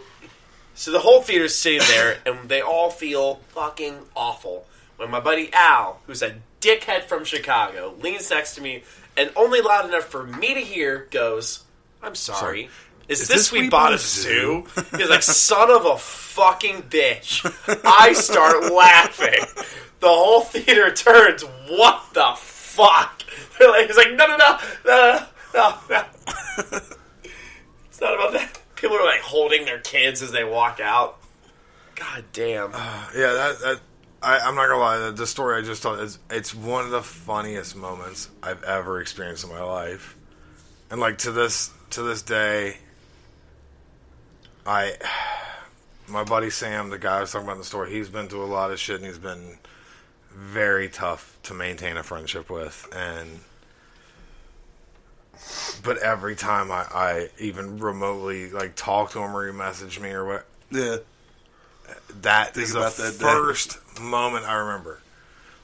so 0.76 0.92
the 0.92 1.00
whole 1.00 1.22
theater's 1.22 1.56
sitting 1.56 1.88
there 1.88 2.18
and 2.26 2.50
they 2.50 2.62
all 2.62 2.90
feel 2.90 3.36
fucking 3.50 4.00
awful. 4.16 4.66
When 5.02 5.10
my 5.10 5.20
buddy 5.20 5.50
Al, 5.52 6.00
who's 6.06 6.22
a 6.22 6.36
dickhead 6.60 7.06
from 7.06 7.26
Chicago, 7.26 7.96
leans 8.02 8.30
next 8.30 8.54
to 8.54 8.62
me 8.62 8.84
and 9.18 9.32
only 9.36 9.60
loud 9.60 9.86
enough 9.90 10.04
for 10.04 10.24
me 10.24 10.54
to 10.54 10.60
hear 10.60 11.08
goes, 11.10 11.64
I'm 12.04 12.14
sorry. 12.14 12.70
Is, 13.08 13.28
this, 13.28 13.52
we, 13.52 13.68
bought 13.68 13.94
a 13.94 13.98
zoo? 13.98 14.68
He's 14.96 15.10
like, 15.10 15.24
son 15.24 15.72
of 15.72 15.88
a 15.88 15.98
fucking 15.98 16.84
bitch. 16.84 17.44
I 17.84 18.14
start 18.14 18.72
laughing. 18.72 19.44
The 20.02 20.08
whole 20.08 20.42
theater 20.42 20.94
turns, 20.94 21.42
what 21.68 22.04
the 22.14 22.34
fuck? 22.38 23.24
They're 23.58 23.72
like, 23.72 23.88
he's 23.88 23.98
like, 23.98 24.14
no, 24.14 24.28
no, 24.28 24.38
no, 24.38 24.58
no, 24.86 25.26
no, 25.56 25.78
no. 25.90 26.06
It's 27.88 28.00
not 28.00 28.14
about 28.14 28.34
that. 28.34 28.60
People 28.76 28.98
are 28.98 29.06
like 29.06 29.22
holding 29.22 29.66
their 29.66 29.80
kids 29.80 30.22
as 30.22 30.32
they 30.32 30.44
walk 30.44 30.80
out. 30.80 31.18
God 31.96 32.24
damn. 32.34 32.70
Uh, 32.74 33.08
yeah, 33.16 33.34
that, 33.34 33.60
that 33.62 33.80
I, 34.24 34.40
I'm 34.40 34.56
not 34.56 34.68
gonna 34.68 34.80
lie. 34.80 34.98
The, 34.98 35.12
the 35.12 35.28
story 35.28 35.58
I 35.58 35.66
just 35.66 35.84
told 35.84 36.00
is 36.00 36.20
it's 36.30 36.54
one 36.54 36.86
of 36.86 36.92
the 36.92 37.02
funniest 37.02 37.76
moments 37.76 38.30
I've 38.44 38.64
ever 38.64 39.02
experienced 39.02 39.44
in 39.44 39.50
my 39.50 39.64
life, 39.64 40.16
and 40.90 41.00
like 41.00 41.20
to 41.20 41.32
this 41.32 41.72
to 41.92 42.04
this 42.04 42.22
day, 42.22 42.78
I 44.66 44.94
my 46.08 46.24
buddy 46.24 46.50
Sam, 46.50 46.90
the 46.90 47.00
guy 47.00 47.18
I 47.18 47.22
was 47.22 47.32
talking 47.32 47.48
about 47.48 47.54
in 47.54 47.60
the 47.60 47.66
story, 47.66 47.92
he's 47.92 48.10
been 48.10 48.28
through 48.28 48.44
a 48.44 48.46
lot 48.46 48.72
of 48.72 48.80
shit, 48.80 48.98
and 48.98 49.06
he's 49.06 49.18
been 49.18 49.58
very 50.32 50.88
tough 50.88 51.38
to 51.44 51.54
maintain 51.54 51.98
a 51.98 52.04
friendship 52.04 52.50
with, 52.50 52.88
and 52.96 53.40
but 55.84 55.98
every 55.98 56.36
time 56.36 56.72
I, 56.72 56.86
I 56.94 57.30
even 57.40 57.80
remotely 57.80 58.52
like 58.52 58.76
talk 58.76 59.12
to 59.12 59.20
him 59.20 59.36
or 59.36 59.48
he 59.48 59.52
message 59.52 60.00
me 60.00 60.12
or 60.12 60.26
what, 60.26 60.46
Yeah. 60.70 60.98
That 62.22 62.54
Think 62.54 62.68
is 62.68 62.74
the 62.74 62.80
about 62.80 62.94
that 62.94 63.14
day. 63.20 63.26
first 63.26 63.80
moment 64.02 64.46
I 64.46 64.56
remember. 64.56 65.02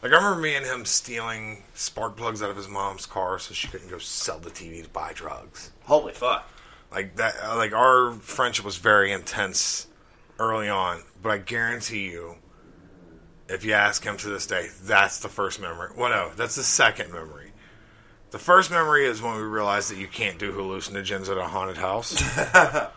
Like 0.01 0.11
I 0.11 0.15
remember 0.15 0.39
me 0.41 0.55
and 0.55 0.65
him 0.65 0.86
stealing 0.86 1.63
spark 1.73 2.15
plugs 2.17 2.41
out 2.43 2.49
of 2.49 2.55
his 2.57 2.67
mom's 2.67 3.05
car 3.05 3.39
so 3.39 3.53
she 3.53 3.67
couldn't 3.67 3.89
go 3.89 3.97
sell 3.97 4.39
the 4.39 4.49
TV 4.51 4.84
to 4.84 4.89
buy 4.89 5.11
drugs. 5.13 5.71
Holy 5.86 6.13
fuck. 6.13 6.49
Like 6.91 7.15
that. 7.17 7.36
Like 7.57 7.73
our 7.73 8.13
friendship 8.13 8.63
was 8.65 8.78
very 8.78 9.11
intense 9.11 9.88
early 10.39 10.69
on, 10.69 11.01
but 11.21 11.32
I 11.32 11.38
guarantee 11.39 12.09
you, 12.11 12.36
if 13.49 13.65
you 13.65 13.73
ask 13.73 14.03
him 14.03 14.17
to 14.17 14.30
this 14.30 14.45
day, 14.45 14.67
that's 14.84 15.19
the 15.19 15.30
first 15.30 15.59
memory. 15.59 15.89
Well, 15.97 16.09
no, 16.09 16.32
that's 16.36 16.55
the 16.55 16.63
second 16.63 17.11
memory. 17.11 17.51
The 18.32 18.39
first 18.39 18.69
memory 18.69 19.05
is 19.05 19.21
when 19.21 19.36
we 19.36 19.41
realized 19.41 19.89
that 19.89 19.97
you 19.97 20.07
can't 20.07 20.38
do 20.38 20.51
hallucinogens 20.51 21.30
at 21.30 21.38
a 21.38 21.45
haunted 21.45 21.78
house. 21.78 22.21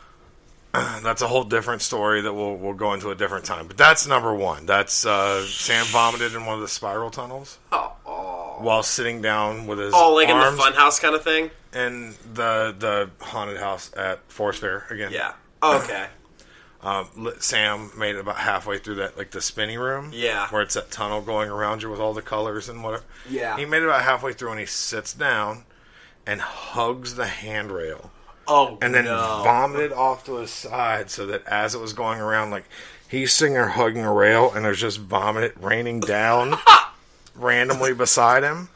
that's 1.03 1.23
a 1.23 1.29
whole 1.29 1.45
different 1.45 1.83
story 1.83 2.21
that 2.23 2.33
we'll 2.33 2.57
we'll 2.57 2.75
go 2.75 2.93
into 2.95 3.11
a 3.11 3.15
different 3.15 3.45
time. 3.45 3.67
But 3.67 3.77
that's 3.77 4.07
number 4.07 4.33
one. 4.35 4.67
That's 4.67 5.05
uh, 5.05 5.45
Sam 5.47 5.85
vomited 5.87 6.35
in 6.35 6.45
one 6.47 6.55
of 6.57 6.61
the 6.61 6.69
spiral 6.69 7.11
tunnels 7.11 7.59
while 7.71 8.83
sitting 8.83 9.23
down 9.23 9.67
with 9.67 9.79
his 9.79 9.93
Oh, 9.97 10.15
like 10.15 10.29
in 10.29 10.37
the 10.39 10.45
funhouse 10.63 11.01
kind 11.01 11.15
of 11.15 11.25
thing? 11.25 11.51
and 11.73 12.15
the 12.35 12.75
the 12.79 13.11
haunted 13.25 13.59
house 13.59 13.91
at 13.97 14.21
Forest 14.31 14.61
Fair 14.61 14.87
again. 14.91 15.13
Yeah. 15.13 15.33
Oh, 15.63 15.83
okay. 15.83 16.07
Um, 16.83 17.31
Sam 17.41 17.91
made 17.99 18.17
it 18.17 18.21
about 18.21 18.37
halfway 18.39 18.79
through 18.79 18.95
that, 18.95 19.19
like 19.19 19.33
the 19.33 19.43
spinning 19.43 19.79
room. 19.79 20.13
Yeah. 20.15 20.49
Where 20.49 20.63
it's 20.63 20.73
that 20.77 20.91
tunnel 20.91 21.21
going 21.21 21.51
around 21.51 21.83
you 21.83 21.91
with 21.91 22.01
all 22.01 22.15
the 22.15 22.23
colors 22.23 22.71
and 22.71 22.83
whatever. 22.83 23.05
Yeah. 23.29 23.59
He 23.59 23.67
made 23.67 23.83
it 23.83 23.85
about 23.85 24.01
halfway 24.01 24.33
through 24.33 24.53
and 24.53 24.61
he 24.61 24.65
sits 24.65 25.13
down 25.13 25.65
and 26.27 26.41
hugs 26.41 27.17
the 27.17 27.27
handrail. 27.27 28.11
Oh, 28.53 28.79
And 28.83 28.93
then 28.93 29.05
no. 29.05 29.43
vomited 29.45 29.93
off 29.93 30.25
to 30.27 30.37
his 30.39 30.51
side 30.51 31.09
so 31.09 31.25
that 31.27 31.47
as 31.47 31.75
it 31.77 31.81
was 31.81 31.93
going 31.93 32.19
around, 32.21 32.51
like 32.51 32.65
he's 33.09 33.33
sitting 33.33 33.55
there 33.55 33.69
hugging 33.69 34.05
a 34.05 34.13
rail 34.13 34.53
and 34.53 34.65
there's 34.65 34.81
just 34.81 34.99
vomit 34.99 35.55
raining 35.61 36.01
down 36.01 36.57
randomly 37.37 37.95
beside 37.95 38.43
him. 38.43 38.69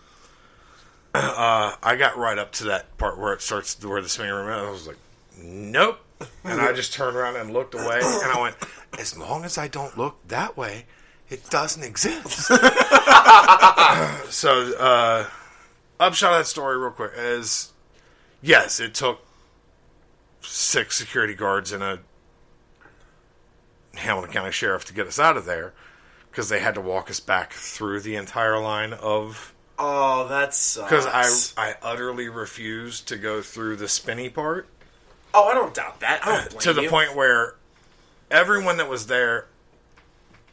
Uh, 1.13 1.75
I 1.83 1.97
got 1.97 2.17
right 2.17 2.39
up 2.39 2.53
to 2.53 2.65
that 2.65 2.97
part 2.99 3.19
where 3.19 3.33
it 3.33 3.43
starts, 3.43 3.83
where 3.85 4.01
the 4.01 4.09
spinning 4.09 4.33
room 4.33 4.49
is. 4.49 4.55
I 4.67 4.71
was 4.71 4.87
like, 4.87 4.99
nope. 5.43 5.99
And 6.45 6.61
I 6.61 6.73
just 6.73 6.93
turned 6.93 7.17
around 7.17 7.37
and 7.37 7.53
looked 7.53 7.75
away, 7.75 8.01
and 8.03 8.33
I 8.33 8.41
went, 8.41 8.57
as 8.99 9.17
long 9.19 9.45
as 9.45 9.59
I 9.59 9.69
don't 9.69 9.97
look 9.99 10.17
that 10.29 10.57
way, 10.57 10.87
it 11.29 11.49
doesn't 11.51 11.83
exist. 11.83 12.47
so, 14.31 14.75
uh, 14.79 15.27
upshot 16.01 16.33
of 16.33 16.39
that 16.39 16.47
story, 16.47 16.79
real 16.79 16.91
quick, 16.91 17.13
is 17.17 17.73
yes, 18.43 18.81
it 18.81 18.95
took 18.95 19.21
six 20.45 20.97
security 20.97 21.35
guards 21.35 21.73
and 21.73 21.83
a 21.83 22.01
Hamilton 23.95 24.33
County 24.33 24.53
sheriff 24.53 24.85
to 24.87 24.95
get 24.95 25.07
us 25.07 25.19
out 25.19 25.37
of 25.37 25.45
there 25.45 25.73
because 26.31 26.49
they 26.49 26.59
had 26.61 26.75
to 26.75 26.81
walk 26.81 27.11
us 27.11 27.21
back 27.21 27.53
through 27.53 28.01
the 28.01 28.17
entire 28.17 28.59
line 28.59 28.93
of 28.93 29.53
Oh, 29.79 30.29
that's 30.29 30.77
because 30.77 31.07
I 31.07 31.71
I 31.71 31.75
utterly 31.83 32.29
refused 32.29 33.09
to 33.09 33.17
go 33.17 33.43
through 33.43 33.77
the 33.77 33.89
spinny 33.89 34.29
part 34.29 34.69
Oh, 35.37 35.49
I 35.49 35.55
don't 35.55 35.75
doubt 35.75 35.99
that. 36.01 36.25
I 36.25 36.37
don't 36.37 36.51
blame 36.51 36.61
to 36.61 36.73
the 36.73 36.83
you. 36.83 36.89
point 36.91 37.17
where 37.17 37.57
everyone 38.31 38.77
that 38.77 38.89
was 38.89 39.09
there. 39.09 39.47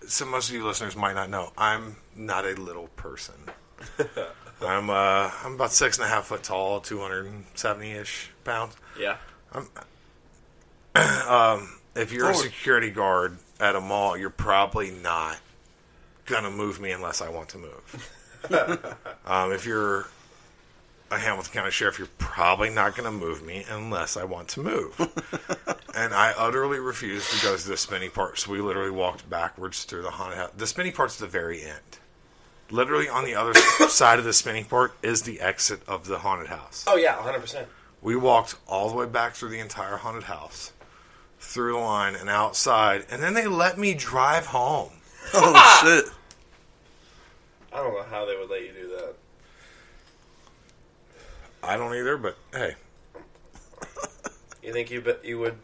So 0.07 0.25
most 0.25 0.49
of 0.49 0.55
you 0.55 0.65
listeners 0.65 0.95
might 0.95 1.13
not 1.13 1.29
know 1.29 1.51
I'm 1.57 1.97
not 2.15 2.45
a 2.45 2.53
little 2.59 2.87
person. 2.89 3.35
I'm 4.61 4.89
uh 4.89 5.31
I'm 5.43 5.53
about 5.55 5.71
six 5.71 5.97
and 5.97 6.05
a 6.05 6.09
half 6.09 6.25
foot 6.25 6.43
tall, 6.43 6.79
two 6.81 6.99
hundred 6.99 7.25
and 7.27 7.45
seventy 7.55 7.91
ish 7.91 8.31
pounds. 8.43 8.75
Yeah. 8.99 9.17
Um, 10.93 11.69
if 11.95 12.11
you're 12.11 12.29
a 12.29 12.35
security 12.35 12.89
guard 12.89 13.37
at 13.61 13.75
a 13.77 13.81
mall, 13.81 14.17
you're 14.17 14.29
probably 14.29 14.91
not 14.91 15.39
gonna 16.25 16.51
move 16.51 16.81
me 16.81 16.91
unless 16.91 17.21
I 17.21 17.29
want 17.29 17.49
to 17.49 17.57
move. 17.59 18.11
um, 19.25 19.53
if 19.53 19.65
you're 19.65 20.07
a 21.09 21.17
Hamilton 21.17 21.53
County 21.53 21.71
sheriff, 21.71 21.97
you're 21.97 22.09
probably 22.17 22.69
not 22.69 22.95
gonna 22.95 23.11
move 23.11 23.41
me 23.45 23.65
unless 23.69 24.17
I 24.17 24.25
want 24.25 24.49
to 24.49 24.61
move. 24.61 24.99
and 25.95 26.13
I 26.13 26.33
utterly 26.37 26.79
refused 26.79 27.31
to 27.31 27.41
go 27.41 27.55
to 27.55 27.67
the 27.67 27.77
spinny 27.77 28.09
part, 28.09 28.39
so 28.39 28.51
we 28.51 28.59
literally 28.61 28.91
walked 28.91 29.29
backwards 29.29 29.83
through 29.83 30.03
the 30.03 30.11
haunted 30.11 30.37
house. 30.37 30.51
The 30.57 30.67
spinny 30.67 30.91
part's 30.91 31.17
the 31.17 31.27
very 31.27 31.61
end. 31.61 31.79
Literally 32.69 33.09
on 33.09 33.25
the 33.25 33.35
other 33.35 33.53
side 33.89 34.19
of 34.19 34.25
the 34.25 34.33
spinning 34.33 34.65
part 34.65 34.93
is 35.03 35.23
the 35.23 35.41
exit 35.41 35.81
of 35.87 36.07
the 36.07 36.19
haunted 36.19 36.47
house. 36.47 36.85
Oh, 36.87 36.95
yeah, 36.95 37.15
100%. 37.17 37.65
We 38.01 38.15
walked 38.15 38.55
all 38.67 38.89
the 38.89 38.95
way 38.95 39.05
back 39.05 39.33
through 39.33 39.49
the 39.49 39.59
entire 39.59 39.97
haunted 39.97 40.23
house, 40.23 40.71
through 41.39 41.73
the 41.73 41.79
line 41.79 42.15
and 42.15 42.29
outside, 42.29 43.05
and 43.11 43.21
then 43.21 43.33
they 43.33 43.47
let 43.47 43.77
me 43.77 43.93
drive 43.93 44.47
home. 44.47 44.91
Oh 45.33 45.81
shit! 45.83 46.11
I 47.71 47.77
don't 47.77 47.93
know 47.93 48.03
how 48.03 48.25
they 48.25 48.35
would 48.35 48.49
let 48.49 48.63
you 48.63 48.73
do 48.73 48.87
that. 48.89 49.13
I 51.63 51.77
don't 51.77 51.95
either, 51.95 52.17
but 52.17 52.37
hey, 52.51 52.73
You 54.63 54.73
think 54.73 54.89
you 54.91 54.99
bet 55.01 55.23
you 55.23 55.37
would? 55.39 55.55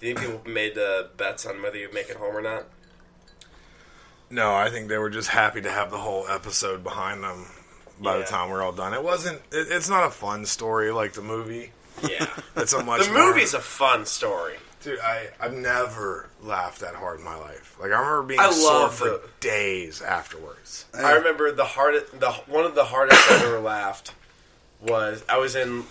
Do 0.00 0.06
you 0.08 0.14
think 0.14 0.18
people 0.18 0.52
made 0.52 0.76
uh, 0.76 1.04
bets 1.16 1.46
on 1.46 1.62
whether 1.62 1.78
you'd 1.78 1.94
make 1.94 2.10
it 2.10 2.16
home 2.16 2.36
or 2.36 2.42
not? 2.42 2.64
no, 4.30 4.52
I 4.54 4.68
think 4.68 4.88
they 4.88 4.98
were 4.98 5.10
just 5.10 5.28
happy 5.28 5.60
to 5.62 5.70
have 5.70 5.90
the 5.92 5.98
whole 5.98 6.26
episode 6.28 6.82
behind 6.82 7.22
them. 7.22 7.46
By 8.04 8.18
the 8.18 8.24
time 8.24 8.50
we're 8.50 8.62
all 8.62 8.72
done, 8.72 8.92
it 8.94 9.02
wasn't. 9.02 9.38
It, 9.50 9.68
it's 9.70 9.88
not 9.88 10.06
a 10.06 10.10
fun 10.10 10.46
story 10.46 10.90
like 10.92 11.14
the 11.14 11.22
movie. 11.22 11.72
Yeah, 12.08 12.26
It's 12.56 12.72
a 12.72 12.82
much 12.84 13.06
the 13.06 13.12
more- 13.12 13.28
movie's 13.28 13.54
a 13.54 13.60
fun 13.60 14.04
story. 14.06 14.54
Dude, 14.82 14.98
I, 15.00 15.28
I've 15.40 15.54
never 15.54 16.28
laughed 16.42 16.80
that 16.80 16.94
hard 16.94 17.18
in 17.18 17.24
my 17.24 17.36
life. 17.36 17.74
Like 17.80 17.90
I 17.90 17.98
remember 17.98 18.22
being 18.24 18.40
I 18.40 18.50
sore 18.50 18.88
for 18.90 19.04
the- 19.04 19.22
days 19.40 20.02
afterwards. 20.02 20.84
I 20.92 21.12
remember 21.12 21.50
the 21.52 21.64
hardest, 21.64 22.20
the 22.20 22.30
one 22.30 22.66
of 22.66 22.74
the 22.74 22.84
hardest 22.84 23.18
I've 23.30 23.42
ever 23.42 23.60
laughed 23.60 24.12
was 24.82 25.24
I 25.28 25.38
was 25.38 25.56
in 25.56 25.84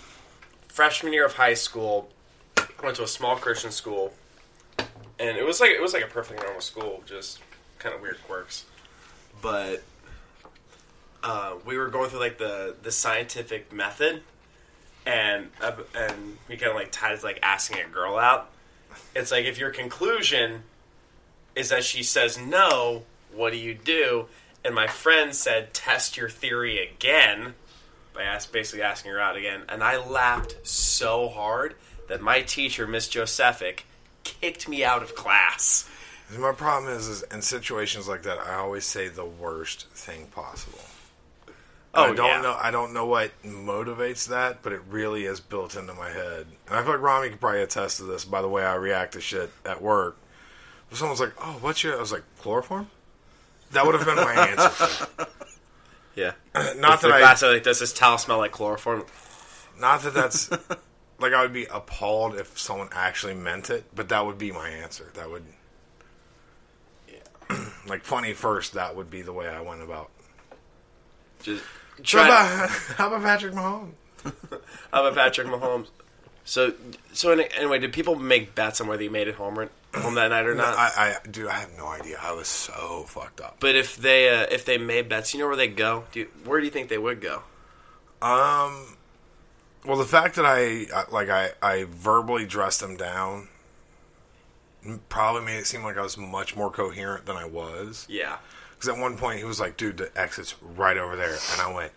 freshman 0.68 1.12
year 1.14 1.26
of 1.26 1.34
high 1.34 1.56
school. 1.56 2.10
Went 2.84 2.98
to 2.98 3.04
a 3.04 3.08
small 3.08 3.38
Christian 3.38 3.72
school, 3.72 4.14
and 5.18 5.38
it 5.38 5.46
was 5.46 5.60
like 5.62 5.72
it 5.72 5.82
was 5.82 5.94
like 5.94 6.04
a 6.04 6.08
perfectly 6.08 6.44
normal 6.44 6.62
school, 6.62 7.02
just 7.06 7.40
kind 7.80 7.96
of 7.96 8.02
weird 8.02 8.22
quirks. 8.28 8.66
But 9.42 9.84
uh, 11.24 11.56
we 11.66 11.78
were 11.78 11.88
going 11.88 12.10
through 12.10 12.20
like 12.20 12.38
the 12.38 12.76
the 12.84 12.92
scientific 12.92 13.72
method, 13.72 14.22
and 15.06 15.50
uh, 15.62 15.74
and 15.96 16.38
we 16.48 16.58
kind 16.58 16.72
of 16.72 16.76
like 16.76 16.92
tied 16.92 17.14
it 17.14 17.20
to 17.22 17.26
like 17.26 17.40
asking 17.42 17.80
a 17.80 17.88
girl 17.88 18.18
out. 18.18 18.50
It's 19.16 19.32
like 19.32 19.46
if 19.46 19.58
your 19.58 19.72
conclusion 19.72 20.64
is 21.56 21.70
that 21.70 21.84
she 21.84 22.04
says 22.04 22.38
no, 22.38 23.04
what 23.34 23.52
do 23.52 23.58
you 23.58 23.74
do? 23.74 24.28
And 24.66 24.74
my 24.74 24.88
friend 24.88 25.36
said, 25.36 25.74
test 25.74 26.16
your 26.16 26.30
theory 26.30 26.80
again 26.80 27.54
by 28.14 28.24
ask, 28.24 28.52
basically 28.52 28.82
asking 28.82 29.12
her 29.12 29.20
out 29.20 29.36
again. 29.36 29.64
And 29.68 29.84
I 29.84 29.98
laughed 29.98 30.56
so 30.66 31.28
hard 31.28 31.76
that 32.08 32.22
my 32.22 32.42
teacher, 32.42 32.88
Miss 32.88 33.08
Josephic, 33.08 33.86
kicked 34.24 34.70
me 34.70 34.84
out 34.84 35.04
of 35.04 35.16
class. 35.16 35.90
My 36.38 36.54
problem 36.54 36.94
is, 36.94 37.08
is 37.08 37.24
in 37.24 37.42
situations 37.42 38.08
like 38.08 38.24
that, 38.24 38.40
I 38.40 38.56
always 38.56 38.86
say 38.86 39.10
the 39.10 39.26
worst 39.26 39.88
thing 39.90 40.28
possible. 40.28 40.80
Oh, 41.96 42.12
I 42.12 42.16
don't 42.16 42.26
yeah. 42.26 42.42
know. 42.42 42.58
I 42.60 42.72
don't 42.72 42.94
know 42.94 43.06
what 43.06 43.32
motivates 43.44 44.28
that, 44.30 44.64
but 44.64 44.74
it 44.74 44.82
really 44.90 45.26
is 45.26 45.40
built 45.40 45.76
into 45.76 45.94
my 45.94 46.10
head. 46.10 46.48
And 46.68 46.76
I 46.78 46.82
feel 46.82 46.94
like 46.94 47.02
Rhame 47.02 47.30
could 47.30 47.40
probably 47.40 47.62
attest 47.62 47.98
to 47.98 48.04
this 48.04 48.26
by 48.26 48.42
the 48.42 48.50
way 48.50 48.64
I 48.64 48.76
react 48.76 49.14
to 49.14 49.22
shit 49.22 49.52
at 49.66 49.82
work. 49.82 50.18
If 50.92 50.98
someone's 50.98 51.20
like, 51.20 51.34
"Oh, 51.40 51.58
what's 51.62 51.84
your?" 51.84 51.96
I 51.96 52.00
was 52.00 52.12
like, 52.12 52.24
"Chloroform." 52.40 52.90
That 53.72 53.86
would 53.86 53.96
have 53.96 54.06
been 54.06 54.16
my 54.16 54.34
answer. 54.34 55.08
Yeah. 56.16 56.34
Not 56.78 57.02
that 57.02 57.12
I- 57.12 57.48
like, 57.48 57.64
does 57.64 57.80
this 57.80 57.94
towel 57.94 58.18
smell 58.18 58.38
like 58.38 58.52
chloroform? 58.52 59.06
Not 59.80 60.04
that 60.04 60.14
that's 60.14 60.52
like 61.20 61.34
I 61.34 61.42
would 61.42 61.54
be 61.54 61.66
appalled 61.66 62.36
if 62.36 62.60
someone 62.60 62.90
actually 62.94 63.34
meant 63.34 63.70
it, 63.70 63.86
but 63.96 64.10
that 64.10 64.26
would 64.26 64.38
be 64.38 64.52
my 64.52 64.70
answer. 64.70 65.10
That 65.16 65.32
would, 65.32 65.44
yeah, 67.12 67.58
like 67.88 68.04
funny 68.04 68.34
first. 68.34 68.74
That 68.74 68.96
would 68.96 69.10
be 69.10 69.22
the 69.24 69.34
way 69.34 69.48
I 69.48 69.62
went 69.62 69.82
about. 69.82 70.12
Just 71.42 71.64
How 72.06 72.24
about, 72.26 72.70
how 72.98 73.08
about 73.08 73.22
Patrick 73.24 73.54
Mahomes? 73.54 73.92
How 74.92 75.06
about 75.06 75.16
Patrick 75.16 75.48
Mahomes? 75.48 75.88
So, 76.46 76.74
so 77.14 77.32
anyway, 77.32 77.80
did 77.80 77.92
people 77.94 78.16
make 78.16 78.54
bets 78.56 78.80
on 78.80 78.88
whether 78.88 79.04
you 79.04 79.10
made 79.10 79.28
it 79.28 79.36
home 79.36 79.58
or 79.60 79.70
home 79.94 80.16
that 80.16 80.30
night 80.30 80.46
or 80.46 80.56
No, 80.56 80.64
not? 80.64 80.78
I, 80.78 81.16
I, 81.24 81.28
dude, 81.28 81.48
I 81.48 81.60
have 81.60 81.76
no 81.78 81.88
idea. 81.88 82.18
I 82.22 82.32
was 82.34 82.48
so 82.48 83.04
fucked 83.08 83.42
up. 83.42 83.58
But 83.60 83.76
if 83.76 83.96
they 83.98 84.30
uh, 84.30 84.46
if 84.52 84.66
they 84.66 84.78
made 84.78 85.10
bets, 85.10 85.34
you 85.34 85.40
know 85.40 85.48
where 85.48 85.56
they 85.58 85.68
go. 85.68 86.04
Do 86.12 86.22
you, 86.22 86.28
where 86.46 86.60
do 86.60 86.66
you 86.66 86.72
think 86.72 86.90
they 86.90 86.98
would 86.98 87.22
go? 87.22 87.44
Um, 88.22 88.96
well, 89.86 89.98
the 89.98 90.06
fact 90.06 90.36
that 90.36 90.46
I 90.46 90.86
I- 90.94 91.12
like 91.12 91.30
I 91.30 91.52
I 91.62 91.86
verbally 91.90 92.46
dressed 92.46 92.80
them 92.80 92.96
down 92.98 93.48
probably 95.10 95.44
made 95.46 95.58
it 95.60 95.66
seem 95.66 95.84
like 95.84 95.98
I 95.98 96.02
was 96.02 96.18
much 96.18 96.56
more 96.56 96.70
coherent 96.70 97.26
than 97.26 97.36
I 97.38 97.46
was. 97.46 98.06
Yeah. 98.10 98.38
Because 98.84 98.98
at 98.98 99.02
one 99.02 99.18
point 99.18 99.40
he 99.40 99.46
was 99.46 99.62
like, 99.62 99.78
"Dude, 99.78 99.96
the 99.96 100.12
exit's 100.20 100.56
right 100.62 100.98
over 100.98 101.16
there," 101.16 101.38
and 101.54 101.62
I 101.62 101.72
went, 101.72 101.94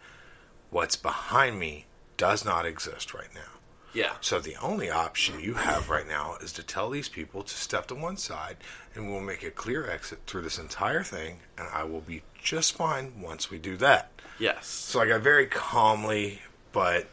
"What's 0.70 0.94
behind 0.94 1.58
me 1.58 1.86
does 2.16 2.44
not 2.44 2.64
exist 2.64 3.12
right 3.12 3.34
now." 3.34 3.58
Yeah. 3.92 4.12
So 4.20 4.38
the 4.38 4.54
only 4.62 4.88
option 4.88 5.40
you 5.40 5.54
have 5.54 5.90
right 5.90 6.06
now 6.06 6.36
is 6.40 6.52
to 6.52 6.62
tell 6.62 6.88
these 6.88 7.08
people 7.08 7.42
to 7.42 7.54
step 7.56 7.88
to 7.88 7.96
one 7.96 8.16
side, 8.16 8.58
and 8.94 9.10
we'll 9.10 9.20
make 9.20 9.42
a 9.42 9.50
clear 9.50 9.90
exit 9.90 10.20
through 10.28 10.42
this 10.42 10.58
entire 10.58 11.02
thing, 11.02 11.40
and 11.58 11.66
I 11.72 11.82
will 11.82 12.02
be 12.02 12.22
just 12.40 12.76
fine 12.76 13.20
once 13.20 13.50
we 13.50 13.58
do 13.58 13.76
that. 13.78 14.12
Yes. 14.38 14.68
So 14.68 15.00
I 15.00 15.08
got 15.08 15.22
very 15.22 15.46
calmly, 15.46 16.40
but 16.70 17.08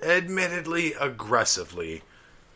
admittedly 0.00 0.92
aggressively, 1.00 2.02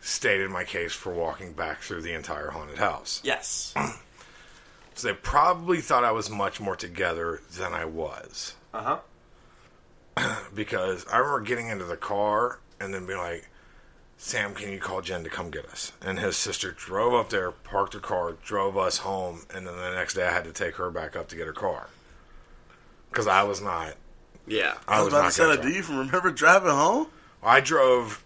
stated 0.01 0.51
my 0.51 0.63
case 0.63 0.93
for 0.93 1.13
walking 1.13 1.53
back 1.53 1.81
through 1.81 2.03
the 2.03 2.13
entire 2.13 2.51
haunted 2.51 2.79
house. 2.79 3.21
Yes. 3.25 3.75
So 4.97 5.09
they 5.09 5.15
probably 5.15 5.83
thought 5.83 6.05
I 6.05 6.13
was 6.13 6.31
much 6.31 6.59
more 6.59 6.75
together 6.75 7.43
than 7.53 7.75
I 7.75 7.85
was. 7.85 8.55
Uh 8.73 8.99
huh. 10.17 10.37
because 10.55 11.07
I 11.13 11.19
remember 11.19 11.41
getting 11.43 11.69
into 11.69 11.85
the 11.85 11.99
car 11.99 12.61
and 12.81 12.95
then 12.95 13.07
being 13.07 13.19
like, 13.19 13.47
Sam, 14.17 14.55
can 14.55 14.73
you 14.73 14.81
call 14.81 15.03
Jen 15.03 15.23
to 15.25 15.29
come 15.29 15.51
get 15.51 15.67
us? 15.67 15.93
And 16.01 16.19
his 16.19 16.39
sister 16.39 16.73
drove 16.73 17.13
up 17.13 17.29
there, 17.29 17.51
parked 17.51 17.93
her 17.93 18.01
car, 18.01 18.33
drove 18.43 18.79
us 18.79 18.99
home, 18.99 19.43
and 19.55 19.67
then 19.67 19.77
the 19.77 19.93
next 19.95 20.15
day 20.15 20.27
I 20.27 20.33
had 20.33 20.45
to 20.45 20.53
take 20.53 20.77
her 20.77 20.91
back 20.91 21.15
up 21.15 21.29
to 21.29 21.37
get 21.37 21.47
her 21.47 21.53
car. 21.53 21.89
Because 23.11 23.27
I 23.27 23.43
was 23.43 23.61
not. 23.61 23.97
Yeah. 24.47 24.79
I 24.89 25.03
was 25.03 25.09
about 25.09 25.19
to 25.19 25.23
not 25.25 25.33
say 25.35 25.43
gonna 25.43 25.57
that. 25.57 25.63
Do 25.63 25.69
you 25.69 25.79
even 25.79 25.99
remember 25.99 26.31
driving 26.31 26.71
home? 26.71 27.09
I 27.43 27.61
drove 27.61 28.25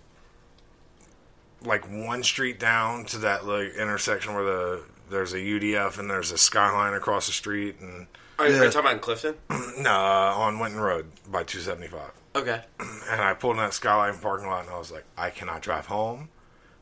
like 1.64 1.84
one 1.90 2.22
street 2.22 2.60
down 2.60 3.06
to 3.06 3.18
that 3.18 3.44
like 3.44 3.74
intersection 3.74 4.34
where 4.34 4.44
the 4.44 4.82
there's 5.10 5.32
a 5.32 5.38
UDF 5.38 5.98
and 5.98 6.08
there's 6.08 6.30
a 6.32 6.38
skyline 6.38 6.94
across 6.94 7.26
the 7.26 7.32
street 7.32 7.76
and 7.80 8.06
Are, 8.38 8.48
you- 8.48 8.56
are 8.56 8.64
you 8.64 8.70
talking 8.70 8.80
about 8.80 8.92
in 8.94 8.98
Clifton? 9.00 9.34
no 9.78 9.90
uh, 9.90 10.34
on 10.36 10.58
Winton 10.58 10.80
Road 10.80 11.06
by 11.30 11.42
275. 11.42 12.10
Okay. 12.36 12.62
And 13.10 13.20
I 13.20 13.34
pulled 13.34 13.56
in 13.56 13.62
that 13.62 13.74
skyline 13.74 14.16
parking 14.18 14.46
lot 14.48 14.64
and 14.66 14.70
I 14.72 14.78
was 14.78 14.92
like, 14.92 15.04
I 15.18 15.30
cannot 15.30 15.62
drive 15.62 15.86
home 15.86 16.28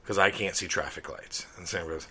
because 0.03 0.19
I 0.19 0.31
can't 0.31 0.55
see 0.55 0.67
traffic 0.69 1.09
lights. 1.11 1.47
And 1.57 1.67
Sam 1.67 1.87
goes, 1.89 2.07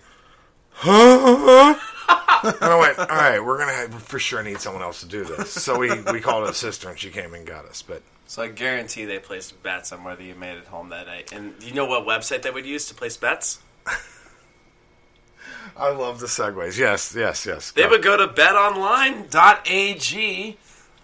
huh? 0.72 1.74
and 2.42 2.56
I 2.62 2.76
went, 2.80 2.98
all 2.98 3.06
right, 3.06 3.38
we're 3.38 3.58
gonna 3.58 3.72
have, 3.72 3.94
for 4.02 4.18
sure 4.18 4.42
need 4.42 4.58
someone 4.60 4.82
else 4.82 5.00
to 5.00 5.06
do 5.06 5.22
this. 5.24 5.50
So 5.52 5.78
we 5.78 5.88
we 6.12 6.20
called 6.20 6.48
a 6.48 6.54
sister 6.54 6.88
and 6.90 6.98
she 6.98 7.10
came 7.10 7.32
and 7.34 7.46
got 7.46 7.64
us. 7.66 7.80
But 7.82 8.02
So 8.26 8.42
I 8.42 8.48
guarantee 8.48 9.04
they 9.04 9.20
placed 9.20 9.62
bets 9.62 9.92
on 9.92 10.02
whether 10.02 10.22
you 10.22 10.34
made 10.34 10.58
it 10.58 10.66
home 10.66 10.88
that 10.88 11.06
night. 11.06 11.32
And 11.32 11.56
do 11.60 11.66
you 11.66 11.74
know 11.74 11.86
what 11.86 12.04
website 12.06 12.42
they 12.42 12.50
would 12.50 12.66
use 12.66 12.86
to 12.88 12.94
place 12.94 13.16
bets? 13.16 13.60
I 15.76 15.90
love 15.90 16.20
the 16.20 16.26
segues. 16.26 16.76
Yes, 16.78 17.14
yes, 17.16 17.46
yes. 17.46 17.70
They 17.70 17.86
would 17.86 18.02
go 18.02 18.16
to 18.16 18.26
betonline.ag. 18.28 19.26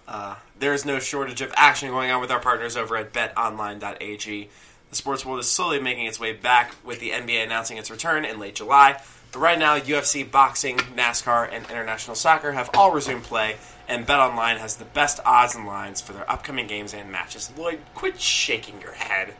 Uh, 0.06 0.35
there's 0.59 0.85
no 0.85 0.98
shortage 0.98 1.40
of 1.40 1.52
action 1.56 1.90
going 1.90 2.10
on 2.10 2.20
with 2.20 2.31
our 2.31 2.40
partners 2.40 2.76
over 2.76 2.97
at 2.97 3.12
betonline.ag. 3.12 4.48
The 4.90 4.97
sports 4.97 5.24
world 5.24 5.40
is 5.40 5.51
slowly 5.51 5.81
making 5.81 6.06
its 6.06 6.20
way 6.20 6.32
back 6.32 6.74
with 6.85 7.01
the 7.01 7.10
NBA 7.10 7.43
announcing 7.43 7.78
its 7.78 7.90
return 7.90 8.24
in 8.24 8.39
late 8.39 8.55
July. 8.55 9.01
But 9.32 9.40
right 9.40 9.59
now, 9.59 9.78
UFC, 9.78 10.31
boxing, 10.31 10.76
NASCAR, 10.76 11.48
and 11.52 11.64
international 11.66 12.14
soccer 12.14 12.52
have 12.52 12.70
all 12.74 12.93
resumed 12.93 13.24
play, 13.24 13.56
and 13.89 14.06
BetOnline 14.06 14.59
has 14.59 14.76
the 14.76 14.85
best 14.85 15.18
odds 15.26 15.56
and 15.56 15.66
lines 15.66 16.01
for 16.01 16.12
their 16.12 16.31
upcoming 16.31 16.68
games 16.68 16.94
and 16.94 17.10
matches. 17.10 17.51
Lloyd, 17.56 17.81
quit 17.94 18.20
shaking 18.20 18.81
your 18.81 18.93
head. 18.93 19.35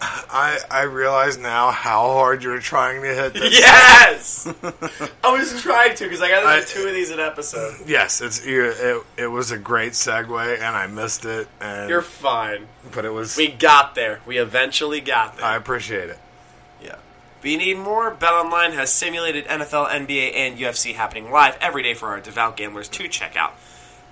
I 0.00 0.58
I 0.70 0.82
realize 0.82 1.38
now 1.38 1.70
how 1.70 2.02
hard 2.12 2.42
you're 2.42 2.58
trying 2.58 3.00
to 3.02 3.14
hit 3.14 3.34
this. 3.34 3.58
Yes! 3.58 4.46
I 5.24 5.32
was 5.32 5.62
trying 5.62 5.94
to 5.96 6.04
because 6.04 6.20
I 6.20 6.28
got 6.28 6.40
to 6.42 6.46
I- 6.46 6.60
do 6.60 6.66
two 6.66 6.86
of 6.88 6.92
these 6.94 7.10
an 7.10 7.20
episode. 7.20 7.76
Yes, 7.86 8.20
it's 8.20 8.44
it, 8.44 9.02
it 9.16 9.26
was 9.28 9.50
a 9.50 9.58
great 9.58 9.92
segue 9.92 10.54
and 10.56 10.76
I 10.76 10.86
missed 10.88 11.24
it 11.24 11.48
and 11.60 11.88
You're 11.88 12.02
fine. 12.02 12.66
but 12.92 13.04
it 13.04 13.12
was 13.12 13.36
We 13.36 13.48
got 13.48 13.94
there. 13.94 14.20
We 14.26 14.38
eventually 14.38 15.00
got 15.00 15.36
there. 15.36 15.46
I 15.46 15.56
appreciate 15.56 16.10
it. 16.10 16.18
Yeah. 16.82 16.96
But 17.40 17.50
you 17.50 17.58
need 17.58 17.78
more? 17.78 18.14
BetOnline 18.14 18.72
has 18.74 18.92
simulated 18.92 19.46
NFL, 19.46 19.88
NBA, 19.88 20.34
and 20.34 20.58
UFC 20.58 20.94
happening 20.94 21.30
live 21.30 21.56
every 21.60 21.82
day 21.82 21.94
for 21.94 22.08
our 22.08 22.20
devout 22.20 22.56
gamblers 22.56 22.88
to 22.88 23.08
check 23.08 23.36
out. 23.36 23.54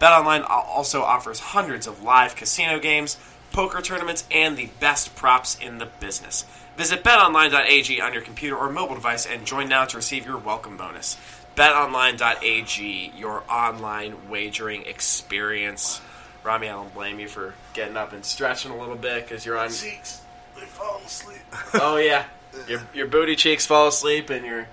BetOnline 0.00 0.42
al- 0.42 0.66
also 0.68 1.02
offers 1.02 1.38
hundreds 1.40 1.86
of 1.86 2.02
live 2.02 2.34
casino 2.36 2.78
games, 2.78 3.16
poker 3.52 3.80
tournaments, 3.80 4.24
and 4.30 4.56
the 4.56 4.70
best 4.80 5.14
props 5.14 5.58
in 5.60 5.78
the 5.78 5.86
business. 5.86 6.44
Visit 6.76 7.04
betonline.ag 7.04 8.00
on 8.00 8.12
your 8.12 8.22
computer 8.22 8.56
or 8.56 8.70
mobile 8.70 8.94
device 8.94 9.26
and 9.26 9.46
join 9.46 9.68
now 9.68 9.84
to 9.84 9.96
receive 9.96 10.24
your 10.24 10.38
welcome 10.38 10.76
bonus. 10.76 11.18
BetOnline.ag, 11.54 13.12
your 13.16 13.44
online 13.50 14.30
wagering 14.30 14.86
experience. 14.86 16.00
Rhame, 16.44 16.62
I 16.62 16.68
don't 16.68 16.94
blame 16.94 17.20
you 17.20 17.28
for 17.28 17.54
getting 17.74 17.96
up 17.96 18.12
and 18.12 18.24
stretching 18.24 18.70
a 18.70 18.78
little 18.78 18.96
bit 18.96 19.28
because 19.28 19.44
you're 19.44 19.58
on. 19.58 19.68
Cheeks, 19.68 20.22
they 20.56 20.62
fall 20.62 21.00
asleep. 21.04 21.38
Oh 21.74 21.98
yeah, 21.98 22.24
your 22.66 22.82
your 22.94 23.06
booty 23.06 23.36
cheeks 23.36 23.66
fall 23.66 23.88
asleep 23.88 24.30
and 24.30 24.44
your 24.44 24.66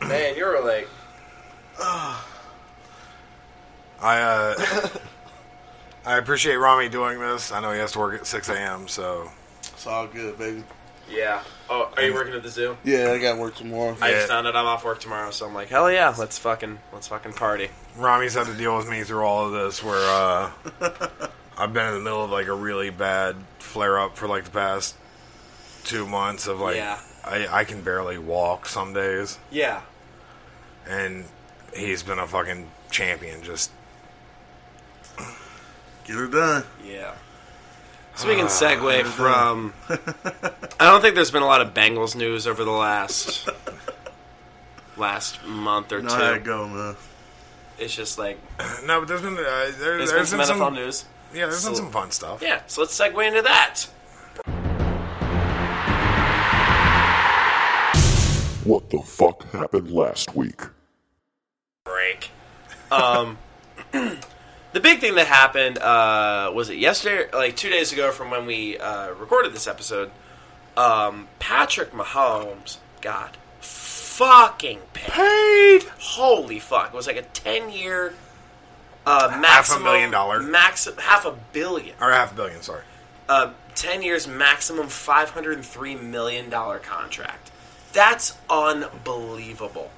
man, 0.00 0.36
you 0.36 0.44
were 0.44 0.60
like 0.60 0.88
I 4.00 4.20
uh, 4.20 4.88
I 6.04 6.18
appreciate 6.18 6.54
Rhame 6.56 6.90
doing 6.90 7.18
this. 7.20 7.52
I 7.52 7.60
know 7.60 7.72
he 7.72 7.78
has 7.78 7.92
to 7.92 7.98
work 7.98 8.14
at 8.20 8.26
6 8.26 8.48
a.m. 8.48 8.88
So 8.88 9.30
It's 9.62 9.86
all 9.86 10.06
good, 10.06 10.36
baby. 10.38 10.64
yeah. 11.10 11.42
Oh, 11.70 11.92
are 11.96 12.02
you 12.02 12.12
working 12.12 12.34
at 12.34 12.42
the 12.42 12.48
zoo? 12.48 12.76
Yeah, 12.84 13.12
I 13.12 13.18
got 13.18 13.34
to 13.36 13.40
work 13.40 13.54
tomorrow. 13.54 13.96
I 14.00 14.10
just 14.12 14.28
found 14.28 14.46
out 14.46 14.56
I'm 14.56 14.66
off 14.66 14.84
work 14.84 15.00
tomorrow, 15.00 15.30
so 15.30 15.46
I'm 15.46 15.54
like, 15.54 15.68
hell 15.68 15.90
yeah, 15.90 16.14
let's 16.18 16.38
fucking 16.38 16.78
let's 16.92 17.06
fucking 17.08 17.32
party. 17.34 17.70
Rhame's 17.96 18.34
had 18.34 18.46
to 18.46 18.54
deal 18.54 18.76
with 18.76 18.88
me 18.88 19.04
through 19.04 19.22
all 19.24 19.46
of 19.46 19.52
this, 19.52 19.82
where 19.82 19.96
uh, 19.96 20.50
I've 21.56 21.72
been 21.72 21.86
in 21.86 21.94
the 21.94 22.00
middle 22.00 22.24
of 22.24 22.30
like 22.30 22.46
a 22.48 22.54
really 22.54 22.90
bad 22.90 23.36
flare 23.58 23.98
up 23.98 24.16
for 24.16 24.26
like 24.28 24.44
the 24.44 24.50
past 24.50 24.96
two 25.84 26.06
months 26.06 26.46
of 26.46 26.60
like 26.60 26.76
Yeah. 26.76 26.98
I, 27.24 27.46
I 27.60 27.64
can 27.64 27.82
barely 27.82 28.18
walk 28.18 28.66
some 28.66 28.92
days, 28.92 29.38
Yeah. 29.50 29.80
and 30.88 31.24
he's 31.74 32.02
been 32.02 32.18
a 32.18 32.26
fucking 32.26 32.68
champion. 32.90 33.42
Just 33.42 33.70
Get 36.04 36.16
her 36.16 36.26
done. 36.26 36.64
Yeah. 36.84 37.14
So 38.14 38.28
we 38.28 38.34
can 38.36 38.46
segue 38.46 39.04
from. 39.04 39.72
I 39.88 40.84
don't 40.84 41.00
think 41.00 41.14
there's 41.14 41.30
been 41.30 41.42
a 41.42 41.46
lot 41.46 41.60
of 41.60 41.72
Bengals 41.72 42.14
news 42.14 42.46
over 42.46 42.62
the 42.64 42.70
last 42.70 43.48
last 44.96 45.44
month 45.46 45.92
or 45.92 46.00
You 46.00 46.08
two. 46.08 46.14
how 46.14 46.32
it 46.34 46.44
go, 46.44 46.68
man. 46.68 46.96
It's 47.78 47.94
just 47.94 48.18
like 48.18 48.38
no, 48.84 49.00
but 49.00 49.08
there's 49.08 49.22
been 49.22 49.32
uh, 49.34 49.36
there, 49.38 49.72
there's 49.98 50.10
there's 50.10 50.30
been 50.30 50.44
some 50.44 50.58
NFL 50.60 50.74
news. 50.74 51.04
Yeah, 51.32 51.46
there's 51.46 51.64
been 51.64 51.74
So- 51.74 51.82
some 51.82 51.90
fun 51.90 52.10
stuff. 52.10 52.42
Yeah, 52.42 52.60
so 52.66 52.82
let's 52.82 52.98
segue 52.98 53.26
into 53.26 53.42
that. 53.42 53.86
What 58.64 58.90
the 58.90 59.00
fuck 59.02 59.42
happened 59.50 59.90
last 59.90 60.36
week? 60.36 60.60
break. 61.84 62.30
Um, 62.92 63.36
the 64.72 64.80
big 64.80 65.00
thing 65.00 65.14
that 65.16 65.26
happened 65.26 65.78
uh, 65.78 66.50
was 66.54 66.68
it 66.70 66.78
yesterday, 66.78 67.28
like 67.32 67.56
two 67.56 67.68
days 67.70 67.92
ago 67.92 68.10
from 68.12 68.30
when 68.30 68.46
we 68.46 68.78
uh, 68.78 69.10
recorded 69.14 69.52
this 69.52 69.66
episode. 69.66 70.10
Um, 70.76 71.28
Patrick 71.38 71.92
Mahomes 71.92 72.78
got 73.00 73.36
fucking 73.60 74.78
paid. 74.92 75.82
Holy 76.00 76.58
fuck! 76.58 76.88
It 76.92 76.96
was 76.96 77.06
like 77.06 77.16
a 77.16 77.22
ten-year 77.22 78.14
uh, 79.04 79.28
Half 79.30 79.76
a 79.76 79.80
million 79.80 80.10
dollar. 80.10 80.40
max 80.40 80.88
half 80.98 81.24
a 81.26 81.32
billion 81.52 81.94
or 82.00 82.10
half 82.12 82.32
a 82.32 82.34
billion. 82.36 82.62
Sorry. 82.62 82.82
uh, 83.28 83.52
10 83.74 84.02
years 84.02 84.28
maximum 84.28 84.86
$503 84.86 86.02
million 86.02 86.50
contract. 86.50 87.50
That's 87.94 88.36
unbelievable. 88.50 89.90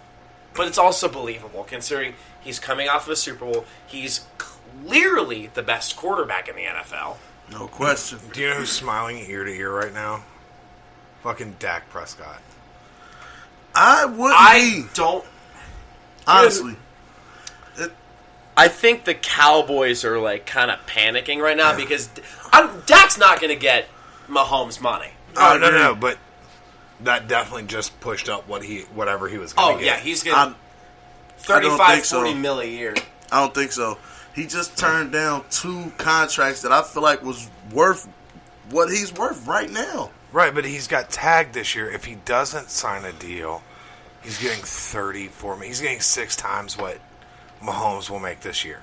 But 0.54 0.68
it's 0.68 0.78
also 0.78 1.08
believable 1.08 1.64
considering 1.64 2.14
he's 2.40 2.60
coming 2.60 2.88
off 2.88 3.06
of 3.06 3.12
a 3.12 3.16
Super 3.16 3.44
Bowl. 3.44 3.64
He's 3.86 4.20
clearly 4.86 5.50
the 5.54 5.62
best 5.62 5.96
quarterback 5.96 6.48
in 6.48 6.56
the 6.56 6.62
NFL. 6.62 7.16
No 7.52 7.66
question. 7.68 8.18
Do 8.32 8.40
you 8.40 8.48
know 8.50 8.54
who's 8.56 8.70
smiling 8.70 9.18
ear 9.28 9.44
to 9.44 9.50
ear 9.52 9.72
right 9.72 9.92
now? 9.92 10.24
Fucking 11.22 11.56
Dak 11.58 11.88
Prescott. 11.90 12.40
I 13.74 14.04
would 14.04 14.32
I 14.34 14.60
be. 14.60 14.84
don't. 14.94 15.24
Honestly. 16.26 16.76
I 18.56 18.68
think 18.68 19.04
the 19.04 19.14
Cowboys 19.14 20.04
are 20.04 20.18
like 20.20 20.46
kind 20.46 20.70
of 20.70 20.78
panicking 20.86 21.40
right 21.40 21.56
now 21.56 21.76
because 21.76 22.08
I, 22.52 22.72
Dak's 22.86 23.18
not 23.18 23.40
going 23.40 23.52
to 23.52 23.60
get 23.60 23.86
Mahomes 24.28 24.80
money. 24.80 25.08
Oh 25.36 25.58
no, 25.60 25.70
no, 25.72 25.76
no, 25.76 25.94
but 25.96 26.18
that 27.00 27.26
definitely 27.26 27.64
just 27.66 27.98
pushed 27.98 28.28
up 28.28 28.46
what 28.46 28.62
he, 28.62 28.82
whatever 28.94 29.28
he 29.28 29.38
was. 29.38 29.52
Gonna 29.54 29.74
Oh 29.74 29.78
get. 29.78 29.84
yeah, 29.86 29.96
he's 29.98 30.22
going 30.22 30.36
I'm- 30.36 30.54
to 31.38 31.42
35 31.44 31.86
think 31.94 32.04
so. 32.04 32.16
40 32.22 32.34
mil 32.34 32.60
a 32.60 32.64
year. 32.64 32.94
I 33.32 33.40
don't 33.40 33.52
think 33.52 33.72
so. 33.72 33.98
He 34.34 34.46
just 34.46 34.76
turned 34.76 35.12
down 35.12 35.44
two 35.50 35.92
contracts 35.96 36.62
that 36.62 36.72
I 36.72 36.82
feel 36.82 37.02
like 37.02 37.22
was 37.22 37.48
worth 37.72 38.08
what 38.70 38.90
he's 38.90 39.12
worth 39.12 39.46
right 39.46 39.70
now. 39.70 40.10
right. 40.32 40.52
But 40.54 40.64
he's 40.64 40.86
got 40.88 41.10
tagged 41.10 41.54
this 41.54 41.74
year. 41.74 41.90
If 41.90 42.04
he 42.04 42.16
doesn't 42.16 42.70
sign 42.70 43.04
a 43.04 43.12
deal, 43.12 43.62
he's 44.22 44.38
getting 44.42 44.62
thirty-four. 44.64 45.60
He's 45.62 45.80
getting 45.80 46.00
six 46.00 46.34
times 46.34 46.76
what 46.76 46.98
Mahomes 47.62 48.10
will 48.10 48.18
make 48.20 48.40
this 48.40 48.64
year. 48.64 48.80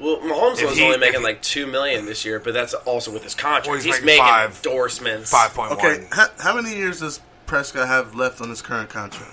Well, 0.00 0.16
Mahomes 0.18 0.58
If 0.62 0.70
was 0.70 0.78
he- 0.78 0.84
only 0.84 0.96
making 0.98 1.20
he- 1.20 1.24
like 1.26 1.42
two 1.42 1.66
million 1.66 2.06
this 2.06 2.24
year, 2.24 2.40
but 2.40 2.54
that's 2.54 2.74
also 2.74 3.12
with 3.12 3.22
his 3.22 3.34
contract. 3.34 3.66
Well, 3.66 3.76
he's 3.76 3.84
he's, 3.84 3.92
making 3.94 4.06
making 4.06 4.24
five- 4.24 4.56
endorsements. 4.64 5.30
Five 5.30 5.54
point 5.54 5.70
one. 5.70 5.78
Okay, 5.78 6.06
how, 6.10 6.26
how 6.38 6.56
many 6.60 6.74
years 6.74 7.00
does 7.00 7.20
Prescott 7.46 7.86
have 7.86 8.14
left 8.14 8.40
on 8.40 8.48
his 8.48 8.62
current 8.62 8.88
contract? 8.90 9.30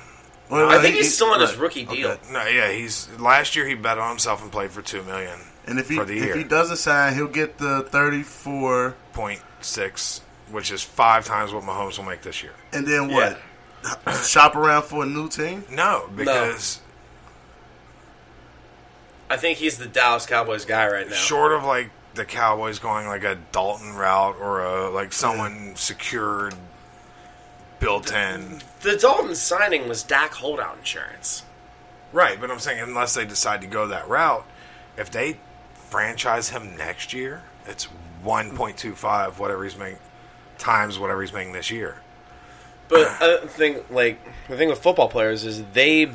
I 0.50 0.82
think 0.82 0.96
he's 0.96 1.14
still 1.14 1.28
on 1.28 1.42
his 1.42 1.56
rookie 1.56 1.86
deal. 1.86 2.12
okay. 2.12 2.32
No, 2.32 2.46
yeah, 2.46 2.72
he's 2.72 3.10
last 3.20 3.56
year 3.56 3.68
he 3.68 3.76
bet 3.76 3.98
on 3.98 4.10
himself 4.10 4.42
and 4.42 4.52
played 4.52 4.72
for 4.72 4.82
two 4.82 5.04
million. 5.04 5.40
And 5.66 5.80
if 5.80 5.90
he 5.90 5.96
for 5.96 6.06
the 6.06 6.18
if 6.18 6.24
year. 6.24 6.38
he 6.38 6.44
doesn't 6.44 6.78
sign, 6.78 7.14
he'll 7.14 7.28
get 7.28 7.58
the 7.58 7.84
thirty 7.84 8.24
four 8.24 8.96
point 9.14 9.42
six, 9.60 10.22
which 10.52 10.72
is 10.72 10.82
five 10.82 11.26
times 11.26 11.52
what 11.54 11.64
Mahomes 11.64 11.98
will 11.98 12.06
make 12.06 12.22
this 12.22 12.42
year. 12.44 12.54
And 12.72 12.88
then 12.88 13.10
what? 13.10 13.38
Shop 14.26 14.56
around 14.56 14.84
for 14.84 15.04
a 15.04 15.06
new 15.06 15.30
team? 15.30 15.64
No, 15.70 16.10
because 16.16 16.82
I 19.30 19.38
think 19.38 19.58
he's 19.58 19.78
the 19.78 19.88
Dallas 19.88 20.26
Cowboys 20.26 20.66
guy 20.66 20.88
right 20.88 21.08
now. 21.08 21.16
short 21.16 21.52
of 21.52 21.64
like 21.64 21.92
the 22.14 22.26
Cowboys 22.26 22.80
going 22.80 23.08
like 23.08 23.24
a 23.24 23.38
Dalton 23.52 23.94
route 23.94 24.38
or 24.40 24.62
a 24.62 24.90
like 24.90 25.14
someone 25.14 25.76
secured, 25.76 26.56
built 27.80 28.12
in. 28.12 28.62
The 28.88 28.96
Dalton 28.96 29.36
signing 29.36 29.90
was 29.90 30.02
Dak 30.02 30.36
holdout 30.36 30.78
insurance. 30.78 31.44
Right, 32.14 32.40
but 32.40 32.50
I'm 32.50 32.60
saying 32.60 32.80
unless 32.80 33.16
they 33.16 33.26
decide 33.26 33.60
to 33.60 33.68
go 33.68 33.86
that 33.88 34.08
route, 34.08 34.46
if 34.96 35.12
they 35.12 35.40
franchise 35.74 36.48
him 36.48 36.78
next 36.78 37.12
year, 37.12 37.44
it's 37.66 37.90
1.25 38.24 39.40
whatever 39.40 39.66
he's 39.66 39.78
making 39.78 40.00
times 40.58 40.98
whatever 40.98 41.20
he's 41.20 41.34
making 41.34 41.52
this 41.52 41.70
year. 41.70 41.98
But 42.88 43.08
I 43.22 43.46
think 43.48 43.92
like 43.92 44.22
the 44.48 44.56
thing 44.56 44.70
with 44.70 44.82
football 44.82 45.10
players 45.10 45.44
is 45.44 45.66
they 45.74 46.10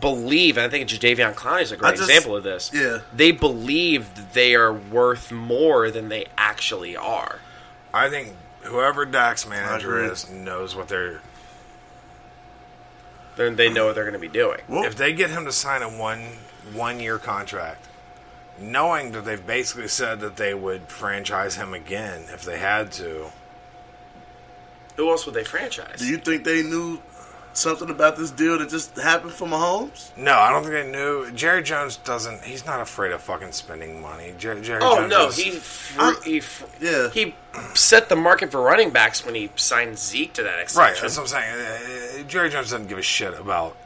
believe, 0.00 0.56
and 0.56 0.64
I 0.66 0.68
think 0.68 0.88
Jadeveon 0.88 1.34
Clowney 1.34 1.62
is 1.62 1.72
a 1.72 1.76
great 1.76 1.96
just- 1.96 2.08
example 2.08 2.36
of 2.36 2.44
this. 2.44 2.70
yeah. 2.72 3.00
they 3.12 3.32
believe 3.32 4.14
that 4.14 4.34
they 4.34 4.54
are 4.54 4.72
worth 4.72 5.32
more 5.32 5.90
than 5.90 6.10
they 6.10 6.26
actually 6.38 6.96
are. 6.96 7.40
I 7.92 8.08
think 8.08 8.36
whoever 8.60 9.04
Dak's 9.04 9.48
manager 9.48 10.04
is 10.04 10.30
knows 10.30 10.76
what 10.76 10.86
they're 10.86 11.22
Then 13.38 13.56
they 13.56 13.70
know 13.70 13.86
what 13.86 13.94
they're 13.94 14.04
going 14.04 14.12
to 14.12 14.18
be 14.18 14.28
doing. 14.28 14.60
if 14.68 14.96
they 14.96 15.12
get 15.14 15.30
him 15.30 15.46
to 15.46 15.52
sign 15.52 15.80
a 15.82 15.88
one 15.88 16.20
one 16.74 17.00
year 17.00 17.18
contract, 17.18 17.86
knowing 18.60 19.12
that 19.12 19.24
they've 19.24 19.46
basically 19.46 19.88
said 19.88 20.20
that 20.20 20.36
they 20.36 20.52
would 20.52 20.88
franchise 20.88 21.54
him 21.56 21.72
again 21.72 22.24
if 22.34 22.44
they 22.44 22.58
had 22.58 22.92
to. 22.92 23.30
Who 24.96 25.08
else 25.10 25.24
would 25.26 25.34
they 25.34 25.44
franchise? 25.44 26.00
Do 26.00 26.06
you 26.06 26.18
think 26.18 26.42
they 26.44 26.62
knew 26.64 27.00
something 27.52 27.88
about 27.90 28.16
this 28.16 28.30
deal 28.32 28.58
that 28.58 28.68
just 28.68 28.96
happened 28.96 29.32
for 29.32 29.46
Mahomes? 29.46 30.10
No, 30.16 30.32
I 30.32 30.50
don't 30.50 30.62
think 30.64 30.74
they 30.74 30.90
knew. 30.90 31.30
Jerry 31.30 31.62
Jones 31.62 31.96
doesn't. 31.98 32.42
He's 32.42 32.66
not 32.66 32.80
afraid 32.80 33.12
of 33.12 33.20
fucking 33.22 33.52
spending 33.52 34.02
money. 34.02 34.34
Jerry, 34.38 34.60
Jerry 34.60 34.80
Oh 34.82 34.96
Jones 34.96 35.10
no, 35.10 35.28
is- 35.28 35.36
he 35.36 35.50
fr- 35.52 36.22
he 36.24 36.40
fr- 36.40 36.64
Yeah. 36.80 37.10
he 37.10 37.36
set 37.74 38.08
the 38.08 38.16
market 38.16 38.50
for 38.50 38.60
running 38.60 38.90
backs 38.90 39.24
when 39.24 39.36
he 39.36 39.50
signed 39.54 39.96
Zeke 39.98 40.32
to 40.34 40.42
that 40.42 40.58
extension. 40.58 40.92
right. 40.94 41.00
That's 41.00 41.16
what 41.16 41.22
I'm 41.22 41.28
saying. 41.28 41.54
Uh, 41.54 42.07
Jerry 42.28 42.50
Jones 42.50 42.70
doesn't 42.70 42.88
give 42.88 42.98
a 42.98 43.02
shit 43.02 43.34
about 43.38 43.76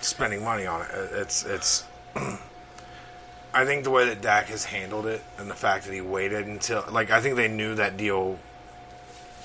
spending 0.00 0.42
money 0.42 0.66
on 0.66 0.82
it. 0.82 0.88
It's 0.92 1.44
it's. 1.44 1.84
I 3.54 3.64
think 3.64 3.84
the 3.84 3.90
way 3.90 4.06
that 4.06 4.20
Dak 4.20 4.46
has 4.48 4.64
handled 4.66 5.06
it 5.06 5.22
and 5.38 5.50
the 5.50 5.54
fact 5.54 5.86
that 5.86 5.94
he 5.94 6.00
waited 6.00 6.46
until 6.46 6.84
like 6.90 7.10
I 7.10 7.20
think 7.20 7.36
they 7.36 7.48
knew 7.48 7.74
that 7.76 7.96
deal 7.96 8.38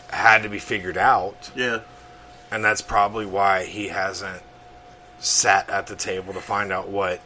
had 0.09 0.43
to 0.43 0.49
be 0.49 0.59
figured 0.59 0.97
out. 0.97 1.51
Yeah. 1.55 1.79
and 2.51 2.63
that's 2.63 2.81
probably 2.81 3.25
why 3.25 3.63
he 3.65 3.87
hasn't 3.87 4.43
sat 5.19 5.69
at 5.69 5.87
the 5.87 5.95
table 5.95 6.33
to 6.33 6.41
find 6.41 6.71
out 6.71 6.89
what 6.89 7.19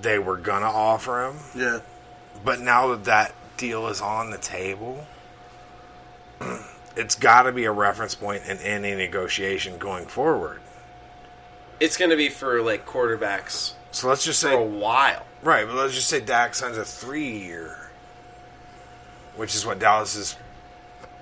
they 0.00 0.18
were 0.18 0.36
gonna 0.36 0.66
offer 0.66 1.26
him. 1.26 1.38
Yeah. 1.54 1.78
But 2.44 2.60
now 2.60 2.88
that 2.88 3.04
that 3.04 3.34
deal 3.56 3.86
is 3.86 4.00
on 4.00 4.30
the 4.30 4.38
table, 4.38 5.06
it's 6.96 7.14
got 7.14 7.42
to 7.42 7.52
be 7.52 7.64
a 7.64 7.72
reference 7.72 8.14
point 8.14 8.44
in 8.46 8.58
any 8.58 8.94
negotiation 8.94 9.78
going 9.78 10.06
forward. 10.06 10.60
It's 11.80 11.96
going 11.96 12.10
to 12.10 12.16
be 12.16 12.28
for 12.28 12.62
like 12.62 12.86
quarterbacks 12.86 13.72
So 13.90 14.08
let's 14.08 14.24
just 14.24 14.40
for 14.42 14.48
say 14.48 14.54
a 14.54 14.60
while. 14.60 15.24
right, 15.42 15.66
but 15.66 15.74
let's 15.74 15.94
just 15.94 16.08
say 16.08 16.20
Dak 16.20 16.54
signs 16.54 16.76
a 16.76 16.84
three-year, 16.84 17.90
which 19.36 19.54
is 19.54 19.66
what 19.66 19.78
Dallas 19.78 20.14
is 20.14 20.36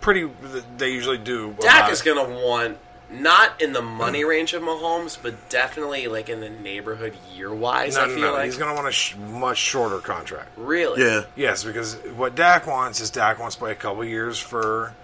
pretty. 0.00 0.28
They 0.76 0.90
usually 0.90 1.18
do. 1.18 1.54
Dak 1.60 1.90
is 1.90 2.02
going 2.02 2.24
to 2.24 2.44
want 2.44 2.78
not 3.10 3.60
in 3.60 3.72
the 3.72 3.82
money 3.82 4.22
mm. 4.22 4.28
range 4.28 4.52
of 4.54 4.62
Mahomes, 4.62 5.18
but 5.20 5.48
definitely 5.48 6.06
like 6.06 6.28
in 6.28 6.40
the 6.40 6.50
neighborhood 6.50 7.14
year 7.34 7.52
wise. 7.52 7.96
No, 7.96 8.02
I 8.02 8.06
no, 8.06 8.14
feel 8.14 8.22
no. 8.22 8.32
like 8.34 8.44
He's 8.44 8.56
going 8.56 8.70
to 8.70 8.74
want 8.74 8.88
a 8.88 8.92
sh- 8.92 9.16
much 9.16 9.58
shorter 9.58 9.98
contract. 9.98 10.50
really. 10.56 11.02
Yeah. 11.02 11.22
Yes, 11.36 11.64
because 11.64 11.96
what 12.16 12.34
Dak 12.34 12.66
wants 12.66 13.00
is 13.00 13.10
Dak 13.10 13.38
wants 13.38 13.56
to 13.56 13.60
play 13.60 13.72
a 13.72 13.76
couple 13.76 14.04
years 14.04 14.38
for 14.38 14.94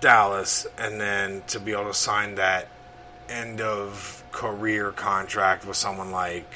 Dallas, 0.00 0.66
and 0.78 1.00
then 1.00 1.42
to 1.48 1.60
be 1.60 1.72
able 1.72 1.86
to 1.86 1.94
sign 1.94 2.34
that 2.36 2.68
end 3.28 3.60
of 3.60 4.22
career 4.32 4.92
contract 4.92 5.66
with 5.66 5.76
someone 5.76 6.10
like 6.10 6.48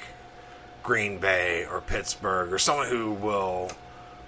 Green 0.82 1.18
Bay 1.18 1.66
or 1.70 1.80
Pittsburgh 1.80 2.52
or 2.52 2.58
someone 2.58 2.88
who 2.88 3.12
will 3.12 3.70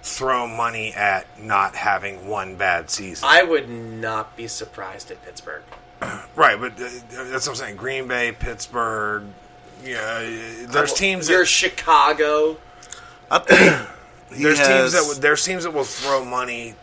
throw 0.01 0.47
money 0.47 0.93
at 0.93 1.25
not 1.39 1.75
having 1.75 2.27
one 2.27 2.55
bad 2.55 2.89
season. 2.89 3.27
I 3.29 3.43
would 3.43 3.69
not 3.69 4.35
be 4.35 4.47
surprised 4.47 5.09
at 5.11 5.23
Pittsburgh. 5.23 5.63
right, 6.35 6.59
but 6.59 6.73
uh, 6.73 6.89
that's 7.09 7.47
what 7.47 7.49
I'm 7.49 7.55
saying. 7.55 7.77
Green 7.77 8.07
Bay, 8.07 8.31
Pittsburgh. 8.37 9.23
Yeah, 9.83 10.19
there's 10.67 10.93
teams. 10.93 11.29
You're 11.29 11.39
that, 11.39 11.45
Chicago. 11.45 12.57
I 13.31 13.39
think 13.39 13.87
he 14.37 14.43
there's 14.43 14.59
teams 14.59 14.93
that 14.93 15.05
would- 15.07 15.21
there's 15.21 15.43
teams 15.45 15.63
that 15.63 15.71
will 15.73 15.83
throw 15.83 16.23
money 16.25 16.75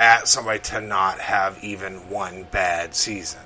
at 0.00 0.26
somebody 0.26 0.58
to 0.58 0.80
not 0.80 1.20
have 1.20 1.62
even 1.62 2.08
one 2.08 2.44
bad 2.44 2.94
season. 2.94 3.42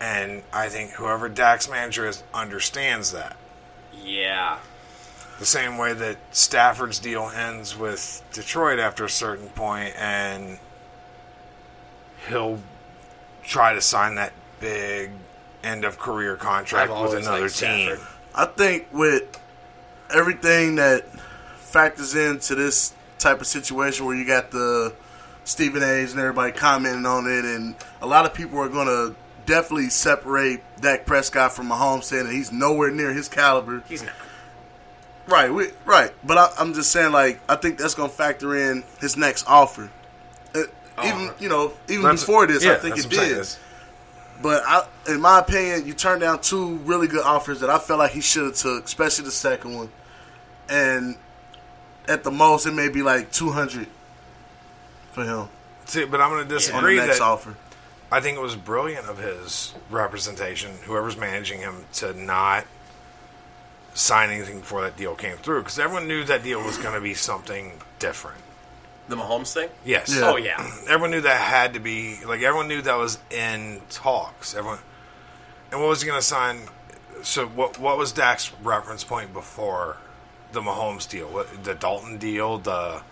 And 0.00 0.42
I 0.52 0.68
think 0.68 0.90
whoever 0.90 1.28
Dak's 1.28 1.70
manager 1.70 2.06
is 2.06 2.24
understands 2.34 3.12
that. 3.12 3.36
Yeah. 4.04 4.58
The 5.38 5.46
same 5.46 5.78
way 5.78 5.92
that 5.92 6.16
Stafford's 6.32 6.98
deal 6.98 7.30
ends 7.34 7.78
with 7.78 8.22
Detroit 8.32 8.80
after 8.80 9.04
a 9.04 9.08
certain 9.08 9.48
point, 9.50 9.94
and 9.96 10.58
he'll 12.28 12.58
try 13.44 13.74
to 13.74 13.80
sign 13.80 14.16
that 14.16 14.32
big 14.60 15.12
end 15.62 15.84
of 15.84 15.98
career 15.98 16.36
contract 16.36 16.90
I've 16.90 17.02
with 17.02 17.14
another 17.14 17.48
team. 17.48 17.94
Stafford. 17.94 18.06
I 18.34 18.46
think 18.46 18.88
with 18.92 19.40
everything 20.12 20.76
that 20.76 21.06
factors 21.58 22.14
into 22.14 22.54
this 22.56 22.92
type 23.26 23.40
of 23.40 23.46
situation 23.46 24.06
where 24.06 24.14
you 24.14 24.24
got 24.24 24.50
the 24.52 24.94
Stephen 25.44 25.82
A's 25.82 26.12
and 26.12 26.20
everybody 26.20 26.52
commenting 26.52 27.06
on 27.06 27.26
it, 27.26 27.44
and 27.44 27.74
a 28.00 28.06
lot 28.06 28.24
of 28.24 28.32
people 28.34 28.58
are 28.60 28.68
going 28.68 28.86
to 28.86 29.14
definitely 29.46 29.88
separate 29.88 30.60
Dak 30.80 31.06
Prescott 31.06 31.52
from 31.52 31.68
Mahomes, 31.68 32.04
saying 32.04 32.26
that 32.26 32.32
he's 32.32 32.52
nowhere 32.52 32.90
near 32.90 33.12
his 33.12 33.28
caliber. 33.28 33.82
He's 33.88 34.02
not. 34.02 34.12
Right, 35.28 35.52
we, 35.52 35.70
right. 35.84 36.12
But 36.24 36.38
I, 36.38 36.50
I'm 36.58 36.72
just 36.72 36.92
saying, 36.92 37.10
like, 37.10 37.40
I 37.48 37.56
think 37.56 37.78
that's 37.78 37.94
going 37.94 38.10
to 38.10 38.16
factor 38.16 38.54
in 38.56 38.84
his 39.00 39.16
next 39.16 39.44
offer. 39.48 39.90
Uh, 40.54 40.62
even 41.04 41.30
you 41.40 41.48
know, 41.48 41.72
even 41.88 42.02
That's- 42.04 42.20
before 42.20 42.46
this, 42.46 42.64
I 42.64 42.76
think 42.76 42.96
it 42.96 43.04
what 43.06 43.14
saying. 43.14 43.28
did. 43.28 43.32
It's- 43.38 43.58
But 44.40 44.62
I, 44.66 44.86
in 45.08 45.20
my 45.20 45.40
opinion, 45.40 45.84
you 45.86 45.94
turned 45.94 46.20
down 46.20 46.40
two 46.42 46.76
really 46.84 47.08
good 47.08 47.24
offers 47.24 47.58
that 47.60 47.70
I 47.70 47.78
felt 47.80 47.98
like 47.98 48.12
he 48.12 48.20
should 48.20 48.44
have 48.44 48.54
took, 48.54 48.84
especially 48.84 49.24
the 49.24 49.30
second 49.32 49.74
one. 49.76 49.88
And 50.68 51.16
at 52.08 52.24
the 52.24 52.30
most, 52.30 52.66
it 52.66 52.72
may 52.72 52.88
be 52.88 53.02
like 53.02 53.32
two 53.32 53.50
hundred 53.50 53.88
for 55.12 55.24
him 55.24 55.48
See, 55.86 56.04
but 56.04 56.20
I'm 56.20 56.30
going 56.30 56.40
to 56.40 56.42
on 56.42 56.48
the 56.48 56.54
disagree 56.54 56.96
next 56.96 57.18
that 57.18 57.24
offer. 57.24 57.54
I 58.10 58.20
think 58.20 58.36
it 58.36 58.40
was 58.40 58.56
brilliant 58.56 59.06
of 59.06 59.18
his 59.18 59.74
representation, 59.90 60.72
whoever's 60.84 61.16
managing 61.16 61.60
him, 61.60 61.84
to 61.94 62.12
not 62.12 62.66
sign 63.94 64.30
anything 64.30 64.60
before 64.60 64.82
that 64.82 64.96
deal 64.96 65.14
came 65.14 65.36
through 65.38 65.60
because 65.60 65.78
everyone 65.78 66.06
knew 66.06 66.22
that 66.24 66.42
deal 66.42 66.62
was 66.62 66.76
going 66.76 66.94
to 66.94 67.00
be 67.00 67.14
something 67.14 67.72
different. 67.98 68.40
The 69.08 69.16
Mahomes 69.16 69.52
thing? 69.52 69.70
Yes. 69.84 70.14
Yeah. 70.14 70.30
Oh, 70.30 70.36
yeah. 70.36 70.58
Everyone 70.88 71.12
knew 71.12 71.20
that 71.20 71.40
had 71.40 71.74
to 71.74 71.80
be 71.80 72.18
like 72.24 72.42
everyone 72.42 72.66
knew 72.66 72.82
that 72.82 72.96
was 72.96 73.18
in 73.30 73.80
talks. 73.88 74.54
Everyone, 74.54 74.80
and 75.70 75.80
what 75.80 75.88
was 75.88 76.02
he 76.02 76.08
going 76.08 76.18
to 76.18 76.26
sign? 76.26 76.62
So 77.22 77.46
what? 77.46 77.78
What 77.78 77.98
was 77.98 78.10
Dak's 78.10 78.52
reference 78.62 79.04
point 79.04 79.32
before 79.32 79.98
the 80.52 80.60
Mahomes 80.60 81.08
deal? 81.08 81.44
The 81.62 81.74
Dalton 81.74 82.18
deal? 82.18 82.58
The 82.58 83.02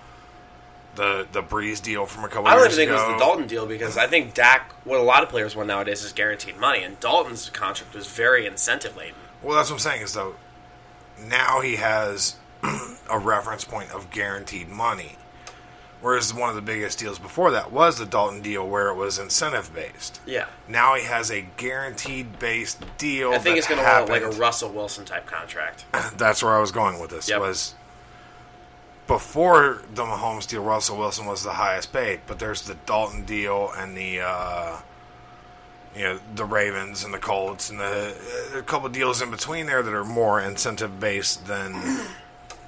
the 0.94 1.26
the 1.32 1.42
Brees 1.42 1.82
deal 1.82 2.06
from 2.06 2.24
a 2.24 2.28
couple 2.28 2.46
I 2.48 2.54
don't 2.54 2.66
even 2.66 2.76
think 2.76 2.90
ago? 2.90 3.02
it 3.02 3.08
was 3.08 3.14
the 3.20 3.24
Dalton 3.24 3.46
deal 3.46 3.66
because 3.66 3.96
I 3.96 4.06
think 4.06 4.34
Dak, 4.34 4.72
what 4.84 5.00
a 5.00 5.02
lot 5.02 5.22
of 5.22 5.28
players 5.28 5.56
want 5.56 5.68
nowadays 5.68 6.04
is 6.04 6.12
guaranteed 6.12 6.56
money, 6.56 6.82
and 6.82 6.98
Dalton's 7.00 7.50
contract 7.50 7.94
was 7.94 8.06
very 8.06 8.46
incentive 8.46 8.96
laden. 8.96 9.14
Well, 9.42 9.56
that's 9.56 9.70
what 9.70 9.76
I'm 9.76 9.80
saying 9.80 10.02
is 10.02 10.12
though, 10.14 10.36
now 11.20 11.60
he 11.60 11.76
has 11.76 12.36
a 13.10 13.18
reference 13.18 13.64
point 13.64 13.90
of 13.92 14.10
guaranteed 14.10 14.68
money, 14.68 15.16
whereas 16.04 16.34
one 16.34 16.50
of 16.50 16.54
the 16.54 16.60
biggest 16.60 16.98
deals 16.98 17.18
before 17.18 17.52
that 17.52 17.72
was 17.72 17.96
the 17.96 18.04
Dalton 18.04 18.42
deal 18.42 18.68
where 18.68 18.88
it 18.88 18.94
was 18.94 19.18
incentive 19.18 19.74
based. 19.74 20.20
Yeah. 20.26 20.48
Now 20.68 20.96
he 20.96 21.04
has 21.04 21.30
a 21.30 21.46
guaranteed 21.56 22.38
based 22.38 22.84
deal. 22.98 23.32
I 23.32 23.38
think 23.38 23.56
it's 23.56 23.66
going 23.66 23.82
to 23.82 23.86
want 23.86 24.10
like 24.10 24.20
a 24.20 24.28
Russell 24.32 24.70
Wilson 24.70 25.06
type 25.06 25.24
contract. 25.24 25.86
That's 26.18 26.42
where 26.42 26.52
I 26.52 26.60
was 26.60 26.72
going 26.72 27.00
with 27.00 27.08
this. 27.08 27.30
Yep. 27.30 27.40
Was 27.40 27.74
before 29.06 29.80
the 29.94 30.02
Mahomes 30.02 30.46
deal, 30.46 30.62
Russell 30.62 30.98
Wilson 30.98 31.24
was 31.24 31.42
the 31.42 31.54
highest 31.54 31.90
paid, 31.90 32.20
but 32.26 32.38
there's 32.38 32.60
the 32.62 32.74
Dalton 32.84 33.24
deal 33.24 33.70
and 33.74 33.96
the 33.96 34.20
uh, 34.20 34.80
you 35.96 36.02
know 36.02 36.20
the 36.34 36.44
Ravens 36.44 37.02
and 37.02 37.14
the 37.14 37.18
Colts 37.18 37.70
and 37.70 37.80
the 37.80 38.14
a 38.54 38.62
couple 38.62 38.90
deals 38.90 39.22
in 39.22 39.30
between 39.30 39.64
there 39.64 39.82
that 39.82 39.94
are 39.94 40.04
more 40.04 40.38
incentive 40.38 41.00
based 41.00 41.46
than 41.46 42.08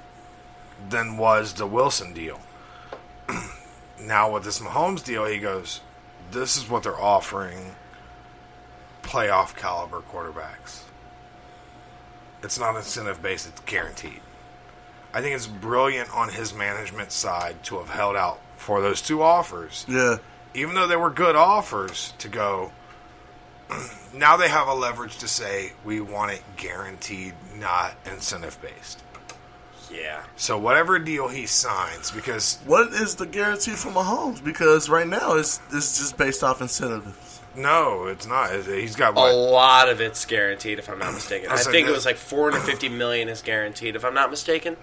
than 0.89 1.17
was 1.17 1.53
the 1.53 1.67
Wilson 1.67 2.13
deal. 2.13 2.39
now 4.01 4.31
with 4.31 4.43
this 4.43 4.59
Mahomes 4.59 5.03
deal, 5.03 5.25
he 5.25 5.39
goes, 5.39 5.81
"This 6.31 6.57
is 6.57 6.69
what 6.69 6.83
they're 6.83 6.99
offering 6.99 7.75
playoff 9.03 9.55
caliber 9.55 10.01
quarterbacks." 10.01 10.83
It's 12.43 12.59
not 12.59 12.75
incentive 12.75 13.21
based; 13.21 13.47
it's 13.47 13.61
guaranteed. 13.61 14.21
I 15.13 15.21
think 15.21 15.35
it's 15.35 15.47
brilliant 15.47 16.13
on 16.15 16.29
his 16.29 16.53
management 16.53 17.11
side 17.11 17.63
to 17.63 17.79
have 17.79 17.89
held 17.89 18.15
out 18.15 18.39
for 18.55 18.81
those 18.81 19.01
two 19.01 19.21
offers. 19.21 19.85
Yeah. 19.87 20.17
Even 20.53 20.75
though 20.75 20.87
they 20.87 20.95
were 20.95 21.09
good 21.09 21.35
offers 21.35 22.13
to 22.19 22.27
go, 22.27 22.71
now 24.13 24.37
they 24.37 24.49
have 24.49 24.67
a 24.67 24.73
leverage 24.73 25.17
to 25.19 25.27
say 25.27 25.73
we 25.83 26.01
want 26.01 26.31
it 26.31 26.43
guaranteed, 26.55 27.33
not 27.55 27.95
incentive 28.05 28.59
based. 28.61 29.03
Yeah. 29.91 30.23
So 30.35 30.57
whatever 30.57 30.99
deal 30.99 31.27
he 31.27 31.45
signs, 31.45 32.11
because 32.11 32.59
What 32.65 32.89
is 32.93 33.15
the 33.15 33.25
guarantee 33.25 33.71
for 33.71 33.89
Mahomes? 33.89 34.43
Because 34.43 34.89
right 34.89 35.07
now 35.07 35.35
it's 35.35 35.59
it's 35.71 35.97
just 35.99 36.17
based 36.17 36.43
off 36.43 36.61
incentives. 36.61 37.41
no, 37.55 38.05
it's 38.07 38.27
not. 38.27 38.51
He's 38.51 38.95
got 38.95 39.15
A 39.15 39.19
lot 39.19 39.89
of 39.89 40.01
it's 40.01 40.25
guaranteed, 40.25 40.79
if 40.79 40.89
I'm 40.89 40.99
not 40.99 41.13
mistaken. 41.13 41.49
I 41.51 41.53
I 41.53 41.57
said 41.57 41.71
think 41.71 41.87
it 41.87 41.91
was 41.91 42.05
like 42.05 42.17
450 42.17 42.89
million 42.89 43.29
is 43.29 43.41
guaranteed, 43.41 43.95
if 43.95 44.03
I'm 44.05 44.13
not 44.13 44.29
mistaken. 44.29 44.77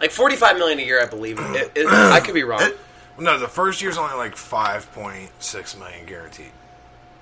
Like 0.00 0.10
45 0.10 0.56
million 0.56 0.78
a 0.78 0.82
year, 0.82 1.02
I 1.02 1.06
believe. 1.06 1.38
It, 1.38 1.72
it, 1.74 1.86
I 1.86 2.20
could 2.20 2.34
be 2.34 2.42
wrong. 2.42 2.70
No, 3.18 3.38
the 3.38 3.48
first 3.48 3.82
year's 3.82 3.98
only 3.98 4.14
like 4.14 4.34
five 4.34 4.90
point 4.92 5.30
six 5.40 5.76
million 5.76 6.06
guaranteed, 6.06 6.52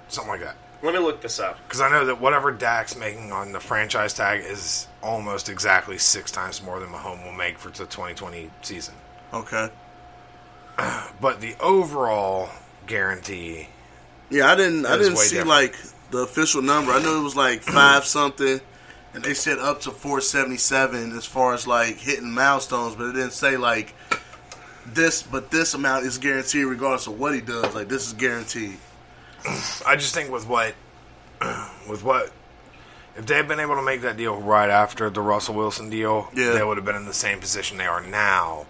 something 0.09 0.31
like 0.31 0.43
that. 0.43 0.55
Let 0.83 0.95
me 0.95 1.01
look 1.01 1.21
this 1.21 1.41
up. 1.41 1.59
Because 1.67 1.81
I 1.81 1.91
know 1.91 2.05
that 2.07 2.21
whatever 2.21 2.53
Dak's 2.53 2.97
making 2.97 3.33
on 3.33 3.51
the 3.53 3.59
franchise 3.61 4.15
tag 4.15 4.43
is 4.45 4.87
almost 5.03 5.49
exactly 5.49 5.99
six 5.99 6.31
times 6.31 6.63
more 6.63 6.79
than 6.79 6.89
Mahomes 6.91 7.25
will 7.25 7.33
make 7.33 7.59
for 7.59 7.69
the 7.71 7.79
2020 7.79 8.51
season. 8.63 8.95
Okay. 9.35 9.69
But 11.21 11.41
the 11.41 11.57
overall 11.61 12.51
guarantee, 12.87 13.69
Yeah, 14.31 14.47
I 14.53 14.55
didn't. 14.55 14.87
I 14.87 14.97
didn't 14.97 15.17
see 15.17 15.37
different. 15.37 15.49
like 15.49 15.77
the 16.13 16.19
official 16.19 16.63
number. 16.63 16.93
I 16.93 17.03
knew 17.03 17.19
it 17.19 17.23
was 17.25 17.35
like 17.35 17.63
five 17.63 18.05
something, 18.05 18.61
and 19.15 19.25
they 19.25 19.35
said 19.35 19.59
up 19.59 19.81
to 19.83 19.91
four 19.91 20.21
seventy 20.21 20.57
seven 20.59 21.11
as 21.17 21.25
far 21.25 21.55
as 21.55 21.67
like 21.67 21.97
hitting 21.97 22.31
milestones, 22.31 22.95
but 22.95 23.07
it 23.09 23.13
didn't 23.15 23.33
say 23.33 23.57
like 23.57 23.95
this. 24.87 25.25
But 25.25 25.51
this 25.51 25.75
amount 25.75 26.07
is 26.07 26.19
guaranteed 26.19 26.67
regardless 26.67 27.09
of 27.09 27.19
what 27.19 27.35
he 27.35 27.41
does. 27.41 27.75
Like 27.75 27.89
this 27.89 28.07
is 28.07 28.13
guaranteed. 28.13 28.79
I 29.87 29.97
just 29.97 30.15
think 30.15 30.31
with 30.31 30.47
what, 30.49 30.75
with 31.89 32.03
what, 32.05 32.33
if 33.17 33.27
they 33.27 33.37
had 33.37 33.49
been 33.49 33.61
able 33.61 33.75
to 33.77 33.83
make 33.83 34.03
that 34.03 34.17
deal 34.17 34.37
right 34.37 34.71
after 34.71 35.11
the 35.11 35.21
Russell 35.21 35.55
Wilson 35.55 35.91
deal, 35.91 36.29
Yeah. 36.35 36.53
they 36.53 36.63
would 36.65 36.77
have 36.77 36.85
been 36.87 36.97
in 36.97 37.07
the 37.07 37.15
same 37.15 37.41
position 37.41 37.79
they 37.79 37.87
are 37.87 38.01
now 38.03 38.67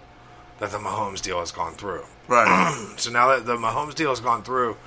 that 0.59 0.71
the 0.71 0.77
Mahomes 0.77 1.21
deal 1.21 1.39
has 1.39 1.51
gone 1.51 1.73
through. 1.73 2.03
Right. 2.27 2.93
so 2.97 3.11
now 3.11 3.29
that 3.29 3.45
the 3.45 3.55
Mahomes 3.57 3.95
deal 3.95 4.09
has 4.09 4.19
gone 4.19 4.43
through, 4.43 4.77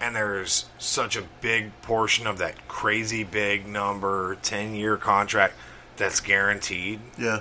and 0.00 0.14
there's 0.16 0.66
such 0.78 1.16
a 1.16 1.22
big 1.40 1.70
portion 1.82 2.26
of 2.26 2.38
that 2.38 2.66
crazy 2.68 3.24
big 3.24 3.66
number, 3.66 4.36
10 4.42 4.74
year 4.74 4.96
contract 4.96 5.54
that's 5.96 6.20
guaranteed, 6.20 7.00
Yeah. 7.18 7.40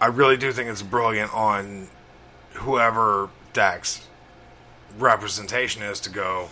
I 0.00 0.06
really 0.06 0.36
do 0.36 0.50
think 0.52 0.68
it's 0.68 0.82
brilliant 0.82 1.32
on 1.32 1.88
whoever 2.54 3.28
Dak's 3.52 4.06
representation 4.98 5.82
is 5.82 6.00
to 6.00 6.10
go, 6.10 6.48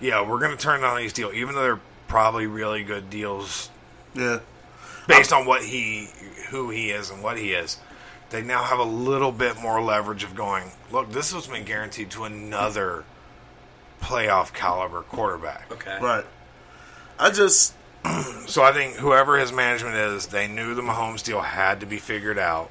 yeah, 0.00 0.26
we're 0.26 0.38
going 0.38 0.50
to 0.56 0.56
turn 0.62 0.80
down 0.80 0.96
these 0.96 1.12
deals, 1.12 1.34
even 1.34 1.54
though 1.54 1.62
they're 1.62 1.80
probably 2.08 2.46
really 2.46 2.82
good 2.82 3.08
deals 3.10 3.70
Yeah. 4.14 4.40
based 5.08 5.32
on 5.32 5.46
what 5.46 5.62
he, 5.64 6.08
who 6.50 6.70
he 6.70 6.90
is 6.90 7.10
and 7.10 7.22
what 7.22 7.38
he 7.38 7.52
is. 7.52 7.78
They 8.30 8.42
now 8.42 8.62
have 8.62 8.78
a 8.78 8.84
little 8.84 9.32
bit 9.32 9.60
more 9.60 9.80
leverage 9.82 10.24
of 10.24 10.34
going, 10.34 10.70
look, 10.90 11.12
this 11.12 11.32
has 11.32 11.46
been 11.46 11.64
guaranteed 11.64 12.10
to 12.12 12.24
another 12.24 13.04
playoff 14.00 14.52
caliber 14.52 15.02
quarterback. 15.02 15.70
Okay. 15.70 15.98
Right. 16.00 16.24
I 17.18 17.30
just 17.30 17.74
So 18.46 18.62
I 18.62 18.72
think 18.72 18.96
whoever 18.96 19.38
his 19.38 19.52
management 19.52 19.94
is, 19.94 20.26
they 20.26 20.48
knew 20.48 20.74
the 20.74 20.82
Mahomes 20.82 21.22
deal 21.22 21.40
had 21.40 21.80
to 21.80 21.86
be 21.86 21.98
figured 21.98 22.38
out. 22.38 22.70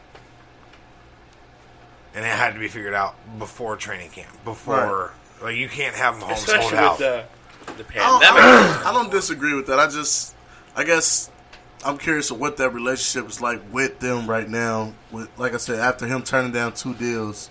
And 2.14 2.26
it 2.26 2.28
had 2.28 2.54
to 2.54 2.60
be 2.60 2.68
figured 2.68 2.94
out 2.94 3.16
before 3.40 3.78
training 3.78 4.10
camp. 4.10 4.30
Before 4.44 5.14
like 5.42 5.56
you 5.56 5.70
can't 5.70 5.96
have 5.96 6.16
Mahomes 6.16 6.22
hold 6.22 6.38
Especially 6.38 6.78
out. 6.78 7.00
with 7.00 7.00
the, 7.00 7.84
the 7.84 8.00
I 8.00 8.08
don't, 8.08 8.22
pandemic. 8.22 8.86
I 8.86 8.94
don't 8.94 9.12
disagree 9.12 9.56
with 9.56 9.68
that. 9.68 9.80
I 9.80 9.88
just, 9.88 10.36
I 10.76 10.84
guess, 10.84 11.32
I'm 11.84 11.98
curious 11.98 12.32
of 12.32 12.40
what 12.40 12.58
that 12.58 12.74
relationship 12.74 13.30
is 13.30 13.42
like 13.42 13.62
with 13.74 14.00
them 14.00 14.28
right 14.30 14.48
now. 14.48 14.94
With, 15.12 15.30
like 15.40 15.54
I 15.54 15.58
said, 15.58 15.80
after 15.80 16.06
him 16.06 16.22
turning 16.22 16.52
down 16.52 16.74
two 16.74 16.94
deals, 16.94 17.50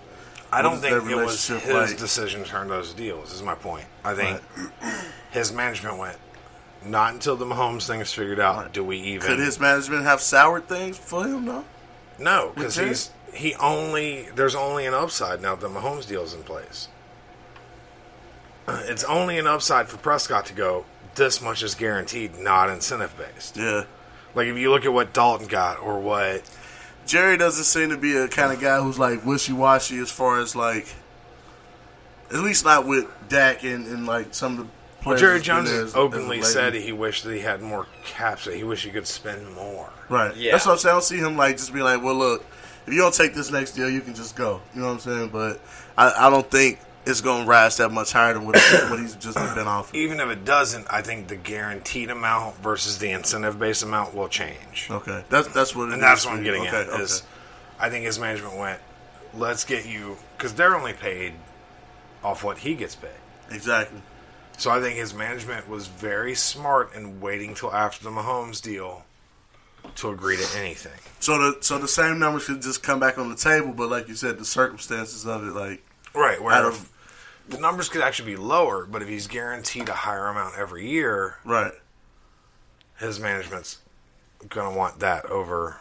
I 0.53 0.63
don't 0.63 0.79
think 0.79 0.93
it 1.09 1.17
was 1.17 1.47
his 1.47 1.69
like? 1.69 1.99
decision 1.99 2.45
to 2.45 2.49
turn 2.49 2.69
those 2.69 2.95
deals. 2.95 3.33
Is 3.33 3.43
my 3.43 3.55
point. 3.55 3.87
I 4.05 4.15
think 4.15 4.41
his 5.31 5.53
management 5.53 5.99
went 5.99 6.19
not 6.85 7.13
until 7.13 7.37
the 7.37 7.45
Mahomes 7.45 7.87
thing 7.87 8.01
is 8.01 8.13
figured 8.13 8.41
out. 8.41 8.73
Do 8.73 8.85
we 8.85 8.99
even? 8.99 9.27
Could 9.27 9.39
his 9.39 9.59
management 9.59 10.05
have 10.05 10.21
soured 10.21 10.69
things 10.69 10.97
for 10.99 11.25
him 11.25 11.47
though? 11.47 11.65
no, 12.19 12.53
because 12.55 12.77
he's 12.77 13.11
he 13.33 13.55
only 13.57 14.29
there's 14.35 14.55
only 14.55 14.87
an 14.87 14.95
upside 14.95 15.41
now 15.41 15.55
that 15.55 15.61
the 15.61 15.73
Mahomes 15.81 16.07
deal's 16.07 16.35
in 16.35 16.43
place. 16.43 16.89
It's 18.69 19.03
only 19.05 19.39
an 19.39 19.47
upside 19.47 19.89
for 19.89 19.97
Prescott 19.97 20.47
to 20.47 20.53
go. 20.53 20.85
This 21.17 21.43
much 21.43 21.63
is 21.63 21.75
guaranteed, 21.75 22.39
not 22.39 22.71
incentive 22.71 23.17
based. 23.19 23.57
Yeah. 23.57 23.85
Like 24.35 24.47
if 24.47 24.57
you 24.57 24.71
look 24.71 24.85
at 24.85 24.93
what 24.93 25.13
Dalton 25.13 25.49
got 25.49 25.81
or 25.81 25.99
what 25.99 26.49
Jerry 27.05 27.37
doesn't 27.37 27.65
seem 27.65 27.91
to 27.91 27.97
be 27.97 28.17
a 28.17 28.29
kind 28.29 28.53
of 28.53 28.61
guy 28.61 28.81
who's 28.81 28.99
like 28.99 29.27
wishy 29.27 29.53
washy 29.53 29.99
as 29.99 30.11
far 30.11 30.39
as 30.41 30.55
like, 30.55 30.87
at 32.31 32.39
least 32.41 32.65
not 32.65 32.87
with 32.87 33.07
Dak 33.29 33.65
and, 33.65 33.87
and 33.89 34.07
like 34.07 34.33
some 34.35 34.53
of 34.53 34.59
the 34.59 34.65
Well, 34.65 34.73
players. 35.03 35.21
Jerry 35.21 35.41
Jones 35.41 35.71
has 35.71 35.79
as- 35.81 35.95
openly 35.97 36.39
as 36.39 36.53
said 36.53 36.75
lately. 36.75 36.83
he 36.83 36.93
wished 36.93 37.25
that 37.25 37.35
he 37.35 37.41
had 37.41 37.61
more 37.63 37.87
caps. 38.05 38.45
That 38.45 38.55
he 38.55 38.63
wished 38.63 38.85
he 38.85 38.93
could 38.93 39.09
spend 39.09 39.53
more. 39.55 39.91
Right. 40.09 40.37
Yeah. 40.37 40.53
That's 40.53 40.67
what 40.67 40.73
I'm 40.73 40.79
saying. 40.79 40.91
I 40.93 40.95
don't 40.95 41.03
see 41.05 41.19
him 41.19 41.37
like 41.37 41.57
just 41.57 41.73
be 41.75 41.83
like, 41.83 42.05
well, 42.05 42.15
look, 42.15 42.45
if 42.91 42.95
you 42.95 43.03
don't 43.03 43.15
take 43.15 43.35
this 43.35 43.53
next 43.53 43.73
deal, 43.73 43.89
you 43.89 44.01
can 44.01 44.17
just 44.17 44.35
go. 44.35 44.61
You 44.75 44.81
know 44.81 44.89
what 44.89 44.95
I'm 44.95 44.99
saying? 44.99 45.29
But 45.29 45.61
I, 45.97 46.27
I 46.27 46.31
don't 46.31 46.51
think 46.51 46.81
it's 47.07 47.21
going 47.21 47.45
to 47.45 47.49
rise 47.49 47.77
that 47.77 47.93
much 47.93 48.13
higher 48.13 48.35
than 48.35 48.45
what, 48.45 48.57
what 48.57 48.99
he's 48.99 49.15
just 49.15 49.37
been 49.37 49.45
offered. 49.69 49.95
Even 49.95 50.19
if 50.19 50.29
it 50.29 50.45
doesn't, 50.45 50.89
I 50.91 51.01
think 51.01 51.29
the 51.29 51.37
guaranteed 51.37 52.11
amount 52.11 52.57
versus 52.57 52.99
the 52.99 53.11
incentive 53.11 53.61
based 53.61 53.85
amount 53.85 54.13
will 54.13 54.27
change. 54.27 54.89
Okay. 54.91 55.23
That's 55.29 55.47
that's 55.55 55.77
what 55.77 55.91
it 55.91 55.93
and 55.95 56.03
that's 56.03 56.27
what 56.27 56.35
I'm 56.35 56.43
getting 56.43 56.67
Okay, 56.67 56.81
at. 56.93 57.01
Is. 57.01 57.23
I 57.79 57.91
think 57.91 58.05
his 58.05 58.19
management 58.19 58.57
went, 58.57 58.81
let's 59.35 59.63
get 59.65 59.87
you 59.87 60.17
because 60.37 60.55
they're 60.55 60.77
only 60.77 60.93
paid 60.93 61.35
off 62.25 62.43
what 62.43 62.59
he 62.59 62.75
gets 62.75 62.97
paid. 62.97 63.11
Exactly. 63.53 64.03
So 64.59 64.73
I 64.73 64.81
think 64.81 64.97
his 64.97 65.15
management 65.15 65.69
was 65.69 65.87
very 65.87 66.35
smart 66.35 66.93
in 66.97 67.21
waiting 67.21 67.55
till 67.55 67.73
after 67.73 68.03
the 68.03 68.11
Mahomes 68.11 68.61
deal 68.61 69.05
to 69.97 70.11
agree 70.11 70.37
to 70.37 70.59
anything. 70.59 70.99
So 71.21 71.39
the 71.39 71.63
so 71.63 71.79
the 71.79 71.89
same 71.89 72.19
numbers 72.19 72.47
could 72.47 72.63
just 72.63 72.83
come 72.83 72.99
back 73.01 73.19
on 73.19 73.29
the 73.29 73.37
table, 73.37 73.73
but 73.73 73.89
like 73.91 74.09
you 74.09 74.15
said, 74.15 74.39
the 74.39 74.45
circumstances 74.45 75.27
of 75.27 75.47
it, 75.47 75.53
like 75.55 75.83
Right, 76.15 76.43
where 76.43 76.55
out 76.55 76.65
of 76.65 76.91
the 77.49 77.59
numbers 77.59 77.89
could 77.89 78.01
actually 78.03 78.33
be 78.33 78.37
lower, 78.37 78.87
but 78.87 79.03
if 79.03 79.09
he's 79.09 79.27
guaranteed 79.27 79.89
a 79.89 79.93
higher 79.93 80.27
amount 80.29 80.57
every 80.59 80.89
year, 80.89 81.37
right. 81.45 81.73
his 82.99 83.21
management's 83.21 83.79
gonna 84.49 84.77
want 84.77 85.01
that 85.01 85.27
over. 85.27 85.77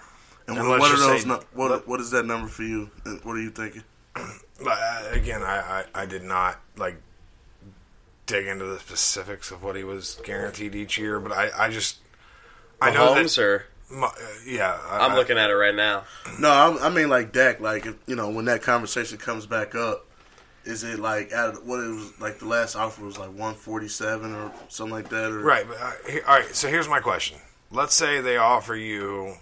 And 0.48 0.58
and 0.58 0.68
what, 0.68 0.80
what 0.80 0.92
are 0.92 0.98
those? 0.98 1.22
say- 1.24 1.28
nu- 1.28 1.40
what 1.54 1.88
what 1.88 2.00
is 2.00 2.12
that 2.12 2.26
number 2.26 2.48
for 2.48 2.64
you? 2.64 2.90
What 3.24 3.34
are 3.34 3.42
you 3.42 3.52
thinking? 3.52 3.84
But 4.62 4.78
uh, 4.78 5.08
again, 5.12 5.42
I, 5.42 5.86
I, 5.96 6.02
I 6.02 6.06
did 6.06 6.22
not 6.22 6.60
like 6.76 6.98
dig 8.26 8.46
into 8.46 8.66
the 8.66 8.78
specifics 8.78 9.52
of 9.52 9.64
what 9.64 9.78
he 9.78 9.86
was 9.86 10.20
guaranteed 10.26 10.76
each 10.76 10.98
year, 10.98 11.18
but 11.22 11.32
I, 11.32 11.50
I 11.58 11.70
just 11.70 12.00
I 12.82 12.92
know 12.92 13.14
Mahomes 13.16 13.38
that. 13.38 13.42
or 13.42 13.66
Ma- 13.92 14.08
uh, 14.08 14.12
yeah, 14.46 14.78
I, 14.88 15.06
I'm 15.08 15.16
looking 15.16 15.38
at 15.38 15.50
it 15.50 15.56
right 15.56 15.74
now. 15.74 16.04
No, 16.40 16.50
I, 16.50 16.88
I 16.88 16.90
mean 16.90 17.10
like 17.10 17.32
Dak. 17.32 17.60
Like 17.60 17.86
if, 17.86 17.96
you 18.06 18.16
know, 18.16 18.30
when 18.30 18.46
that 18.46 18.62
conversation 18.62 19.18
comes 19.18 19.46
back 19.48 19.74
up, 19.74 20.06
is 20.66 20.84
it 20.84 21.00
like 21.00 21.32
out 21.34 21.56
of 21.56 21.66
what 21.66 21.80
it 21.80 21.88
was 21.90 22.20
like? 22.20 22.40
The 22.40 22.46
last 22.46 22.76
offer 22.76 23.04
was 23.04 23.18
like 23.18 23.34
one 23.34 23.56
forty 23.56 23.88
seven 23.88 24.36
or 24.36 24.52
something 24.68 24.94
like 24.94 25.10
that, 25.10 25.32
or 25.32 25.40
Right, 25.40 25.66
but 25.68 25.78
uh, 25.82 25.92
he- 26.08 26.22
all 26.22 26.40
right. 26.40 26.54
So 26.56 26.68
here's 26.68 26.88
my 26.88 27.00
question: 27.00 27.40
Let's 27.72 27.96
say 27.96 28.22
they 28.22 28.38
offer 28.38 28.76
you 28.76 29.36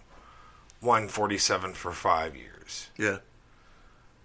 one 0.79 1.07
forty 1.09 1.37
seven 1.37 1.73
for 1.73 1.91
five 1.91 2.35
years, 2.35 2.89
Yeah, 2.97 3.17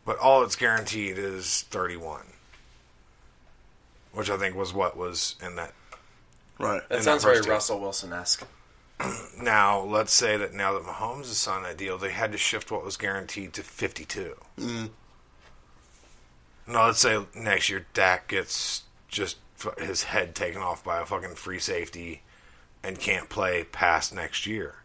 but 0.06 0.18
all 0.18 0.44
it's 0.44 0.54
guaranteed 0.54 1.18
is 1.18 1.62
thirty 1.70 1.96
one, 1.96 2.26
which 4.12 4.30
I 4.30 4.36
think 4.36 4.54
was 4.54 4.72
what 4.72 4.96
was 4.96 5.34
in 5.44 5.56
that. 5.56 5.72
right. 6.58 6.86
That 6.88 6.98
in 6.98 7.02
sounds 7.02 7.22
that 7.22 7.28
very 7.28 7.38
first. 7.38 7.48
Russell 7.48 7.80
Wilson 7.80 8.12
esque. 8.12 8.44
Now, 9.42 9.80
let's 9.80 10.12
say 10.12 10.36
that 10.36 10.54
now 10.54 10.72
that 10.74 10.84
Mahomes 10.84 11.26
has 11.26 11.36
signed 11.38 11.64
that 11.64 11.76
deal, 11.76 11.98
they 11.98 12.10
had 12.12 12.30
to 12.32 12.38
shift 12.38 12.70
what 12.70 12.84
was 12.84 12.96
guaranteed 12.96 13.52
to 13.54 13.62
52. 13.62 14.36
Mm. 14.58 14.90
Now, 16.68 16.86
let's 16.86 17.00
say 17.00 17.20
next 17.34 17.68
year 17.68 17.86
Dak 17.92 18.28
gets 18.28 18.82
just 19.08 19.38
his 19.78 20.04
head 20.04 20.34
taken 20.34 20.60
off 20.62 20.84
by 20.84 21.00
a 21.00 21.04
fucking 21.06 21.34
free 21.34 21.58
safety 21.58 22.22
and 22.84 22.98
can't 22.98 23.28
play 23.28 23.64
past 23.64 24.14
next 24.14 24.46
year. 24.46 24.76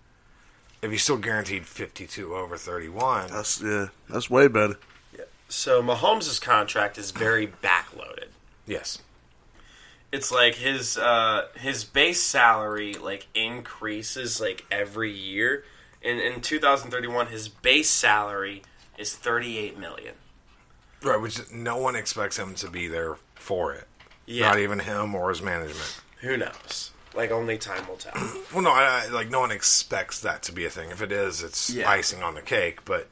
If 0.82 0.92
he's 0.92 1.04
still 1.04 1.18
guaranteed 1.18 1.66
52 1.66 2.36
over 2.36 2.58
31, 2.58 3.30
That's 3.30 3.62
yeah, 3.62 3.88
that's 4.10 4.30
way 4.30 4.48
better. 4.48 4.78
Yeah. 5.16 5.26
So 5.50 5.82
Mahomes' 5.82 6.40
contract 6.42 6.98
is 6.98 7.12
very 7.12 7.48
backloaded. 7.48 8.30
yes. 8.66 9.00
It's 10.12 10.32
like 10.32 10.56
his 10.56 10.98
uh, 10.98 11.48
his 11.56 11.84
base 11.84 12.22
salary 12.22 12.94
like 12.94 13.28
increases 13.36 14.40
like 14.40 14.66
every 14.72 15.12
year. 15.12 15.64
In 16.02 16.20
in 16.20 16.42
2031, 16.42 17.28
his 17.28 17.50
base 17.50 17.90
salary 17.90 18.62
is 18.98 19.14
38 19.16 19.78
million. 19.78 20.16
Right, 21.04 21.20
which 21.22 21.52
no 21.52 21.78
one 21.78 21.96
expects 21.96 22.38
him 22.38 22.56
to 22.56 22.70
be 22.70 22.88
there 22.88 23.18
for 23.36 23.74
it. 23.74 23.88
Yeah. 24.26 24.48
Not 24.50 24.60
even 24.60 24.80
him 24.80 25.14
or 25.14 25.30
his 25.30 25.42
management. 25.42 26.02
Who 26.22 26.38
knows? 26.38 26.92
Like 27.14 27.32
only 27.32 27.58
time 27.58 27.88
will 27.88 27.98
tell. 27.98 28.14
Well, 28.54 28.62
no, 28.64 28.72
I, 28.72 29.04
I, 29.06 29.08
like 29.10 29.30
no 29.30 29.42
one 29.42 29.52
expects 29.52 30.22
that 30.22 30.42
to 30.44 30.52
be 30.54 30.66
a 30.66 30.70
thing. 30.70 30.90
If 30.90 31.02
it 31.02 31.12
is, 31.12 31.44
it's 31.44 31.70
Yeah. 31.70 31.90
icing 31.90 32.24
on 32.24 32.34
the 32.36 32.42
cake. 32.42 32.86
But 32.86 33.08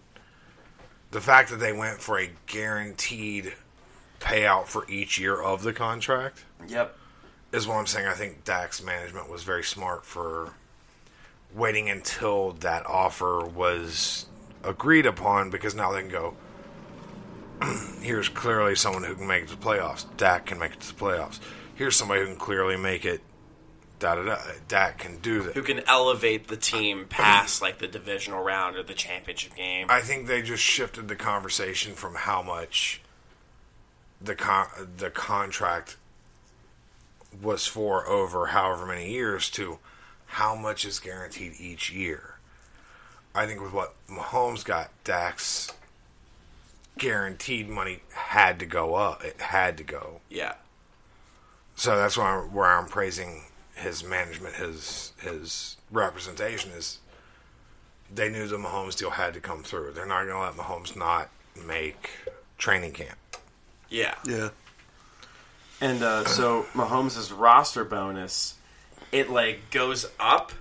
the 1.11 1.19
fact 1.21 1.49
that 1.49 1.57
they 1.57 1.73
went 1.73 1.99
for 2.01 2.17
a 2.19 2.31
guaranteed 2.47 3.53
payout 4.25 4.65
for 4.65 4.89
each 4.89 5.19
year 5.19 5.39
of 5.39 5.61
the 5.61 5.71
contract 5.71 6.43
Yep. 6.67 6.97
is 7.51 7.67
what 7.67 7.75
I'm 7.75 7.85
saying. 7.85 8.07
I 8.07 8.13
think 8.13 8.43
Dak's 8.43 8.81
management 8.81 9.29
was 9.29 9.43
very 9.43 9.63
smart 9.63 10.03
for 10.03 10.53
waiting 11.53 11.89
until 11.89 12.53
that 12.53 12.85
offer 12.87 13.45
was 13.45 14.25
agreed 14.63 15.05
upon 15.05 15.51
because 15.51 15.75
now 15.75 15.91
they 15.91 16.01
can 16.01 16.09
go. 16.09 16.33
Here's 18.01 18.27
clearly 18.27 18.75
someone 18.75 19.03
who 19.03 19.15
can 19.15 19.27
make 19.27 19.43
it 19.43 19.49
to 19.49 19.55
the 19.55 19.63
playoffs. 19.63 20.05
Dak 20.17 20.47
can 20.47 20.57
make 20.59 20.73
it 20.73 20.79
to 20.81 20.87
the 20.93 20.99
playoffs. 20.99 21.39
Here's 21.75 21.95
somebody 21.95 22.21
who 22.21 22.27
can 22.27 22.35
clearly 22.35 22.77
make 22.77 23.05
it. 23.05 23.21
Da 23.99 24.15
da 24.15 24.23
da. 24.23 24.37
Dak 24.67 24.97
can 24.97 25.17
do 25.19 25.41
that. 25.43 25.53
Who 25.53 25.61
can 25.61 25.81
elevate 25.87 26.47
the 26.49 26.57
team 26.57 27.05
past 27.07 27.61
like 27.61 27.77
the 27.77 27.87
divisional 27.87 28.43
round 28.43 28.75
or 28.75 28.83
the 28.83 28.93
championship 28.93 29.55
game? 29.55 29.87
I 29.89 30.01
think 30.01 30.27
they 30.27 30.41
just 30.41 30.63
shifted 30.63 31.07
the 31.07 31.15
conversation 31.15 31.93
from 31.93 32.15
how 32.15 32.41
much 32.41 33.01
the 34.25 34.35
con- 34.35 34.89
the 34.97 35.09
contract 35.09 35.97
was 37.41 37.67
for 37.67 38.07
over 38.07 38.47
however 38.47 38.85
many 38.85 39.11
years 39.11 39.49
to 39.51 39.79
how 40.27 40.55
much 40.55 40.85
is 40.85 40.99
guaranteed 40.99 41.53
each 41.59 41.91
year. 41.91 42.35
I 43.33 43.45
think 43.45 43.61
with 43.61 43.73
what 43.73 43.93
Mahomes 44.09 44.63
got, 44.63 44.89
Dak's 45.03 45.71
guaranteed 46.97 47.69
money 47.69 47.99
had 48.13 48.59
to 48.59 48.65
go 48.65 48.95
up. 48.95 49.23
It 49.23 49.39
had 49.41 49.77
to 49.77 49.83
go. 49.83 50.21
Yeah. 50.29 50.55
So 51.75 51.97
that's 51.97 52.17
why 52.17 52.37
I'm, 52.37 52.53
where 52.53 52.65
I'm 52.65 52.87
praising 52.87 53.43
his 53.75 54.03
management, 54.03 54.55
his 54.55 55.13
his 55.21 55.77
representation 55.91 56.71
is. 56.71 56.99
They 58.13 58.29
knew 58.29 58.47
the 58.47 58.57
Mahomes 58.57 58.95
deal 58.95 59.09
had 59.09 59.33
to 59.33 59.39
come 59.39 59.63
through. 59.63 59.91
They're 59.93 60.05
not 60.05 60.27
going 60.27 60.35
to 60.35 60.39
let 60.39 60.53
Mahomes 60.53 60.95
not 60.95 61.29
make 61.65 62.11
training 62.57 62.91
camp. 62.91 63.17
Yeah. 63.95 64.15
Yeah. 64.27 64.49
And 65.79 66.03
uh, 66.03 66.25
so 66.25 66.65
Mahomes' 66.73 67.31
roster 67.35 67.85
bonus. 67.85 68.55
It 69.13 69.29
like 69.29 69.71
goes 69.71 70.05
up, 70.19 70.51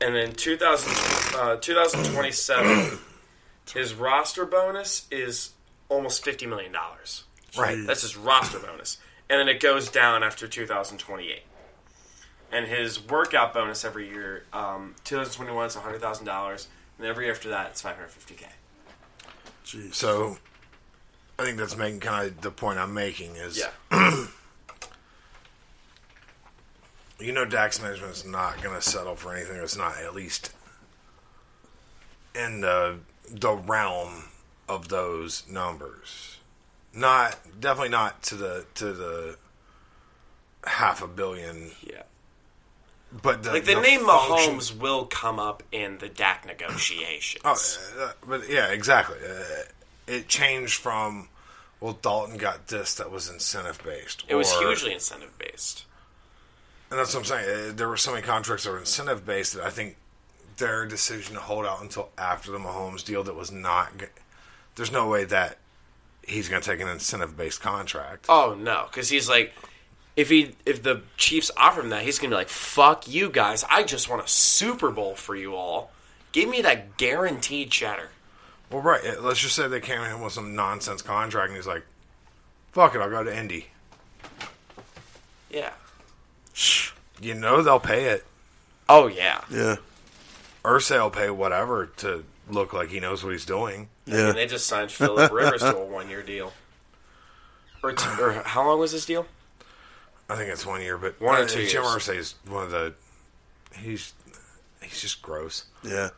and 0.00 0.14
then 0.14 0.32
2000, 0.32 1.38
uh, 1.38 1.56
2027, 1.56 2.98
his 3.72 3.94
roster 3.94 4.44
bonus 4.44 5.06
is 5.10 5.52
almost 5.88 6.22
fifty 6.22 6.46
million 6.46 6.72
dollars. 6.72 7.24
Right. 7.56 7.78
That's 7.86 8.02
his 8.02 8.14
roster 8.16 8.58
bonus, 8.58 8.98
and 9.30 9.40
then 9.40 9.48
it 9.48 9.60
goes 9.60 9.88
down 9.88 10.22
after 10.22 10.46
2028. 10.46 11.42
And 12.52 12.66
his 12.66 13.02
workout 13.02 13.54
bonus 13.54 13.84
every 13.84 14.08
year, 14.08 14.44
um, 14.52 14.96
2021 15.04 15.66
is 15.66 15.74
hundred 15.76 16.02
thousand 16.02 16.26
dollars, 16.26 16.68
and 16.98 17.06
every 17.06 17.24
year 17.24 17.32
after 17.32 17.48
that 17.48 17.68
it's 17.70 17.82
550k. 17.82 18.48
Jeez. 19.64 19.94
So 19.94 20.36
I 21.38 21.44
think 21.44 21.58
that's 21.58 21.76
making 21.76 22.00
kind 22.00 22.28
of 22.28 22.40
the 22.40 22.50
point 22.50 22.78
I'm 22.78 22.94
making 22.94 23.36
is 23.36 23.58
Yeah. 23.58 23.70
you 27.18 27.32
know 27.32 27.44
Dak's 27.44 27.80
management 27.80 28.12
is 28.12 28.24
not 28.24 28.62
going 28.62 28.74
to 28.74 28.82
settle 28.82 29.16
for 29.16 29.34
anything 29.34 29.56
that's 29.58 29.76
not 29.76 29.96
at 29.98 30.14
least 30.14 30.52
in 32.34 32.60
the 32.60 32.98
the 33.30 33.52
realm 33.52 34.24
of 34.68 34.88
those 34.88 35.44
numbers. 35.48 36.38
Not 36.94 37.36
definitely 37.60 37.90
not 37.90 38.22
to 38.24 38.34
the 38.36 38.66
to 38.74 38.92
the 38.92 39.36
half 40.64 41.02
a 41.02 41.08
billion. 41.08 41.70
Yeah. 41.82 42.02
But 43.22 43.44
the, 43.44 43.52
like 43.52 43.64
the, 43.64 43.76
the 43.76 43.80
name 43.80 44.04
function- 44.04 44.56
Mahomes 44.56 44.76
will 44.76 45.06
come 45.06 45.38
up 45.38 45.62
in 45.70 45.98
the 45.98 46.08
Dak 46.08 46.46
negotiations. 46.46 47.42
Oh, 47.44 48.02
uh, 48.02 48.12
but 48.26 48.48
yeah, 48.48 48.68
exactly. 48.68 49.18
Uh, 49.24 49.62
it 50.06 50.28
changed 50.28 50.74
from 50.74 51.28
well, 51.80 51.98
Dalton 52.00 52.38
got 52.38 52.68
this 52.68 52.94
that 52.94 53.10
was 53.10 53.28
incentive 53.28 53.80
based. 53.84 54.24
it 54.28 54.34
was 54.34 54.52
hugely 54.52 54.92
incentive 54.92 55.36
based. 55.38 55.84
and 56.90 56.98
that's 56.98 57.12
what 57.14 57.20
I'm 57.20 57.26
saying. 57.26 57.70
Uh, 57.70 57.72
there 57.74 57.88
were 57.88 57.96
so 57.96 58.12
many 58.12 58.22
contracts 58.22 58.64
that 58.64 58.70
were 58.70 58.78
incentive 58.78 59.26
based 59.26 59.54
that 59.54 59.64
I 59.64 59.70
think 59.70 59.96
their 60.56 60.86
decision 60.86 61.34
to 61.34 61.40
hold 61.40 61.66
out 61.66 61.82
until 61.82 62.10
after 62.16 62.52
the 62.52 62.58
Mahomes 62.58 63.04
deal 63.04 63.24
that 63.24 63.34
was 63.34 63.50
not. 63.50 63.90
There's 64.76 64.92
no 64.92 65.08
way 65.08 65.24
that 65.24 65.58
he's 66.26 66.48
going 66.48 66.62
to 66.62 66.68
take 66.68 66.80
an 66.80 66.88
incentive 66.88 67.36
based 67.36 67.60
contract. 67.60 68.26
Oh 68.28 68.56
no, 68.58 68.86
because 68.90 69.08
he's 69.08 69.28
like, 69.28 69.52
if 70.16 70.30
he 70.30 70.54
if 70.64 70.82
the 70.82 71.02
Chiefs 71.16 71.50
offer 71.56 71.80
him 71.80 71.90
that, 71.90 72.02
he's 72.02 72.18
gonna 72.18 72.30
be 72.30 72.36
like, 72.36 72.48
"Fuck 72.48 73.08
you 73.08 73.28
guys! 73.30 73.64
I 73.68 73.82
just 73.82 74.08
want 74.08 74.24
a 74.24 74.28
Super 74.28 74.90
Bowl 74.90 75.16
for 75.16 75.34
you 75.36 75.54
all. 75.56 75.90
Give 76.32 76.48
me 76.48 76.62
that 76.62 76.96
guaranteed 76.96 77.70
cheddar." 77.70 78.10
Well, 78.74 78.82
right. 78.82 79.06
uh, 79.06 79.20
Let's 79.20 79.38
just 79.38 79.54
say 79.54 79.68
they 79.68 79.78
came 79.78 80.00
in 80.00 80.20
with 80.20 80.32
some 80.32 80.56
nonsense 80.56 81.00
contract, 81.00 81.50
and 81.50 81.56
he's 81.56 81.66
like, 81.66 81.84
"Fuck 82.72 82.96
it, 82.96 83.00
I'll 83.00 83.08
go 83.08 83.22
to 83.22 83.36
Indy." 83.36 83.68
Yeah. 85.48 85.70
You 87.20 87.34
know 87.34 87.62
they'll 87.62 87.78
pay 87.78 88.06
it. 88.06 88.26
Oh 88.88 89.06
yeah. 89.06 89.42
Yeah. 89.48 89.76
Irsay 90.64 91.00
will 91.00 91.10
pay 91.10 91.30
whatever 91.30 91.86
to 91.98 92.24
look 92.50 92.72
like 92.72 92.88
he 92.88 92.98
knows 92.98 93.22
what 93.22 93.30
he's 93.30 93.44
doing. 93.44 93.88
I 94.08 94.10
mean, 94.10 94.34
they 94.34 94.46
just 94.46 94.66
signed 94.66 94.90
Philip 94.90 95.30
Rivers 95.30 95.60
to 95.60 95.76
a 95.76 95.84
one 95.84 96.08
year 96.08 96.22
deal. 96.22 96.52
Or, 97.84 97.92
t- 97.92 98.20
or 98.20 98.32
how 98.44 98.66
long 98.66 98.80
was 98.80 98.90
this 98.90 99.06
deal? 99.06 99.26
I 100.28 100.34
think 100.36 100.50
it's 100.50 100.66
one 100.66 100.80
year, 100.82 100.98
but 100.98 101.20
One 101.20 101.36
or 101.38 101.44
uh, 101.44 101.46
two 101.46 101.66
Jim 101.66 101.84
years. 101.84 101.94
Irsay 101.94 102.16
is 102.16 102.34
one 102.48 102.64
of 102.64 102.70
the. 102.72 102.94
He's 103.76 104.14
he's 104.82 105.00
just 105.00 105.22
gross. 105.22 105.66
Yeah. 105.84 106.08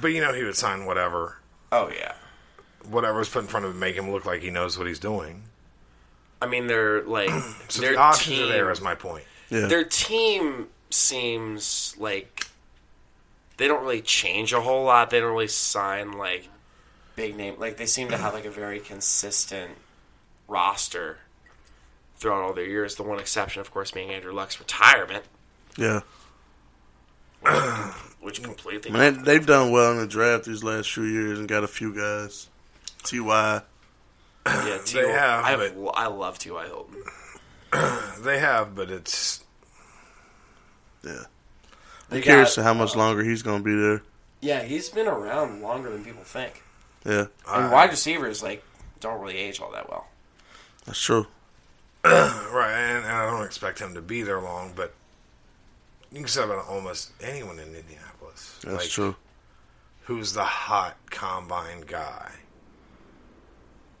But 0.00 0.08
you 0.08 0.22
know 0.22 0.32
he 0.32 0.42
would 0.44 0.56
sign 0.56 0.86
whatever. 0.86 1.36
Oh 1.72 1.90
yeah. 1.94 2.14
Whatever 2.88 3.18
was 3.18 3.28
put 3.28 3.40
in 3.42 3.46
front 3.48 3.66
of 3.66 3.72
him, 3.72 3.78
make 3.78 3.96
him 3.96 4.10
look 4.10 4.24
like 4.24 4.40
he 4.42 4.50
knows 4.50 4.78
what 4.78 4.86
he's 4.86 4.98
doing. 4.98 5.42
I 6.42 6.46
mean, 6.46 6.66
they're 6.66 7.02
like 7.02 7.30
So 7.68 7.80
their 7.82 7.92
the 7.92 7.98
options 7.98 8.36
team, 8.36 8.44
are 8.44 8.52
there. 8.52 8.70
Is 8.70 8.80
my 8.80 8.94
point. 8.94 9.24
Yeah. 9.50 9.66
Their 9.66 9.84
team 9.84 10.68
seems 10.90 11.94
like 11.98 12.46
they 13.58 13.68
don't 13.68 13.82
really 13.82 14.00
change 14.02 14.52
a 14.52 14.60
whole 14.60 14.84
lot. 14.84 15.10
They 15.10 15.20
don't 15.20 15.32
really 15.32 15.48
sign 15.48 16.12
like 16.12 16.48
big 17.16 17.36
name. 17.36 17.56
Like 17.58 17.76
they 17.76 17.86
seem 17.86 18.08
to 18.08 18.16
have 18.16 18.32
like 18.32 18.46
a 18.46 18.50
very 18.50 18.80
consistent 18.80 19.72
roster 20.48 21.18
throughout 22.16 22.42
all 22.42 22.52
their 22.54 22.64
years. 22.66 22.94
The 22.96 23.02
one 23.02 23.18
exception, 23.18 23.60
of 23.60 23.70
course, 23.70 23.90
being 23.90 24.10
Andrew 24.10 24.32
Luck's 24.32 24.58
retirement, 24.58 25.24
Yeah. 25.76 26.00
Which 28.20 28.42
completely. 28.42 28.90
Man, 28.90 29.18
they, 29.18 29.22
they've 29.22 29.46
done 29.46 29.70
well 29.70 29.92
in 29.92 29.98
the 29.98 30.06
draft 30.06 30.44
these 30.44 30.62
last 30.64 30.90
few 30.90 31.04
years 31.04 31.38
and 31.38 31.48
got 31.48 31.64
a 31.64 31.68
few 31.68 31.94
guys. 31.94 32.48
Ty. 33.02 33.16
yeah, 34.46 34.78
T.Y. 34.84 35.02
They 35.02 35.12
have, 35.12 35.44
I, 35.44 35.56
but- 35.56 35.92
I 35.96 36.06
love 36.08 36.38
T.Y. 36.38 36.66
Hilton. 36.66 37.02
They 38.20 38.38
have, 38.38 38.74
but 38.74 38.90
it's 38.90 39.42
Yeah. 41.02 41.24
They 42.10 42.16
I'm 42.16 42.22
curious 42.22 42.56
to 42.56 42.62
how 42.62 42.74
much 42.74 42.94
uh, 42.96 42.98
longer 42.98 43.22
he's 43.22 43.42
going 43.42 43.62
to 43.62 43.64
be 43.64 43.74
there. 43.74 44.02
Yeah, 44.40 44.62
he's 44.62 44.88
been 44.88 45.06
around 45.06 45.62
longer 45.62 45.90
than 45.90 46.04
people 46.04 46.24
think. 46.24 46.62
Yeah. 47.06 47.26
And 47.48 47.70
wide 47.70 47.90
receivers 47.90 48.42
like 48.42 48.62
don't 49.00 49.20
really 49.20 49.36
age 49.36 49.60
all 49.60 49.72
that 49.72 49.88
well. 49.88 50.06
That's 50.84 51.00
true. 51.00 51.26
right, 52.04 52.72
and, 52.72 53.04
and 53.04 53.12
I 53.12 53.30
don't 53.30 53.44
expect 53.44 53.78
him 53.78 53.94
to 53.94 54.02
be 54.02 54.22
there 54.22 54.40
long. 54.40 54.72
But 54.74 54.94
you 56.12 56.18
can 56.18 56.28
say 56.28 56.42
about 56.42 56.66
almost 56.66 57.12
anyone 57.20 57.58
in 57.58 57.74
Indianapolis. 57.74 58.58
That's 58.62 58.84
Like, 58.84 58.88
true. 58.90 59.16
Who's 60.04 60.32
the 60.32 60.44
hot 60.44 60.96
combine 61.10 61.82
guy? 61.82 62.32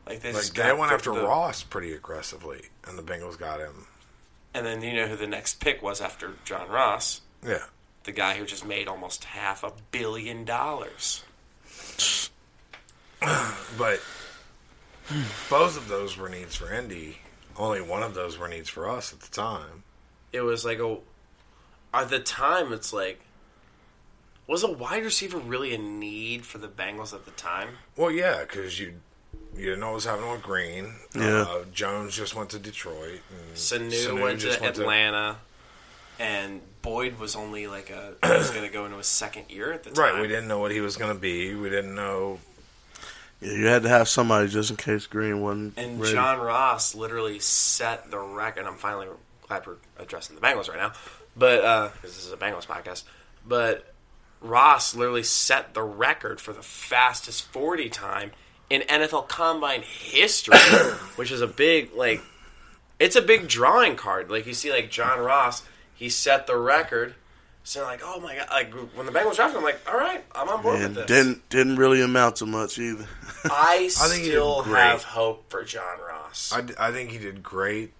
Like 0.06 0.20
they, 0.22 0.32
Like 0.32 0.44
they 0.54 0.72
went 0.72 0.92
after 0.92 1.14
the- 1.14 1.22
Ross 1.22 1.62
pretty 1.62 1.92
aggressively, 1.92 2.70
and 2.84 2.98
the 2.98 3.02
Bengals 3.02 3.38
got 3.38 3.60
him. 3.60 3.86
And 4.54 4.66
then 4.66 4.82
you 4.82 4.92
know 4.94 5.06
who 5.06 5.14
the 5.16 5.28
next 5.28 5.60
pick 5.60 5.80
was 5.82 6.00
after 6.00 6.32
John 6.44 6.68
Ross? 6.68 7.20
Yeah. 7.46 7.64
The 8.02 8.12
guy 8.12 8.34
who 8.36 8.44
just 8.44 8.64
made 8.64 8.88
almost 8.88 9.24
half 9.24 9.62
a 9.62 9.72
billion 9.92 10.44
dollars. 10.44 11.22
But 13.78 14.00
both 15.50 15.76
of 15.76 15.88
those 15.88 16.16
were 16.16 16.28
needs 16.28 16.54
for 16.56 16.72
Indy. 16.72 17.18
Only 17.56 17.80
one 17.82 18.02
of 18.02 18.14
those 18.14 18.38
were 18.38 18.48
needs 18.48 18.68
for 18.68 18.88
us 18.88 19.12
at 19.12 19.20
the 19.20 19.28
time. 19.30 19.82
It 20.32 20.40
was 20.40 20.64
like 20.64 20.78
a 20.78 20.96
at 21.92 22.08
the 22.08 22.18
time 22.20 22.72
it's 22.72 22.92
like 22.92 23.20
was 24.46 24.62
a 24.64 24.70
wide 24.70 25.04
receiver 25.04 25.38
really 25.38 25.74
a 25.74 25.78
need 25.78 26.44
for 26.44 26.58
the 26.58 26.68
Bengals 26.68 27.14
at 27.14 27.24
the 27.24 27.30
time? 27.32 27.68
Well, 27.96 28.10
yeah, 28.10 28.40
because 28.40 28.80
you 28.80 28.94
you 29.56 29.66
didn't 29.66 29.80
know 29.80 29.88
what 29.88 29.94
was 29.96 30.04
happening 30.04 30.30
with 30.30 30.42
Green. 30.42 30.94
Yeah. 31.14 31.42
Uh, 31.42 31.64
Jones 31.72 32.16
just 32.16 32.34
went 32.34 32.50
to 32.50 32.58
Detroit. 32.58 33.20
And 33.30 33.56
Sanu, 33.56 34.20
went 34.20 34.40
to 34.40 34.46
just 34.46 34.62
Atlanta 34.62 35.36
and 36.18 36.60
Boyd 36.82 37.18
was 37.18 37.34
only 37.34 37.66
like 37.66 37.90
a 37.90 38.14
he 38.24 38.32
was 38.32 38.50
going 38.50 38.66
to 38.66 38.72
go 38.72 38.84
into 38.84 38.98
his 38.98 39.06
second 39.06 39.50
year 39.50 39.72
at 39.72 39.82
the 39.84 39.90
time. 39.90 40.14
Right, 40.14 40.22
we 40.22 40.28
didn't 40.28 40.48
know 40.48 40.58
what 40.58 40.70
he 40.70 40.80
was 40.80 40.96
going 40.96 41.12
to 41.12 41.18
be. 41.18 41.54
We 41.54 41.70
didn't 41.70 41.94
know. 41.94 42.38
Yeah, 43.40 43.52
you 43.52 43.66
had 43.66 43.82
to 43.84 43.88
have 43.88 44.08
somebody 44.08 44.48
just 44.48 44.70
in 44.70 44.76
case 44.76 45.06
Green 45.06 45.40
wasn't 45.40 45.74
And 45.78 46.00
ready. 46.00 46.12
John 46.12 46.38
Ross 46.38 46.94
literally 46.94 47.38
set 47.38 48.10
the 48.10 48.18
record. 48.18 48.66
I'm 48.66 48.76
finally 48.76 49.08
glad 49.48 49.66
we're 49.66 49.76
addressing 49.98 50.36
the 50.36 50.42
Bengals 50.42 50.68
right 50.68 50.76
now, 50.78 50.92
but 51.36 51.64
uh, 51.64 51.88
because 51.94 52.14
this 52.14 52.26
is 52.26 52.32
a 52.32 52.36
Bengals 52.36 52.66
podcast. 52.66 53.04
But 53.46 53.92
Ross 54.40 54.94
literally 54.94 55.22
set 55.22 55.74
the 55.74 55.82
record 55.82 56.40
for 56.40 56.52
the 56.52 56.62
fastest 56.62 57.44
40 57.52 57.88
time 57.88 58.32
in 58.68 58.82
NFL 58.82 59.28
Combine 59.28 59.82
history, 59.82 60.58
which 61.16 61.30
is 61.30 61.40
a 61.40 61.46
big 61.46 61.92
like. 61.94 62.22
It's 62.98 63.16
a 63.16 63.22
big 63.22 63.48
drawing 63.48 63.96
card. 63.96 64.30
Like 64.30 64.46
you 64.46 64.54
see, 64.54 64.70
like 64.70 64.90
John 64.90 65.20
Ross, 65.20 65.62
he 65.94 66.08
set 66.08 66.46
the 66.46 66.56
record. 66.56 67.14
So 67.62 67.82
like, 67.84 68.00
oh 68.02 68.20
my 68.20 68.36
god! 68.36 68.48
Like 68.50 68.72
when 68.94 69.06
the 69.06 69.12
Bengals 69.12 69.36
drafted, 69.36 69.56
him, 69.56 69.58
I'm 69.58 69.64
like, 69.64 69.80
all 69.88 69.98
right, 69.98 70.24
I'm 70.34 70.48
on 70.48 70.62
board 70.62 70.76
and 70.76 70.84
with 70.84 70.94
this. 70.94 71.06
didn't 71.06 71.48
didn't 71.50 71.76
really 71.76 72.02
amount 72.02 72.36
to 72.36 72.46
much 72.46 72.78
either. 72.78 73.06
I 73.44 73.90
I 74.00 74.08
think 74.08 74.22
he 74.22 74.30
did 74.30 74.32
still 74.32 74.62
have 74.62 75.02
hope 75.02 75.50
for 75.50 75.62
John 75.62 75.98
Ross. 76.06 76.52
I, 76.52 76.88
I 76.88 76.90
think 76.90 77.10
he 77.10 77.18
did 77.18 77.42
great 77.42 77.92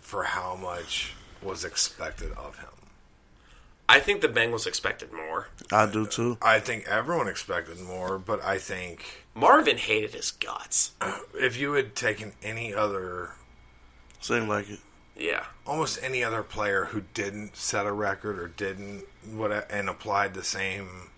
for 0.00 0.22
how 0.22 0.56
much 0.56 1.15
was 1.42 1.64
expected 1.64 2.32
of 2.32 2.58
him. 2.58 2.68
I 3.88 4.00
think 4.00 4.20
the 4.20 4.28
Bengals 4.28 4.66
expected 4.66 5.12
more. 5.12 5.48
I 5.70 5.86
do 5.86 6.06
too. 6.06 6.38
I 6.42 6.58
think 6.58 6.86
everyone 6.88 7.28
expected 7.28 7.78
more, 7.80 8.18
but 8.18 8.42
I 8.44 8.58
think 8.58 9.24
Marvin 9.34 9.76
hated 9.78 10.12
his 10.12 10.32
guts. 10.32 10.92
if 11.34 11.56
you 11.56 11.74
had 11.74 11.94
taken 11.94 12.32
any 12.42 12.74
other, 12.74 13.30
Seemed 14.20 14.48
like 14.48 14.68
it. 14.68 14.80
Yeah. 15.16 15.44
almost 15.66 16.02
any 16.02 16.22
other 16.24 16.42
player 16.42 16.86
who 16.86 17.04
didn't 17.14 17.56
set 17.56 17.86
a 17.86 17.92
record 17.92 18.38
or 18.38 18.48
didn't 18.48 19.04
what 19.30 19.70
and 19.70 19.88
applied 19.88 20.34
the 20.34 20.42
same 20.44 21.10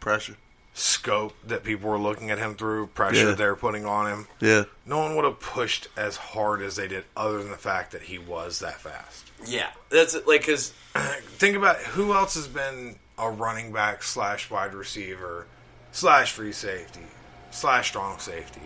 Pressure. 0.00 0.36
Scope 0.74 1.34
that 1.46 1.62
people 1.64 1.90
were 1.90 1.98
looking 1.98 2.30
at 2.30 2.38
him 2.38 2.54
through, 2.54 2.86
pressure 2.88 3.28
Yeah. 3.30 3.34
they're 3.34 3.56
putting 3.56 3.84
on 3.84 4.06
him, 4.06 4.26
Yeah. 4.40 4.64
no 4.86 4.98
one 4.98 5.14
would 5.16 5.24
have 5.24 5.38
pushed 5.40 5.88
as 5.96 6.16
hard 6.16 6.62
as 6.62 6.76
they 6.76 6.88
did, 6.88 7.04
other 7.16 7.38
than 7.38 7.50
the 7.50 7.58
fact 7.58 7.92
that 7.92 8.02
he 8.02 8.18
was 8.18 8.58
that 8.60 8.80
fast. 8.80 9.30
Yeah, 9.44 9.68
that's 9.90 10.14
it, 10.14 10.26
like 10.26 10.40
because 10.42 10.72
Think 11.38 11.56
about 11.56 11.76
who 11.78 12.12
else 12.14 12.34
has 12.34 12.46
been 12.48 12.96
a 13.18 13.30
running 13.30 13.72
back 13.72 14.02
slash 14.02 14.50
wide 14.50 14.74
receiver 14.74 15.46
slash 15.90 16.32
free 16.32 16.52
safety 16.52 17.06
slash 17.50 17.88
strong 17.88 18.18
safety 18.18 18.62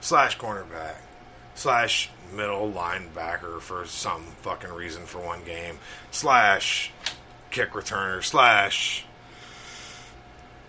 slash 0.00 0.36
cornerback 0.38 0.96
slash 1.54 2.10
middle 2.34 2.70
linebacker 2.72 3.60
for 3.60 3.86
some 3.86 4.22
fucking 4.42 4.72
reason 4.72 5.04
for 5.06 5.20
one 5.20 5.42
game 5.44 5.78
slash 6.10 6.92
kick 7.50 7.70
returner 7.72 8.22
slash. 8.22 9.04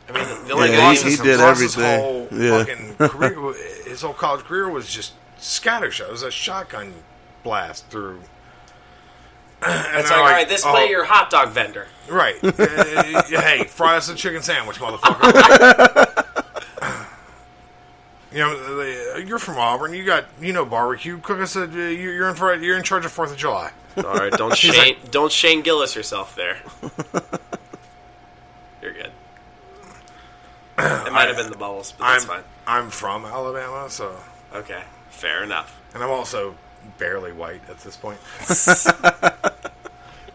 I 0.09 0.11
mean 0.13 0.47
the 0.47 0.53
only 0.53 0.69
Yeah, 0.71 0.77
guy 0.77 0.95
he- 0.95 1.09
he 1.09 1.15
who- 1.17 1.23
did 1.23 1.39
everything. 1.41 1.99
whole 1.99 2.27
Yeah. 2.31 2.63
fucking 2.63 2.95
career, 3.09 3.53
his 3.85 4.01
whole 4.01 4.13
college 4.13 4.45
career 4.45 4.69
was 4.69 4.87
just 4.87 5.13
scattershot. 5.39 6.05
It 6.07 6.11
was 6.11 6.23
a 6.23 6.31
shotgun 6.31 6.93
blast 7.43 7.87
through. 7.89 8.21
And 9.61 9.99
It's 9.99 10.09
they're 10.09 10.17
like, 10.19 10.25
all 10.27 10.31
right, 10.31 10.47
this 10.47 10.63
oh, 10.65 10.69
play 10.71 10.89
your 10.89 11.03
hot 11.05 11.29
dog 11.31 11.49
vendor. 11.49 11.87
Right. 12.09 12.35
Uh, 12.43 13.23
hey, 13.41 13.63
fry 13.65 13.97
us 13.97 14.07
a 14.07 14.15
chicken 14.15 14.41
sandwich, 14.43 14.77
motherfucker. 14.77 16.23
you 18.31 18.37
You 18.37 18.39
know, 18.39 18.77
they- 18.77 19.25
you're 19.25 19.39
from 19.39 19.57
Auburn. 19.57 19.93
You 19.93 20.05
got 20.05 20.25
you 20.39 20.53
know 20.53 20.63
barbecue. 20.65 21.17
Cook 21.19 21.39
us 21.39 21.55
a. 21.55 21.65
You're 21.65 21.91
you're 22.13 22.29
in 22.29 22.35
for 22.35 22.53
you're 22.53 22.77
in 22.77 22.83
charge 22.83 23.03
of 23.05 23.11
Fourth 23.11 23.31
of 23.31 23.37
July. 23.37 23.71
All 23.97 24.03
right, 24.03 24.31
don't 24.31 24.53
He's 24.53 24.73
Shane 24.75 24.95
like, 24.95 25.11
don't 25.11 25.31
Shane 25.31 25.61
Gillis 25.63 25.95
yourself 25.95 26.35
there. 26.35 26.57
You're 28.81 28.93
good. 28.93 29.11
It 30.77 31.11
might 31.11 31.27
have 31.27 31.37
been 31.37 31.49
the 31.49 31.57
bubbles, 31.57 31.93
but 31.97 32.05
that's 32.11 32.23
I'm 32.25 32.29
fine. 32.29 32.43
I'm 32.67 32.89
from 32.89 33.25
Alabama, 33.25 33.89
so 33.89 34.15
Okay, 34.53 34.81
fair 35.09 35.43
enough. 35.43 35.79
and 35.93 36.03
I'm 36.03 36.09
also 36.11 36.55
barely 36.97 37.31
white 37.33 37.61
at 37.69 37.79
this 37.79 37.95
point. 37.97 38.19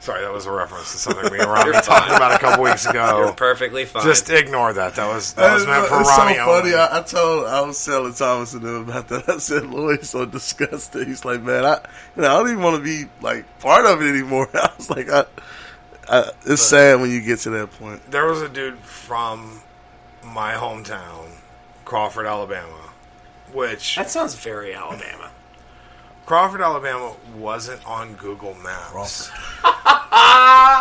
Sorry, 0.00 0.20
that 0.22 0.32
was 0.32 0.46
a 0.46 0.50
reference 0.50 0.90
to 0.90 0.98
something 0.98 1.30
we 1.30 1.38
and 1.38 1.46
Rhame 1.46 1.64
You're 1.64 1.74
talked 1.74 1.86
fine. 2.08 2.16
about 2.16 2.32
a 2.34 2.38
couple 2.40 2.64
weeks 2.64 2.84
ago. 2.86 3.18
You're 3.18 3.32
perfectly 3.34 3.84
fine. 3.84 4.02
Just 4.02 4.28
ignore 4.30 4.72
that. 4.72 4.96
That 4.96 5.06
was 5.06 5.32
that 5.34 5.54
was 5.54 5.64
meant 5.64 5.86
for 5.86 6.00
it's 6.00 6.10
Rhame. 6.10 6.16
so 6.16 6.22
funny. 6.22 6.38
only. 6.40 6.74
I, 6.74 6.98
I 6.98 7.02
told 7.02 7.46
I 7.46 7.60
was 7.60 7.84
telling 7.84 8.12
Thomas 8.12 8.52
and 8.52 8.62
them 8.62 8.88
about 8.88 9.06
that. 9.08 9.28
I 9.28 9.38
said 9.38 9.66
Lloyd's 9.66 10.10
so 10.10 10.26
disgusted. 10.26 11.06
He's 11.06 11.24
like, 11.24 11.40
man, 11.42 11.64
I 11.64 11.76
you 12.16 12.22
know 12.22 12.34
I 12.34 12.38
don't 12.38 12.48
even 12.50 12.62
want 12.64 12.78
to 12.78 12.82
be 12.82 13.08
like 13.20 13.60
part 13.60 13.86
of 13.86 14.02
it 14.02 14.08
anymore. 14.08 14.48
I 14.54 14.70
was 14.76 14.90
like, 14.90 15.08
I, 15.08 15.24
I 16.08 16.32
it's 16.46 16.62
sad 16.62 17.00
when 17.00 17.12
you 17.12 17.20
get 17.20 17.38
to 17.40 17.50
that 17.50 17.70
point. 17.78 18.02
There 18.10 18.26
was 18.26 18.42
a 18.42 18.48
dude 18.48 18.78
from 18.78 19.62
my 20.24 20.54
hometown, 20.54 21.28
Crawford, 21.84 22.26
Alabama, 22.26 22.90
which 23.52 23.96
that 23.96 24.10
sounds 24.10 24.34
very 24.34 24.74
Alabama. 24.74 25.30
Crawford, 26.26 26.60
Alabama 26.60 27.16
wasn't 27.36 27.84
on 27.86 28.14
Google 28.14 28.54
Maps 28.54 29.30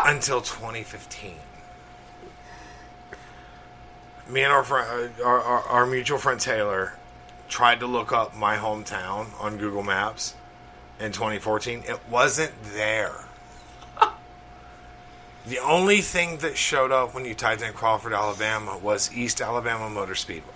until 0.06 0.42
2015. 0.42 1.36
Me 4.30 4.44
and 4.44 4.54
our 4.54 4.64
friend, 4.64 5.12
uh, 5.20 5.24
our, 5.24 5.42
our, 5.42 5.62
our 5.64 5.86
mutual 5.86 6.18
friend 6.18 6.40
Taylor, 6.40 6.94
tried 7.50 7.80
to 7.82 7.88
look 7.88 8.14
up 8.14 8.36
my 8.36 8.56
hometown 8.56 9.28
on 9.42 9.58
Google 9.58 9.84
Maps 9.84 10.36
in 11.00 11.12
2014. 11.12 11.84
It 11.86 12.00
wasn't 12.10 12.54
there. 12.74 13.26
The 15.48 15.60
only 15.60 16.02
thing 16.02 16.38
that 16.38 16.56
showed 16.58 16.92
up 16.92 17.14
when 17.16 17.26
you 17.26 17.34
typed 17.34 17.62
in 17.64 17.74
Crawford, 17.74 18.14
Alabama, 18.14 18.78
was 18.78 19.12
East 19.14 19.42
Alabama 19.42 19.90
Motor 19.90 20.16
Speedway. 20.16 20.54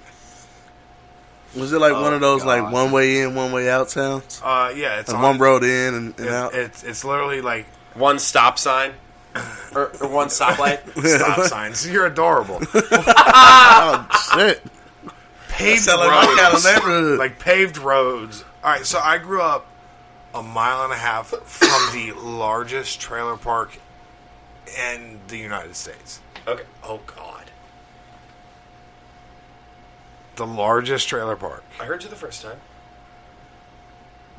Was 1.56 1.72
it 1.74 1.80
like 1.80 1.94
Oh, 1.94 2.02
one 2.02 2.14
of 2.14 2.22
those 2.22 2.44
God. 2.44 2.64
like 2.64 2.74
one 2.74 2.91
way 2.91 3.22
in, 3.22 3.34
one 3.34 3.52
way 3.52 3.70
out 3.70 3.90
towns? 3.90 4.41
Uh, 4.44 4.72
yeah, 4.76 4.99
it's 4.99 5.10
Like 5.10 5.18
on- 5.18 5.24
one 5.24 5.38
road 5.40 5.64
in 5.64 5.94
and, 5.94 6.20
and 6.20 6.28
It- 6.28 6.32
out. 6.34 6.53
It's 6.53 6.84
it's 6.84 7.03
literally 7.06 7.41
like 7.41 7.66
one 7.94 8.20
stop 8.20 8.60
sign 8.60 8.91
or, 9.74 9.91
or 10.02 10.07
one 10.07 10.28
stoplight. 10.28 10.80
stop 11.18 11.40
signs. 11.48 11.88
You're 11.90 12.06
adorable. 12.07 12.60
oh 12.74 14.07
shit! 14.36 14.62
Paved 15.49 15.80
That 15.80 15.98
sound 15.98 15.99
like 16.02 16.10
my 16.10 16.26
roads, 16.28 16.41
kind 16.41 16.56
of 16.56 16.64
neighborhood. 16.84 17.20
like 17.20 17.40
paved 17.40 17.78
roads. 17.78 18.44
All 18.64 18.72
right, 18.72 18.86
so 18.86 18.99
I 18.99 19.18
grew 19.18 19.41
up 19.41 19.66
a 20.34 20.44
mile 20.44 20.84
and 20.84 20.91
a 20.91 20.98
half 20.98 21.28
from 21.28 21.95
the 21.98 22.12
largest 22.20 22.99
trailer 22.99 23.38
park 23.38 23.78
in 24.68 25.20
the 25.28 25.38
United 25.38 25.76
States. 25.76 26.22
Okay. 26.48 26.64
Oh 26.84 27.00
God. 27.06 27.52
The 30.36 30.46
largest 30.46 31.08
trailer 31.08 31.36
park 31.38 31.64
I 31.80 31.86
heard 31.86 32.04
you 32.04 32.10
the 32.10 32.16
first 32.16 32.42
time. 32.42 32.60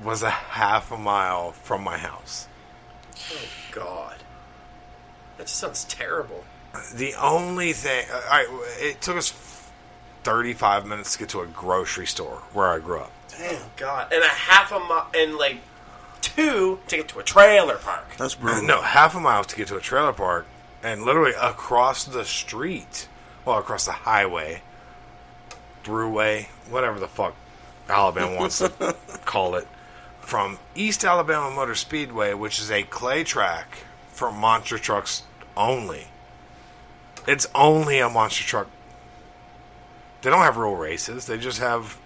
was 0.03 0.23
a 0.23 0.31
half 0.31 0.93
a 0.93 0.99
mile 0.99 1.53
from 1.53 1.83
my 1.83 1.99
house. 1.99 2.49
Oh 3.33 3.49
God. 3.73 4.17
That 5.39 5.47
just 5.47 5.59
sounds 5.59 5.85
terrible. 5.85 6.45
The 6.95 7.15
only 7.15 7.73
thing, 7.73 8.07
uh, 8.13 8.21
all 8.31 8.31
right, 8.31 8.47
it 8.79 9.01
took 9.01 9.17
us 9.17 9.33
35 10.25 10.87
minutes 10.87 11.13
to 11.15 11.19
get 11.21 11.29
to 11.31 11.41
a 11.41 11.47
grocery 11.47 12.07
store 12.07 12.43
where 12.53 12.69
I 12.69 12.79
grew 12.79 13.01
up. 13.01 13.13
Damn 13.39 13.63
God. 13.77 14.13
And 14.13 14.23
a 14.23 14.29
half 14.29 14.73
a 14.73 14.79
mile 14.79 15.09
and 15.17 15.37
like 15.37 15.59
two 16.27 16.81
to 16.89 16.97
get 16.97 17.09
to 17.09 17.19
a 17.19 17.23
trailer 17.23 17.77
park. 17.77 18.17
That's 18.19 18.35
uh, 18.35 18.41
brutal. 18.41 18.63
No, 18.63 18.83
half 18.83 19.15
a 19.15 19.21
mile 19.21 19.45
to 19.45 19.57
get 19.57 19.69
to 19.69 19.77
a 19.77 19.81
trailer 19.81 20.13
park, 20.13 20.47
and 20.83 21.03
literally 21.03 21.33
across 21.41 22.05
the 22.05 22.25
street, 22.25 23.09
well, 23.45 23.59
across 23.59 23.87
the 23.87 23.93
highway, 23.93 24.63
throughway, 25.85 26.47
whatever 26.69 26.99
the 26.99 27.09
fuck 27.09 27.35
Alabama 27.89 28.37
wants 28.37 28.59
to 28.59 28.97
call 29.25 29.55
it, 29.55 29.67
from 30.21 30.59
East 30.75 31.05
Alabama 31.05 31.55
Motor 31.55 31.77
Speedway, 31.77 32.35
which 32.35 32.59
is 32.59 32.71
a 32.71 32.83
clay 32.83 33.23
track 33.23 33.79
for 34.09 34.33
monster 34.33 34.79
trucks 34.79 35.23
only. 35.57 36.09
It's 37.29 37.47
only 37.55 38.01
a 38.01 38.09
monster 38.09 38.45
truck. 38.45 38.69
They 40.23 40.31
don't 40.31 40.41
have 40.41 40.57
real 40.57 40.75
races. 40.75 41.27
They 41.27 41.39
just 41.39 41.61
have 41.61 41.99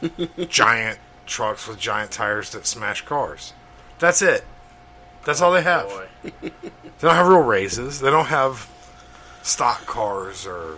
giant 0.48 0.98
trucks 1.26 1.66
with 1.66 1.78
giant 1.78 2.10
tires 2.10 2.50
that 2.50 2.66
smash 2.66 3.02
cars. 3.02 3.52
That's 3.98 4.22
it. 4.22 4.44
That's 5.24 5.40
all 5.40 5.52
they 5.52 5.62
have. 5.62 5.90
They 7.00 7.08
don't 7.08 7.16
have 7.16 7.26
real 7.26 7.42
races. 7.42 8.00
They 8.00 8.08
don't 8.10 8.26
have 8.26 8.70
stock 9.42 9.84
cars 9.84 10.46
or 10.46 10.76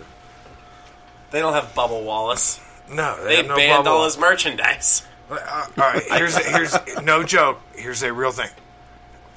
They 1.31 1.39
don't 1.39 1.53
have 1.53 1.73
Bubba 1.75 2.03
Wallace. 2.03 2.59
no. 2.91 3.15
They, 3.23 3.27
They, 3.29 3.35
have 3.37 3.47
no 3.47 3.55
banned 3.55 3.83
bubble. 3.85 3.97
all 3.99 4.05
his 4.05 4.17
merchandise. 4.17 5.05
Uh, 5.29 5.35
all 5.77 5.83
right, 5.83 6.03
here's 6.11 6.35
here's 6.37 6.75
no 7.03 7.23
joke. 7.23 7.59
Here's 7.75 8.01
a 8.03 8.11
real 8.11 8.31
thing. 8.31 8.49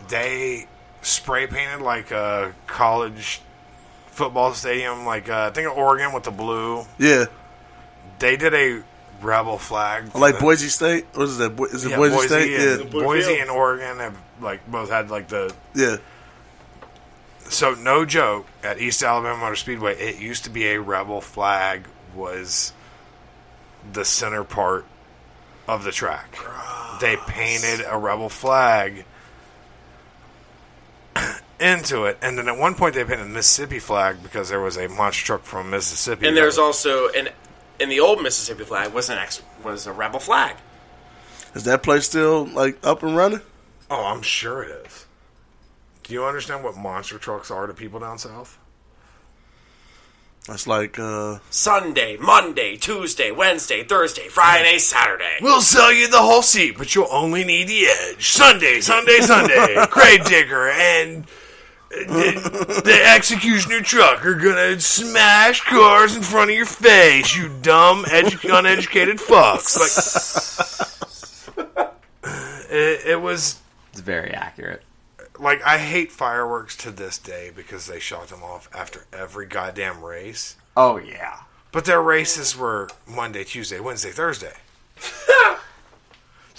They 0.09 0.66
spray 1.03 1.47
painted 1.47 1.81
like 1.82 2.11
a 2.12 2.55
college 2.66 3.41
football 4.07 4.53
stadium, 4.55 5.05
like 5.05 5.28
uh, 5.28 5.49
I 5.49 5.51
think 5.51 5.69
of 5.69 5.77
Oregon 5.77 6.12
with 6.12 6.24
the 6.24 6.31
blue. 6.31 6.85
Yeah, 6.99 7.27
They 8.20 8.37
did 8.37 8.55
a 8.55 8.82
rebel 9.22 9.59
flag. 9.59 10.14
like 10.14 10.34
the- 10.36 10.40
Boise 10.40 10.68
State. 10.68 11.06
What 11.14 11.24
is 11.24 11.38
that? 11.38 11.56
Bo- 11.56 11.64
Is 11.66 11.84
it 11.84 11.90
yeah, 11.90 11.97
Boise, 11.97 12.26
State? 12.26 12.55
And, 12.60 12.84
Yeah, 12.84 12.90
Boise 13.01 13.38
and 13.38 13.51
Oregon 13.51 13.98
have 13.98 14.16
like 14.40 14.66
both 14.70 14.90
had 14.90 15.10
like 15.10 15.28
the 15.28 15.52
yeah. 15.74 15.97
So 17.48 17.74
no 17.74 18.05
joke, 18.05 18.47
at 18.62 18.78
East 18.80 19.02
Alabama 19.02 19.36
Motor 19.38 19.56
Speedway, 19.56 19.97
it 19.98 20.20
used 20.20 20.44
to 20.44 20.51
be 20.51 20.68
a 20.68 20.80
rebel 20.80 21.20
flag 21.20 21.84
was 22.14 22.72
the 23.92 24.05
center 24.05 24.44
part 24.44 24.84
of 25.66 25.82
the 25.84 25.90
track. 25.90 26.36
They 27.01 27.16
painted 27.16 27.84
a 27.88 27.98
rebel 27.98 28.28
flag 28.28 29.05
into 31.59 32.05
it, 32.05 32.18
and 32.22 32.38
then 32.38 32.48
at 32.48 32.56
one 32.56 32.74
point 32.74 32.94
they 32.94 33.05
painted 33.05 33.26
a 33.26 33.28
Mississippi 33.28 33.78
flag 33.78 34.22
because 34.22 34.48
there 34.48 34.60
was 34.60 34.76
a 34.76 34.88
monster 34.88 35.24
truck 35.26 35.42
from 35.44 35.70
Mississippi. 35.70 36.26
And 36.26 36.36
there's 36.36 36.56
was- 36.56 36.59
also 36.59 37.09
an 37.09 37.28
in 37.81 37.89
the 37.89 38.01
old 38.01 38.23
Mississippi 38.23 38.65
flag 38.65 38.93
was 38.93 39.09
an 39.09 39.19
ex 39.19 39.43
was 39.65 39.86
a 39.86 39.93
rebel 39.93 40.20
flag. 40.20 40.57
Is 41.55 41.65
that 41.65 41.82
place 41.82 42.05
still 42.07 42.44
like 42.47 42.78
up 42.86 43.02
and 43.02 43.16
running? 43.16 43.40
oh, 43.90 44.05
I'm 44.07 44.23
sure 44.23 44.62
it 44.62 44.86
is. 44.86 45.07
Do 46.05 46.15
you 46.15 46.24
understand 46.24 46.62
what 46.62 46.77
monster 46.77 47.19
trucks 47.19 47.51
are 47.51 47.66
to 47.66 47.74
people 47.74 47.98
down 48.01 48.19
south? 48.19 48.57
That's 50.47 50.66
like 50.66 50.98
uh 50.98 51.39
Sunday, 51.51 52.16
Monday, 52.16 52.77
Tuesday, 52.77 53.31
Wednesday, 53.31 53.85
Thursday, 53.85 54.28
Friday, 54.28 54.78
Saturday. 54.78 55.36
We'll 55.40 55.61
sell 55.61 55.93
you 55.93 56.09
the 56.09 56.19
whole 56.19 56.43
seat, 56.43 56.78
but 56.78 56.94
you'll 56.94 57.09
only 57.11 57.44
need 57.44 57.69
the 57.69 57.86
edge. 57.86 58.28
Sunday, 58.28 58.81
Sunday, 58.81 59.20
Sunday. 59.20 59.77
Grave 59.90 60.24
digger 60.24 60.69
and 60.70 61.27
the, 61.91 62.83
the 62.85 63.05
executioner 63.15 63.81
truck 63.81 64.25
are 64.25 64.35
gonna 64.35 64.79
smash 64.81 65.61
cars 65.62 66.15
in 66.17 66.23
front 66.23 66.51
of 66.51 66.57
your 66.57 66.65
face, 66.67 67.37
you 67.37 67.51
dumb, 67.62 68.05
edu- 68.05 68.57
uneducated 68.59 69.19
fucks. 69.19 69.77
Like, 71.57 71.89
it, 72.71 73.07
it 73.07 73.21
was 73.21 73.61
It's 73.93 74.01
very 74.01 74.31
accurate. 74.31 74.83
like 75.39 75.62
I 75.65 75.79
hate 75.79 76.12
fireworks 76.12 76.77
to 76.79 76.91
this 76.91 77.19
day 77.19 77.51
because 77.55 77.87
they 77.87 77.99
shot 77.99 78.29
them 78.29 78.43
off 78.43 78.69
after 78.75 79.07
every 79.12 79.47
goddamn 79.47 80.03
race. 80.03 80.57
Oh 80.77 80.97
yeah. 80.97 81.41
But 81.73 81.85
their 81.85 82.03
races 82.03 82.57
were 82.57 82.89
Monday, 83.07 83.45
Tuesday, 83.45 83.81
Wednesday, 83.81 84.11
Thursday. 84.11 84.55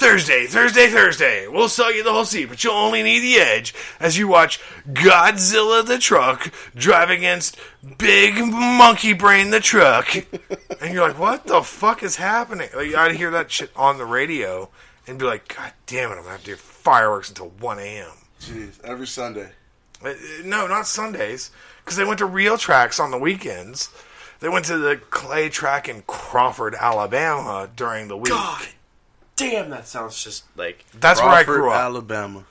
Thursday, 0.01 0.47
Thursday, 0.47 0.87
Thursday. 0.87 1.47
We'll 1.47 1.69
sell 1.69 1.93
you 1.93 2.03
the 2.03 2.11
whole 2.11 2.25
seat, 2.25 2.45
but 2.49 2.63
you'll 2.63 2.73
only 2.73 3.03
need 3.03 3.19
the 3.19 3.35
edge 3.35 3.75
as 3.99 4.17
you 4.17 4.27
watch 4.27 4.59
Godzilla 4.91 5.85
the 5.85 5.99
truck 5.99 6.51
drive 6.73 7.11
against 7.11 7.55
Big 7.99 8.33
Monkey 8.35 9.13
Brain 9.13 9.51
the 9.51 9.59
truck. 9.59 10.15
and 10.81 10.91
you're 10.91 11.07
like, 11.07 11.19
what 11.19 11.45
the 11.45 11.61
fuck 11.61 12.01
is 12.01 12.15
happening? 12.15 12.67
Like, 12.75 12.95
I'd 12.95 13.15
hear 13.15 13.29
that 13.29 13.51
shit 13.51 13.69
on 13.75 13.99
the 13.99 14.05
radio 14.05 14.69
and 15.05 15.19
be 15.19 15.25
like, 15.25 15.55
God 15.55 15.71
damn 15.85 16.09
it, 16.09 16.15
I'm 16.15 16.23
going 16.23 16.25
to 16.25 16.31
have 16.31 16.39
to 16.39 16.45
do 16.47 16.55
fireworks 16.55 17.29
until 17.29 17.49
1 17.49 17.77
a.m. 17.77 18.11
Jeez, 18.39 18.83
every 18.83 19.05
Sunday. 19.05 19.51
Uh, 20.03 20.13
No, 20.43 20.65
not 20.65 20.87
Sundays, 20.87 21.51
because 21.85 21.95
they 21.95 22.05
went 22.05 22.17
to 22.17 22.25
real 22.25 22.57
tracks 22.57 22.99
on 22.99 23.11
the 23.11 23.19
weekends. 23.19 23.89
They 24.39 24.49
went 24.49 24.65
to 24.65 24.79
the 24.79 24.95
clay 25.11 25.49
track 25.49 25.87
in 25.87 26.01
Crawford, 26.07 26.73
Alabama 26.73 27.69
during 27.75 28.07
the 28.07 28.17
week. 28.17 28.31
God 28.31 28.67
damn, 29.41 29.69
that 29.69 29.87
sounds 29.87 30.23
just 30.23 30.45
like 30.55 30.85
That's 30.99 31.19
where 31.19 31.29
I 31.29 31.43
grew 31.43 31.69
up. 31.69 31.77
Alabama. 31.77 32.45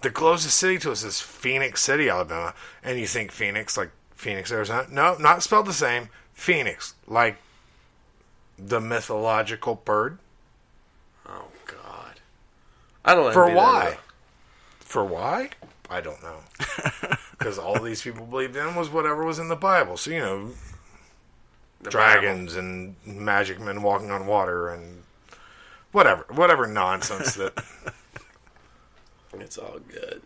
The 0.00 0.10
closest 0.10 0.56
city 0.56 0.78
to 0.78 0.92
us 0.92 1.02
is 1.02 1.20
Phenix 1.20 1.82
City, 1.82 2.08
Alabama. 2.08 2.54
And 2.84 2.98
you 2.98 3.06
think 3.06 3.32
Phoenix, 3.32 3.76
like 3.76 3.90
Phoenix, 4.14 4.52
Arizona? 4.52 4.86
No, 4.90 5.16
not 5.18 5.42
spelled 5.42 5.66
the 5.66 5.72
same. 5.72 6.08
Phoenix, 6.32 6.94
like 7.08 7.38
the 8.58 8.80
mythological 8.80 9.74
bird. 9.74 10.18
Oh 11.28 11.46
God, 11.66 12.20
I 13.04 13.14
don't 13.14 13.32
For 13.32 13.52
why? 13.52 13.98
For 14.78 15.04
why? 15.04 15.50
I 15.90 16.00
don't 16.00 16.22
know. 16.22 16.38
Because 17.38 17.56
all 17.56 17.80
these 17.80 18.02
people 18.02 18.26
believed 18.26 18.56
in 18.56 18.74
was 18.74 18.90
whatever 18.90 19.24
was 19.24 19.38
in 19.38 19.46
the 19.46 19.54
Bible. 19.54 19.96
So 19.96 20.10
you 20.10 20.18
know, 20.18 20.50
The 21.80 21.88
dragons 21.90 22.56
and 22.56 22.96
magic 23.06 23.60
men 23.60 23.82
walking 23.82 24.10
on 24.10 24.26
water 24.26 24.68
and 24.70 24.97
whatever, 25.92 26.26
whatever 26.30 26.66
nonsense 26.66 27.34
that. 27.34 27.52
It's 29.40 29.58
all 29.58 29.78
good. 29.88 30.22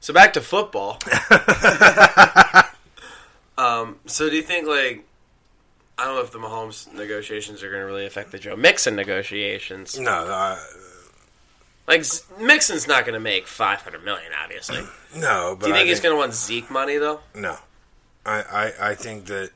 So 0.00 0.14
back 0.14 0.32
to 0.32 0.40
football. 0.40 0.98
um, 3.58 3.98
so 4.06 4.30
do 4.30 4.36
you 4.36 4.42
think 4.42 4.66
like 4.66 5.04
I 5.98 6.06
don't 6.06 6.14
know 6.14 6.22
if 6.22 6.30
the 6.30 6.38
Mahomes 6.38 6.92
negotiations 6.94 7.62
are 7.62 7.68
going 7.68 7.82
to 7.82 7.86
really 7.86 8.06
affect 8.06 8.32
the 8.32 8.38
Joe 8.38 8.56
Mixon 8.56 8.96
negotiations? 8.96 9.98
No, 9.98 10.10
uh, 10.10 10.58
like 11.86 12.04
Mixon's 12.40 12.88
not 12.88 13.04
going 13.04 13.14
to 13.14 13.20
make 13.20 13.46
five 13.46 13.82
hundred 13.82 14.04
million, 14.04 14.32
obviously. 14.42 14.80
no. 15.16 15.56
But 15.58 15.66
do 15.66 15.68
you 15.68 15.74
think 15.74 15.86
I 15.86 15.90
he's 15.90 16.00
going 16.00 16.14
to 16.14 16.18
want 16.18 16.32
Zeke 16.32 16.70
money 16.70 16.96
though? 16.96 17.20
No, 17.34 17.56
I, 18.24 18.42
I, 18.42 18.90
I 18.90 18.94
think 18.94 19.26
that 19.26 19.50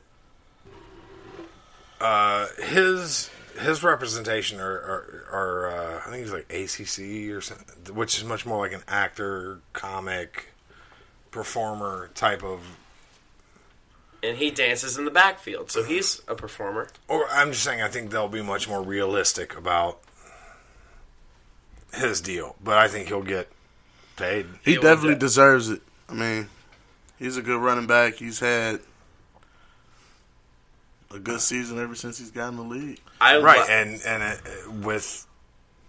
uh, 1.99 2.47
his 2.63 3.31
his 3.59 3.83
representation 3.83 4.59
are 4.59 4.65
are, 4.65 5.25
are 5.31 5.67
uh, 5.67 6.01
I 6.05 6.09
think 6.09 6.23
he's 6.23 6.33
like 6.33 6.51
ACC 6.51 7.35
or 7.35 7.41
something, 7.41 7.95
which 7.95 8.17
is 8.17 8.23
much 8.23 8.45
more 8.45 8.57
like 8.59 8.73
an 8.73 8.83
actor, 8.87 9.59
comic, 9.73 10.49
performer 11.31 12.09
type 12.13 12.43
of. 12.43 12.77
And 14.23 14.37
he 14.37 14.49
dances 14.49 14.97
in 14.97 15.05
the 15.05 15.11
backfield, 15.11 15.69
so 15.69 15.83
he's 15.83 16.21
a 16.27 16.33
performer. 16.33 16.87
Or 17.07 17.27
I'm 17.29 17.51
just 17.51 17.63
saying, 17.63 17.81
I 17.81 17.89
think 17.89 18.09
they'll 18.09 18.27
be 18.27 18.41
much 18.41 18.67
more 18.67 18.81
realistic 18.81 19.55
about 19.55 19.99
his 21.93 22.21
deal, 22.21 22.55
but 22.63 22.77
I 22.77 22.87
think 22.87 23.07
he'll 23.07 23.21
get 23.21 23.49
paid. 24.15 24.47
He 24.63 24.75
definitely 24.75 25.15
deserves 25.15 25.69
it. 25.69 25.81
I 26.09 26.13
mean, 26.13 26.49
he's 27.19 27.37
a 27.37 27.41
good 27.41 27.61
running 27.61 27.85
back. 27.85 28.15
He's 28.15 28.39
had 28.39 28.79
a 31.15 31.19
good 31.19 31.41
season 31.41 31.79
ever 31.79 31.95
since 31.95 32.17
he's 32.19 32.31
gotten 32.31 32.57
the 32.57 32.63
league. 32.63 32.99
right, 33.21 33.67
and 33.69 34.01
and 34.05 34.23
uh, 34.23 34.35
with 34.87 35.25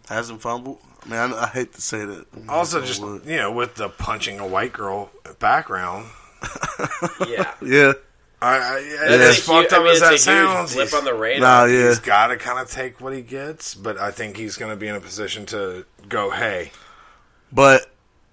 hasn't 0.08 0.40
fumbled. 0.40 0.78
I 1.04 1.08
mean, 1.08 1.18
I, 1.34 1.42
I 1.44 1.46
hate 1.48 1.72
to 1.74 1.80
say 1.82 2.04
that. 2.04 2.26
I 2.32 2.36
mean, 2.36 2.48
also 2.48 2.80
just 2.80 3.02
would. 3.02 3.24
you 3.26 3.36
know 3.36 3.52
with 3.52 3.74
the 3.74 3.88
punching 3.88 4.40
a 4.40 4.46
white 4.46 4.72
girl 4.72 5.10
background. 5.38 6.06
Yeah. 7.26 7.52
yeah. 7.62 7.92
I, 8.42 8.56
I, 8.76 9.06
That's 9.08 9.38
as 9.38 9.48
a 9.48 9.52
hu- 9.52 9.62
fucked 9.62 9.72
I 9.72 9.76
up 9.78 9.82
mean, 9.84 9.92
as 9.94 10.00
that 10.00 10.18
sounds, 10.18 10.74
blip 10.74 10.88
he's- 10.88 10.98
on 10.98 11.04
the 11.04 11.14
radar. 11.14 11.40
Nah, 11.40 11.64
yeah. 11.72 11.88
he's 11.88 11.98
got 11.98 12.26
to 12.28 12.36
kind 12.36 12.58
of 12.60 12.70
take 12.70 13.00
what 13.00 13.12
he 13.14 13.22
gets. 13.22 13.74
But 13.74 13.96
I 13.98 14.10
think 14.10 14.36
he's 14.36 14.56
going 14.56 14.70
to 14.70 14.76
be 14.76 14.86
in 14.88 14.94
a 14.94 15.00
position 15.00 15.46
to 15.46 15.84
go, 16.08 16.30
hey, 16.30 16.70
But 17.52 17.90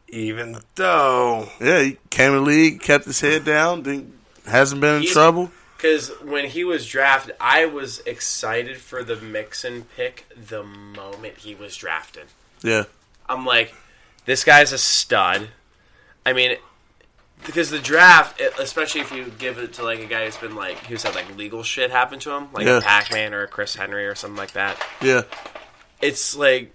even 0.10 0.57
though 0.76 1.48
yeah, 1.61 1.82
he 1.82 1.98
came 2.10 2.32
to 2.34 2.40
the 2.40 2.45
league, 2.45 2.82
kept 2.82 3.06
his 3.06 3.20
head 3.22 3.45
down, 3.45 3.84
didn't, 3.84 4.14
hasn't 4.45 4.82
been 4.82 5.03
in 5.03 5.07
trouble. 5.07 5.52
Because 5.84 6.11
when 6.22 6.45
he 6.45 6.64
was 6.64 6.88
drafted, 6.88 7.35
I 7.41 7.65
was 7.65 7.99
excited 8.05 8.77
for 8.77 9.03
the 9.03 9.18
Mixon 9.18 9.84
pick 9.97 10.26
the 10.34 10.64
moment 10.64 11.39
he 11.39 11.55
was 11.55 11.76
drafted. 11.76 12.27
Yeah. 12.61 12.85
I'm 13.27 13.45
like, 13.45 13.76
this 14.23 14.45
guy's 14.45 14.72
a 14.72 14.77
stud. 14.77 15.49
I 16.26 16.31
mean, 16.31 16.55
because 17.45 17.69
the 17.69 17.80
draft, 17.80 18.39
especially 18.57 19.01
if 19.01 19.11
you 19.11 19.26
give 19.38 19.57
it 19.57 19.73
to 19.73 19.84
like 19.84 19.99
a 19.99 20.05
guy 20.05 20.23
who's 20.23 20.38
been 20.38 20.55
like 20.55 20.77
who's 20.85 21.03
had 21.03 21.15
like 21.15 21.35
legal 21.35 21.64
shit 21.64 21.91
happen 21.91 22.18
to 22.19 22.31
him, 22.31 22.47
like 22.53 22.65
Yeah. 22.65 22.77
a 22.77 22.81
Pac-Man 22.81 23.34
or 23.34 23.43
a 23.43 23.47
Chris 23.49 23.76
Henry 23.76 24.07
or 24.07 24.15
something 24.15 24.38
like 24.38 24.53
that. 24.53 24.81
Yeah. 25.01 25.23
It's 26.01 26.34
like 26.34 26.72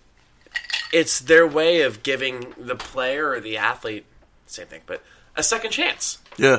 it's 0.93 1.19
their 1.19 1.47
way 1.47 1.81
of 1.81 2.03
giving 2.03 2.53
the 2.59 2.77
player 2.77 3.31
or 3.31 3.41
the 3.41 3.57
athlete 3.57 4.05
same 4.45 4.67
thing, 4.67 4.83
but 4.85 5.03
a 5.35 5.43
second 5.43 5.71
chance. 5.71 6.19
Yeah. 6.37 6.59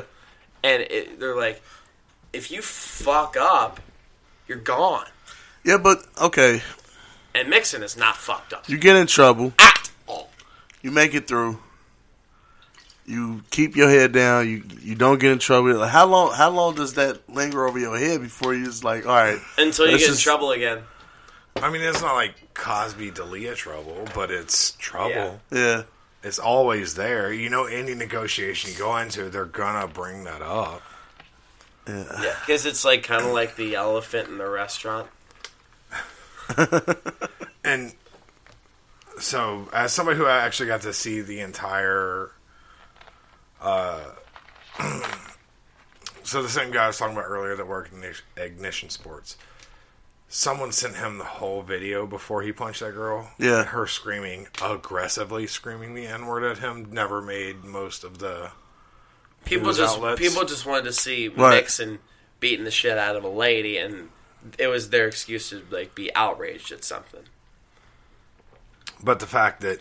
And 0.64 0.82
it, 0.82 1.20
they're 1.20 1.36
like, 1.36 1.62
if 2.32 2.50
you 2.50 2.62
fuck 2.62 3.36
up, 3.36 3.80
you're 4.46 4.58
gone. 4.58 5.06
Yeah, 5.64 5.78
but 5.78 6.04
okay, 6.20 6.62
And 7.34 7.48
Mixon 7.50 7.82
is 7.82 7.96
not 7.96 8.16
fucked 8.16 8.52
up. 8.52 8.68
you 8.68 8.78
get 8.78 8.96
in 8.96 9.06
trouble. 9.06 9.52
At 9.58 9.90
all. 10.06 10.30
You 10.82 10.90
make 10.90 11.14
it 11.14 11.28
through. 11.28 11.58
You 13.06 13.42
keep 13.50 13.76
your 13.76 13.88
head 13.88 14.12
down. 14.12 14.48
You 14.48 14.62
you 14.80 14.94
don't 14.94 15.18
get 15.18 15.32
in 15.32 15.38
trouble. 15.38 15.74
Like 15.74 15.90
how 15.90 16.06
long? 16.06 16.32
How 16.32 16.50
long 16.50 16.74
does 16.76 16.94
that 16.94 17.28
linger 17.28 17.66
over 17.66 17.78
your 17.78 17.98
head 17.98 18.20
before 18.22 18.54
you 18.54 18.64
just 18.66 18.84
like, 18.84 19.04
all 19.04 19.12
right, 19.14 19.38
Until 19.58 19.86
you 19.86 19.92
let's 19.92 20.04
get 20.04 20.12
in 20.12 20.18
trouble 20.18 20.52
again. 20.52 20.78
I 21.56 21.70
mean, 21.70 21.82
it's 21.82 22.00
not 22.00 22.14
like 22.14 22.54
Cosby 22.54 23.10
Dalia 23.10 23.54
trouble, 23.56 24.06
but 24.14 24.30
it's 24.30 24.72
trouble. 24.72 25.40
Yeah. 25.50 25.82
It's 26.22 26.38
always 26.38 26.94
there. 26.94 27.32
You 27.32 27.50
know, 27.50 27.64
any 27.64 27.94
negotiation 27.94 28.70
you 28.72 28.78
go 28.78 28.96
into, 28.96 29.28
they're 29.28 29.44
gonna 29.44 29.88
bring 29.88 30.24
that 30.24 30.42
up. 30.42 30.82
Yeah, 32.22 32.34
because 32.40 32.66
it's 32.66 32.84
like 32.84 33.02
kind 33.02 33.24
of 33.24 33.32
like 33.32 33.56
the 33.56 33.74
elephant 33.74 34.28
in 34.28 34.38
the 34.38 34.48
restaurant. 34.48 35.08
And 37.62 37.92
so, 39.18 39.68
as 39.72 39.92
somebody 39.92 40.16
who 40.16 40.26
actually 40.26 40.68
got 40.68 40.80
to 40.82 40.92
see 40.92 41.20
the 41.20 41.40
entire, 41.40 42.30
uh, 43.60 44.00
so 46.24 46.42
the 46.42 46.48
same 46.48 46.70
guy 46.70 46.84
I 46.84 46.86
was 46.88 46.98
talking 46.98 47.16
about 47.16 47.26
earlier 47.28 47.54
that 47.56 47.66
worked 47.68 47.92
in 47.92 47.98
Ignition- 47.98 48.24
Ignition 48.38 48.88
Sports, 48.88 49.36
someone 50.28 50.72
sent 50.72 50.96
him 50.96 51.18
the 51.18 51.24
whole 51.24 51.62
video 51.62 52.06
before 52.06 52.42
he 52.42 52.50
punched 52.50 52.80
that 52.80 52.94
girl. 52.94 53.30
Yeah. 53.38 53.64
her 53.64 53.86
screaming 53.86 54.48
aggressively, 54.62 55.46
screaming 55.46 55.94
the 55.94 56.06
N 56.06 56.26
word 56.26 56.44
at 56.44 56.58
him, 56.58 56.88
never 56.90 57.20
made 57.20 57.62
most 57.62 58.04
of 58.04 58.18
the 58.18 58.52
People 59.44 59.72
just 59.72 59.96
outlets. 59.96 60.20
people 60.20 60.44
just 60.44 60.64
wanted 60.66 60.84
to 60.84 60.92
see 60.92 61.28
Right. 61.28 61.56
Mixon 61.56 61.98
beating 62.38 62.64
the 62.64 62.70
shit 62.70 62.96
out 62.98 63.16
of 63.16 63.24
a 63.24 63.28
lady, 63.28 63.76
and 63.78 64.10
it 64.58 64.68
was 64.68 64.90
their 64.90 65.06
excuse 65.08 65.50
to 65.50 65.62
like 65.70 65.94
be 65.94 66.14
outraged 66.14 66.72
at 66.72 66.84
something. 66.84 67.22
But 69.02 69.18
the 69.20 69.26
fact 69.26 69.60
that 69.62 69.78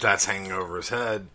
that's 0.00 0.24
hanging 0.24 0.52
over 0.52 0.76
his 0.76 0.88
head, 0.88 1.26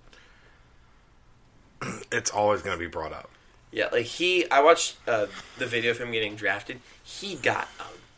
it's 2.11 2.31
always 2.31 2.61
going 2.61 2.77
to 2.77 2.79
be 2.79 2.89
brought 2.89 3.11
up. 3.13 3.29
Yeah, 3.71 3.89
like 3.91 4.05
he, 4.05 4.49
I 4.51 4.61
watched 4.61 4.97
uh, 5.07 5.25
the 5.57 5.65
video 5.65 5.91
of 5.91 5.97
him 5.97 6.11
getting 6.11 6.35
drafted. 6.35 6.79
He 7.03 7.35
got 7.35 7.67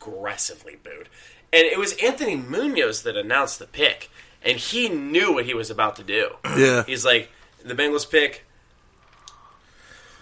aggressively 0.01 0.77
booed, 0.83 1.07
and 1.53 1.63
it 1.63 1.79
was 1.79 1.93
Anthony 2.03 2.35
Munoz 2.35 3.03
that 3.03 3.15
announced 3.15 3.59
the 3.59 3.65
pick, 3.67 4.09
and 4.43 4.57
he 4.57 4.89
knew 4.89 5.33
what 5.33 5.45
he 5.45 5.53
was 5.53 5.69
about 5.69 5.95
to 5.95 6.03
do. 6.03 6.31
Yeah. 6.57 6.83
he's 6.85 7.05
like 7.05 7.29
the 7.63 7.73
Bengals 7.73 8.09
pick. 8.09 8.45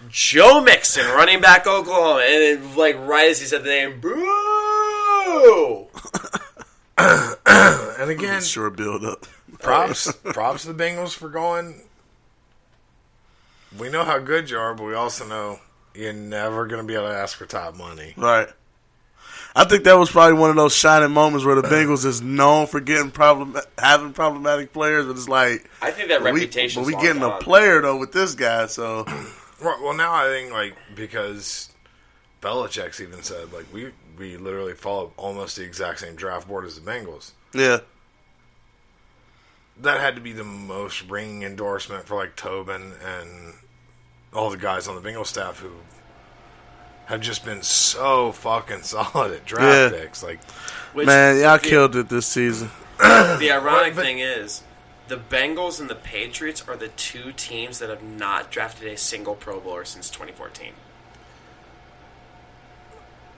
Joe 0.08 0.60
Mixon, 0.60 1.06
running 1.06 1.40
back 1.40 1.66
Oklahoma, 1.66 2.22
and 2.26 2.62
then 2.62 2.76
like 2.76 2.96
right 2.98 3.30
as 3.30 3.40
he 3.40 3.46
said 3.46 3.64
the 3.64 3.68
name, 3.68 4.00
boo! 4.00 5.86
and 8.00 8.10
again, 8.10 8.42
sure 8.42 8.70
build 8.70 9.04
up. 9.04 9.26
props 9.60 10.12
props 10.24 10.62
to 10.62 10.72
the 10.72 10.82
Bengals 10.82 11.14
for 11.14 11.28
going. 11.28 11.82
We 13.78 13.88
know 13.88 14.04
how 14.04 14.18
good 14.18 14.50
you 14.50 14.58
are, 14.58 14.74
but 14.74 14.84
we 14.84 14.94
also 14.94 15.26
know 15.26 15.58
you're 15.94 16.12
never 16.12 16.66
going 16.66 16.80
to 16.82 16.86
be 16.86 16.94
able 16.94 17.08
to 17.08 17.14
ask 17.14 17.36
for 17.36 17.46
top 17.46 17.76
money. 17.76 18.14
Right. 18.16 18.48
I 19.56 19.64
think 19.64 19.84
that 19.84 19.96
was 19.96 20.10
probably 20.10 20.38
one 20.38 20.50
of 20.50 20.56
those 20.56 20.74
shining 20.74 21.12
moments 21.12 21.44
where 21.44 21.54
the 21.54 21.62
Bengals 21.62 22.04
is 22.04 22.20
known 22.20 22.66
for 22.66 22.80
getting 22.80 23.12
problem 23.12 23.56
having 23.78 24.12
problematic 24.12 24.72
players, 24.72 25.06
but 25.06 25.12
it's 25.12 25.28
like 25.28 25.70
I 25.80 25.92
think 25.92 26.08
that 26.08 26.22
but 26.22 26.34
we- 26.34 26.40
reputation's 26.40 26.84
But 26.84 26.88
we 26.88 26.94
long 26.94 27.02
getting 27.02 27.22
a 27.22 27.38
player 27.38 27.80
though 27.80 27.96
with 27.96 28.12
this 28.12 28.34
guy, 28.34 28.66
so 28.66 29.04
Right, 29.06 29.26
well, 29.64 29.94
now 29.94 30.12
I 30.12 30.26
think 30.28 30.52
like 30.52 30.74
because 30.94 31.70
Belichick's 32.42 33.00
even 33.00 33.22
said 33.22 33.52
like 33.52 33.66
we 33.72 33.90
we 34.18 34.36
literally 34.36 34.74
follow 34.74 35.12
almost 35.16 35.56
the 35.56 35.62
exact 35.64 36.00
same 36.00 36.14
draft 36.14 36.46
board 36.48 36.64
as 36.64 36.78
the 36.80 36.88
Bengals. 36.90 37.32
yeah, 37.52 37.78
that 39.80 40.00
had 40.00 40.14
to 40.14 40.20
be 40.20 40.32
the 40.32 40.44
most 40.44 41.08
ringing 41.10 41.42
endorsement 41.42 42.04
for 42.06 42.16
like 42.16 42.36
Tobin 42.36 42.92
and 43.04 43.54
all 44.32 44.50
the 44.50 44.56
guys 44.56 44.86
on 44.88 45.00
the 45.00 45.08
Bengals 45.08 45.26
staff 45.26 45.58
who 45.60 45.70
have 47.06 47.20
just 47.20 47.44
been 47.44 47.62
so 47.62 48.32
fucking 48.32 48.82
solid 48.82 49.32
at 49.32 49.44
draft 49.44 49.94
Yeah. 49.94 50.00
picks. 50.00 50.22
Like, 50.22 50.42
Which- 50.92 51.06
man, 51.06 51.38
y'all 51.40 51.58
killed 51.58 51.96
it 51.96 52.08
this 52.08 52.26
season. 52.26 52.70
the 52.98 53.50
ironic 53.52 53.94
thing 53.94 54.20
is, 54.20 54.62
the 55.08 55.16
Bengals 55.16 55.80
and 55.80 55.88
the 55.90 55.94
Patriots 55.94 56.62
are 56.66 56.76
the 56.76 56.88
two 56.88 57.32
teams 57.32 57.78
that 57.78 57.90
have 57.90 58.02
not 58.02 58.50
drafted 58.50 58.88
a 58.92 58.96
single 58.96 59.34
Pro 59.34 59.60
Bowler 59.60 59.84
since 59.84 60.08
2014. 60.10 60.72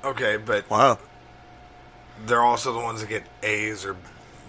okay, 0.05 0.37
but 0.37 0.69
Wow. 0.71 0.99
they're 2.27 2.43
also 2.43 2.73
the 2.73 2.79
ones 2.79 3.01
that 3.01 3.09
get 3.09 3.25
A's 3.43 3.85
or 3.85 3.97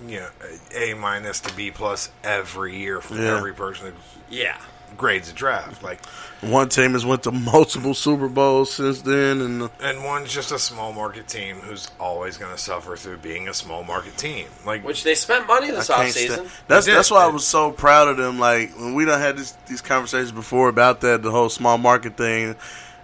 you 0.05 0.19
know 0.19 0.29
A 0.75 0.93
minus 0.93 1.39
to 1.41 1.53
B 1.55 1.71
plus 1.71 2.11
every 2.23 2.77
year 2.77 3.01
from 3.01 3.17
Yeah. 3.21 3.35
every 3.37 3.53
person. 3.53 3.95
Yeah. 4.29 4.57
Grades 4.95 5.29
a 5.29 5.33
draft. 5.33 5.83
Like 5.83 6.03
One 6.41 6.69
team 6.69 6.93
has 6.93 7.05
went 7.05 7.23
to 7.23 7.31
multiple 7.31 7.93
Super 7.93 8.27
Bowls 8.29 8.71
since 8.73 9.01
then, 9.01 9.41
and 9.41 9.69
and 9.81 10.03
one's 10.03 10.33
just 10.33 10.51
a 10.51 10.59
small 10.59 10.93
market 10.93 11.27
team 11.27 11.57
who's 11.57 11.89
always 11.99 12.37
going 12.37 12.51
to 12.51 12.57
suffer 12.57 12.95
through 12.95 13.17
being 13.17 13.47
a 13.49 13.53
small 13.53 13.83
market 13.83 14.17
team. 14.17 14.47
Like 14.65 14.83
Which 14.83 15.03
they 15.03 15.15
spent 15.15 15.47
money 15.47 15.71
this 15.71 15.89
I 15.89 16.03
can't 16.03 16.15
offseason. 16.15 16.33
stand- 16.33 16.49
That's 16.67 16.85
They 16.85 16.91
did. 16.93 16.97
that's 16.99 17.11
why 17.11 17.23
I 17.23 17.27
was 17.27 17.45
so 17.45 17.71
proud 17.71 18.07
of 18.07 18.17
them. 18.17 18.39
Like 18.39 18.75
when 18.75 18.93
we 18.93 19.05
done 19.05 19.19
had 19.19 19.37
this, 19.37 19.51
these 19.67 19.81
conversations 19.81 20.31
before 20.31 20.69
about 20.69 21.01
that, 21.01 21.21
the 21.23 21.31
whole 21.31 21.49
small 21.49 21.77
market 21.77 22.15
thing, 22.17 22.55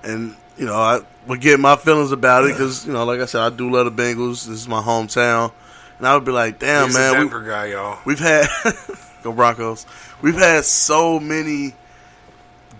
and 0.03 0.35
you 0.57 0.65
know 0.65 0.75
I 0.75 1.01
would 1.27 1.41
get 1.41 1.59
my 1.59 1.75
feelings 1.75 2.11
about 2.11 2.45
it 2.45 2.53
because 2.53 2.85
you 2.85 2.93
know, 2.93 3.05
like 3.05 3.19
I 3.19 3.25
said, 3.25 3.41
I 3.41 3.49
do 3.49 3.71
love 3.71 3.85
the 3.95 4.03
Bengals. 4.03 4.45
This 4.45 4.49
is 4.49 4.67
my 4.67 4.81
hometown, 4.81 5.51
and 5.97 6.07
I 6.07 6.15
would 6.15 6.25
be 6.25 6.31
like, 6.31 6.59
damn 6.59 6.87
he's 6.87 6.95
a 6.95 6.99
man, 6.99 7.11
we, 7.13 7.17
Denver 7.19 7.43
guy, 7.43 7.65
y'all. 7.67 7.99
we've 8.05 8.19
had 8.19 8.47
go 9.23 9.31
Broncos. 9.33 9.85
We've 10.21 10.35
had 10.35 10.65
so 10.65 11.19
many 11.19 11.73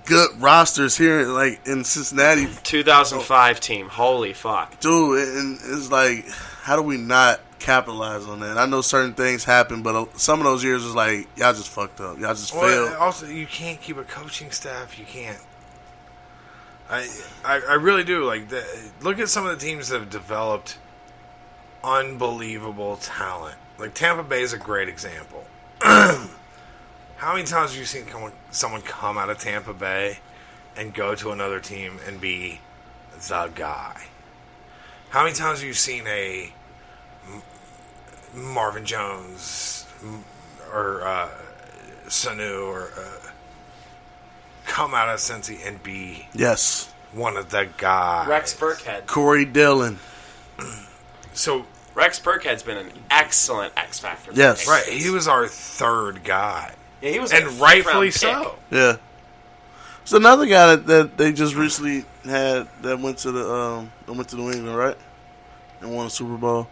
good 0.05 0.29
rosters 0.41 0.97
here, 0.97 1.23
like 1.27 1.65
in 1.65 1.83
Cincinnati, 1.83 2.47
2005 2.63 3.59
team. 3.59 3.87
Holy 3.87 4.33
fuck. 4.33 4.79
dude. 4.79 5.27
And 5.37 5.59
it's 5.63 5.89
like, 5.91 6.27
how 6.61 6.75
do 6.75 6.81
we 6.81 6.97
not 6.97 7.39
capitalize 7.59 8.25
on 8.25 8.41
that? 8.41 8.57
I 8.57 8.65
know 8.65 8.81
certain 8.81 9.13
things 9.13 9.43
happen, 9.45 9.81
but 9.83 9.95
uh, 9.95 10.05
some 10.15 10.39
of 10.39 10.45
those 10.45 10.63
years 10.63 10.83
was 10.83 10.93
like, 10.95 11.27
y'all 11.37 11.53
just 11.53 11.69
fucked 11.69 12.01
up. 12.01 12.19
Y'all 12.19 12.33
just 12.33 12.53
Well, 12.53 12.87
failed. 12.87 12.97
also, 12.99 13.27
you 13.27 13.45
can't 13.47 13.79
keep 13.81 13.97
a 13.97 14.03
coaching 14.03 14.51
staff. 14.51 14.99
You 14.99 15.05
can't. 15.05 15.39
I, 16.89 17.07
I, 17.45 17.61
I 17.69 17.73
really 17.75 18.03
do 18.03 18.25
like. 18.25 18.49
The, 18.49 18.63
look 19.01 19.19
at 19.19 19.29
some 19.29 19.45
of 19.47 19.57
the 19.57 19.65
teams 19.65 19.87
that 19.87 19.99
have 20.01 20.09
developed 20.09 20.77
unbelievable 21.83 22.97
talent. 22.97 23.55
Like 23.77 23.93
Tampa 23.93 24.23
Bay 24.23 24.41
is 24.41 24.53
a 24.53 24.57
great 24.57 24.87
example. 24.89 25.45
How 27.17 27.33
many 27.33 27.43
times 27.43 27.71
have 27.71 27.79
you 27.79 27.85
seen 27.85 28.05
someone 28.51 28.81
come 28.83 29.17
out 29.17 29.29
of 29.29 29.37
Tampa 29.37 29.73
Bay 29.73 30.19
and 30.77 30.93
go 30.93 31.13
to 31.15 31.31
another 31.31 31.59
team 31.59 31.99
and 32.07 32.21
be 32.21 32.61
the 33.27 33.51
guy? 33.53 34.03
How 35.09 35.23
many 35.23 35.35
times 35.35 35.59
have 35.59 35.67
you 35.67 35.73
seen 35.73 36.07
a 36.07 36.53
Marvin 38.33 38.85
Jones 38.85 39.85
or 40.71 41.05
uh, 41.05 41.29
Sanu 42.07 42.65
or 42.65 42.91
uh, 42.97 43.29
come 44.65 44.93
out 44.93 45.09
of 45.09 45.19
Cincy 45.19 45.67
and 45.67 45.83
be 45.83 46.29
Yes, 46.33 46.93
one 47.11 47.35
of 47.35 47.49
the 47.49 47.67
guys? 47.77 48.29
Rex 48.29 48.53
Burkhead. 48.53 49.05
Corey 49.05 49.43
Dillon. 49.43 49.99
So 51.33 51.65
Rex 51.95 52.19
Burkhead's 52.19 52.63
been 52.63 52.77
an 52.77 52.91
excellent 53.09 53.73
X 53.77 53.99
Factor. 53.99 54.31
Yes. 54.33 54.65
the 54.65 54.71
right, 54.71 54.85
he 54.85 55.09
was 55.09 55.27
our 55.27 55.47
third 55.47 56.23
guy. 56.23 56.73
Yeah, 57.01 57.11
he 57.11 57.19
was 57.19 57.31
and 57.33 57.45
like 57.45 57.53
a 57.53 57.61
rightfully 57.61 58.11
so. 58.11 58.55
Yeah. 58.71 58.97
It's 60.01 60.13
another 60.13 60.45
guy 60.45 60.75
that, 60.75 60.87
that 60.87 61.17
they 61.17 61.31
just 61.31 61.55
recently 61.55 62.05
had 62.25 62.67
that 62.81 62.99
went 62.99 63.19
to 63.19 63.31
the 63.31 63.49
um 63.49 63.91
went 64.07 64.29
to 64.29 64.35
New 64.35 64.51
England, 64.51 64.77
right? 64.77 64.97
And 65.81 65.93
won 65.93 66.07
a 66.07 66.09
Super 66.09 66.37
Bowl. 66.37 66.67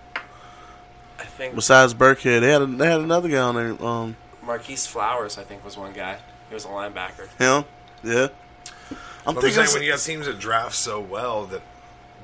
I 1.20 1.24
think 1.26 1.56
Besides 1.56 1.94
Burkhead, 1.94 2.42
they 2.42 2.52
had 2.52 2.62
a, 2.62 2.66
they 2.66 2.90
had 2.90 3.02
another 3.02 3.30
guy 3.30 3.38
on 3.38 3.56
there. 3.56 3.86
Um, 3.86 4.18
Marquis 4.44 4.76
Flowers, 4.76 5.38
I 5.38 5.44
think, 5.44 5.64
was 5.64 5.78
one 5.78 5.94
guy. 5.94 6.18
He 6.50 6.54
was 6.54 6.66
a 6.66 6.70
linebacker. 6.70 7.28
him. 7.38 7.66
Yeah. 8.04 8.28
I'm 9.26 9.36
I'm 9.36 9.36
thinking 9.36 9.52
saying 9.52 9.74
when 9.74 9.84
you 9.84 9.92
have 9.92 10.02
teams 10.02 10.26
that 10.26 10.40
draft 10.40 10.76
so 10.76 11.00
well 11.00 11.46
that 11.46 11.62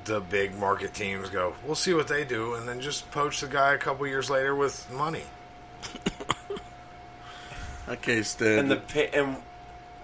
the 0.07 0.19
big 0.19 0.55
market 0.57 0.93
teams 0.93 1.29
go, 1.29 1.53
we'll 1.65 1.75
see 1.75 1.93
what 1.93 2.07
they 2.07 2.23
do, 2.25 2.55
and 2.55 2.67
then 2.67 2.81
just 2.81 3.09
poach 3.11 3.41
the 3.41 3.47
guy 3.47 3.73
a 3.73 3.77
couple 3.77 4.05
years 4.07 4.29
later 4.29 4.55
with 4.55 4.89
money. 4.91 5.23
I 7.87 7.95
can't. 7.95 8.41
And 8.41 8.71
the 8.71 8.81
it. 8.95 9.13
And 9.13 9.37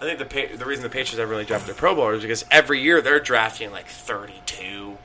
I 0.00 0.04
think 0.04 0.18
the 0.18 0.24
pa- 0.24 0.56
the 0.56 0.64
reason 0.64 0.82
the 0.82 0.88
Patriots 0.88 1.18
ever 1.18 1.30
really 1.30 1.44
draft 1.44 1.66
their 1.66 1.74
Pro 1.74 1.94
Bowlers 1.94 2.18
is 2.18 2.22
because 2.22 2.44
every 2.50 2.80
year 2.80 3.00
they're 3.02 3.20
drafting 3.20 3.70
like 3.70 3.86
32 3.86 4.96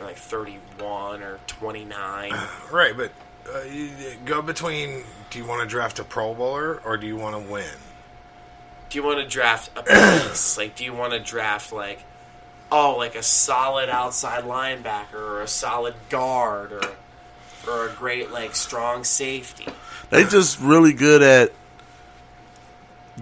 or 0.00 0.04
like 0.04 0.16
31 0.16 1.22
or 1.22 1.38
29. 1.46 2.32
Right, 2.72 2.96
but 2.96 3.10
uh, 3.52 3.60
you- 3.62 3.90
go 4.24 4.40
between 4.42 5.04
do 5.30 5.38
you 5.38 5.44
want 5.44 5.60
to 5.62 5.66
draft 5.66 5.98
a 5.98 6.04
Pro 6.04 6.34
Bowler 6.34 6.80
or 6.84 6.96
do 6.96 7.06
you 7.06 7.16
want 7.16 7.34
to 7.44 7.50
win? 7.52 7.64
do 8.90 8.96
you 8.96 9.04
want 9.04 9.20
to 9.20 9.26
draft 9.28 9.68
a 9.76 9.82
piece? 10.28 10.56
like, 10.56 10.74
do 10.74 10.82
you 10.82 10.94
want 10.94 11.12
to 11.12 11.20
draft 11.20 11.74
like, 11.74 12.02
oh, 12.70 12.96
like 12.96 13.14
a 13.14 13.22
solid 13.22 13.88
outside 13.88 14.44
linebacker 14.44 15.14
or 15.14 15.42
a 15.42 15.48
solid 15.48 15.94
guard 16.08 16.72
or 16.72 16.82
or 17.66 17.88
a 17.88 17.92
great 17.92 18.30
like 18.30 18.54
strong 18.54 19.04
safety? 19.04 19.66
They 20.10 20.24
just 20.24 20.60
really 20.60 20.92
good 20.92 21.22
at 21.22 21.52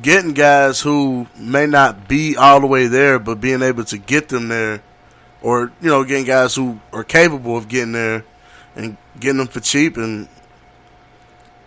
getting 0.01 0.33
guys 0.33 0.81
who 0.81 1.27
may 1.37 1.67
not 1.67 2.09
be 2.09 2.37
all 2.37 2.61
the 2.61 2.67
way 2.67 2.87
there, 2.87 3.19
but 3.19 3.41
being 3.41 3.63
able 3.63 3.85
to 3.85 3.99
get 3.99 4.29
them 4.29 4.49
there, 4.49 4.83
or 5.43 5.73
you 5.81 5.89
know, 5.89 6.05
getting 6.05 6.25
guys 6.25 6.55
who 6.55 6.81
are 6.93 7.05
capable 7.05 7.57
of 7.57 7.69
getting 7.69 7.93
there 7.93 8.25
and 8.75 8.97
getting 9.19 9.39
them 9.39 9.49
for 9.49 9.61
cheap. 9.61 9.97
And 9.97 10.29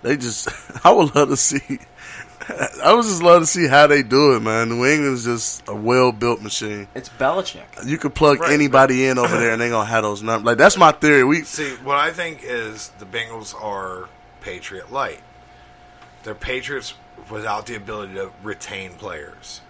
they 0.02 0.18
just, 0.18 0.50
I 0.86 0.92
would 0.92 1.16
love 1.16 1.30
to 1.30 1.38
see. 1.38 1.80
I 2.84 2.94
was 2.94 3.08
just 3.08 3.22
love 3.24 3.42
to 3.44 3.46
see 3.46 3.68
how 3.68 3.88
they 3.88 4.04
do 4.04 4.36
it, 4.36 4.40
man. 4.42 4.70
New 4.70 4.86
England's 4.86 5.26
just 5.26 5.68
a 5.68 5.76
well 5.76 6.12
built 6.12 6.42
machine. 6.42 6.88
It's 6.96 7.10
Belichick. 7.10 7.86
You 7.86 7.98
could 7.98 8.16
plug 8.16 8.40
Right, 8.40 8.52
anybody 8.52 9.06
in 9.06 9.18
over 9.18 9.38
there, 9.40 9.52
and 9.52 9.62
they 9.62 9.70
gonna 9.70 9.86
have 9.86 10.04
those 10.04 10.24
numbers. 10.24 10.46
Like 10.46 10.58
that's 10.58 10.78
my 10.78 10.92
theory. 10.92 11.24
We 11.24 11.44
See, 11.44 11.76
what 11.78 11.98
I 11.98 12.12
think 12.12 12.40
is 12.44 12.90
the 13.00 13.06
Bengals 13.06 13.54
are 13.62 14.10
Patriot 14.42 14.92
light. 14.92 15.22
They're 16.24 16.36
Patriots 16.36 16.94
without 17.30 17.66
the 17.66 17.76
ability 17.76 18.16
to 18.16 18.32
retain 18.44 18.94
players. 18.94 19.62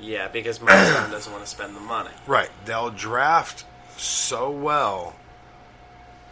Yeah, 0.00 0.28
because 0.28 0.60
Mike 0.60 0.68
Brown 0.68 1.10
doesn't 1.12 1.30
want 1.30 1.44
to 1.44 1.50
spend 1.50 1.76
the 1.76 1.80
money. 1.80 2.10
Right. 2.26 2.48
They'll 2.64 2.90
draft 2.90 3.64
so 3.96 4.50
well. 4.50 5.14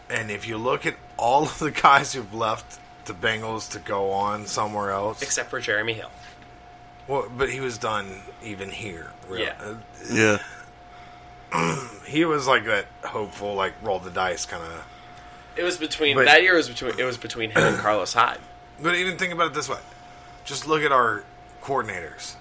And 0.09 0.31
if 0.31 0.47
you 0.47 0.57
look 0.57 0.85
at 0.87 0.95
all 1.17 1.43
of 1.43 1.59
the 1.59 1.71
guys 1.71 2.13
who've 2.13 2.33
left 2.33 2.79
the 3.09 3.13
Bengals 3.27 3.69
to 3.71 3.79
go 3.79 4.11
on 4.11 4.45
somewhere 4.47 4.91
else, 4.91 5.21
Except 5.21 5.49
for 5.49 5.59
Jeremy 5.59 5.93
Hill. 5.93 6.09
well, 7.07 7.27
but 7.35 7.49
he 7.49 7.59
was 7.59 7.77
done 7.77 8.21
even 8.43 8.69
here. 8.69 9.11
really. 9.27 9.43
Yeah. 9.43 10.37
yeah. 11.51 11.79
he 12.07 12.23
was 12.25 12.47
like 12.47 12.65
that 12.65 12.85
hopeful, 13.03 13.55
like 13.55 13.73
roll 13.83 13.99
the 13.99 14.11
dice 14.11 14.45
kind 14.45 14.63
of. 14.63 14.85
It 15.57 15.63
was 15.63 15.77
between 15.77 16.15
But- 16.15 16.25
that 16.25 16.43
year. 16.43 16.55
Was 16.55 16.69
between 16.69 16.97
it 16.99 17.03
was 17.03 17.17
between 17.17 17.49
him 17.51 17.57
and 17.63 17.77
Carlos 17.79 18.13
Hyde. 18.13 18.37
But 18.81 18.95
even 18.95 19.17
think 19.17 19.33
about 19.33 19.47
it 19.47 19.53
this 19.55 19.67
way: 19.67 19.79
just 20.45 20.67
look 20.67 20.83
at 20.83 20.91
our 20.91 21.23
coordinators. 21.61 22.35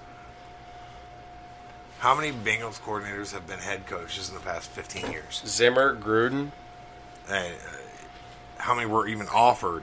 How 2.00 2.14
many 2.14 2.30
Bengals 2.30 2.78
coordinators 2.80 3.32
have 3.32 3.46
been 3.48 3.58
head 3.58 3.86
coaches 3.86 4.28
in 4.28 4.34
the 4.34 4.40
past 4.42 4.70
fifteen 4.70 5.10
years? 5.10 5.42
Zimmer, 5.46 5.96
Gruden. 5.96 6.50
And 7.30 7.54
uh, 7.54 7.76
how 8.58 8.74
many 8.74 8.86
were 8.86 9.06
even 9.08 9.26
offered? 9.28 9.82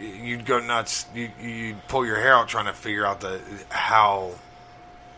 You'd 0.00 0.46
go 0.46 0.60
nuts. 0.60 1.06
You, 1.14 1.30
you'd 1.40 1.88
pull 1.88 2.06
your 2.06 2.16
hair 2.16 2.34
out 2.34 2.48
trying 2.48 2.66
to 2.66 2.72
figure 2.72 3.06
out 3.06 3.20
the 3.20 3.40
how 3.68 4.32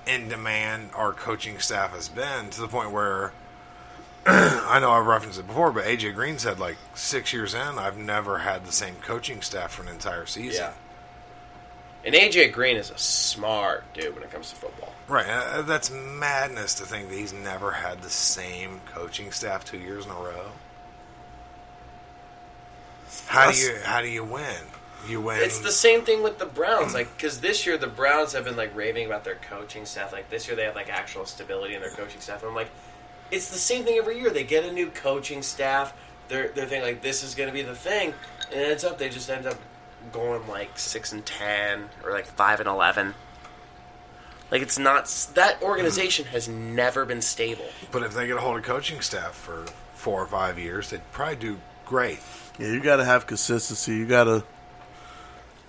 in 0.07 0.29
demand 0.29 0.91
our 0.95 1.13
coaching 1.13 1.59
staff 1.59 1.93
has 1.93 2.09
been 2.09 2.51
to 2.51 2.61
the 2.61 2.69
point 2.69 2.93
where 2.93 3.33
I 4.27 4.79
know 4.81 4.91
I've 4.91 5.07
referenced 5.07 5.39
it 5.39 5.47
before, 5.47 5.71
but 5.73 5.85
AJ 5.85 6.15
Green 6.15 6.39
said 6.39 6.59
like 6.59 6.77
six 6.95 7.33
years 7.33 7.55
in, 7.55 7.61
I've 7.61 7.97
never 7.97 8.39
had 8.39 8.65
the 8.67 8.73
same 8.73 8.97
coaching 8.97 9.41
staff 9.41 9.73
for 9.73 9.83
an 9.83 9.89
entire 9.89 10.27
season. 10.27 10.65
Yeah. 10.65 10.73
And 12.05 12.15
AJ 12.15 12.53
Green 12.53 12.77
is 12.77 12.91
a 12.91 12.99
smart 12.99 13.85
dude 13.95 14.15
when 14.15 14.23
it 14.23 14.31
comes 14.31 14.51
to 14.51 14.57
football. 14.57 14.93
Right, 15.09 15.27
uh, 15.29 15.63
that's 15.63 15.91
madness 15.91 16.75
to 16.75 16.85
think 16.85 17.09
that 17.09 17.17
he's 17.17 17.33
never 17.33 17.71
had 17.71 18.03
the 18.03 18.11
same 18.11 18.81
coaching 18.93 19.31
staff 19.31 19.65
two 19.65 19.79
years 19.79 20.05
in 20.05 20.11
a 20.11 20.15
row. 20.15 20.51
How 23.27 23.51
do 23.51 23.59
you 23.59 23.77
how 23.85 24.01
do 24.01 24.09
you 24.09 24.25
win? 24.25 24.57
You 25.09 25.21
win. 25.21 25.39
It's 25.41 25.61
the 25.61 25.73
same 25.73 26.03
thing 26.03 26.23
with 26.23 26.39
the 26.39 26.47
Browns, 26.47 26.95
like 26.95 27.15
because 27.17 27.41
this 27.41 27.67
year 27.67 27.79
the 27.79 27.87
Browns 27.87 28.33
have 28.33 28.45
been 28.45 28.57
like 28.57 28.75
raving 28.75 29.07
about 29.07 29.25
their 29.25 29.37
coaching 29.37 29.87
staff. 29.87 30.13
Like 30.13 30.31
this 30.31 30.49
year 30.49 30.57
they 30.57 30.65
have 30.65 30.75
like 30.75 30.89
actual 30.89 31.27
stability 31.27 31.75
in 31.75 31.81
their 31.81 31.91
coaching 31.91 32.21
staff. 32.21 32.43
And 32.43 32.51
I'm 32.51 32.57
like, 32.57 32.71
it's 33.31 33.51
the 33.51 33.59
same 33.59 33.85
thing 33.85 33.99
every 33.99 34.19
year. 34.19 34.31
They 34.31 34.45
get 34.45 34.65
a 34.65 34.73
new 34.73 34.89
coaching 34.89 35.43
staff. 35.43 35.95
They're 36.29 36.49
they're 36.49 36.67
thinking 36.67 36.89
like 36.89 37.03
this 37.03 37.23
is 37.23 37.35
going 37.35 37.49
to 37.49 37.53
be 37.53 37.63
the 37.63 37.75
thing, 37.75 38.15
and 38.51 38.61
it 38.61 38.71
ends 38.71 38.85
up 38.85 38.99
they 38.99 39.09
just 39.09 39.31
end 39.31 39.47
up 39.47 39.59
going 40.13 40.47
like 40.49 40.79
six 40.79 41.13
and 41.13 41.25
ten 41.25 41.89
or 42.05 42.11
like 42.11 42.27
five 42.27 42.61
and 42.61 42.69
eleven. 42.69 43.15
Like 44.51 44.63
it's 44.63 44.79
not 44.79 45.07
that 45.35 45.63
organization 45.63 46.27
has 46.27 46.49
never 46.49 47.05
been 47.05 47.23
stable. 47.23 47.67
But 47.91 48.03
if 48.03 48.15
they 48.15 48.27
get 48.27 48.37
a 48.37 48.41
hold 48.41 48.59
of 48.59 48.65
coaching 48.65 49.01
staff 49.01 49.35
for 49.35 49.67
four 49.95 50.23
or 50.23 50.27
five 50.27 50.59
years, 50.59 50.91
they'd 50.91 51.13
probably 51.13 51.37
do 51.37 51.59
great. 51.85 52.21
Yeah, 52.59 52.69
you 52.69 52.81
got 52.81 52.97
to 52.97 53.05
have 53.05 53.27
consistency. 53.27 53.97
You 53.97 54.07
got 54.07 54.25
to, 54.25 54.45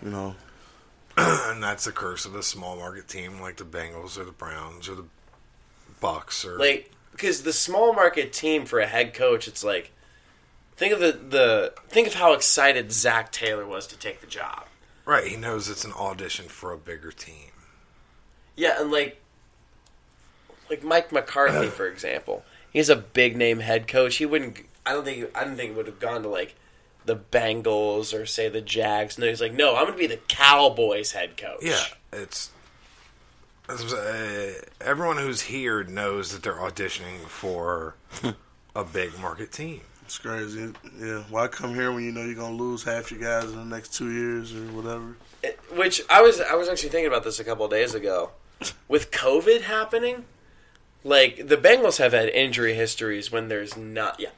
you 0.01 0.09
know, 0.09 0.35
and 1.18 1.61
that's 1.61 1.85
the 1.85 1.91
curse 1.91 2.26
of 2.26 2.35
a 2.35 2.43
small 2.43 2.76
market 2.77 3.07
team 3.07 3.41
like 3.41 3.57
the 3.57 3.65
Bengals 3.65 4.18
or 4.18 4.23
the 4.23 4.31
Browns 4.31 4.88
or 4.88 4.95
the 4.95 5.05
Bucks 5.99 6.45
or 6.45 6.59
like 6.59 6.91
because 7.11 7.41
the 7.41 7.53
small 7.53 7.93
market 7.93 8.31
team 8.31 8.65
for 8.65 8.80
a 8.80 8.85
head 8.85 9.14
coach, 9.14 9.47
it's 9.47 9.64
like 9.64 9.91
think 10.76 10.93
of 10.93 10.99
the 10.99 11.11
the 11.11 11.73
think 11.89 12.07
of 12.07 12.14
how 12.14 12.34
excited 12.34 12.91
Zac 12.91 13.31
Taylor 13.31 13.65
was 13.65 13.88
to 13.88 13.97
take 13.97 14.22
the 14.22 14.27
job. 14.27 14.65
Right, 15.05 15.26
he 15.26 15.38
knows 15.38 15.69
it's 15.69 15.85
an 15.85 15.93
audition 15.93 16.45
for 16.47 16.72
a 16.72 16.77
bigger 16.77 17.11
team. 17.11 17.51
Yeah, 18.55 18.80
and 18.80 18.91
like 18.91 19.22
like 20.69 20.84
Mike 20.84 21.11
McCarthy, 21.11 21.68
for 21.72 21.88
example, 21.88 22.45
he's 22.72 22.89
a 22.89 22.95
big 22.95 23.35
name 23.35 23.59
head 23.59 23.88
coach. 23.88 24.18
He 24.18 24.26
wouldn't. 24.26 24.59
I 24.85 24.93
don't 24.93 25.03
think. 25.03 25.35
I 25.35 25.43
don't 25.43 25.55
think 25.55 25.76
would 25.76 25.88
have 25.88 25.99
gone 25.99 26.22
to 26.22 26.30
like 26.30 26.55
the 27.07 27.15
Bengals 27.15 28.13
or 28.17 28.25
say 28.25 28.49
the 28.49 28.61
Jags. 28.61 29.17
No, 29.17 29.25
he's 29.25 29.41
like, 29.41 29.53
no, 29.53 29.75
I'm 29.75 29.85
going 29.85 29.93
to 29.93 29.97
be 29.97 30.07
the 30.07 30.21
Cowboys 30.27 31.13
head 31.13 31.38
coach. 31.38 31.63
Yeah, 31.63 31.84
it's. 32.13 32.51
it's, 33.67 33.93
uh, 33.93 34.53
everyone 34.79 35.17
who's 35.17 35.41
here 35.41 35.84
knows 35.84 36.31
that 36.34 36.43
they're 36.43 36.53
auditioning 36.53 37.19
for 37.21 37.95
a 38.75 38.84
big 38.84 39.17
market 39.19 39.51
team. 39.51 39.81
It's 40.03 40.19
crazy. 40.19 40.71
Yeah. 40.97 41.23
Why 41.29 41.47
come 41.47 41.75
here 41.75 41.91
when 41.91 42.05
you 42.05 42.13
know 42.13 42.23
you're 42.23 42.35
gonna 42.35 42.55
lose 42.55 42.84
half 42.84 43.11
your 43.11 43.19
guys 43.19 43.51
in 43.51 43.57
the 43.57 43.65
next 43.65 43.93
two 43.93 44.09
years 44.09 44.55
or 44.55 44.63
whatever? 44.67 45.17
Which 45.75 46.01
I 46.09 46.21
was 46.21 46.39
I 46.39 46.55
was 46.55 46.69
actually 46.69 46.89
thinking 46.89 47.07
about 47.07 47.25
this 47.25 47.41
a 47.41 47.43
couple 47.43 47.65
of 47.65 47.71
days 47.71 47.93
ago. 47.93 48.31
With 48.88 49.11
COVID 49.11 49.63
happening, 49.63 50.23
like 51.03 51.49
the 51.49 51.57
Bengals 51.57 51.97
have 51.97 52.13
had 52.13 52.29
injury 52.29 52.73
histories 52.73 53.34
when 53.34 53.49
there's 53.49 53.75
not 53.75 54.21
yeah. 54.21 54.29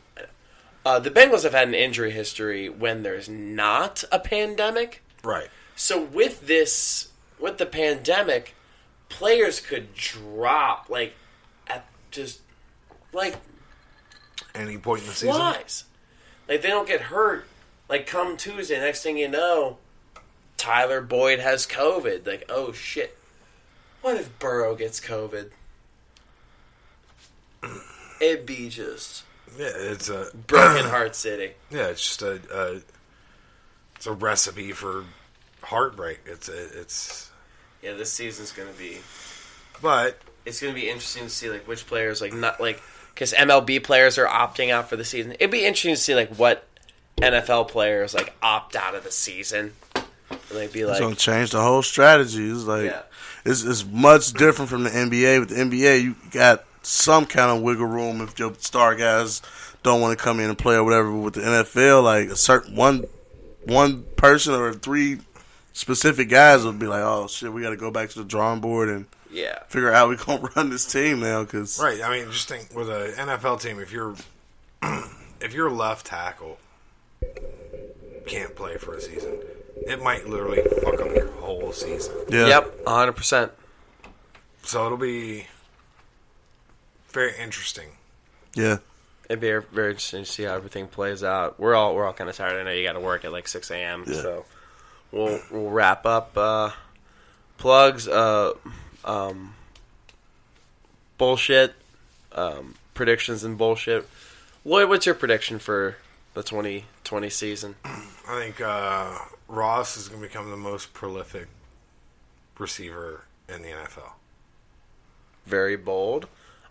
Uh, 0.86 1.00
the 1.00 1.12
Bengals 1.12 1.44
have 1.44 1.54
had 1.54 1.68
an 1.68 1.74
injury 1.74 2.12
history 2.12 2.70
when 2.70 3.04
there's 3.04 3.28
not 3.30 4.04
a 4.12 4.20
pandemic. 4.20 5.04
Right. 5.24 5.50
So 5.76 6.02
with 6.04 6.48
this 6.48 7.10
with 7.40 7.58
the 7.58 7.66
pandemic, 7.66 8.56
players 9.10 9.60
could 9.60 9.94
drop 9.94 10.90
like 10.90 11.14
at 11.68 11.86
just 12.12 12.42
like 13.14 13.36
Any 14.56 14.78
point 14.78 15.02
in 15.02 15.08
the 15.08 15.14
season. 15.14 15.36
flies. 15.36 15.84
Like 16.48 16.62
they 16.62 16.70
don't 16.70 16.88
get 16.88 17.02
hurt. 17.02 17.46
Like 17.90 18.08
come 18.08 18.38
Tuesday, 18.38 18.80
next 18.80 19.04
thing 19.04 19.18
you 19.18 19.28
know, 19.28 19.78
Tyler 20.58 21.02
Boyd 21.02 21.40
has 21.40 21.68
COVID. 21.68 22.26
Like 22.26 22.46
oh 22.50 22.72
shit, 22.72 23.18
what 24.02 24.16
if 24.16 24.38
Burrow 24.40 24.76
gets 24.76 25.00
COVID? 25.00 25.50
It'd 28.22 28.46
be 28.46 28.70
just 28.70 29.24
Yeah, 29.58 29.72
it's 29.76 30.10
a 30.10 30.32
broken 30.48 30.86
heart 30.86 31.16
city. 31.16 31.54
Yeah, 31.70 31.88
it's 31.88 32.02
just 32.04 32.22
a, 32.22 32.40
a 32.54 32.82
it's 33.96 34.08
a 34.08 34.14
recipe 34.14 34.72
for 34.72 35.06
heartbreak. 35.62 36.20
It's 36.26 36.50
a, 36.50 36.80
it's 36.80 37.30
Yeah, 37.82 37.94
this 37.94 38.12
season's 38.12 38.52
gonna 38.52 38.72
be. 38.78 38.98
But 39.82 40.20
it's 40.46 40.62
gonna 40.62 40.74
be 40.74 40.90
interesting 40.90 41.24
to 41.24 41.30
see 41.30 41.50
like 41.50 41.68
which 41.68 41.88
players 41.88 42.22
like 42.22 42.34
not 42.34 42.60
like 42.60 42.82
because 43.14 43.34
MLB 43.34 43.84
players 43.84 44.18
are 44.18 44.28
opting 44.28 44.72
out 44.72 44.90
for 44.90 44.96
the 44.96 45.06
season. 45.06 45.34
It'd 45.34 45.52
be 45.52 45.66
interesting 45.66 45.94
to 45.96 46.00
see 46.02 46.16
like 46.16 46.36
what 46.36 46.66
NFL 47.18 47.68
players 47.68 48.14
like 48.14 48.34
opt 48.42 48.76
out 48.76 48.96
of 48.96 49.04
the 49.04 49.12
season. 49.12 49.74
And 49.96 50.58
they'd 50.58 50.72
be 50.72 50.86
like, 50.86 50.94
It's 50.94 51.02
like, 51.02 51.02
gonna 51.02 51.16
change 51.16 51.52
the 51.52 51.62
whole 51.62 51.82
strategy. 51.84 52.50
It's 52.50 52.64
like 52.64 52.86
Yeah. 52.86 53.02
it's 53.46 53.64
it's 53.64 53.86
much 53.86 54.34
different 54.34 54.70
from 54.70 54.84
the 54.84 54.90
NBA. 54.90 55.40
With 55.42 55.50
the 55.50 55.56
NBA, 55.56 56.02
you 56.04 56.16
got 56.32 56.64
some 56.82 57.26
kind 57.26 57.56
of 57.56 57.62
wiggle 57.64 57.86
room 57.86 58.22
if 58.22 58.38
your 58.40 58.54
star 58.56 58.96
guys 58.96 59.42
don't 59.84 60.02
want 60.02 60.18
to 60.18 60.24
come 60.24 60.40
in 60.40 60.50
and 60.50 60.58
play 60.58 60.76
or 60.76 60.84
whatever. 60.84 61.12
But 61.12 61.18
with 61.20 61.34
the 61.36 61.42
NFL, 61.42 62.04
like 62.04 62.30
a 62.30 62.36
certain 62.36 62.76
one 62.76 63.06
one 63.66 64.04
person 64.16 64.54
or 64.54 64.74
three 64.74 65.20
specific 65.74 66.30
guys 66.30 66.66
would 66.66 66.80
be 66.80 66.88
like, 66.88 67.02
oh 67.04 67.28
shit, 67.28 67.52
we 67.54 67.62
got 67.62 67.70
to 67.72 67.78
go 67.78 67.92
back 67.92 68.10
to 68.10 68.20
the 68.20 68.26
drawing 68.26 68.60
board 68.62 68.90
and 68.90 69.06
Yeah. 69.32 69.60
figure 69.68 69.90
out 69.92 69.96
how 69.96 70.08
we 70.10 70.16
gonna 70.16 70.50
run 70.56 70.70
this 70.70 70.86
team 70.92 71.20
now. 71.20 71.44
Because 71.44 71.80
right. 71.82 72.02
I 72.02 72.10
mean, 72.10 72.32
just 72.32 72.48
think 72.48 72.74
with 72.76 72.90
an 72.90 73.12
NFL 73.28 73.62
team, 73.62 73.80
if 73.80 73.92
you're 73.92 74.16
if 75.42 75.54
your 75.54 75.70
left 75.70 76.06
tackle 76.08 76.58
can't 78.26 78.56
play 78.56 78.78
for 78.78 78.96
a 78.96 79.02
season, 79.02 79.38
it 79.88 80.02
might 80.02 80.28
literally 80.28 80.62
fuck 80.84 81.00
up 81.02 81.14
your 81.16 81.32
whole 81.34 81.72
season. 81.72 82.16
Yeah. 82.30 82.48
Yep, 82.48 82.88
hundred 82.88 83.14
percent. 83.14 83.52
So 84.64 84.86
it'll 84.86 84.98
be 84.98 85.48
very 87.12 87.38
interesting. 87.38 87.90
Yeah. 88.56 88.78
It'd 89.30 89.40
be 89.40 89.52
very 89.72 89.92
interesting 89.92 90.24
to 90.24 90.30
see 90.30 90.44
how 90.44 90.56
everything 90.56 90.88
plays 90.88 91.24
out. 91.24 91.60
We're 91.60 91.76
all 91.76 91.96
we're 91.96 92.06
all 92.06 92.14
kind 92.14 92.30
of 92.30 92.36
tired. 92.36 92.60
I 92.60 92.64
know 92.64 92.72
you 92.72 92.84
got 92.84 92.94
to 92.94 93.00
work 93.00 93.26
at 93.26 93.32
like 93.32 93.48
six 93.48 93.70
a.m. 93.70 94.06
Yeah. 94.08 94.22
So 94.22 94.46
we'll 95.12 95.40
we'll 95.52 95.70
wrap 95.70 96.06
up. 96.08 96.36
Uh, 96.36 96.72
plugs, 97.58 98.08
uh, 98.08 98.54
um, 99.06 99.54
bullshit, 101.20 101.76
um, 102.32 102.74
predictions 102.96 103.44
and 103.44 103.56
bullshit. 103.56 104.08
Lloyd, 104.66 104.90
what's 104.90 105.06
your 105.06 105.14
prediction 105.16 105.60
for 105.60 105.98
the 106.34 106.42
twenty 106.42 106.86
twenty 107.04 107.30
season? 107.30 107.76
I 107.86 108.40
think 108.40 108.60
uh, 108.62 109.16
Ross 109.48 109.96
is 109.96 110.08
going 110.08 110.22
to 110.22 110.28
become 110.28 110.50
the 110.50 110.58
most 110.58 110.94
prolific 110.94 111.48
receiver 112.58 113.26
in 113.48 113.62
the 113.62 113.70
NFL. 113.70 114.14
Very 115.46 115.78
bold. 115.78 116.28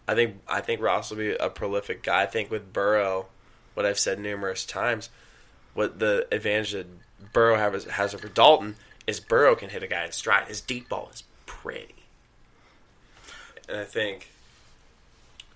I 0.09 0.15
think 0.15 0.41
I 0.49 0.63
think 0.63 0.81
Ross 0.81 1.11
will 1.11 1.19
be 1.19 1.35
a 1.35 1.51
prolific 1.51 2.03
guy. 2.03 2.23
I 2.23 2.27
think 2.27 2.51
with 2.51 2.73
Burrow, 2.73 3.27
what 3.75 3.85
I've 3.85 3.99
said 3.99 4.19
numerous 4.19 4.65
times, 4.65 5.11
what 5.75 5.99
the 5.99 6.27
advantage 6.33 6.73
that 6.73 6.87
Burrow 7.35 7.57
has, 7.57 7.85
has 7.85 8.15
over 8.15 8.27
Dalton 8.27 8.77
is 9.07 9.21
Burrow 9.21 9.55
can 9.55 9.69
hit 9.69 9.83
a 9.83 9.87
guy 9.87 10.07
in 10.07 10.13
stride. 10.13 10.49
His 10.49 10.63
deep 10.63 10.89
ball 10.89 11.11
is 11.13 11.25
pretty. 11.45 11.95
And 13.69 13.79
I 13.79 13.85
think 13.85 14.31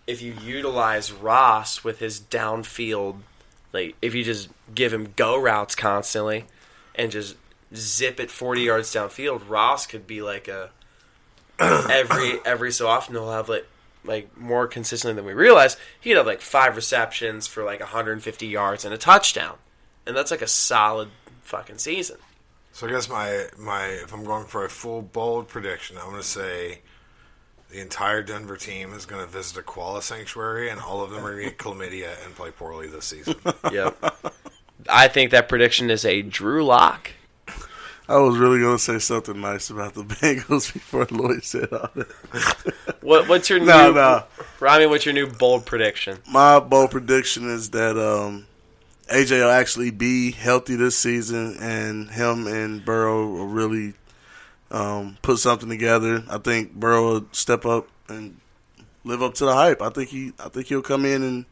if 0.06 0.20
you 0.20 0.34
utilize 0.42 1.10
Ross 1.10 1.82
with 1.82 1.98
his 1.98 2.20
downfield, 2.20 3.20
like 3.72 3.96
if 4.02 4.14
you 4.14 4.22
just 4.22 4.50
give 4.74 4.92
him 4.92 5.14
go 5.16 5.40
routes 5.40 5.74
constantly 5.74 6.44
and 6.94 7.10
just 7.10 7.36
zip 7.74 8.20
it 8.20 8.30
40 8.30 8.60
yards 8.60 8.94
downfield, 8.94 9.48
Ross 9.48 9.86
could 9.86 10.06
be 10.06 10.20
like 10.20 10.46
a 10.46 10.70
every 11.58 12.38
every 12.44 12.70
so 12.70 12.86
often 12.86 13.14
he'll 13.14 13.30
have 13.30 13.48
like 13.48 13.66
like 14.04 14.36
more 14.36 14.66
consistently 14.66 15.14
than 15.14 15.24
we 15.24 15.32
realize. 15.32 15.76
He'd 16.00 16.16
have 16.16 16.26
like 16.26 16.40
five 16.40 16.76
receptions 16.76 17.46
for 17.46 17.64
like 17.64 17.80
150 17.80 18.46
yards 18.46 18.84
and 18.84 18.92
a 18.92 18.98
touchdown, 18.98 19.56
and 20.06 20.16
that's 20.16 20.30
like 20.30 20.42
a 20.42 20.48
solid 20.48 21.08
fucking 21.42 21.78
season. 21.78 22.16
So 22.72 22.86
I 22.86 22.90
guess 22.90 23.08
my 23.08 23.46
my 23.58 23.86
if 23.86 24.12
I'm 24.12 24.24
going 24.24 24.46
for 24.46 24.64
a 24.64 24.70
full 24.70 25.02
bold 25.02 25.48
prediction, 25.48 25.98
I'm 25.98 26.10
going 26.10 26.16
to 26.16 26.22
say 26.22 26.80
the 27.70 27.80
entire 27.80 28.22
Denver 28.22 28.56
team 28.56 28.92
is 28.92 29.06
going 29.06 29.24
to 29.24 29.30
visit 29.30 29.56
a 29.56 29.62
koala 29.62 30.02
sanctuary, 30.02 30.70
and 30.70 30.80
all 30.80 31.02
of 31.02 31.10
them 31.10 31.24
are 31.24 31.32
going 31.32 31.44
to 31.44 31.50
get 31.50 31.58
chlamydia 31.58 32.24
and 32.24 32.34
play 32.34 32.50
poorly 32.50 32.86
this 32.86 33.06
season. 33.06 33.34
Yep. 33.72 34.14
I 34.88 35.06
think 35.06 35.30
that 35.30 35.48
prediction 35.48 35.90
is 35.90 36.04
a 36.04 36.22
Drew 36.22 36.64
Lock. 36.64 37.10
I 38.08 38.18
was 38.18 38.36
really 38.36 38.60
gonna 38.60 38.78
say 38.78 38.98
something 38.98 39.40
nice 39.40 39.70
about 39.70 39.94
the 39.94 40.02
Bengals 40.04 40.72
before 40.72 41.06
Lloyd 41.10 41.44
said 41.44 41.72
all 41.72 41.90
that. 41.94 42.74
What 43.00 43.28
what's 43.28 43.50
your 43.50 43.58
No, 43.58 43.86
new 43.88 43.94
no. 43.94 44.24
Rhame? 44.60 44.88
What's 44.88 45.04
your 45.04 45.14
new 45.14 45.26
bold 45.26 45.66
prediction? 45.66 46.18
My 46.28 46.60
bold 46.60 46.90
prediction 46.92 47.48
is 47.48 47.70
that 47.70 47.98
um, 47.98 48.46
AJ 49.08 49.42
will 49.42 49.50
actually 49.50 49.90
be 49.90 50.30
healthy 50.30 50.76
this 50.76 50.96
season, 50.96 51.56
and 51.60 52.10
him 52.10 52.46
and 52.46 52.84
Burrow 52.84 53.26
will 53.26 53.46
really 53.46 53.94
um, 54.70 55.18
put 55.22 55.38
something 55.38 55.68
together. 55.68 56.22
I 56.30 56.38
think 56.38 56.74
Burrow 56.74 57.12
will 57.12 57.26
step 57.32 57.66
up 57.66 57.88
and 58.08 58.38
live 59.04 59.22
up 59.22 59.34
to 59.34 59.44
the 59.44 59.54
hype. 59.54 59.82
I 59.82 59.90
think 59.90 60.10
he, 60.10 60.32
I 60.38 60.48
think 60.48 60.68
he'll 60.68 60.82
come 60.82 61.04
in 61.04 61.22
and 61.22 61.44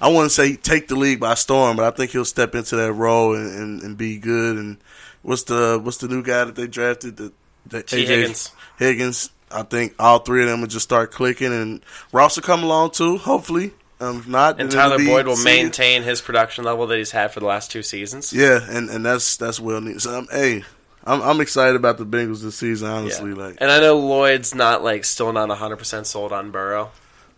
I 0.00 0.08
wouldn't 0.08 0.32
say 0.32 0.56
take 0.56 0.88
the 0.88 0.96
league 0.96 1.20
by 1.20 1.34
storm, 1.34 1.76
but 1.76 1.86
I 1.86 1.96
think 1.96 2.10
he'll 2.10 2.24
step 2.24 2.54
into 2.54 2.76
that 2.76 2.92
role 2.92 3.34
and, 3.34 3.58
and, 3.58 3.82
and 3.82 3.96
be 3.96 4.18
good. 4.18 4.56
And 4.56 4.76
what's 5.24 5.42
the 5.42 5.80
what's 5.82 5.96
the 5.96 6.06
new 6.06 6.22
guy 6.22 6.44
that 6.44 6.54
they 6.54 6.68
drafted? 6.68 7.16
The, 7.16 7.32
the 7.66 7.82
Tee 7.82 8.06
Higgins. 8.06 8.52
Higgins. 8.78 9.30
I 9.50 9.62
think 9.62 9.94
all 9.98 10.18
three 10.20 10.42
of 10.42 10.48
them 10.48 10.60
will 10.60 10.68
just 10.68 10.84
start 10.84 11.10
clicking, 11.12 11.52
and 11.52 11.80
Ross 12.12 12.36
will 12.36 12.42
come 12.42 12.62
along 12.62 12.90
too. 12.92 13.18
Hopefully, 13.18 13.72
um, 14.00 14.18
if 14.18 14.28
not, 14.28 14.60
And 14.60 14.70
Tyler 14.70 14.98
be 14.98 15.06
Boyd 15.06 15.26
will 15.26 15.36
see- 15.36 15.44
maintain 15.44 16.02
his 16.02 16.20
production 16.20 16.64
level 16.64 16.86
that 16.88 16.98
he's 16.98 17.10
had 17.12 17.32
for 17.32 17.40
the 17.40 17.46
last 17.46 17.70
two 17.70 17.82
seasons. 17.82 18.32
Yeah, 18.32 18.60
and, 18.68 18.88
and 18.90 19.04
that's 19.04 19.36
that's 19.36 19.58
well 19.60 19.80
needed. 19.80 20.02
So, 20.02 20.18
um, 20.18 20.28
hey, 20.30 20.64
I'm 21.04 21.22
I'm 21.22 21.40
excited 21.40 21.76
about 21.76 21.98
the 21.98 22.06
Bengals 22.06 22.42
this 22.42 22.56
season. 22.56 22.88
Honestly, 22.88 23.32
like 23.32 23.58
And 23.60 23.70
I 23.70 23.78
know 23.80 23.96
Lloyd's 23.98 24.54
not 24.54 24.82
like 24.82 25.04
still 25.04 25.32
not 25.32 25.48
100 25.48 25.76
percent 25.76 26.06
sold 26.06 26.32
on 26.32 26.50
Burrow. 26.50 26.90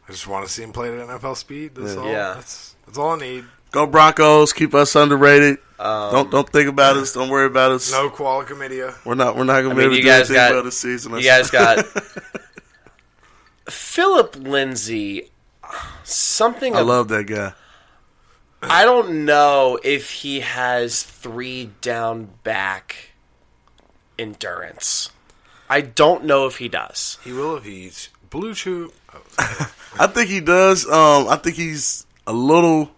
I 0.08 0.12
just 0.12 0.26
want 0.26 0.46
to 0.46 0.52
see 0.52 0.62
him 0.62 0.72
play 0.72 0.88
at 0.98 1.06
NFL 1.08 1.36
speed. 1.36 1.74
That's 1.74 1.94
Yeah. 1.94 2.00
all. 2.00 2.06
Yeah. 2.06 2.34
That's, 2.34 2.76
that's 2.86 2.96
all 2.98 3.10
I 3.10 3.18
need. 3.18 3.44
Go 3.76 3.86
Broncos, 3.86 4.54
keep 4.54 4.74
us 4.74 4.94
underrated. 4.96 5.58
Um, 5.78 6.10
don't 6.10 6.30
don't 6.30 6.48
think 6.48 6.66
about 6.70 6.96
us. 6.96 7.12
Don't 7.12 7.28
worry 7.28 7.44
about 7.44 7.72
us. 7.72 7.92
No 7.92 8.08
koala 8.08 8.46
chlamydia. 8.46 8.94
We're 9.04 9.16
not 9.16 9.36
we're 9.36 9.44
not 9.44 9.60
gonna 9.60 9.74
I 9.74 9.74
be 9.74 9.80
mean, 9.80 9.84
able 9.84 9.90
to 9.90 9.96
you 9.96 10.02
do 10.02 10.08
guys 10.08 10.30
anything 10.30 10.36
got 10.36 10.52
about 10.52 10.64
this 10.64 10.78
season. 10.78 11.12
you 11.12 11.22
guys 11.22 11.50
got 11.50 11.84
Phillip 13.68 14.36
Lindsay. 14.36 15.30
Something 16.04 16.74
I 16.74 16.80
ab- 16.80 16.86
love 16.86 17.08
that 17.08 17.24
guy. 17.24 17.52
I 18.62 18.86
don't 18.86 19.26
know 19.26 19.78
if 19.84 20.10
he 20.10 20.40
has 20.40 21.02
three 21.02 21.72
down 21.82 22.30
back 22.44 23.10
endurance. 24.18 25.10
I 25.68 25.82
don't 25.82 26.24
know 26.24 26.46
if 26.46 26.56
he 26.56 26.68
does. 26.70 27.18
He 27.22 27.32
will 27.34 27.56
if 27.58 27.64
he 27.64 27.88
eats 27.88 28.08
BlueChew. 28.30 28.90
I 30.00 30.06
think 30.06 30.30
he 30.30 30.40
does. 30.40 30.86
Um, 30.86 31.28
I 31.28 31.36
think 31.36 31.56
he's 31.56 32.06
a 32.26 32.32
little. 32.32 32.90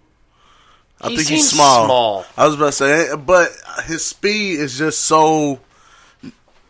I 1.00 1.10
He 1.10 1.16
think 1.16 1.28
he's 1.28 1.50
small. 1.50 1.84
small. 1.86 2.26
I 2.36 2.46
was 2.46 2.54
about 2.56 2.66
to 2.66 2.72
say, 2.72 3.16
but 3.16 3.50
his 3.84 4.04
speed 4.04 4.58
is 4.60 4.76
just 4.76 5.02
so 5.02 5.60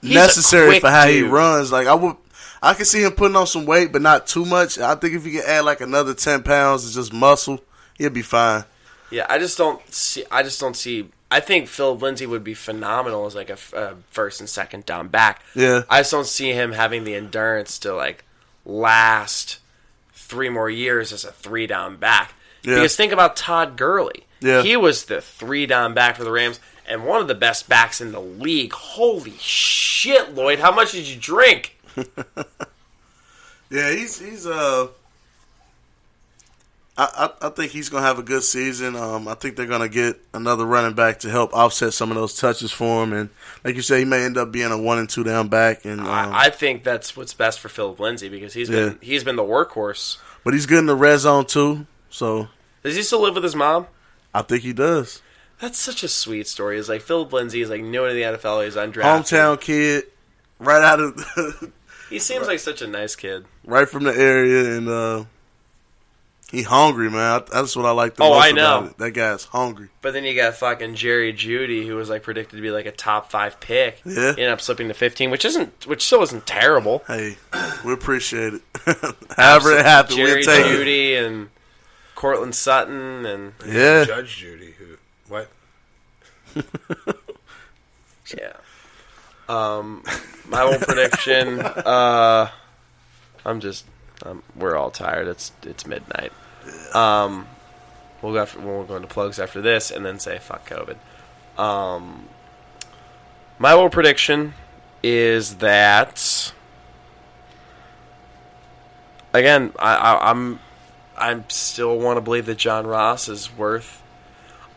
He's 0.03 0.15
necessary 0.15 0.81
for 0.81 0.91
how 0.91 1.07
he 1.09 1.23
runs. 1.23 1.73
Like 1.73 1.87
I 1.87 1.95
would, 1.95 2.17
I 2.63 2.75
could 2.75 2.87
see 2.87 3.03
him 3.03 3.13
putting 3.13 3.37
on 3.37 3.47
some 3.47 3.67
weight, 3.67 3.93
but 3.93 4.03
not 4.03 4.27
too 4.27 4.45
much. 4.45 4.79
I 4.79 4.95
think 4.97 5.15
if 5.15 5.25
he 5.25 5.33
could 5.33 5.45
add 5.45 5.65
like 5.65 5.81
another 5.81 6.15
ten 6.15 6.43
pounds 6.43 6.87
of 6.87 6.93
just 6.93 7.13
muscle, 7.13 7.61
he'll 7.97 8.11
be 8.11 8.23
fine. 8.23 8.65
Yeah, 9.11 9.27
I 9.29 9.39
just 9.39 9.57
don't 9.57 9.81
see. 9.93 10.25
I 10.31 10.43
just 10.43 10.61
don't 10.61 10.77
see. 10.77 11.09
I 11.31 11.41
think 11.41 11.69
Phillip 11.69 12.01
Lindsay 12.03 12.27
would 12.27 12.45
be 12.45 12.55
phenomenal 12.55 13.27
as 13.27 13.35
like 13.35 13.51
a, 13.51 13.59
uh, 13.77 13.95
first 14.11 14.41
and 14.41 14.49
second 14.49 14.87
down 14.87 15.09
back. 15.09 15.43
Yeah. 15.55 15.83
I 15.91 16.01
just 16.01 16.11
don't 16.11 16.27
see 16.27 16.53
him 16.53 16.73
having 16.73 17.05
the 17.05 17.15
endurance 17.15 17.79
to 17.81 17.95
like 17.95 18.25
last 18.65 19.59
three 20.13 20.49
more 20.49 20.71
years 20.71 21.13
as 21.13 21.25
a 21.25 21.33
three 21.33 21.67
down 21.67 21.97
back. 21.97 22.35
Yeah. 22.63 22.77
Because 22.77 22.97
think 22.97 23.13
about 23.13 23.37
Todd 23.37 23.77
Gurley. 23.77 24.25
Yeah. 24.41 24.63
He 24.63 24.77
was 24.77 25.05
the 25.07 25.21
three 25.21 25.67
down 25.67 25.95
back 25.95 26.17
for 26.17 26.25
the 26.25 26.31
Rams 26.33 26.61
and 26.89 27.05
one 27.05 27.21
of 27.21 27.29
the 27.29 27.35
best 27.35 27.69
backs 27.69 28.01
in 28.01 28.13
the 28.13 28.21
league. 28.21 28.73
Holy 28.73 29.35
shit, 29.39 30.35
Lloyd! 30.35 30.59
How 30.59 30.71
much 30.73 30.93
did 30.93 31.07
you 31.09 31.17
drink? 31.21 31.77
Yeah, 33.71 33.91
he's 33.93 34.19
he's 34.19 34.47
uh. 34.47 34.89
I, 36.97 37.31
I, 37.43 37.47
I 37.47 37.51
think 37.51 37.71
he's 37.71 37.91
gonna 37.91 38.07
have 38.07 38.19
a 38.19 38.23
good 38.23 38.43
season. 38.43 38.97
Um, 38.97 39.29
I 39.29 39.35
think 39.35 39.57
they're 39.57 39.67
gonna 39.67 39.89
get 39.89 40.19
another 40.35 40.65
running 40.65 40.95
back 40.95 41.21
to 41.21 41.31
help 41.31 41.53
offset 41.55 41.93
some 41.93 42.11
of 42.11 42.17
those 42.17 42.37
touches 42.37 42.73
for 42.73 43.05
him, 43.05 43.13
and 43.13 43.29
like 43.65 43.77
you 43.77 43.83
said, 43.83 43.99
he 43.99 44.05
may 44.05 44.25
end 44.25 44.37
up 44.37 44.51
being 44.51 44.73
a 44.73 44.79
one 44.79 44.99
and 44.99 45.09
two 45.09 45.23
down 45.23 45.49
back. 45.49 45.85
And 45.85 46.01
um, 46.01 46.07
I, 46.09 46.47
I 46.47 46.51
think 46.51 46.83
that's 46.83 47.17
what's 47.17 47.35
best 47.35 47.61
for 47.61 47.69
Phillip 47.69 48.01
Lindsay 48.01 48.29
because 48.29 48.53
he's 48.55 48.69
been 48.71 48.99
he's 49.01 49.23
been 49.23 49.37
the 49.37 49.43
workhorse. 49.45 50.17
but 50.45 50.55
he's 50.55 50.67
good 50.67 50.79
in 50.79 50.87
the 50.87 50.97
red 50.97 51.19
zone 51.19 51.45
too. 51.45 51.87
So 52.19 52.49
Does 52.83 52.97
he 52.97 53.03
still 53.03 53.23
live 53.23 53.35
with 53.35 53.45
his 53.45 53.55
mom? 53.55 53.87
I 54.35 54.43
think 54.43 54.63
he 54.63 54.73
does. 54.73 55.23
That's 55.61 55.79
such 55.79 56.03
a 56.03 56.09
sweet 56.09 56.47
story. 56.49 56.77
It's 56.79 56.89
like 56.89 57.01
Phillip 57.03 57.33
Lindsay 57.33 57.61
is 57.61 57.71
like 57.71 57.81
new 57.83 58.05
into 58.05 58.15
the 58.15 58.23
NFL. 58.39 58.65
He's 58.65 58.75
undrafted. 58.77 59.03
Hometown 59.03 59.61
kid, 59.61 60.05
right 60.59 60.83
out 60.83 60.99
of 61.01 61.73
He 62.11 62.19
seems 62.19 62.47
like 62.49 62.59
such 62.59 62.83
a 62.83 62.87
nice 62.87 63.15
kid. 63.15 63.45
right 63.65 63.89
from 63.89 64.03
the 64.05 64.13
area, 64.17 64.77
and 64.79 64.89
uh, 64.89 65.25
he 66.51 66.63
hungry, 66.63 67.11
man. 67.11 67.43
That's 67.53 67.77
what 67.77 67.85
I 67.87 67.91
like 67.91 68.15
the 68.17 68.25
Oh, 68.25 68.31
most 68.31 68.45
I 68.45 68.49
about 68.49 68.83
know. 68.85 68.89
it. 68.91 68.99
That 68.99 69.11
guy's 69.13 69.45
hungry. 69.45 69.91
But 70.01 70.13
then 70.15 70.25
you 70.25 70.35
got 70.35 70.55
fucking 70.55 70.95
Jerry 70.95 71.33
Jeudy, 71.35 71.87
who 71.87 71.97
was 71.97 72.09
like 72.09 72.23
predicted 72.23 72.57
to 72.57 72.63
be 72.63 72.71
like 72.71 72.87
a 72.87 72.93
top 72.93 73.31
five 73.31 73.61
pick. 73.61 74.01
Yeah. 74.05 74.15
He 74.15 74.43
ended 74.43 74.49
up 74.49 74.61
slipping 74.61 74.89
to 74.89 74.95
fifteen, 74.95 75.31
which 75.31 75.45
isn't, 75.45 75.87
which 75.87 76.05
still 76.07 76.23
isn't 76.23 76.47
terrible. 76.47 77.05
Hey, 77.07 77.37
we 77.85 77.93
appreciate 77.93 78.55
it. 78.55 78.63
However 79.37 79.73
it 79.77 79.85
happened, 79.85 80.17
Jerry 80.17 80.35
we'll 80.37 80.45
take 80.45 80.67
it. 80.67 80.69
Jeudy 80.79 81.27
and 81.27 81.51
Courtland 82.19 82.57
Sutton 82.57 83.25
and 83.27 83.53
Yeah. 83.65 84.05
Judge 84.05 84.39
Judy, 84.39 84.73
who 84.73 84.97
what? 85.29 85.49
yeah. 88.37 88.55
Um, 89.49 90.03
my 90.49 90.63
whole 90.63 90.79
prediction. 90.81 91.61
Uh, 91.61 92.51
I'm 93.47 93.61
just, 93.61 93.85
um, 94.25 94.43
we're 94.57 94.75
all 94.75 94.91
tired. 94.91 95.29
It's 95.29 95.53
it's 95.63 95.87
midnight. 95.87 96.33
Um, 96.93 97.47
we'll 98.21 98.33
go. 98.33 98.43
After, 98.43 98.59
we'll 98.59 98.83
go 98.83 98.97
into 98.97 99.07
plugs 99.07 99.39
after 99.39 99.61
this, 99.61 99.93
and 99.93 100.05
then 100.05 100.19
say 100.19 100.41
fuck 100.41 100.69
COVID. 100.69 100.97
Um, 101.57 102.29
my 103.61 103.71
whole 103.71 103.91
prediction 103.91 104.55
is 105.05 105.59
that 105.59 106.53
again, 109.33 109.73
I, 109.79 109.95
I, 109.95 110.31
I'm 110.33 110.59
I'm 111.21 111.45
still 111.49 111.99
want 111.99 112.17
to 112.17 112.21
believe 112.21 112.47
that 112.47 112.59
John 112.59 112.87
Ross 112.87 113.29
is 113.29 113.55
worth. 113.57 114.03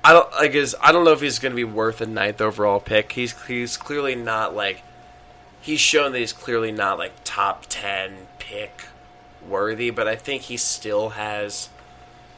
I 0.04 0.14
don't 0.14 0.32
like 0.34 0.54
is 0.54 0.76
I 0.82 0.92
don't 0.92 1.06
know 1.06 1.12
if 1.12 1.22
he's 1.22 1.40
going 1.40 1.52
to 1.52 1.56
be 1.56 1.64
worth 1.64 2.02
a 2.02 2.08
ninth 2.08 2.42
overall 2.42 2.80
pick. 2.80 3.12
He's 3.12 3.40
he's 3.46 3.78
clearly 3.78 4.16
not 4.16 4.56
like 4.56 4.84
he's 5.62 5.80
shown 5.80 6.12
that 6.14 6.20
he's 6.20 6.34
clearly 6.34 6.72
not 6.72 6.98
like 6.98 7.14
top 7.24 7.66
ten 7.70 8.28
pick 8.40 8.86
worthy, 9.48 9.90
but 9.90 10.08
I 10.08 10.16
think 10.16 10.44
he 10.44 10.58
still 10.58 11.10
has 11.10 11.70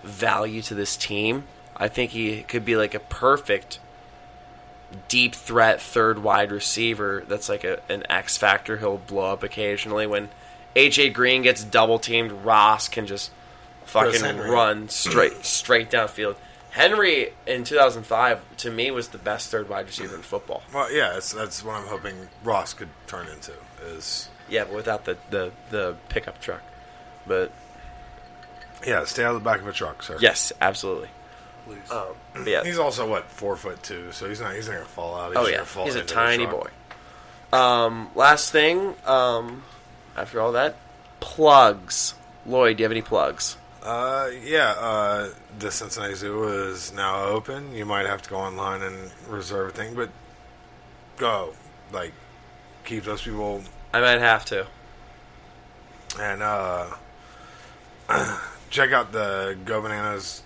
value 0.03 0.61
to 0.63 0.75
this 0.75 0.97
team. 0.97 1.45
I 1.75 1.87
think 1.87 2.11
he 2.11 2.43
could 2.43 2.65
be 2.65 2.75
like 2.75 2.93
a 2.93 2.99
perfect 2.99 3.79
deep 5.07 5.33
threat 5.33 5.81
third 5.81 6.19
wide 6.19 6.51
receiver 6.51 7.23
that's 7.27 7.49
like 7.49 7.63
a, 7.63 7.79
an 7.89 8.03
X 8.09 8.37
factor. 8.37 8.77
He'll 8.77 8.97
blow 8.97 9.31
up 9.31 9.43
occasionally 9.43 10.05
when 10.05 10.29
AJ 10.75 11.13
Green 11.13 11.41
gets 11.41 11.63
double 11.63 11.99
teamed. 11.99 12.31
Ross 12.31 12.87
can 12.87 13.07
just 13.07 13.31
fucking 13.93 14.37
run 14.37 14.89
straight 14.89 15.45
straight 15.45 15.89
downfield. 15.89 16.35
Henry 16.71 17.33
in 17.45 17.63
2005 17.63 18.57
to 18.57 18.71
me 18.71 18.89
was 18.89 19.09
the 19.09 19.19
best 19.19 19.51
third 19.51 19.69
wide 19.69 19.85
receiver 19.85 20.15
in 20.15 20.21
football. 20.23 20.63
Well, 20.73 20.91
yeah, 20.91 21.11
that's, 21.13 21.31
that's 21.31 21.63
what 21.63 21.75
I'm 21.75 21.85
hoping 21.87 22.15
Ross 22.43 22.73
could 22.73 22.89
turn 23.05 23.27
into. 23.27 23.53
Is 23.85 24.29
Yeah, 24.49 24.63
but 24.63 24.73
without 24.73 25.05
the 25.05 25.17
the, 25.29 25.51
the 25.69 25.95
pickup 26.09 26.41
truck. 26.41 26.61
But 27.27 27.51
yeah, 28.85 29.05
stay 29.05 29.23
out 29.23 29.35
of 29.35 29.41
the 29.43 29.49
back 29.49 29.61
of 29.61 29.67
a 29.67 29.71
truck, 29.71 30.01
sir. 30.03 30.17
yes, 30.19 30.51
absolutely. 30.59 31.09
Um, 31.91 32.07
but 32.33 32.45
yeah, 32.47 32.63
He's 32.63 32.77
also 32.79 33.07
what 33.09 33.25
four 33.29 33.55
foot 33.55 33.81
two, 33.83 34.11
so 34.11 34.27
he's 34.27 34.41
not 34.41 34.53
he's 34.55 34.67
not 34.67 34.73
gonna 34.73 34.85
fall 34.85 35.15
out. 35.15 35.29
He's 35.29 35.37
oh 35.37 35.41
just 35.41 35.51
yeah, 35.51 35.57
gonna 35.57 35.65
fall 35.65 35.85
he's 35.85 35.95
a 35.95 36.01
into 36.01 36.13
the 36.13 36.19
tiny 36.19 36.45
truck. 36.45 36.71
boy. 37.51 37.57
Um, 37.57 38.09
last 38.15 38.51
thing, 38.51 38.95
um, 39.05 39.63
after 40.17 40.41
all 40.41 40.51
that, 40.53 40.75
plugs. 41.19 42.15
Lloyd, 42.45 42.77
do 42.77 42.81
you 42.81 42.85
have 42.85 42.91
any 42.91 43.01
plugs? 43.01 43.55
Uh, 43.83 44.29
yeah, 44.45 44.69
uh, 44.79 45.29
the 45.59 45.69
Cincinnati 45.69 46.15
Zoo 46.15 46.45
is 46.69 46.93
now 46.93 47.25
open. 47.25 47.75
You 47.75 47.85
might 47.85 48.05
have 48.05 48.21
to 48.21 48.29
go 48.29 48.37
online 48.37 48.81
and 48.81 49.11
reserve 49.27 49.69
a 49.69 49.71
thing, 49.71 49.93
but 49.93 50.09
go. 51.17 51.53
Like, 51.91 52.13
keep 52.85 53.03
those 53.03 53.21
people. 53.21 53.61
I 53.93 53.99
might 53.99 54.21
have 54.21 54.45
to. 54.45 54.65
And, 56.17 56.41
uh, 56.41 56.87
check 58.69 58.93
out 58.93 59.11
the 59.11 59.57
Go 59.65 59.81
Bananas 59.81 60.43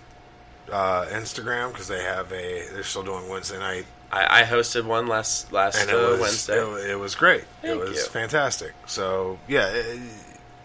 uh, 0.72 1.06
Instagram 1.06 1.70
because 1.70 1.86
they 1.86 2.02
have 2.02 2.32
a. 2.32 2.66
They're 2.72 2.82
still 2.82 3.04
doing 3.04 3.28
Wednesday 3.28 3.58
night. 3.58 3.86
I, 4.10 4.40
I 4.40 4.42
hosted 4.44 4.84
one 4.84 5.06
last 5.06 5.52
last 5.52 5.80
and 5.80 5.90
uh, 5.90 5.96
it 5.96 6.10
was, 6.10 6.20
Wednesday. 6.20 6.58
It, 6.58 6.90
it 6.90 6.98
was 6.98 7.14
great. 7.14 7.44
Thank 7.62 7.74
it 7.74 7.88
was 7.88 7.96
you. 7.98 8.04
fantastic. 8.04 8.72
So, 8.86 9.38
yeah, 9.46 9.68
it, 9.68 10.00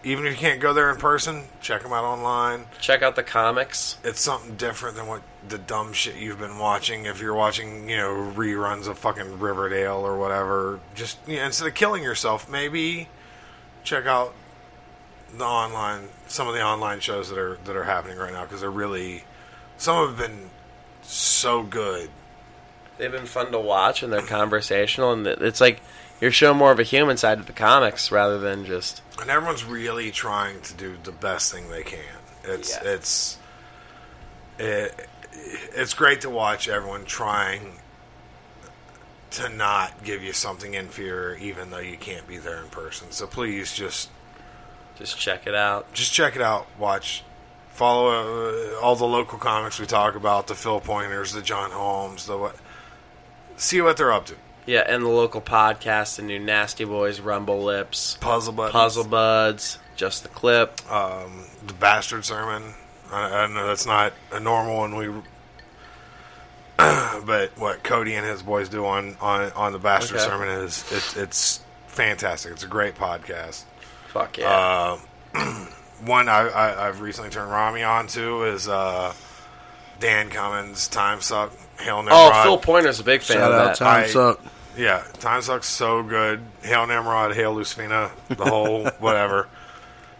even 0.04 0.26
if 0.26 0.32
you 0.32 0.38
can't 0.38 0.60
go 0.60 0.74
there 0.74 0.90
in 0.90 0.96
person, 0.98 1.44
check 1.62 1.82
them 1.82 1.92
out 1.92 2.04
online. 2.04 2.66
Check 2.78 3.02
out 3.02 3.16
the 3.16 3.22
comics. 3.22 3.96
It's 4.04 4.20
something 4.20 4.54
different 4.56 4.96
than 4.96 5.06
what 5.06 5.22
the 5.48 5.56
dumb 5.56 5.94
shit 5.94 6.16
you've 6.16 6.38
been 6.38 6.58
watching. 6.58 7.06
If 7.06 7.20
you're 7.20 7.34
watching, 7.34 7.88
you 7.88 7.96
know, 7.96 8.32
reruns 8.36 8.86
of 8.86 8.98
fucking 8.98 9.40
Riverdale 9.40 10.06
or 10.06 10.18
whatever, 10.18 10.80
just 10.94 11.18
you 11.26 11.36
know, 11.36 11.46
instead 11.46 11.66
of 11.66 11.74
killing 11.74 12.02
yourself, 12.02 12.50
maybe 12.50 13.08
check 13.82 14.06
out 14.06 14.34
the 15.36 15.44
online, 15.44 16.08
some 16.28 16.48
of 16.48 16.54
the 16.54 16.62
online 16.62 17.00
shows 17.00 17.30
that 17.30 17.38
are 17.38 17.58
that 17.64 17.74
are 17.74 17.84
happening 17.84 18.18
right 18.18 18.32
now 18.32 18.42
because 18.42 18.60
they're 18.60 18.70
really, 18.70 19.24
some 19.78 20.06
have 20.06 20.18
been 20.18 20.50
so 21.02 21.62
good. 21.62 22.10
They've 22.98 23.10
been 23.10 23.26
fun 23.26 23.52
to 23.52 23.58
watch 23.58 24.02
and 24.02 24.12
they're 24.12 24.22
conversational 24.22 25.12
and 25.12 25.26
it's 25.26 25.60
like 25.60 25.80
you're 26.20 26.30
showing 26.30 26.58
more 26.58 26.70
of 26.70 26.78
a 26.78 26.84
human 26.84 27.16
side 27.16 27.38
to 27.38 27.44
the 27.44 27.52
comics 27.52 28.12
rather 28.12 28.38
than 28.38 28.64
just 28.64 29.02
and 29.20 29.30
everyone's 29.30 29.64
really 29.64 30.10
trying 30.10 30.60
to 30.62 30.74
do 30.74 30.96
the 31.02 31.12
best 31.12 31.52
thing 31.52 31.70
they 31.70 31.82
can. 31.82 32.00
It's 32.44 32.76
it's 32.82 33.38
it, 34.58 35.08
it's 35.32 35.94
great 35.94 36.22
to 36.22 36.30
watch 36.30 36.68
everyone 36.68 37.04
trying 37.04 37.78
to 39.32 39.48
not 39.48 40.04
give 40.04 40.22
you 40.22 40.32
something 40.32 40.74
inferior, 40.74 41.36
even 41.36 41.70
though 41.70 41.78
you 41.78 41.96
can't 41.96 42.26
be 42.26 42.38
there 42.38 42.62
in 42.62 42.68
person. 42.68 43.10
So 43.10 43.26
please 43.26 43.72
just 43.72 44.10
just 44.96 45.18
check 45.18 45.46
it 45.46 45.54
out. 45.54 45.92
Just 45.92 46.12
check 46.12 46.36
it 46.36 46.42
out. 46.42 46.66
Watch. 46.78 47.24
Follow 47.70 48.10
uh, 48.10 48.80
all 48.80 48.94
the 48.94 49.04
local 49.04 49.36
comics 49.36 49.80
we 49.80 49.86
talk 49.86 50.14
about, 50.14 50.46
the 50.46 50.54
Phil 50.54 50.78
Pointers, 50.78 51.32
the 51.32 51.42
John 51.42 51.72
Holmes, 51.72 52.26
the 52.26 52.38
what. 52.38 52.56
See 53.56 53.80
what 53.80 53.96
they're 53.96 54.12
up 54.12 54.26
to. 54.26 54.34
Yeah, 54.66 54.80
and 54.86 55.04
the 55.04 55.08
local 55.08 55.40
podcast, 55.42 56.16
the 56.16 56.22
new 56.22 56.38
Nasty 56.38 56.84
Boys, 56.84 57.20
Rumble 57.20 57.62
Lips, 57.64 58.16
Puzzle 58.20 58.52
Buds, 58.54 58.72
Puzzle 58.72 59.04
Buds, 59.04 59.78
Just 59.96 60.22
the 60.22 60.30
Clip, 60.30 60.80
um, 60.90 61.44
the 61.66 61.74
Bastard 61.74 62.24
Sermon. 62.24 62.72
I, 63.12 63.42
I 63.42 63.46
know 63.46 63.66
that's 63.66 63.84
not 63.86 64.14
a 64.32 64.40
normal 64.40 64.76
one. 64.78 64.96
We, 64.96 65.08
but 66.76 67.50
what 67.56 67.82
Cody 67.84 68.14
and 68.14 68.26
his 68.26 68.42
boys 68.42 68.68
do 68.68 68.84
on 68.86 69.16
on, 69.20 69.52
on 69.52 69.72
the 69.72 69.78
Bastard 69.78 70.16
Okay. 70.16 70.26
Sermon 70.26 70.48
is 70.48 70.84
it's 70.90 71.16
it's 71.16 71.60
fantastic. 71.88 72.52
It's 72.52 72.64
a 72.64 72.68
great 72.68 72.94
podcast. 72.96 73.64
Fuck 74.08 74.38
yeah. 74.38 74.98
Uh, 75.34 75.66
one 76.04 76.28
I, 76.28 76.48
I 76.48 76.88
I've 76.88 77.00
recently 77.00 77.30
turned 77.30 77.50
Rhame 77.50 77.88
on 77.88 78.06
to 78.08 78.44
is 78.44 78.66
uh, 78.68 79.12
Dan 80.00 80.30
Cummins, 80.30 80.88
Time 80.88 81.20
Suck, 81.20 81.52
Hail 81.78 82.02
Nimrod. 82.02 82.32
Oh, 82.34 82.42
Phil 82.42 82.58
Pointer's 82.58 82.98
a 82.98 83.04
big 83.04 83.22
fan 83.22 83.36
Shout 83.36 83.52
of 83.52 83.58
out 83.58 83.64
that. 83.66 83.76
Time 83.76 84.04
I- 84.04 84.06
Suck. 84.08 84.40
Yeah, 84.76 85.04
Time 85.20 85.40
Suck's 85.42 85.68
so 85.68 86.02
good. 86.02 86.40
Hail 86.62 86.86
Nimrod, 86.86 87.34
Hail 87.34 87.54
Lucifina, 87.54 88.10
the 88.28 88.44
whole 88.44 88.84
whatever. 88.98 89.48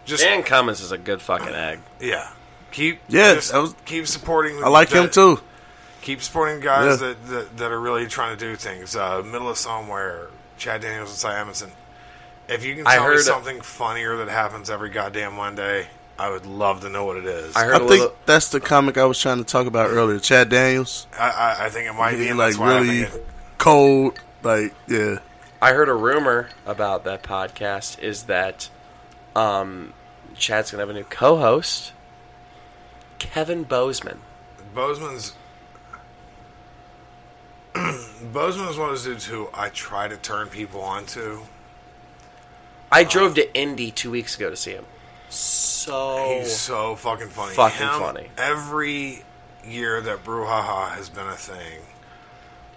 Just 0.04 0.22
Dan 0.22 0.42
Cummins 0.42 0.80
is 0.80 0.92
a 0.92 0.98
good 0.98 1.20
fucking 1.22 1.54
egg. 1.54 1.80
yeah, 2.00 2.30
keep 2.70 3.00
Yeah, 3.08 3.34
just 3.34 3.52
that 3.52 3.58
was- 3.62 3.74
keep 3.84 4.06
supporting. 4.06 4.62
I 4.62 4.68
like 4.68 4.90
him 4.90 5.04
the- 5.06 5.10
too. 5.10 5.40
Keep 6.02 6.20
supporting 6.20 6.60
guys 6.60 7.00
Yeah. 7.00 7.08
that, 7.08 7.26
that 7.28 7.56
that 7.56 7.72
are 7.72 7.80
really 7.80 8.06
trying 8.06 8.36
to 8.36 8.44
do 8.44 8.54
things. 8.56 8.94
Uh, 8.94 9.22
Middle 9.24 9.48
of 9.48 9.56
somewhere, 9.56 10.28
Chad 10.58 10.82
Daniels 10.82 11.08
and 11.10 11.18
Cy 11.18 11.32
Amundson. 11.34 11.70
If 12.46 12.62
you 12.62 12.74
can 12.76 12.86
I 12.86 12.96
tell 12.96 13.04
me 13.04 13.08
heard- 13.14 13.20
something 13.22 13.60
funnier 13.62 14.18
that 14.18 14.28
happens 14.28 14.68
every 14.68 14.90
goddamn 14.90 15.34
Monday, 15.34 15.86
I 16.18 16.28
would 16.28 16.44
love 16.44 16.82
to 16.82 16.90
know 16.90 17.06
what 17.06 17.16
it 17.16 17.24
is. 17.24 17.56
I, 17.56 17.78
think 17.88 18.12
that's 18.26 18.50
the 18.50 18.60
comic 18.60 18.98
I 18.98 19.06
was 19.06 19.18
trying 19.18 19.38
to 19.38 19.44
talk 19.44 19.66
about 19.66 19.88
earlier, 19.90 20.18
Chad 20.20 20.50
Daniels. 20.50 21.06
I, 21.18 21.30
I, 21.30 21.64
I 21.64 21.70
think 21.70 21.88
it 21.88 21.94
might 21.94 22.12
be 22.18 22.24
He, 22.24 22.28
and 22.28 22.38
like 22.38 22.48
that's 22.50 22.58
why 22.58 22.72
I 22.74 22.80
really 22.80 23.04
think 23.04 23.14
it- 23.14 23.26
cold, 23.56 24.20
like 24.44 24.74
yeah. 24.86 25.18
I 25.60 25.72
heard 25.72 25.88
a 25.88 25.94
rumor 25.94 26.50
about 26.66 27.04
that 27.04 27.22
podcast 27.22 27.98
is 28.00 28.24
that 28.24 28.68
um, 29.34 29.92
Chad's 30.36 30.70
gonna 30.70 30.82
have 30.82 30.90
a 30.90 30.94
new 30.94 31.04
co-host, 31.04 31.92
Kevin 33.18 33.64
Bozeman. 33.64 34.20
Bozeman's 34.74 35.34
Bozeman 38.32 38.68
is 38.68 38.76
one 38.76 38.90
of 38.90 38.94
those 38.94 39.04
dudes 39.04 39.26
who 39.26 39.48
I 39.52 39.68
try 39.70 40.08
to 40.08 40.16
turn 40.16 40.48
people 40.48 40.80
onto. 40.80 41.40
I 42.92 43.02
drove 43.04 43.34
to 43.34 43.54
Indy 43.56 43.90
two 43.90 44.10
weeks 44.10 44.36
ago 44.36 44.50
to 44.50 44.56
see 44.56 44.72
him. 44.72 44.84
So 45.28 46.38
He's 46.38 46.56
so 46.56 46.94
fucking 46.94 47.28
funny. 47.28 47.54
Fucking 47.54 47.86
Him, 47.86 47.98
funny. 47.98 48.28
Every 48.38 49.24
year 49.66 50.00
that 50.00 50.22
Brouhaha 50.22 50.90
has 50.90 51.08
been 51.08 51.26
a 51.26 51.36
thing, 51.36 51.80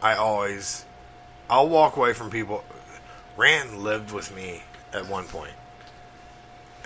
I 0.01 0.15
always, 0.15 0.85
I'll 1.49 1.69
walk 1.69 1.95
away 1.95 2.13
from 2.13 2.29
people. 2.29 2.63
Rand 3.35 3.77
lived 3.77 4.11
with 4.11 4.35
me 4.35 4.63
at 4.93 5.07
one 5.07 5.25
point, 5.25 5.53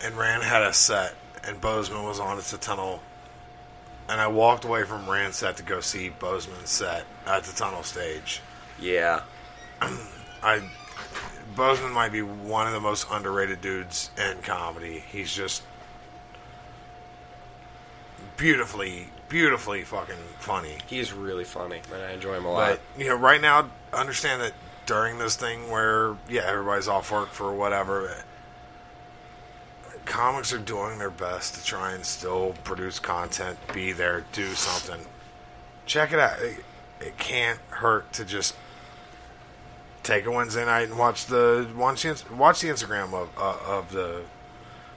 and 0.03 0.17
Rand 0.17 0.43
had 0.43 0.61
a 0.63 0.73
set, 0.73 1.15
and 1.43 1.59
Bozeman 1.59 2.03
was 2.03 2.19
on 2.19 2.37
at 2.37 2.43
the 2.43 2.57
tunnel, 2.57 3.01
and 4.09 4.19
I 4.19 4.27
walked 4.27 4.65
away 4.65 4.83
from 4.83 5.09
Rand's 5.09 5.37
set 5.37 5.57
to 5.57 5.63
go 5.63 5.79
see 5.79 6.09
Bozeman's 6.09 6.69
set 6.69 7.05
at 7.25 7.43
the 7.43 7.53
tunnel 7.53 7.83
stage. 7.83 8.41
Yeah. 8.79 9.21
I 10.43 10.61
Bozeman 11.55 11.91
might 11.91 12.11
be 12.11 12.21
one 12.21 12.67
of 12.67 12.73
the 12.73 12.79
most 12.79 13.07
underrated 13.11 13.61
dudes 13.61 14.09
in 14.17 14.41
comedy. 14.41 15.03
He's 15.11 15.33
just 15.33 15.63
beautifully, 18.37 19.07
beautifully 19.29 19.83
fucking 19.83 20.15
funny. 20.39 20.77
He's 20.87 21.13
really 21.13 21.43
funny, 21.43 21.81
and 21.93 22.01
I 22.01 22.11
enjoy 22.11 22.35
him 22.35 22.45
a 22.45 22.51
lot. 22.51 22.79
But 22.95 23.01
you 23.01 23.09
know, 23.09 23.15
right 23.15 23.41
now, 23.41 23.69
understand 23.93 24.41
that 24.41 24.53
during 24.85 25.17
this 25.17 25.35
thing 25.35 25.69
where 25.69 26.17
yeah, 26.29 26.41
everybody's 26.45 26.87
off 26.87 27.11
work 27.11 27.29
for 27.29 27.53
whatever. 27.53 28.23
Comics 30.05 30.51
are 30.51 30.57
doing 30.57 30.97
their 30.97 31.11
best 31.11 31.55
to 31.55 31.63
try 31.63 31.93
and 31.93 32.05
still 32.05 32.55
produce 32.63 32.99
content, 32.99 33.57
be 33.71 33.91
there, 33.91 34.25
do 34.33 34.47
something. 34.47 35.05
Check 35.85 36.11
it 36.11 36.19
out. 36.19 36.41
It, 36.41 36.63
it 36.99 37.17
can't 37.17 37.59
hurt 37.69 38.11
to 38.13 38.25
just 38.25 38.55
take 40.03 40.25
a 40.25 40.31
Wednesday 40.31 40.65
night 40.65 40.89
and 40.89 40.97
watch 40.97 41.25
the 41.27 41.69
watch 41.75 42.03
the, 42.03 42.23
watch 42.35 42.61
the 42.61 42.69
Instagram 42.69 43.13
of 43.13 43.29
uh, 43.37 43.57
of 43.65 43.91
the. 43.91 44.23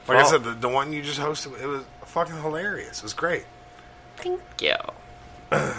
Like 0.06 0.18
I 0.18 0.24
said, 0.24 0.44
the, 0.44 0.50
the 0.50 0.68
one 0.68 0.92
you 0.92 1.02
just 1.02 1.18
hosted, 1.18 1.58
it 1.62 1.66
was 1.66 1.82
fucking 2.04 2.36
hilarious. 2.42 2.98
It 2.98 3.04
was 3.04 3.14
great. 3.14 3.46
Thank 4.16 4.42
you. 4.60 4.74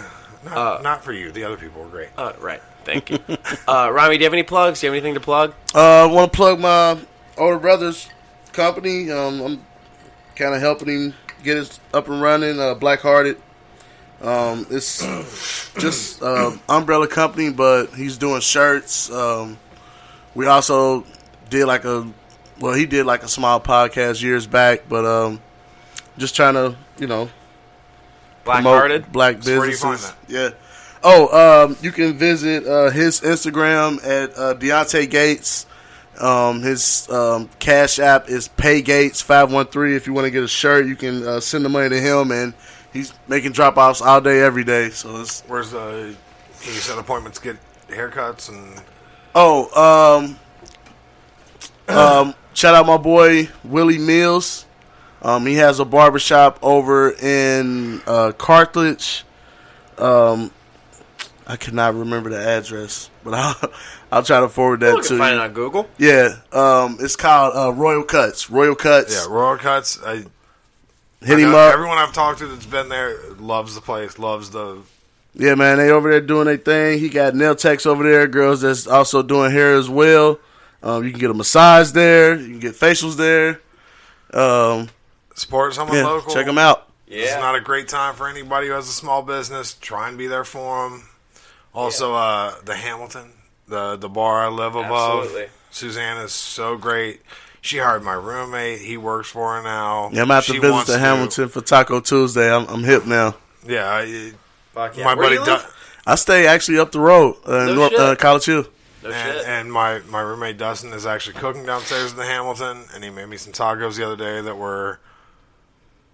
Not, 0.44 0.82
not 0.82 1.02
for 1.02 1.12
you. 1.12 1.32
The 1.32 1.42
other 1.42 1.56
people 1.56 1.82
were 1.82 1.88
great. 1.88 2.08
Uh, 2.16 2.32
right. 2.38 2.62
Thank 2.86 3.10
you. 3.10 3.18
uh, 3.68 3.88
Rhame, 3.88 4.12
do 4.12 4.18
you 4.18 4.24
have 4.24 4.32
any 4.32 4.44
plugs? 4.44 4.80
Do 4.80 4.86
you 4.86 4.92
have 4.92 4.96
anything 4.96 5.14
to 5.14 5.20
plug? 5.20 5.54
Uh, 5.74 6.04
I 6.04 6.06
want 6.06 6.32
to 6.32 6.36
plug 6.36 6.60
my 6.60 6.98
older 7.36 7.58
brother's 7.58 8.08
company. 8.52 9.10
Um, 9.10 9.40
I'm 9.40 9.66
kind 10.36 10.54
of 10.54 10.60
helping 10.60 10.88
him 10.88 11.14
get 11.42 11.58
it 11.58 11.80
up 11.92 12.08
and 12.08 12.22
running. 12.22 12.60
Uh, 12.60 12.74
Black 12.74 13.00
Hearted. 13.00 13.42
Um, 14.22 14.66
it's 14.70 15.00
just 15.78 16.22
uh, 16.22 16.52
umbrella 16.68 17.08
company, 17.08 17.50
but 17.50 17.86
he's 17.86 18.16
doing 18.16 18.40
shirts. 18.40 19.10
Um, 19.10 19.58
we 20.36 20.46
also 20.46 21.04
did 21.50 21.66
like 21.66 21.84
a 21.84 22.08
well, 22.60 22.72
he 22.72 22.86
did 22.86 23.04
like 23.04 23.24
a 23.24 23.28
small 23.28 23.60
podcast 23.60 24.22
years 24.22 24.46
back, 24.46 24.88
but 24.88 25.04
um, 25.04 25.42
just 26.16 26.36
trying 26.36 26.54
to 26.54 26.76
you 26.98 27.08
know 27.08 27.28
Black 28.44 28.62
promote 28.62 28.78
Hearted? 28.78 29.12
black 29.12 29.42
So 29.42 29.58
where 29.58 29.66
do 29.66 29.72
you 29.72 29.76
find 29.76 29.94
businesses. 29.96 30.16
Yeah. 30.28 30.50
Oh, 31.08 31.66
um, 31.68 31.76
you 31.82 31.92
can 31.92 32.14
visit 32.14 32.66
uh, 32.66 32.90
his 32.90 33.20
Instagram 33.20 34.04
at 34.04 34.36
uh, 34.36 34.54
Deontay 34.54 35.08
Gates. 35.08 35.64
Um, 36.20 36.62
his 36.62 37.08
um, 37.08 37.48
cash 37.60 38.00
app 38.00 38.28
is 38.28 38.48
Paygates 38.48 39.22
five 39.22 39.52
one 39.52 39.66
three. 39.66 39.94
If 39.94 40.08
you 40.08 40.12
want 40.12 40.24
to 40.24 40.32
get 40.32 40.42
a 40.42 40.48
shirt, 40.48 40.86
you 40.86 40.96
can 40.96 41.24
uh, 41.24 41.38
send 41.38 41.64
the 41.64 41.68
money 41.68 41.90
to 41.90 42.00
him, 42.00 42.32
and 42.32 42.54
he's 42.92 43.14
making 43.28 43.52
drop 43.52 43.76
offs 43.76 44.00
all 44.00 44.20
day, 44.20 44.40
every 44.40 44.64
day. 44.64 44.90
So 44.90 45.20
it's 45.20 45.42
Where's 45.42 45.70
the? 45.70 46.16
Can 46.60 46.74
you 46.74 46.80
set 46.80 46.98
appointments, 46.98 47.38
get 47.38 47.56
haircuts, 47.86 48.48
and 48.48 48.82
Oh, 49.32 50.26
um, 51.88 51.96
um, 51.96 52.34
shout 52.52 52.74
out 52.74 52.84
my 52.84 52.96
boy 52.96 53.48
Willie 53.62 53.98
Mills. 53.98 54.66
Um, 55.22 55.46
he 55.46 55.54
has 55.54 55.78
a 55.78 55.84
barbershop 55.84 56.58
over 56.62 57.12
in 57.12 58.02
uh, 58.08 58.32
Carthage. 58.32 59.24
Um, 59.98 60.50
I 61.46 61.56
cannot 61.56 61.94
remember 61.94 62.30
the 62.30 62.38
address, 62.44 63.08
but 63.22 63.34
I'll, 63.34 63.72
I'll 64.12 64.22
try 64.22 64.40
to 64.40 64.48
forward 64.48 64.80
that 64.80 65.00
to 65.02 65.08
can 65.08 65.18
find 65.18 65.36
you. 65.36 65.40
it 65.40 65.44
on 65.44 65.52
Google. 65.52 65.88
Yeah, 65.98 66.36
um, 66.52 66.96
it's 67.00 67.14
called 67.16 67.54
uh, 67.56 67.72
Royal 67.72 68.02
Cuts. 68.02 68.50
Royal 68.50 68.74
Cuts. 68.74 69.14
yeah, 69.14 69.32
Royal 69.32 69.56
Cuts. 69.56 70.00
I 70.04 70.24
Hit 71.22 71.38
I 71.38 71.40
him 71.40 71.54
up. 71.54 71.72
Everyone 71.72 71.98
I've 71.98 72.12
talked 72.12 72.40
to 72.40 72.46
that's 72.46 72.66
been 72.66 72.88
there 72.88 73.16
loves 73.38 73.74
the 73.74 73.80
place, 73.80 74.18
loves 74.18 74.50
the. 74.50 74.82
Yeah, 75.34 75.54
man, 75.54 75.78
they 75.78 75.90
over 75.90 76.10
there 76.10 76.20
doing 76.20 76.46
their 76.46 76.56
thing. 76.56 76.98
He 76.98 77.08
got 77.10 77.34
nail 77.34 77.54
techs 77.54 77.84
over 77.86 78.02
there, 78.02 78.26
girls 78.26 78.62
that's 78.62 78.86
also 78.86 79.22
doing 79.22 79.50
hair 79.52 79.74
as 79.74 79.88
well. 79.88 80.38
Um, 80.82 81.04
you 81.04 81.10
can 81.10 81.20
get 81.20 81.30
a 81.30 81.34
massage 81.34 81.90
there. 81.90 82.34
You 82.38 82.46
can 82.48 82.58
get 82.58 82.74
facials 82.74 83.16
there. 83.16 83.60
Um, 84.32 84.88
Support 85.34 85.74
someone 85.74 85.96
yeah, 85.96 86.04
local. 86.06 86.32
check 86.32 86.46
them 86.46 86.58
out. 86.58 86.88
Yeah, 87.06 87.22
It's 87.24 87.34
not 87.36 87.54
a 87.54 87.60
great 87.60 87.88
time 87.88 88.14
for 88.14 88.28
anybody 88.28 88.66
who 88.68 88.72
has 88.72 88.88
a 88.88 88.92
small 88.92 89.22
business. 89.22 89.74
Try 89.74 90.08
and 90.08 90.16
be 90.18 90.26
there 90.26 90.44
for 90.44 90.88
them. 90.90 91.02
Also, 91.76 92.14
uh, 92.14 92.54
the 92.64 92.74
Hamilton, 92.74 93.30
the 93.68 93.96
the 93.96 94.08
bar 94.08 94.44
I 94.44 94.48
live 94.48 94.74
above. 94.74 95.24
Absolutely. 95.24 95.48
Suzanne 95.70 96.16
is 96.24 96.32
so 96.32 96.76
great. 96.76 97.20
She 97.60 97.78
hired 97.78 98.02
my 98.02 98.14
roommate. 98.14 98.80
He 98.80 98.96
works 98.96 99.28
for 99.28 99.56
her 99.56 99.62
now. 99.62 100.04
Yeah, 100.12 100.22
I'm 100.22 100.28
gonna 100.28 100.34
have 100.36 100.46
to 100.46 100.52
She 100.54 100.58
visit 100.58 100.72
wants 100.72 100.86
the 100.88 100.94
to- 100.94 101.00
Hamilton 101.00 101.48
for 101.50 101.60
Taco 101.60 102.00
Tuesday. 102.00 102.50
I'm, 102.52 102.66
I'm 102.68 102.82
hip 102.82 103.04
now. 103.06 103.34
Yeah, 103.66 103.88
I, 103.92 104.32
Fuck 104.72 104.96
yeah. 104.96 105.04
my 105.04 105.14
Where 105.14 105.26
buddy. 105.26 105.34
you 105.34 105.40
live? 105.44 105.60
Du- 105.62 105.68
I 106.06 106.14
stay 106.14 106.46
actually 106.46 106.78
up 106.78 106.92
the 106.92 107.00
road, 107.00 107.36
uh, 107.44 107.66
No 107.66 107.74
North 107.74 107.90
shit. 107.90 108.00
uh, 108.00 108.14
College 108.16 108.44
Hill. 108.46 108.64
No 109.02 109.10
and, 109.10 109.36
shit. 109.36 109.46
and 109.46 109.72
my, 109.72 109.98
my 110.08 110.20
roommate 110.20 110.56
Dustin 110.56 110.92
is 110.92 111.04
actually 111.04 111.34
cooking 111.34 111.66
downstairs 111.66 112.12
in 112.12 112.16
the 112.16 112.24
Hamilton, 112.24 112.84
and 112.94 113.02
he 113.04 113.10
made 113.10 113.28
me 113.28 113.36
some 113.36 113.52
tacos 113.52 113.96
the 113.96 114.06
other 114.06 114.16
day 114.16 114.40
that 114.40 114.56
were 114.56 115.00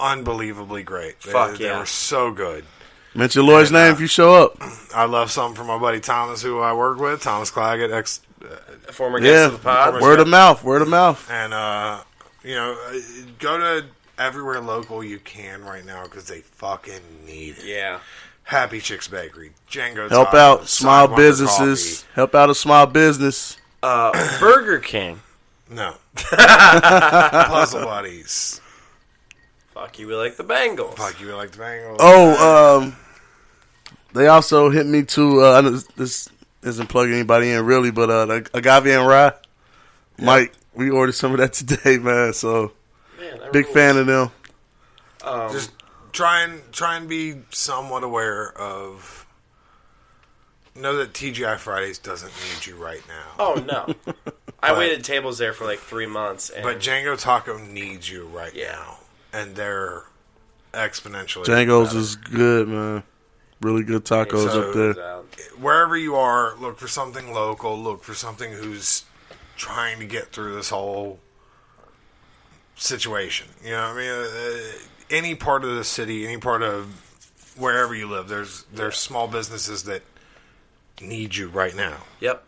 unbelievably 0.01 0.82
great. 0.82 1.20
They, 1.20 1.32
Fuck 1.32 1.59
they 1.59 1.66
yeah. 1.66 1.78
were 1.78 1.86
so 1.86 2.32
good. 2.32 2.64
Mention 3.14 3.44
Lloyd's 3.47 3.68
And, 3.70 3.76
uh, 3.76 3.84
name 3.84 3.93
if 3.94 4.01
you 4.01 4.06
show 4.06 4.34
up. 4.34 4.56
I 4.94 5.05
love 5.05 5.30
something 5.30 5.55
from 5.56 5.66
my 5.66 5.78
buddy 5.78 6.01
Thomas, 6.01 6.43
who 6.43 6.60
I 6.60 6.72
work 6.72 6.98
with, 6.98 7.20
Thomas 7.22 7.51
Claggett, 7.51 7.93
ex 7.93 8.20
Former 8.90 9.20
guest 9.20 9.30
Yeah, 9.30 9.47
of 9.47 9.52
the 9.52 9.59
pod. 9.59 10.01
word 10.02 10.18
of 10.20 10.28
mouth, 10.28 10.64
word 10.64 10.82
of 10.82 10.89
mouth. 10.89 11.30
and 11.30 11.55
uh, 11.55 12.02
you 12.43 12.55
know, 12.55 12.76
uh, 12.89 12.98
go 13.39 13.56
to 13.59 13.86
everywhere 14.18 14.60
local 14.60 15.02
you 15.05 15.18
can 15.18 15.64
right 15.64 15.84
now 15.84 16.02
because 16.05 16.26
they 16.26 16.40
fucking 16.40 17.01
need 17.26 17.59
it. 17.59 17.64
Yeah. 17.64 18.01
Happy 18.44 18.80
Chicks 18.80 19.06
Bakery, 19.09 19.52
Django. 19.70 20.10
Help 20.10 20.28
Tacos, 20.30 20.34
out 20.34 20.68
small 20.68 21.09
Sidewalker 21.09 21.16
businesses. 21.16 22.05
Help 22.14 22.34
out 22.34 22.51
a 22.51 22.55
small 22.55 22.86
business. 22.86 23.56
Uh, 23.82 24.10
Burger 24.40 24.80
King. 24.80 25.20
No. 25.70 25.94
Puzzle 26.16 27.84
Buddies. 27.84 28.60
Fuck 29.72 29.98
you, 29.98 30.09
we 30.09 30.14
like 30.14 30.36
the 30.36 30.44
Bengals. 30.44 30.97
Fuck 30.97 31.20
you, 31.20 31.28
we 31.28 31.32
like 31.32 31.52
the 31.52 31.62
Bengals. 31.62 31.97
Oh, 32.01 32.78
um, 32.82 32.97
they 34.14 34.28
also 34.28 34.70
hit 34.70 34.86
me 34.86 35.02
to. 35.05 35.40
Uh, 35.40 35.60
this, 35.62 35.84
this 35.97 36.28
isn't 36.62 36.89
plugging 36.89 37.14
anybody 37.14 37.51
in 37.51 37.64
really, 37.64 37.90
but 37.90 38.10
uh, 38.10 38.26
the 38.26 38.51
agave 38.55 38.86
and 38.86 39.06
rye. 39.06 39.32
Mike, 40.18 40.52
we 40.74 40.90
ordered 40.90 41.12
some 41.12 41.32
of 41.32 41.39
that 41.39 41.52
today, 41.55 41.98
man. 41.98 42.32
So 42.32 42.72
Man, 43.18 43.40
big 43.52 43.64
rules. 43.66 43.74
fan 43.74 43.97
of 43.97 44.06
them. 44.06 44.30
Um, 45.24 45.52
Just 45.52 45.70
try 46.12 46.43
and 46.43 46.60
try 46.72 46.97
and 46.97 47.09
be 47.09 47.36
somewhat 47.51 48.05
aware 48.05 48.52
of. 48.59 49.18
Know 50.74 50.97
that 50.97 51.12
TGI 51.12 51.59
Fridays 51.59 51.98
doesn't 51.98 52.32
need 52.32 52.64
you 52.66 52.76
right 52.82 53.02
now. 53.06 53.24
oh 53.39 53.55
no. 53.66 53.94
I 54.64 54.70
But- 54.70 54.78
waited 54.78 55.05
tables 55.05 55.36
there 55.39 55.52
for 55.52 55.64
like 55.66 55.80
three 55.80 56.06
months. 56.06 56.48
And 56.51 56.62
But 56.62 56.78
Django 56.78 57.18
Taco 57.20 57.59
needs 57.59 58.09
you 58.10 58.26
right 58.26 58.55
Yeah. 58.55 58.72
now, 58.72 58.98
and 59.34 59.55
they're 59.55 60.05
exponentially. 60.72 61.44
Django's 61.44 61.89
better. 61.89 61.98
is 61.98 62.16
good, 62.16 62.68
man. 62.68 63.02
Really 63.62 63.82
good 63.84 64.05
tacos 64.05 64.51
So- 64.51 64.68
up 64.68 64.74
there. 64.74 64.94
wherever 65.56 65.97
you 65.97 66.16
are, 66.16 66.55
look 66.56 66.78
for 66.78 66.89
something 66.89 67.32
local. 67.32 67.78
Look 67.80 68.02
for 68.05 68.14
something 68.14 68.52
who's 68.52 69.05
trying 69.56 69.98
to 70.01 70.05
get 70.06 70.32
through 70.32 70.55
this 70.56 70.68
whole 70.70 71.20
situation. 72.76 73.48
You 73.64 73.72
know, 73.72 73.89
what 73.94 73.97
I 73.97 73.97
mean, 73.97 74.10
uh, 74.10 74.60
any 75.10 75.34
part 75.34 75.64
of 75.64 75.74
the 75.76 75.84
city, 75.84 76.26
any 76.26 76.39
part 76.39 76.62
of 76.62 76.86
wherever 77.56 77.94
you 77.94 78.09
live, 78.09 78.28
there's 78.28 78.64
there's 78.72 78.97
small 78.98 79.28
businesses 79.28 79.84
that 79.84 80.02
need 81.01 81.34
you 81.36 81.48
right 81.48 81.74
now. 81.76 81.98
Yep. 82.20 82.43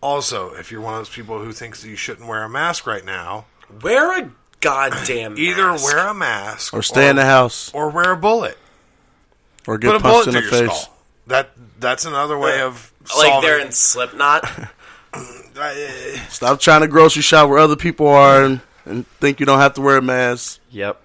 Also, 0.00 0.52
if 0.54 0.70
you're 0.70 0.80
one 0.82 0.94
of 0.94 1.00
those 1.00 1.08
people 1.14 1.38
who 1.42 1.52
thinks 1.52 1.82
that 1.82 1.88
you 1.88 1.96
shouldn't 1.96 2.28
wear 2.28 2.42
a 2.42 2.48
mask 2.48 2.86
right 2.86 3.04
now, 3.04 3.46
Wear 3.82 4.22
a 4.22 4.30
goddamn 4.60 5.34
either 5.38 5.68
mask. 5.72 5.84
wear 5.84 5.98
a 6.08 6.14
mask 6.14 6.74
Or 6.74 6.82
stay 6.82 7.08
in 7.08 7.16
the 7.16 7.24
house. 7.24 7.70
or 7.74 7.88
wear 7.90 8.12
a 8.12 8.16
bullet. 8.16 8.58
Or 9.66 9.78
get 9.78 9.88
Put 9.92 9.96
a 9.96 10.00
punched 10.00 10.12
bullet 10.12 10.26
in 10.28 10.34
the 10.34 10.40
your 10.40 10.50
face. 10.68 10.80
skull. 10.82 10.94
That 11.28 11.50
that's 11.80 12.04
another 12.04 12.38
way 12.38 12.60
of 12.60 12.92
like 13.16 13.28
solving- 13.28 13.48
they're 13.48 13.60
in 13.60 13.72
Slipknot. 13.72 14.44
Stop 16.28 16.60
trying 16.60 16.80
to 16.82 16.88
grocery 16.88 17.22
shop 17.22 17.48
where 17.48 17.58
other 17.58 17.76
people 17.76 18.08
are 18.08 18.44
and, 18.44 18.60
and 18.84 19.06
think 19.06 19.40
you 19.40 19.46
don't 19.46 19.60
have 19.60 19.74
to 19.74 19.80
wear 19.80 19.96
a 19.96 20.02
mask. 20.02 20.60
Yep. 20.70 21.00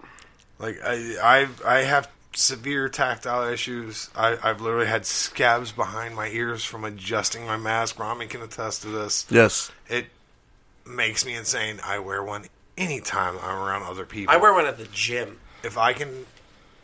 Like 0.58 0.80
I, 0.84 1.16
I, 1.24 1.48
I 1.66 1.80
have 1.84 2.10
severe 2.34 2.90
tactile 2.90 3.48
issues. 3.48 4.10
I, 4.16 4.38
I've 4.44 4.62
literally 4.62 4.88
had 4.88 5.06
scabs 5.06 5.72
behind 5.72 6.16
my 6.16 6.28
ears 6.30 6.66
from 6.66 6.84
adjusting 6.84 7.46
my 7.46 7.58
mask. 7.58 7.98
Rhame 7.98 8.28
can 8.30 8.42
attest 8.42 8.82
to 8.82 8.88
this. 8.90 9.26
Yes. 9.30 9.72
It 9.88 10.08
makes 10.86 11.26
me 11.26 11.36
insane. 11.36 11.80
I 11.86 12.00
wear 12.00 12.24
one 12.24 12.46
anytime 12.78 13.38
I'm 13.42 13.58
around 13.58 13.84
other 13.84 14.06
people. 14.06 14.34
I 14.34 14.38
wear 14.38 14.54
one 14.54 14.66
at 14.66 14.78
the 14.78 14.88
gym. 14.92 15.40
If 15.64 15.78
I 15.78 15.94
can, 15.94 16.26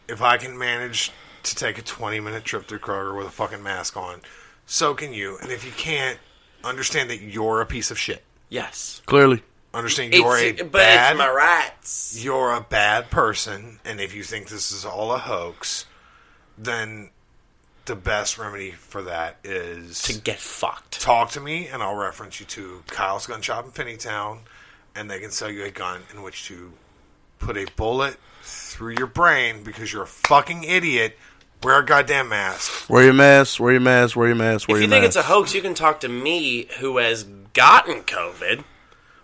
if 0.07 0.21
I 0.21 0.37
can 0.37 0.57
manage 0.57 1.11
to 1.45 1.55
take 1.55 1.77
a 1.77 1.81
20 1.81 2.19
minute 2.19 2.43
trip 2.43 2.67
through 2.67 2.79
Kroger 2.79 3.15
with 3.17 3.27
a 3.27 3.31
fucking 3.31 3.63
mask 3.63 3.97
on, 3.97 4.21
so 4.65 4.93
can 4.93 5.13
you. 5.13 5.37
And 5.41 5.51
if 5.51 5.65
you 5.65 5.71
can't, 5.71 6.19
understand 6.63 7.09
that 7.09 7.21
you're 7.21 7.61
a 7.61 7.65
piece 7.65 7.91
of 7.91 7.99
shit. 7.99 8.23
Yes. 8.49 9.01
Clearly. 9.05 9.43
Understand 9.73 10.13
you're 10.13 10.37
It's- 10.37 10.61
a 10.61 10.63
but 10.63 10.71
bad. 10.73 11.11
it's 11.11 11.17
my 11.19 11.29
rights. 11.29 12.17
You're 12.19 12.53
a 12.53 12.61
bad 12.61 13.09
person, 13.11 13.79
and 13.83 13.99
if 13.99 14.13
you 14.15 14.23
think 14.23 14.47
this 14.49 14.71
is 14.71 14.85
all 14.85 15.11
a 15.11 15.17
hoax, 15.17 15.85
then 16.57 17.09
the 17.85 17.95
best 17.95 18.37
remedy 18.37 18.71
for 18.71 19.01
that 19.03 19.37
is 19.43 20.01
to 20.03 20.13
get 20.13 20.39
fucked. 20.39 20.99
Talk 21.01 21.31
to 21.31 21.39
me, 21.41 21.67
and 21.67 21.83
I'll 21.83 21.95
reference 21.95 22.39
you 22.39 22.45
to 22.47 22.83
Kyle's 22.87 23.27
Gun 23.27 23.41
Shop 23.41 23.65
in 23.65 23.71
Finneytown, 23.71 24.39
and 24.95 25.11
they 25.11 25.19
can 25.19 25.29
sell 25.29 25.51
you 25.51 25.63
a 25.65 25.69
gun 25.71 26.01
in 26.13 26.23
which 26.23 26.45
to 26.47 26.71
put 27.37 27.57
a 27.57 27.65
bullet 27.75 28.17
through 28.43 28.93
your 28.97 29.07
brain 29.07 29.61
because 29.63 29.91
you're 29.91 30.03
a 30.03 30.07
fucking 30.07 30.63
idiot. 30.63 31.17
Wear 31.63 31.79
a 31.79 31.85
goddamn 31.85 32.29
mask. 32.29 32.89
Wear 32.89 33.03
your 33.05 33.13
mask. 33.13 33.59
Wear 33.59 33.71
your 33.73 33.81
mask. 33.81 34.15
Wear 34.15 34.27
your 34.27 34.35
mask. 34.35 34.67
Wear 34.67 34.77
If 34.77 34.81
you 34.83 34.87
your 34.87 34.91
think 34.91 35.03
mask. 35.03 35.07
it's 35.07 35.15
a 35.15 35.23
hoax, 35.23 35.53
you 35.55 35.61
can 35.61 35.73
talk 35.73 36.01
to 36.01 36.07
me, 36.09 36.67
who 36.79 36.97
has 36.97 37.23
gotten 37.53 38.01
COVID. 38.03 38.63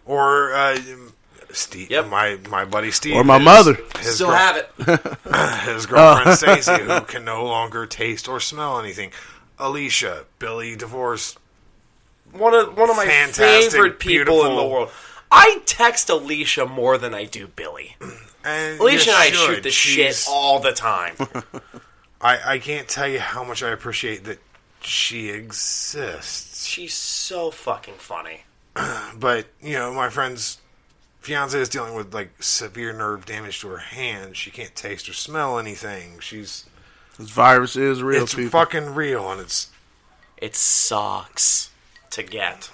Or 0.05 0.51
uh, 0.53 0.77
Steve, 1.51 1.91
my 2.07 2.37
my 2.49 2.65
buddy 2.65 2.89
Steve, 2.91 3.15
Or 3.15 3.23
my 3.23 3.37
his- 3.37 3.45
mother. 3.45 3.77
his 3.99 4.15
Still 4.15 4.27
girl- 4.29 4.35
have 4.37 4.57
it. 4.57 4.69
his 5.65 5.85
girlfriend 5.85 6.29
Oh. 6.29 6.33
Stacy, 6.35 6.81
who 6.83 7.01
can 7.01 7.23
no 7.25 7.45
longer 7.45 7.85
taste 7.85 8.27
or 8.27 8.39
smell 8.39 8.79
anything. 8.79 9.11
Alicia, 9.59 10.25
Billy 10.39 10.75
divorced. 10.75 11.37
One 12.31 12.53
of 12.55 12.75
one 12.75 12.89
of 12.89 12.95
my 12.95 13.05
Fantastic, 13.05 13.71
favorite 13.71 13.99
people 13.99 14.19
in 14.21 14.43
the 14.45 14.49
beautiful- 14.49 14.71
world. 14.71 14.89
I 15.31 15.61
text 15.65 16.09
Alicia 16.09 16.65
more 16.65 16.97
than 16.97 17.13
I 17.13 17.25
do 17.25 17.47
Billy. 17.47 17.95
And 18.43 18.79
Alicia 18.79 19.11
and 19.11 19.19
I 19.19 19.29
should. 19.29 19.55
shoot 19.55 19.63
the 19.63 19.69
shit 19.71 19.95
She's- 19.95 20.27
all 20.27 20.59
the 20.59 20.71
time. 20.71 21.13
I, 22.21 22.53
I 22.53 22.59
can't 22.59 22.87
tell 22.87 23.07
you 23.07 23.19
how 23.19 23.43
much 23.43 23.63
I 23.63 23.69
appreciate 23.69 24.23
that 24.25 24.39
she 24.81 25.29
exists. 25.29 26.65
She's 26.65 26.93
so 26.93 27.51
fucking 27.51 27.95
funny. 27.97 28.41
But, 29.17 29.47
you 29.61 29.73
know, 29.73 29.93
my 29.93 30.09
friend's 30.09 30.59
fiance 31.19 31.59
is 31.59 31.69
dealing 31.69 31.93
with 31.95 32.13
like 32.13 32.41
severe 32.41 32.93
nerve 32.93 33.25
damage 33.25 33.59
to 33.61 33.67
her 33.67 33.77
hand. 33.77 34.37
She 34.37 34.49
can't 34.51 34.73
taste 34.75 35.07
or 35.09 35.13
smell 35.13 35.59
anything. 35.59 36.19
She's 36.19 36.65
This 37.19 37.29
virus 37.29 37.75
is 37.75 38.01
real, 38.01 38.23
it's 38.23 38.33
people. 38.33 38.51
fucking 38.51 38.95
real 38.95 39.29
and 39.31 39.41
it's 39.41 39.69
It 40.37 40.55
sucks 40.55 41.71
to 42.11 42.23
get. 42.23 42.71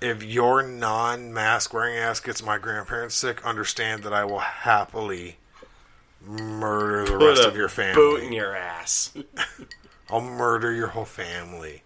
if 0.00 0.22
your 0.22 0.62
non-mask 0.62 1.72
wearing 1.72 1.96
ass 1.96 2.20
gets 2.20 2.42
my 2.42 2.58
grandparents 2.58 3.14
sick, 3.14 3.44
understand 3.46 4.02
that 4.02 4.12
I 4.12 4.24
will 4.24 4.40
happily 4.40 5.36
murder 6.26 7.04
the 7.04 7.18
Put 7.18 7.28
rest 7.28 7.42
a 7.44 7.48
of 7.48 7.56
your 7.56 7.68
family. 7.68 7.94
boot 7.94 8.22
in 8.22 8.32
your 8.32 8.54
ass. 8.54 9.12
I'll 10.10 10.20
murder 10.20 10.72
your 10.72 10.88
whole 10.88 11.04
family 11.04 11.82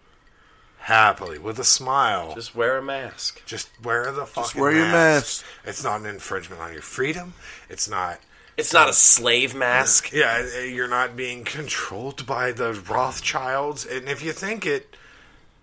happily 0.78 1.38
with 1.38 1.58
a 1.58 1.64
smile. 1.64 2.34
Just 2.34 2.54
wear 2.54 2.78
a 2.78 2.82
mask. 2.82 3.44
Just 3.46 3.68
wear 3.82 4.10
the 4.12 4.26
fucking 4.26 4.60
wear 4.60 4.72
your 4.72 4.86
mask. 4.86 5.44
It's 5.64 5.84
not 5.84 6.00
an 6.00 6.06
infringement 6.06 6.60
on 6.60 6.72
your 6.72 6.82
freedom. 6.82 7.34
It's 7.68 7.88
not. 7.88 8.18
It's 8.56 8.72
not 8.74 8.88
a 8.88 8.92
slave 8.92 9.54
mask. 9.54 10.12
Yeah, 10.12 10.46
uh, 10.56 10.60
you're 10.60 10.88
not 10.88 11.16
being 11.16 11.44
controlled 11.44 12.26
by 12.26 12.52
the 12.52 12.74
Rothschilds. 12.74 13.86
And 13.86 14.06
if 14.08 14.22
you 14.22 14.32
think 14.32 14.66
it, 14.66 14.96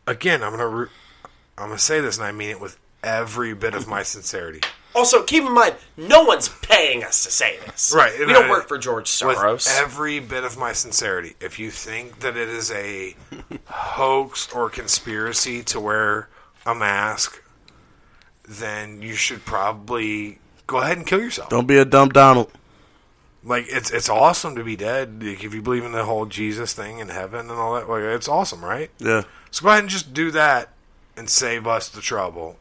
again, 0.08 0.42
I'm 0.42 0.52
gonna, 0.52 0.68
re- 0.68 0.88
I'm 1.58 1.68
gonna 1.68 1.78
say 1.80 2.00
this, 2.02 2.18
and 2.18 2.26
I 2.26 2.32
mean 2.32 2.50
it 2.50 2.60
with 2.62 2.78
every 3.04 3.54
bit 3.54 3.76
of 3.76 3.88
my 3.88 4.02
sincerity. 4.02 4.62
Also, 4.98 5.22
keep 5.22 5.44
in 5.44 5.54
mind, 5.54 5.76
no 5.96 6.24
one's 6.24 6.50
paying 6.50 7.04
us 7.04 7.24
to 7.24 7.32
say 7.32 7.58
this. 7.66 7.94
Right. 7.96 8.18
We 8.18 8.24
and 8.24 8.34
don't 8.34 8.46
I- 8.46 8.50
work 8.50 8.68
for 8.68 8.80
George 8.80 9.10
Soros. 9.10 9.28
With 9.28 9.38
Soros. 9.38 9.80
every 9.80 10.20
bit 10.20 10.44
of 10.44 10.58
my 10.58 10.74
sincerity, 10.74 11.36
if 11.40 11.60
you 11.60 11.70
think 11.70 12.22
that 12.22 12.36
it 12.36 12.50
is 12.50 12.72
a 12.72 13.16
hoax 13.66 14.52
or 14.52 14.70
conspiracy 14.72 15.62
to 15.66 15.80
wear 15.80 16.30
a 16.66 16.74
mask, 16.74 17.44
then 18.48 19.02
you 19.04 19.14
should 19.14 19.46
probably 19.46 20.40
go 20.66 20.78
ahead 20.78 20.98
and 20.98 21.06
kill 21.06 21.22
yourself. 21.22 21.50
Don't 21.50 21.68
be 21.68 21.78
a 21.78 21.86
dumb 21.86 22.10
Donald. 22.10 22.52
Like 23.44 23.66
it's 23.70 23.92
it's 23.92 24.10
awesome 24.10 24.56
to 24.56 24.64
be 24.64 24.76
dead. 24.76 25.22
Like, 25.24 25.44
if 25.44 25.54
you 25.54 25.62
believe 25.62 25.86
in 25.86 25.92
the 25.92 26.06
whole 26.06 26.26
Jesus 26.26 26.74
thing 26.74 27.00
and 27.00 27.12
heaven 27.12 27.42
and 27.42 27.52
all 27.52 27.76
that, 27.76 27.88
like 27.88 28.02
it's 28.02 28.28
awesome, 28.28 28.66
right? 28.66 28.90
Yeah. 28.98 29.24
So 29.52 29.64
go 29.64 29.70
ahead 29.70 29.82
and 29.84 29.90
just 29.90 30.14
do 30.14 30.32
that 30.32 30.74
and 31.16 31.30
save 31.30 31.68
us 31.68 31.88
the 31.88 32.02
trouble 32.02 32.58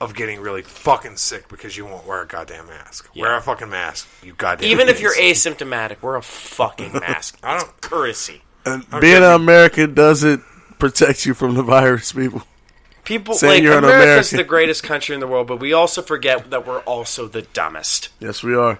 of 0.00 0.14
getting 0.14 0.40
really 0.40 0.62
fucking 0.62 1.16
sick 1.16 1.48
because 1.48 1.76
you 1.76 1.84
won't 1.84 2.06
wear 2.06 2.22
a 2.22 2.26
goddamn 2.26 2.66
mask. 2.66 3.08
Wear 3.16 3.36
a 3.36 3.40
fucking 3.42 3.68
mask. 3.70 4.08
You 4.22 4.32
goddamn. 4.32 4.68
Even 4.70 4.88
if 4.88 5.00
you're 5.00 5.16
idiots. 5.18 5.44
asymptomatic, 5.44 6.02
wear 6.02 6.16
a 6.16 6.22
fucking 6.22 6.92
mask. 7.00 7.38
I 7.42 7.58
don't- 7.58 7.80
courtesy. 7.80 8.42
And 8.64 8.84
being 9.00 9.16
an 9.16 9.22
American 9.24 9.94
doesn't 9.94 10.42
protect 10.78 11.24
you 11.26 11.34
from 11.34 11.54
the 11.54 11.62
virus, 11.62 12.12
people. 12.12 12.42
People 13.04 13.34
Saying 13.34 13.54
like 13.54 13.62
you're 13.62 13.78
an 13.78 13.84
America's 13.84 14.32
American. 14.32 14.36
the 14.36 14.44
greatest 14.44 14.82
country 14.82 15.14
in 15.14 15.20
the 15.20 15.26
world, 15.26 15.46
but 15.46 15.58
we 15.58 15.72
also 15.72 16.02
forget 16.02 16.50
that 16.50 16.66
we're 16.66 16.80
also 16.80 17.26
the 17.26 17.40
dumbest. 17.42 18.10
Yes, 18.20 18.42
we 18.42 18.54
are. 18.54 18.78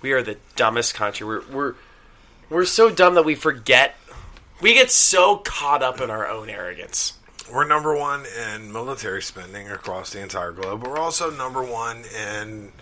We 0.00 0.12
are 0.12 0.22
the 0.22 0.36
dumbest 0.54 0.94
country. 0.94 1.26
We're 1.26 1.42
we're 1.50 1.74
we're 2.50 2.64
so 2.66 2.88
dumb 2.90 3.14
that 3.14 3.24
we 3.24 3.34
forget. 3.34 3.96
We 4.60 4.74
get 4.74 4.92
so 4.92 5.38
caught 5.38 5.82
up 5.82 6.00
in 6.00 6.08
our 6.10 6.28
own 6.28 6.48
arrogance. 6.48 7.14
We're 7.54 7.64
number 7.64 7.96
one 7.96 8.24
in 8.52 8.72
military 8.72 9.22
spending 9.22 9.70
across 9.70 10.10
the 10.12 10.20
entire 10.20 10.50
globe. 10.50 10.80
But 10.82 10.90
we're 10.90 10.98
also 10.98 11.30
number 11.30 11.62
one 11.62 12.02
in 12.04 12.72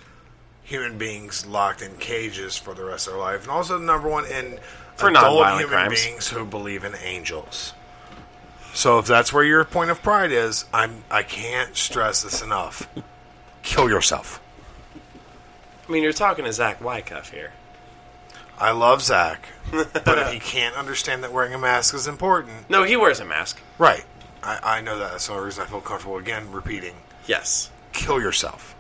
human 0.62 0.97
beings 0.97 1.44
locked 1.44 1.82
in 1.82 1.94
cages 1.99 2.57
for 2.57 2.73
the 2.73 2.82
rest 2.82 3.07
of 3.07 3.12
their 3.12 3.23
life, 3.23 3.43
and 3.43 3.51
also 3.51 3.78
number 3.78 4.09
one 4.09 4.24
in 4.24 4.59
For 4.97 5.11
adult 5.11 5.47
human 5.49 5.66
crimes. 5.69 6.03
beings 6.03 6.28
who 6.28 6.47
believe 6.47 6.85
in 6.85 6.94
angels. 6.94 7.74
So 8.73 8.99
if 8.99 9.07
that's 9.07 9.31
where 9.31 9.44
your 9.44 9.62
point 9.66 9.90
of 9.90 10.03
pride 10.03 10.32
is, 10.32 10.65
I'm 10.73 11.05
I 11.11 11.23
can't 11.23 11.77
stress 11.77 12.23
this 12.23 12.40
enough. 12.40 12.89
Kill 13.62 13.90
yourself. 13.90 14.40
I 15.86 15.93
mean, 15.93 16.03
you're 16.03 16.15
talking 16.15 16.47
to 16.47 16.53
Zach 16.53 16.81
Wycuff 16.81 17.31
here. 17.31 17.53
I 18.59 18.70
love 18.70 19.03
Zach, 19.03 19.49
but 19.70 20.19
if 20.19 20.32
he 20.32 20.39
can't 20.39 20.77
understand 20.77 21.24
that 21.24 21.32
wearing 21.32 21.53
a 21.53 21.59
mask 21.59 21.94
is 21.94 22.07
important, 22.07 22.70
No, 22.70 22.85
he 22.85 22.97
wears 22.97 23.20
a 23.20 23.24
mask. 23.24 23.61
right? 23.77 24.05
I, 24.43 24.78
I 24.78 24.81
know 24.81 24.98
that. 24.98 25.12
That's 25.12 25.27
the 25.27 25.32
only 25.35 25.47
reason 25.47 25.64
I 25.64 25.66
feel 25.66 25.81
comfortable 25.81 26.16
again 26.16 26.51
repeating. 26.52 26.94
Yes. 27.27 27.70
Kill 27.93 28.20
yourself. 28.20 28.74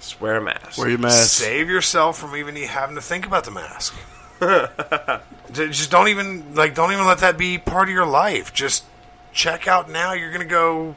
Just 0.00 0.20
wear 0.20 0.36
a 0.36 0.42
mask. 0.42 0.78
Wear 0.78 0.88
your 0.88 0.98
mask. 0.98 1.40
Save 1.40 1.68
yourself 1.68 2.18
from 2.18 2.36
even 2.36 2.56
having 2.56 2.96
to 2.96 3.02
think 3.02 3.26
about 3.26 3.44
the 3.44 3.50
mask. 3.50 3.94
Just 5.52 5.90
don't 5.90 6.08
even 6.08 6.54
like. 6.54 6.74
Don't 6.74 6.92
even 6.92 7.06
let 7.06 7.18
that 7.18 7.38
be 7.38 7.56
part 7.58 7.88
of 7.88 7.94
your 7.94 8.06
life. 8.06 8.52
Just 8.52 8.84
check 9.32 9.66
out 9.66 9.90
now. 9.90 10.12
You're 10.12 10.32
gonna 10.32 10.44
go 10.44 10.96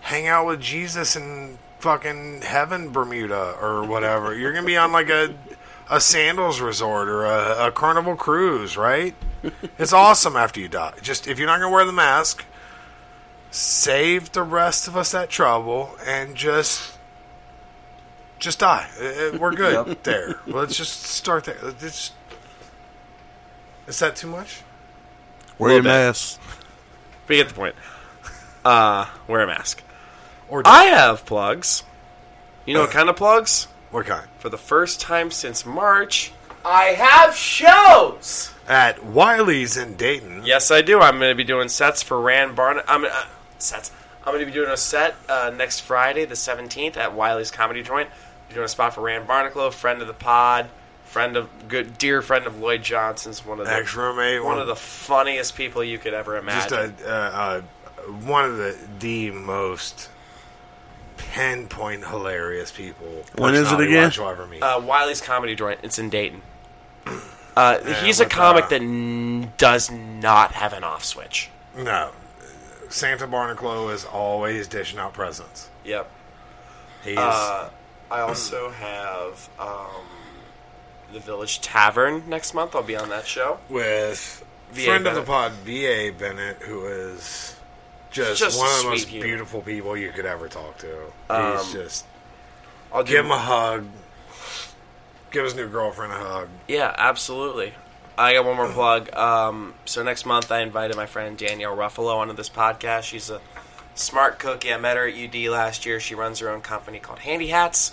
hang 0.00 0.26
out 0.26 0.46
with 0.46 0.60
Jesus 0.60 1.14
in 1.14 1.58
fucking 1.80 2.42
heaven, 2.42 2.90
Bermuda 2.90 3.56
or 3.60 3.84
whatever. 3.84 4.34
You're 4.34 4.52
gonna 4.52 4.66
be 4.66 4.76
on 4.76 4.92
like 4.92 5.10
a 5.10 5.34
a 5.90 6.00
sandals 6.00 6.60
resort 6.60 7.08
or 7.08 7.24
a, 7.24 7.68
a 7.68 7.72
carnival 7.72 8.16
cruise, 8.16 8.76
right? 8.76 9.14
It's 9.78 9.92
awesome 9.92 10.36
after 10.36 10.60
you 10.60 10.68
die. 10.68 10.94
Just 11.02 11.26
if 11.26 11.38
you're 11.38 11.46
not 11.46 11.60
gonna 11.60 11.72
wear 11.72 11.84
the 11.84 11.92
mask, 11.92 12.44
save 13.58 14.32
the 14.32 14.42
rest 14.42 14.86
of 14.88 14.96
us 14.96 15.12
that 15.12 15.28
trouble 15.30 15.96
and 16.06 16.34
just 16.34 16.92
just 18.38 18.60
die. 18.60 18.88
Uh, 19.00 19.04
uh, 19.04 19.38
We're 19.38 19.52
good 19.52 19.86
Yep. 19.88 20.02
there. 20.04 20.40
Let's 20.46 20.76
just 20.76 21.02
start 21.02 21.44
there. 21.44 21.56
Let's 21.62 21.80
just- 21.82 22.12
is 23.88 23.98
that 24.00 24.16
too 24.16 24.28
much? 24.28 24.60
Wear 25.58 25.70
your 25.72 25.82
Little 25.82 25.90
bit. 25.90 26.06
mask. 26.06 26.40
We 27.26 27.36
get 27.36 27.48
the 27.48 27.54
point. 27.54 27.74
Uh, 28.64 29.06
wear 29.26 29.40
a 29.40 29.46
mask. 29.46 29.82
Or 30.48 30.62
I 30.64 30.84
have 30.84 31.24
plugs. 31.26 31.82
You 32.64 32.74
know 32.74 32.80
what 32.82 32.90
kind 32.90 33.08
of 33.08 33.16
plugs? 33.16 33.66
What 33.90 34.06
kind? 34.06 34.28
For 34.38 34.50
the 34.50 34.58
first 34.58 35.00
time 35.00 35.30
since 35.30 35.64
March, 35.66 36.32
I 36.64 36.84
have 36.86 37.34
shows. 37.34 38.52
At 38.68 39.02
Wiley's 39.04 39.76
in 39.78 39.94
Dayton. 39.96 40.42
Yes, 40.44 40.70
I 40.70 40.82
do. 40.82 41.00
I'm 41.00 41.18
going 41.18 41.30
to 41.30 41.34
be 41.34 41.44
doing 41.44 41.68
sets 41.70 42.02
for 42.02 42.20
Rand 42.20 42.54
Barnett. 42.54 42.84
I'm 42.86 43.04
uh, 43.06 43.24
sets. 43.58 43.90
I'm 44.24 44.32
going 44.34 44.40
to 44.40 44.46
be 44.46 44.52
doing 44.52 44.70
a 44.70 44.76
set 44.76 45.14
uh, 45.28 45.50
next 45.56 45.80
Friday, 45.80 46.24
the 46.24 46.34
17th, 46.34 46.96
at 46.96 47.14
Wiley's 47.14 47.50
Comedy 47.50 47.82
Joint. 47.82 48.10
Be 48.48 48.54
doing 48.54 48.64
a 48.66 48.68
spot 48.68 48.94
for 48.94 49.00
Rand 49.02 49.26
Barnacle, 49.26 49.70
friend 49.70 50.00
of 50.02 50.06
the 50.08 50.14
pod, 50.14 50.68
friend 51.04 51.36
of 51.36 51.48
good, 51.68 51.96
dear 51.98 52.20
friend 52.22 52.46
of 52.46 52.58
Lloyd 52.58 52.82
Johnson's 52.82 53.44
one 53.44 53.58
of 53.60 53.66
the 53.66 53.72
Ex-roommate, 53.72 54.40
one 54.42 54.52
one- 54.54 54.58
of 54.60 54.66
the 54.66 54.76
funniest 54.76 55.54
people 55.56 55.82
you 55.84 55.98
could 55.98 56.14
ever 56.14 56.36
imagine. 56.36 56.68
Just 56.70 57.02
a, 57.02 57.08
uh, 57.10 57.12
uh, 57.12 57.60
one 58.10 58.44
of 58.44 58.56
the 58.58 58.76
the 59.00 59.30
most 59.30 60.08
pinpoint 61.16 62.06
hilarious 62.06 62.70
people. 62.70 63.24
When 63.36 63.54
is 63.54 63.70
it 63.72 63.80
again? 63.80 64.04
wise 64.04 64.16
You'll 64.16 64.28
ever 64.28 64.46
meet. 64.46 64.62
Uh, 64.62 64.80
Wiley's 64.80 65.20
Comedy 65.20 65.54
Joint. 65.54 65.80
It's 65.82 65.98
in 65.98 66.10
Dayton. 66.10 66.42
Uh, 67.56 67.80
Yeah, 67.84 68.04
he's 68.04 68.20
a 68.20 68.22
with, 68.22 68.32
comic 68.32 68.64
uh, 68.66 68.68
that 68.68 68.82
n- 68.82 69.52
does 69.58 69.90
not 69.90 70.52
have 70.52 70.72
an 70.72 70.84
off 70.84 71.02
switch. 71.04 71.50
no, 71.76 72.12
Santa 72.88 73.26
Barnacle 73.26 73.90
is 73.90 74.04
always 74.04 74.68
dishing 74.68 74.98
out 74.98 75.12
presents. 75.14 75.68
Yep. 75.84 76.10
He's 77.04 77.16
Uh, 77.18 77.70
I 78.10 78.20
also 78.20 78.70
have 78.70 79.48
um, 79.58 80.06
the 81.12 81.20
Village 81.20 81.60
Tavern 81.60 82.24
next 82.28 82.54
month. 82.54 82.74
I'll 82.74 82.82
be 82.82 82.96
on 82.96 83.08
that 83.10 83.26
show. 83.26 83.58
with 83.68 84.44
V.A. 84.72 84.86
friend 84.86 85.06
of 85.06 85.14
the 85.14 85.22
pod, 85.22 85.52
V.A. 85.64 86.10
Bennett, 86.10 86.56
who 86.62 86.86
is 86.86 87.54
just, 88.10 88.38
Just 88.40 88.58
one 88.58 88.70
of 88.70 88.82
the 88.84 88.90
most 88.90 89.08
human. 89.08 89.28
beautiful 89.28 89.60
people 89.62 89.96
you 89.96 90.10
could 90.10 90.26
ever 90.26 90.48
talk 90.48 90.78
to. 90.78 91.04
Um, 91.30 91.58
He's 91.58 91.72
just 91.72 92.04
I'll 92.92 93.04
give 93.04 93.24
him 93.24 93.30
a 93.30 93.38
hug, 93.38 93.86
give 95.30 95.44
his 95.44 95.54
new 95.54 95.68
girlfriend 95.68 96.12
a 96.12 96.16
hug. 96.16 96.48
Yeah, 96.66 96.94
absolutely. 96.96 97.74
I 98.18 98.34
got 98.34 98.44
one 98.44 98.56
more 98.56 98.68
plug. 98.68 99.14
Um, 99.14 99.74
so 99.84 100.02
next 100.02 100.26
month, 100.26 100.50
I 100.50 100.60
invited 100.60 100.96
my 100.96 101.06
friend 101.06 101.38
Danielle 101.38 101.76
Ruffalo 101.76 102.16
onto 102.16 102.34
this 102.34 102.48
podcast. 102.48 103.04
She's 103.04 103.30
a 103.30 103.40
smart 103.94 104.40
cookie. 104.40 104.72
I 104.72 104.76
met 104.76 104.96
her 104.96 105.06
at 105.06 105.14
UD 105.14 105.48
last 105.50 105.86
year. 105.86 106.00
She 106.00 106.16
runs 106.16 106.40
her 106.40 106.50
own 106.50 106.60
company 106.60 106.98
called 106.98 107.20
Handy 107.20 107.46
Hats, 107.46 107.92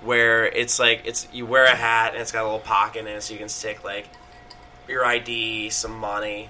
where 0.00 0.46
it's 0.46 0.78
like 0.78 1.02
it's 1.04 1.28
you 1.34 1.44
wear 1.44 1.64
a 1.64 1.76
hat 1.76 2.14
and 2.14 2.22
it's 2.22 2.32
got 2.32 2.42
a 2.42 2.44
little 2.44 2.60
pocket 2.60 3.00
in 3.00 3.08
it, 3.08 3.22
so 3.22 3.34
you 3.34 3.38
can 3.38 3.50
stick 3.50 3.84
like 3.84 4.08
your 4.88 5.04
ID, 5.04 5.68
some 5.68 5.98
money. 5.98 6.48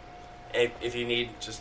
If, 0.55 0.71
if 0.81 0.95
you 0.95 1.05
need 1.05 1.31
just 1.41 1.61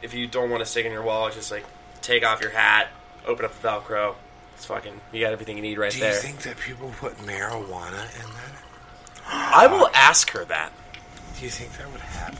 if 0.00 0.14
you 0.14 0.26
don't 0.26 0.48
want 0.48 0.62
to 0.62 0.66
stick 0.66 0.86
in 0.86 0.92
your 0.92 1.02
wallet, 1.02 1.34
just 1.34 1.50
like 1.50 1.66
take 2.00 2.24
off 2.24 2.40
your 2.40 2.50
hat, 2.50 2.88
open 3.26 3.44
up 3.44 3.60
the 3.60 3.68
Velcro. 3.68 4.14
It's 4.54 4.64
fucking 4.64 4.98
you 5.12 5.20
got 5.20 5.34
everything 5.34 5.56
you 5.56 5.62
need 5.62 5.76
right 5.76 5.92
Do 5.92 6.00
there. 6.00 6.12
Do 6.12 6.16
you 6.16 6.22
think 6.22 6.42
that 6.44 6.56
people 6.56 6.90
put 6.98 7.14
marijuana 7.18 8.02
in 8.14 8.32
that? 8.32 8.57
I 9.28 9.66
will 9.66 9.88
ask 9.94 10.30
her 10.30 10.44
that. 10.46 10.72
Do 11.38 11.44
you 11.44 11.50
think 11.50 11.72
that 11.76 11.90
would 11.92 12.00
happen? 12.00 12.38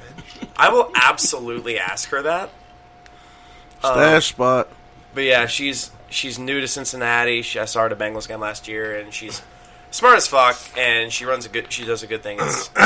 I 0.56 0.70
will 0.70 0.90
absolutely 0.94 1.78
ask 1.78 2.09
her 2.10 2.23
that. 2.23 2.51
Stash 3.78 4.27
spot. 4.31 4.69
But 5.15 5.24
yeah, 5.24 5.47
she's 5.47 5.90
she's 6.10 6.39
new 6.39 6.60
to 6.60 6.69
Cincinnati. 6.69 7.43
She, 7.43 7.59
I 7.59 7.65
saw 7.65 7.81
her 7.81 7.86
at 7.86 7.93
a 7.93 7.97
Bengals 7.97 8.27
game 8.27 8.40
last 8.40 8.69
year, 8.69 8.97
and 8.98 9.12
she's 9.12 9.43
smart 9.90 10.16
as 10.16 10.27
fuck. 10.27 10.59
And 10.77 11.12
she 11.12 11.24
runs 11.24 11.47
a 11.47 11.48
good. 11.48 11.73
She 11.73 11.85
does 11.85 12.02
a 12.02 12.06
good 12.06 12.23
thing. 12.23 12.39
It's 12.40 12.70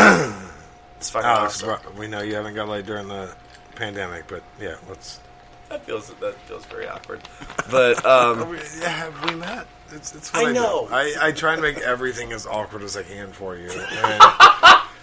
it's 0.99 1.11
fucking 1.11 1.27
Alex, 1.27 1.63
awesome. 1.63 1.83
bro- 1.83 2.01
we 2.01 2.09
know 2.09 2.21
you 2.21 2.35
haven't 2.35 2.55
got 2.55 2.69
laid 2.69 2.87
during 2.87 3.09
the 3.09 3.35
pandemic, 3.75 4.27
but 4.29 4.43
yeah, 4.61 4.77
let's. 4.89 5.21
That 5.69 5.85
feels 5.85 6.09
that 6.09 6.35
feels 6.41 6.67
very 6.67 6.87
awkward. 6.87 7.21
But 7.71 8.05
um, 8.07 8.59
yeah, 8.81 8.89
have 8.89 9.31
we 9.31 9.37
met? 9.37 9.67
It's, 9.95 10.15
it's 10.15 10.33
what 10.33 10.47
I 10.47 10.51
I, 10.51 10.53
know. 10.53 10.87
Do. 10.89 10.95
I, 10.95 11.15
I 11.21 11.33
try 11.33 11.57
to 11.57 11.63
make 11.63 11.79
everything 11.79 12.33
as 12.33 12.47
awkward 12.47 12.83
as 12.83 12.97
I 12.97 13.03
can 13.03 13.33
for 13.33 13.57
you. 13.57 13.71
And 14.03 14.23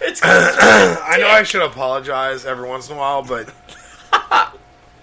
it's. 0.00 0.20
I 0.24 1.16
know 1.20 1.28
I 1.28 1.42
should 1.42 1.62
apologize 1.62 2.44
every 2.44 2.68
once 2.68 2.88
in 2.88 2.96
a 2.96 2.98
while, 2.98 3.22
but 3.22 3.52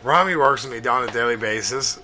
Rhame 0.03 0.37
works 0.37 0.63
with 0.63 0.73
me 0.73 0.79
down 0.79 1.03
on 1.03 1.09
a 1.09 1.11
daily 1.11 1.35
basis. 1.35 1.99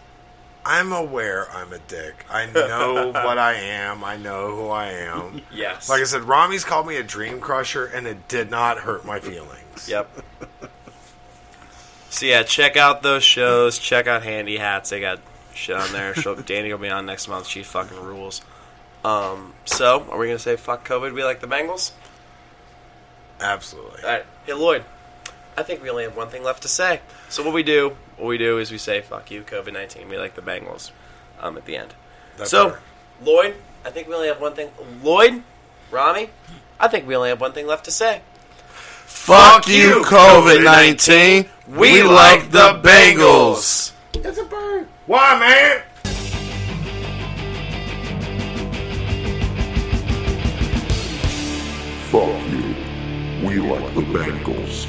I'm 0.66 0.94
aware 0.94 1.52
I'm 1.52 1.74
a 1.74 1.80
dick. 1.80 2.26
I 2.30 2.46
know 2.46 3.12
what 3.12 3.38
I 3.38 3.54
am. 3.56 4.04
I 4.04 4.16
know 4.16 4.56
who 4.56 4.70
I 4.70 4.92
am. 4.92 5.42
Yes. 5.52 5.90
Like 5.90 6.00
I 6.00 6.06
said, 6.06 6.22
Rhame's 6.22 6.64
called 6.64 6.88
me 6.88 6.96
a 6.96 7.04
dream 7.04 7.42
crusher, 7.42 7.86
and 7.88 8.08
it 8.08 8.30
did 8.30 8.50
not 8.50 8.78
hurt 8.78 9.04
my 9.04 9.20
feelings. 9.20 9.90
Yep. 9.90 10.10
So 12.10 12.28
yeah, 12.28 12.44
check 12.44 12.78
out 12.78 13.02
those 13.02 13.24
shows. 13.24 13.78
Check 13.78 14.08
out 14.08 14.24
Handy 14.24 14.58
Hats. 14.58 14.92
They 14.92 15.02
got 15.02 15.20
shit 15.56 15.76
on 15.76 15.92
there. 15.92 16.14
Show 16.16 16.36
Danny 16.42 16.72
will 16.72 16.80
be 16.80 16.90
on 16.90 17.06
next 17.06 17.28
month. 17.28 17.48
She 17.48 17.64
fucking 17.64 18.00
rules. 18.02 18.42
Um, 19.06 19.54
so 19.66 20.06
are 20.10 20.18
we 20.18 20.28
gonna 20.28 20.40
say 20.40 20.56
fuck 20.56 20.88
COVID? 20.88 21.14
We 21.14 21.24
like 21.24 21.40
the 21.40 21.48
Bengals. 21.48 21.92
Absolutely. 23.40 24.04
All 24.04 24.10
right. 24.10 24.26
Hey 24.46 24.54
Lloyd, 24.54 24.84
I 25.58 25.64
think 25.64 25.84
we 25.84 25.90
only 25.90 26.04
have 26.04 26.16
one 26.16 26.30
thing 26.30 26.44
left 26.44 26.62
to 26.64 26.68
say. 26.68 27.02
So 27.30 27.44
what 27.44 27.54
we 27.54 27.64
do, 27.64 27.96
what 28.18 28.28
we 28.28 28.38
do 28.38 28.60
is 28.60 28.72
we 28.72 28.78
say 28.78 29.02
fuck 29.02 29.30
you 29.32 29.42
COVID 29.44 29.74
nineteen. 29.74 30.08
We 30.10 30.18
like 30.18 30.36
the 30.36 30.42
Bengals. 30.42 30.92
Um, 31.42 31.58
at 31.58 31.66
the 31.66 31.76
end. 31.76 31.94
That's 32.38 32.52
so 32.52 32.70
better. 32.70 32.80
Lloyd, 33.22 33.56
I 33.84 33.90
think 33.90 34.08
we 34.08 34.14
only 34.14 34.28
have 34.30 34.40
one 34.40 34.54
thing. 34.54 34.70
Lloyd, 35.02 35.44
Rhame, 35.92 36.30
I 36.80 36.88
think 36.88 37.06
we 37.08 37.16
only 37.16 37.30
have 37.30 37.42
one 37.42 37.52
thing 37.52 37.68
left 37.68 37.86
to 37.86 37.92
say. 37.92 38.22
Fuck 39.06 39.68
you, 39.68 40.02
COVID 40.06 40.64
19. 40.64 41.46
We 41.68 42.04
like 42.04 42.52
the 42.52 42.80
Bengals. 42.84 43.92
It's 44.14 44.38
a 44.38 44.46
bird. 44.46 44.88
Why, 45.06 45.38
man? 45.38 45.82
Fuck 52.10 52.40
you. 52.50 53.46
We 53.46 53.60
like 53.60 53.94
the 53.96 54.02
Bengals. 54.02 54.83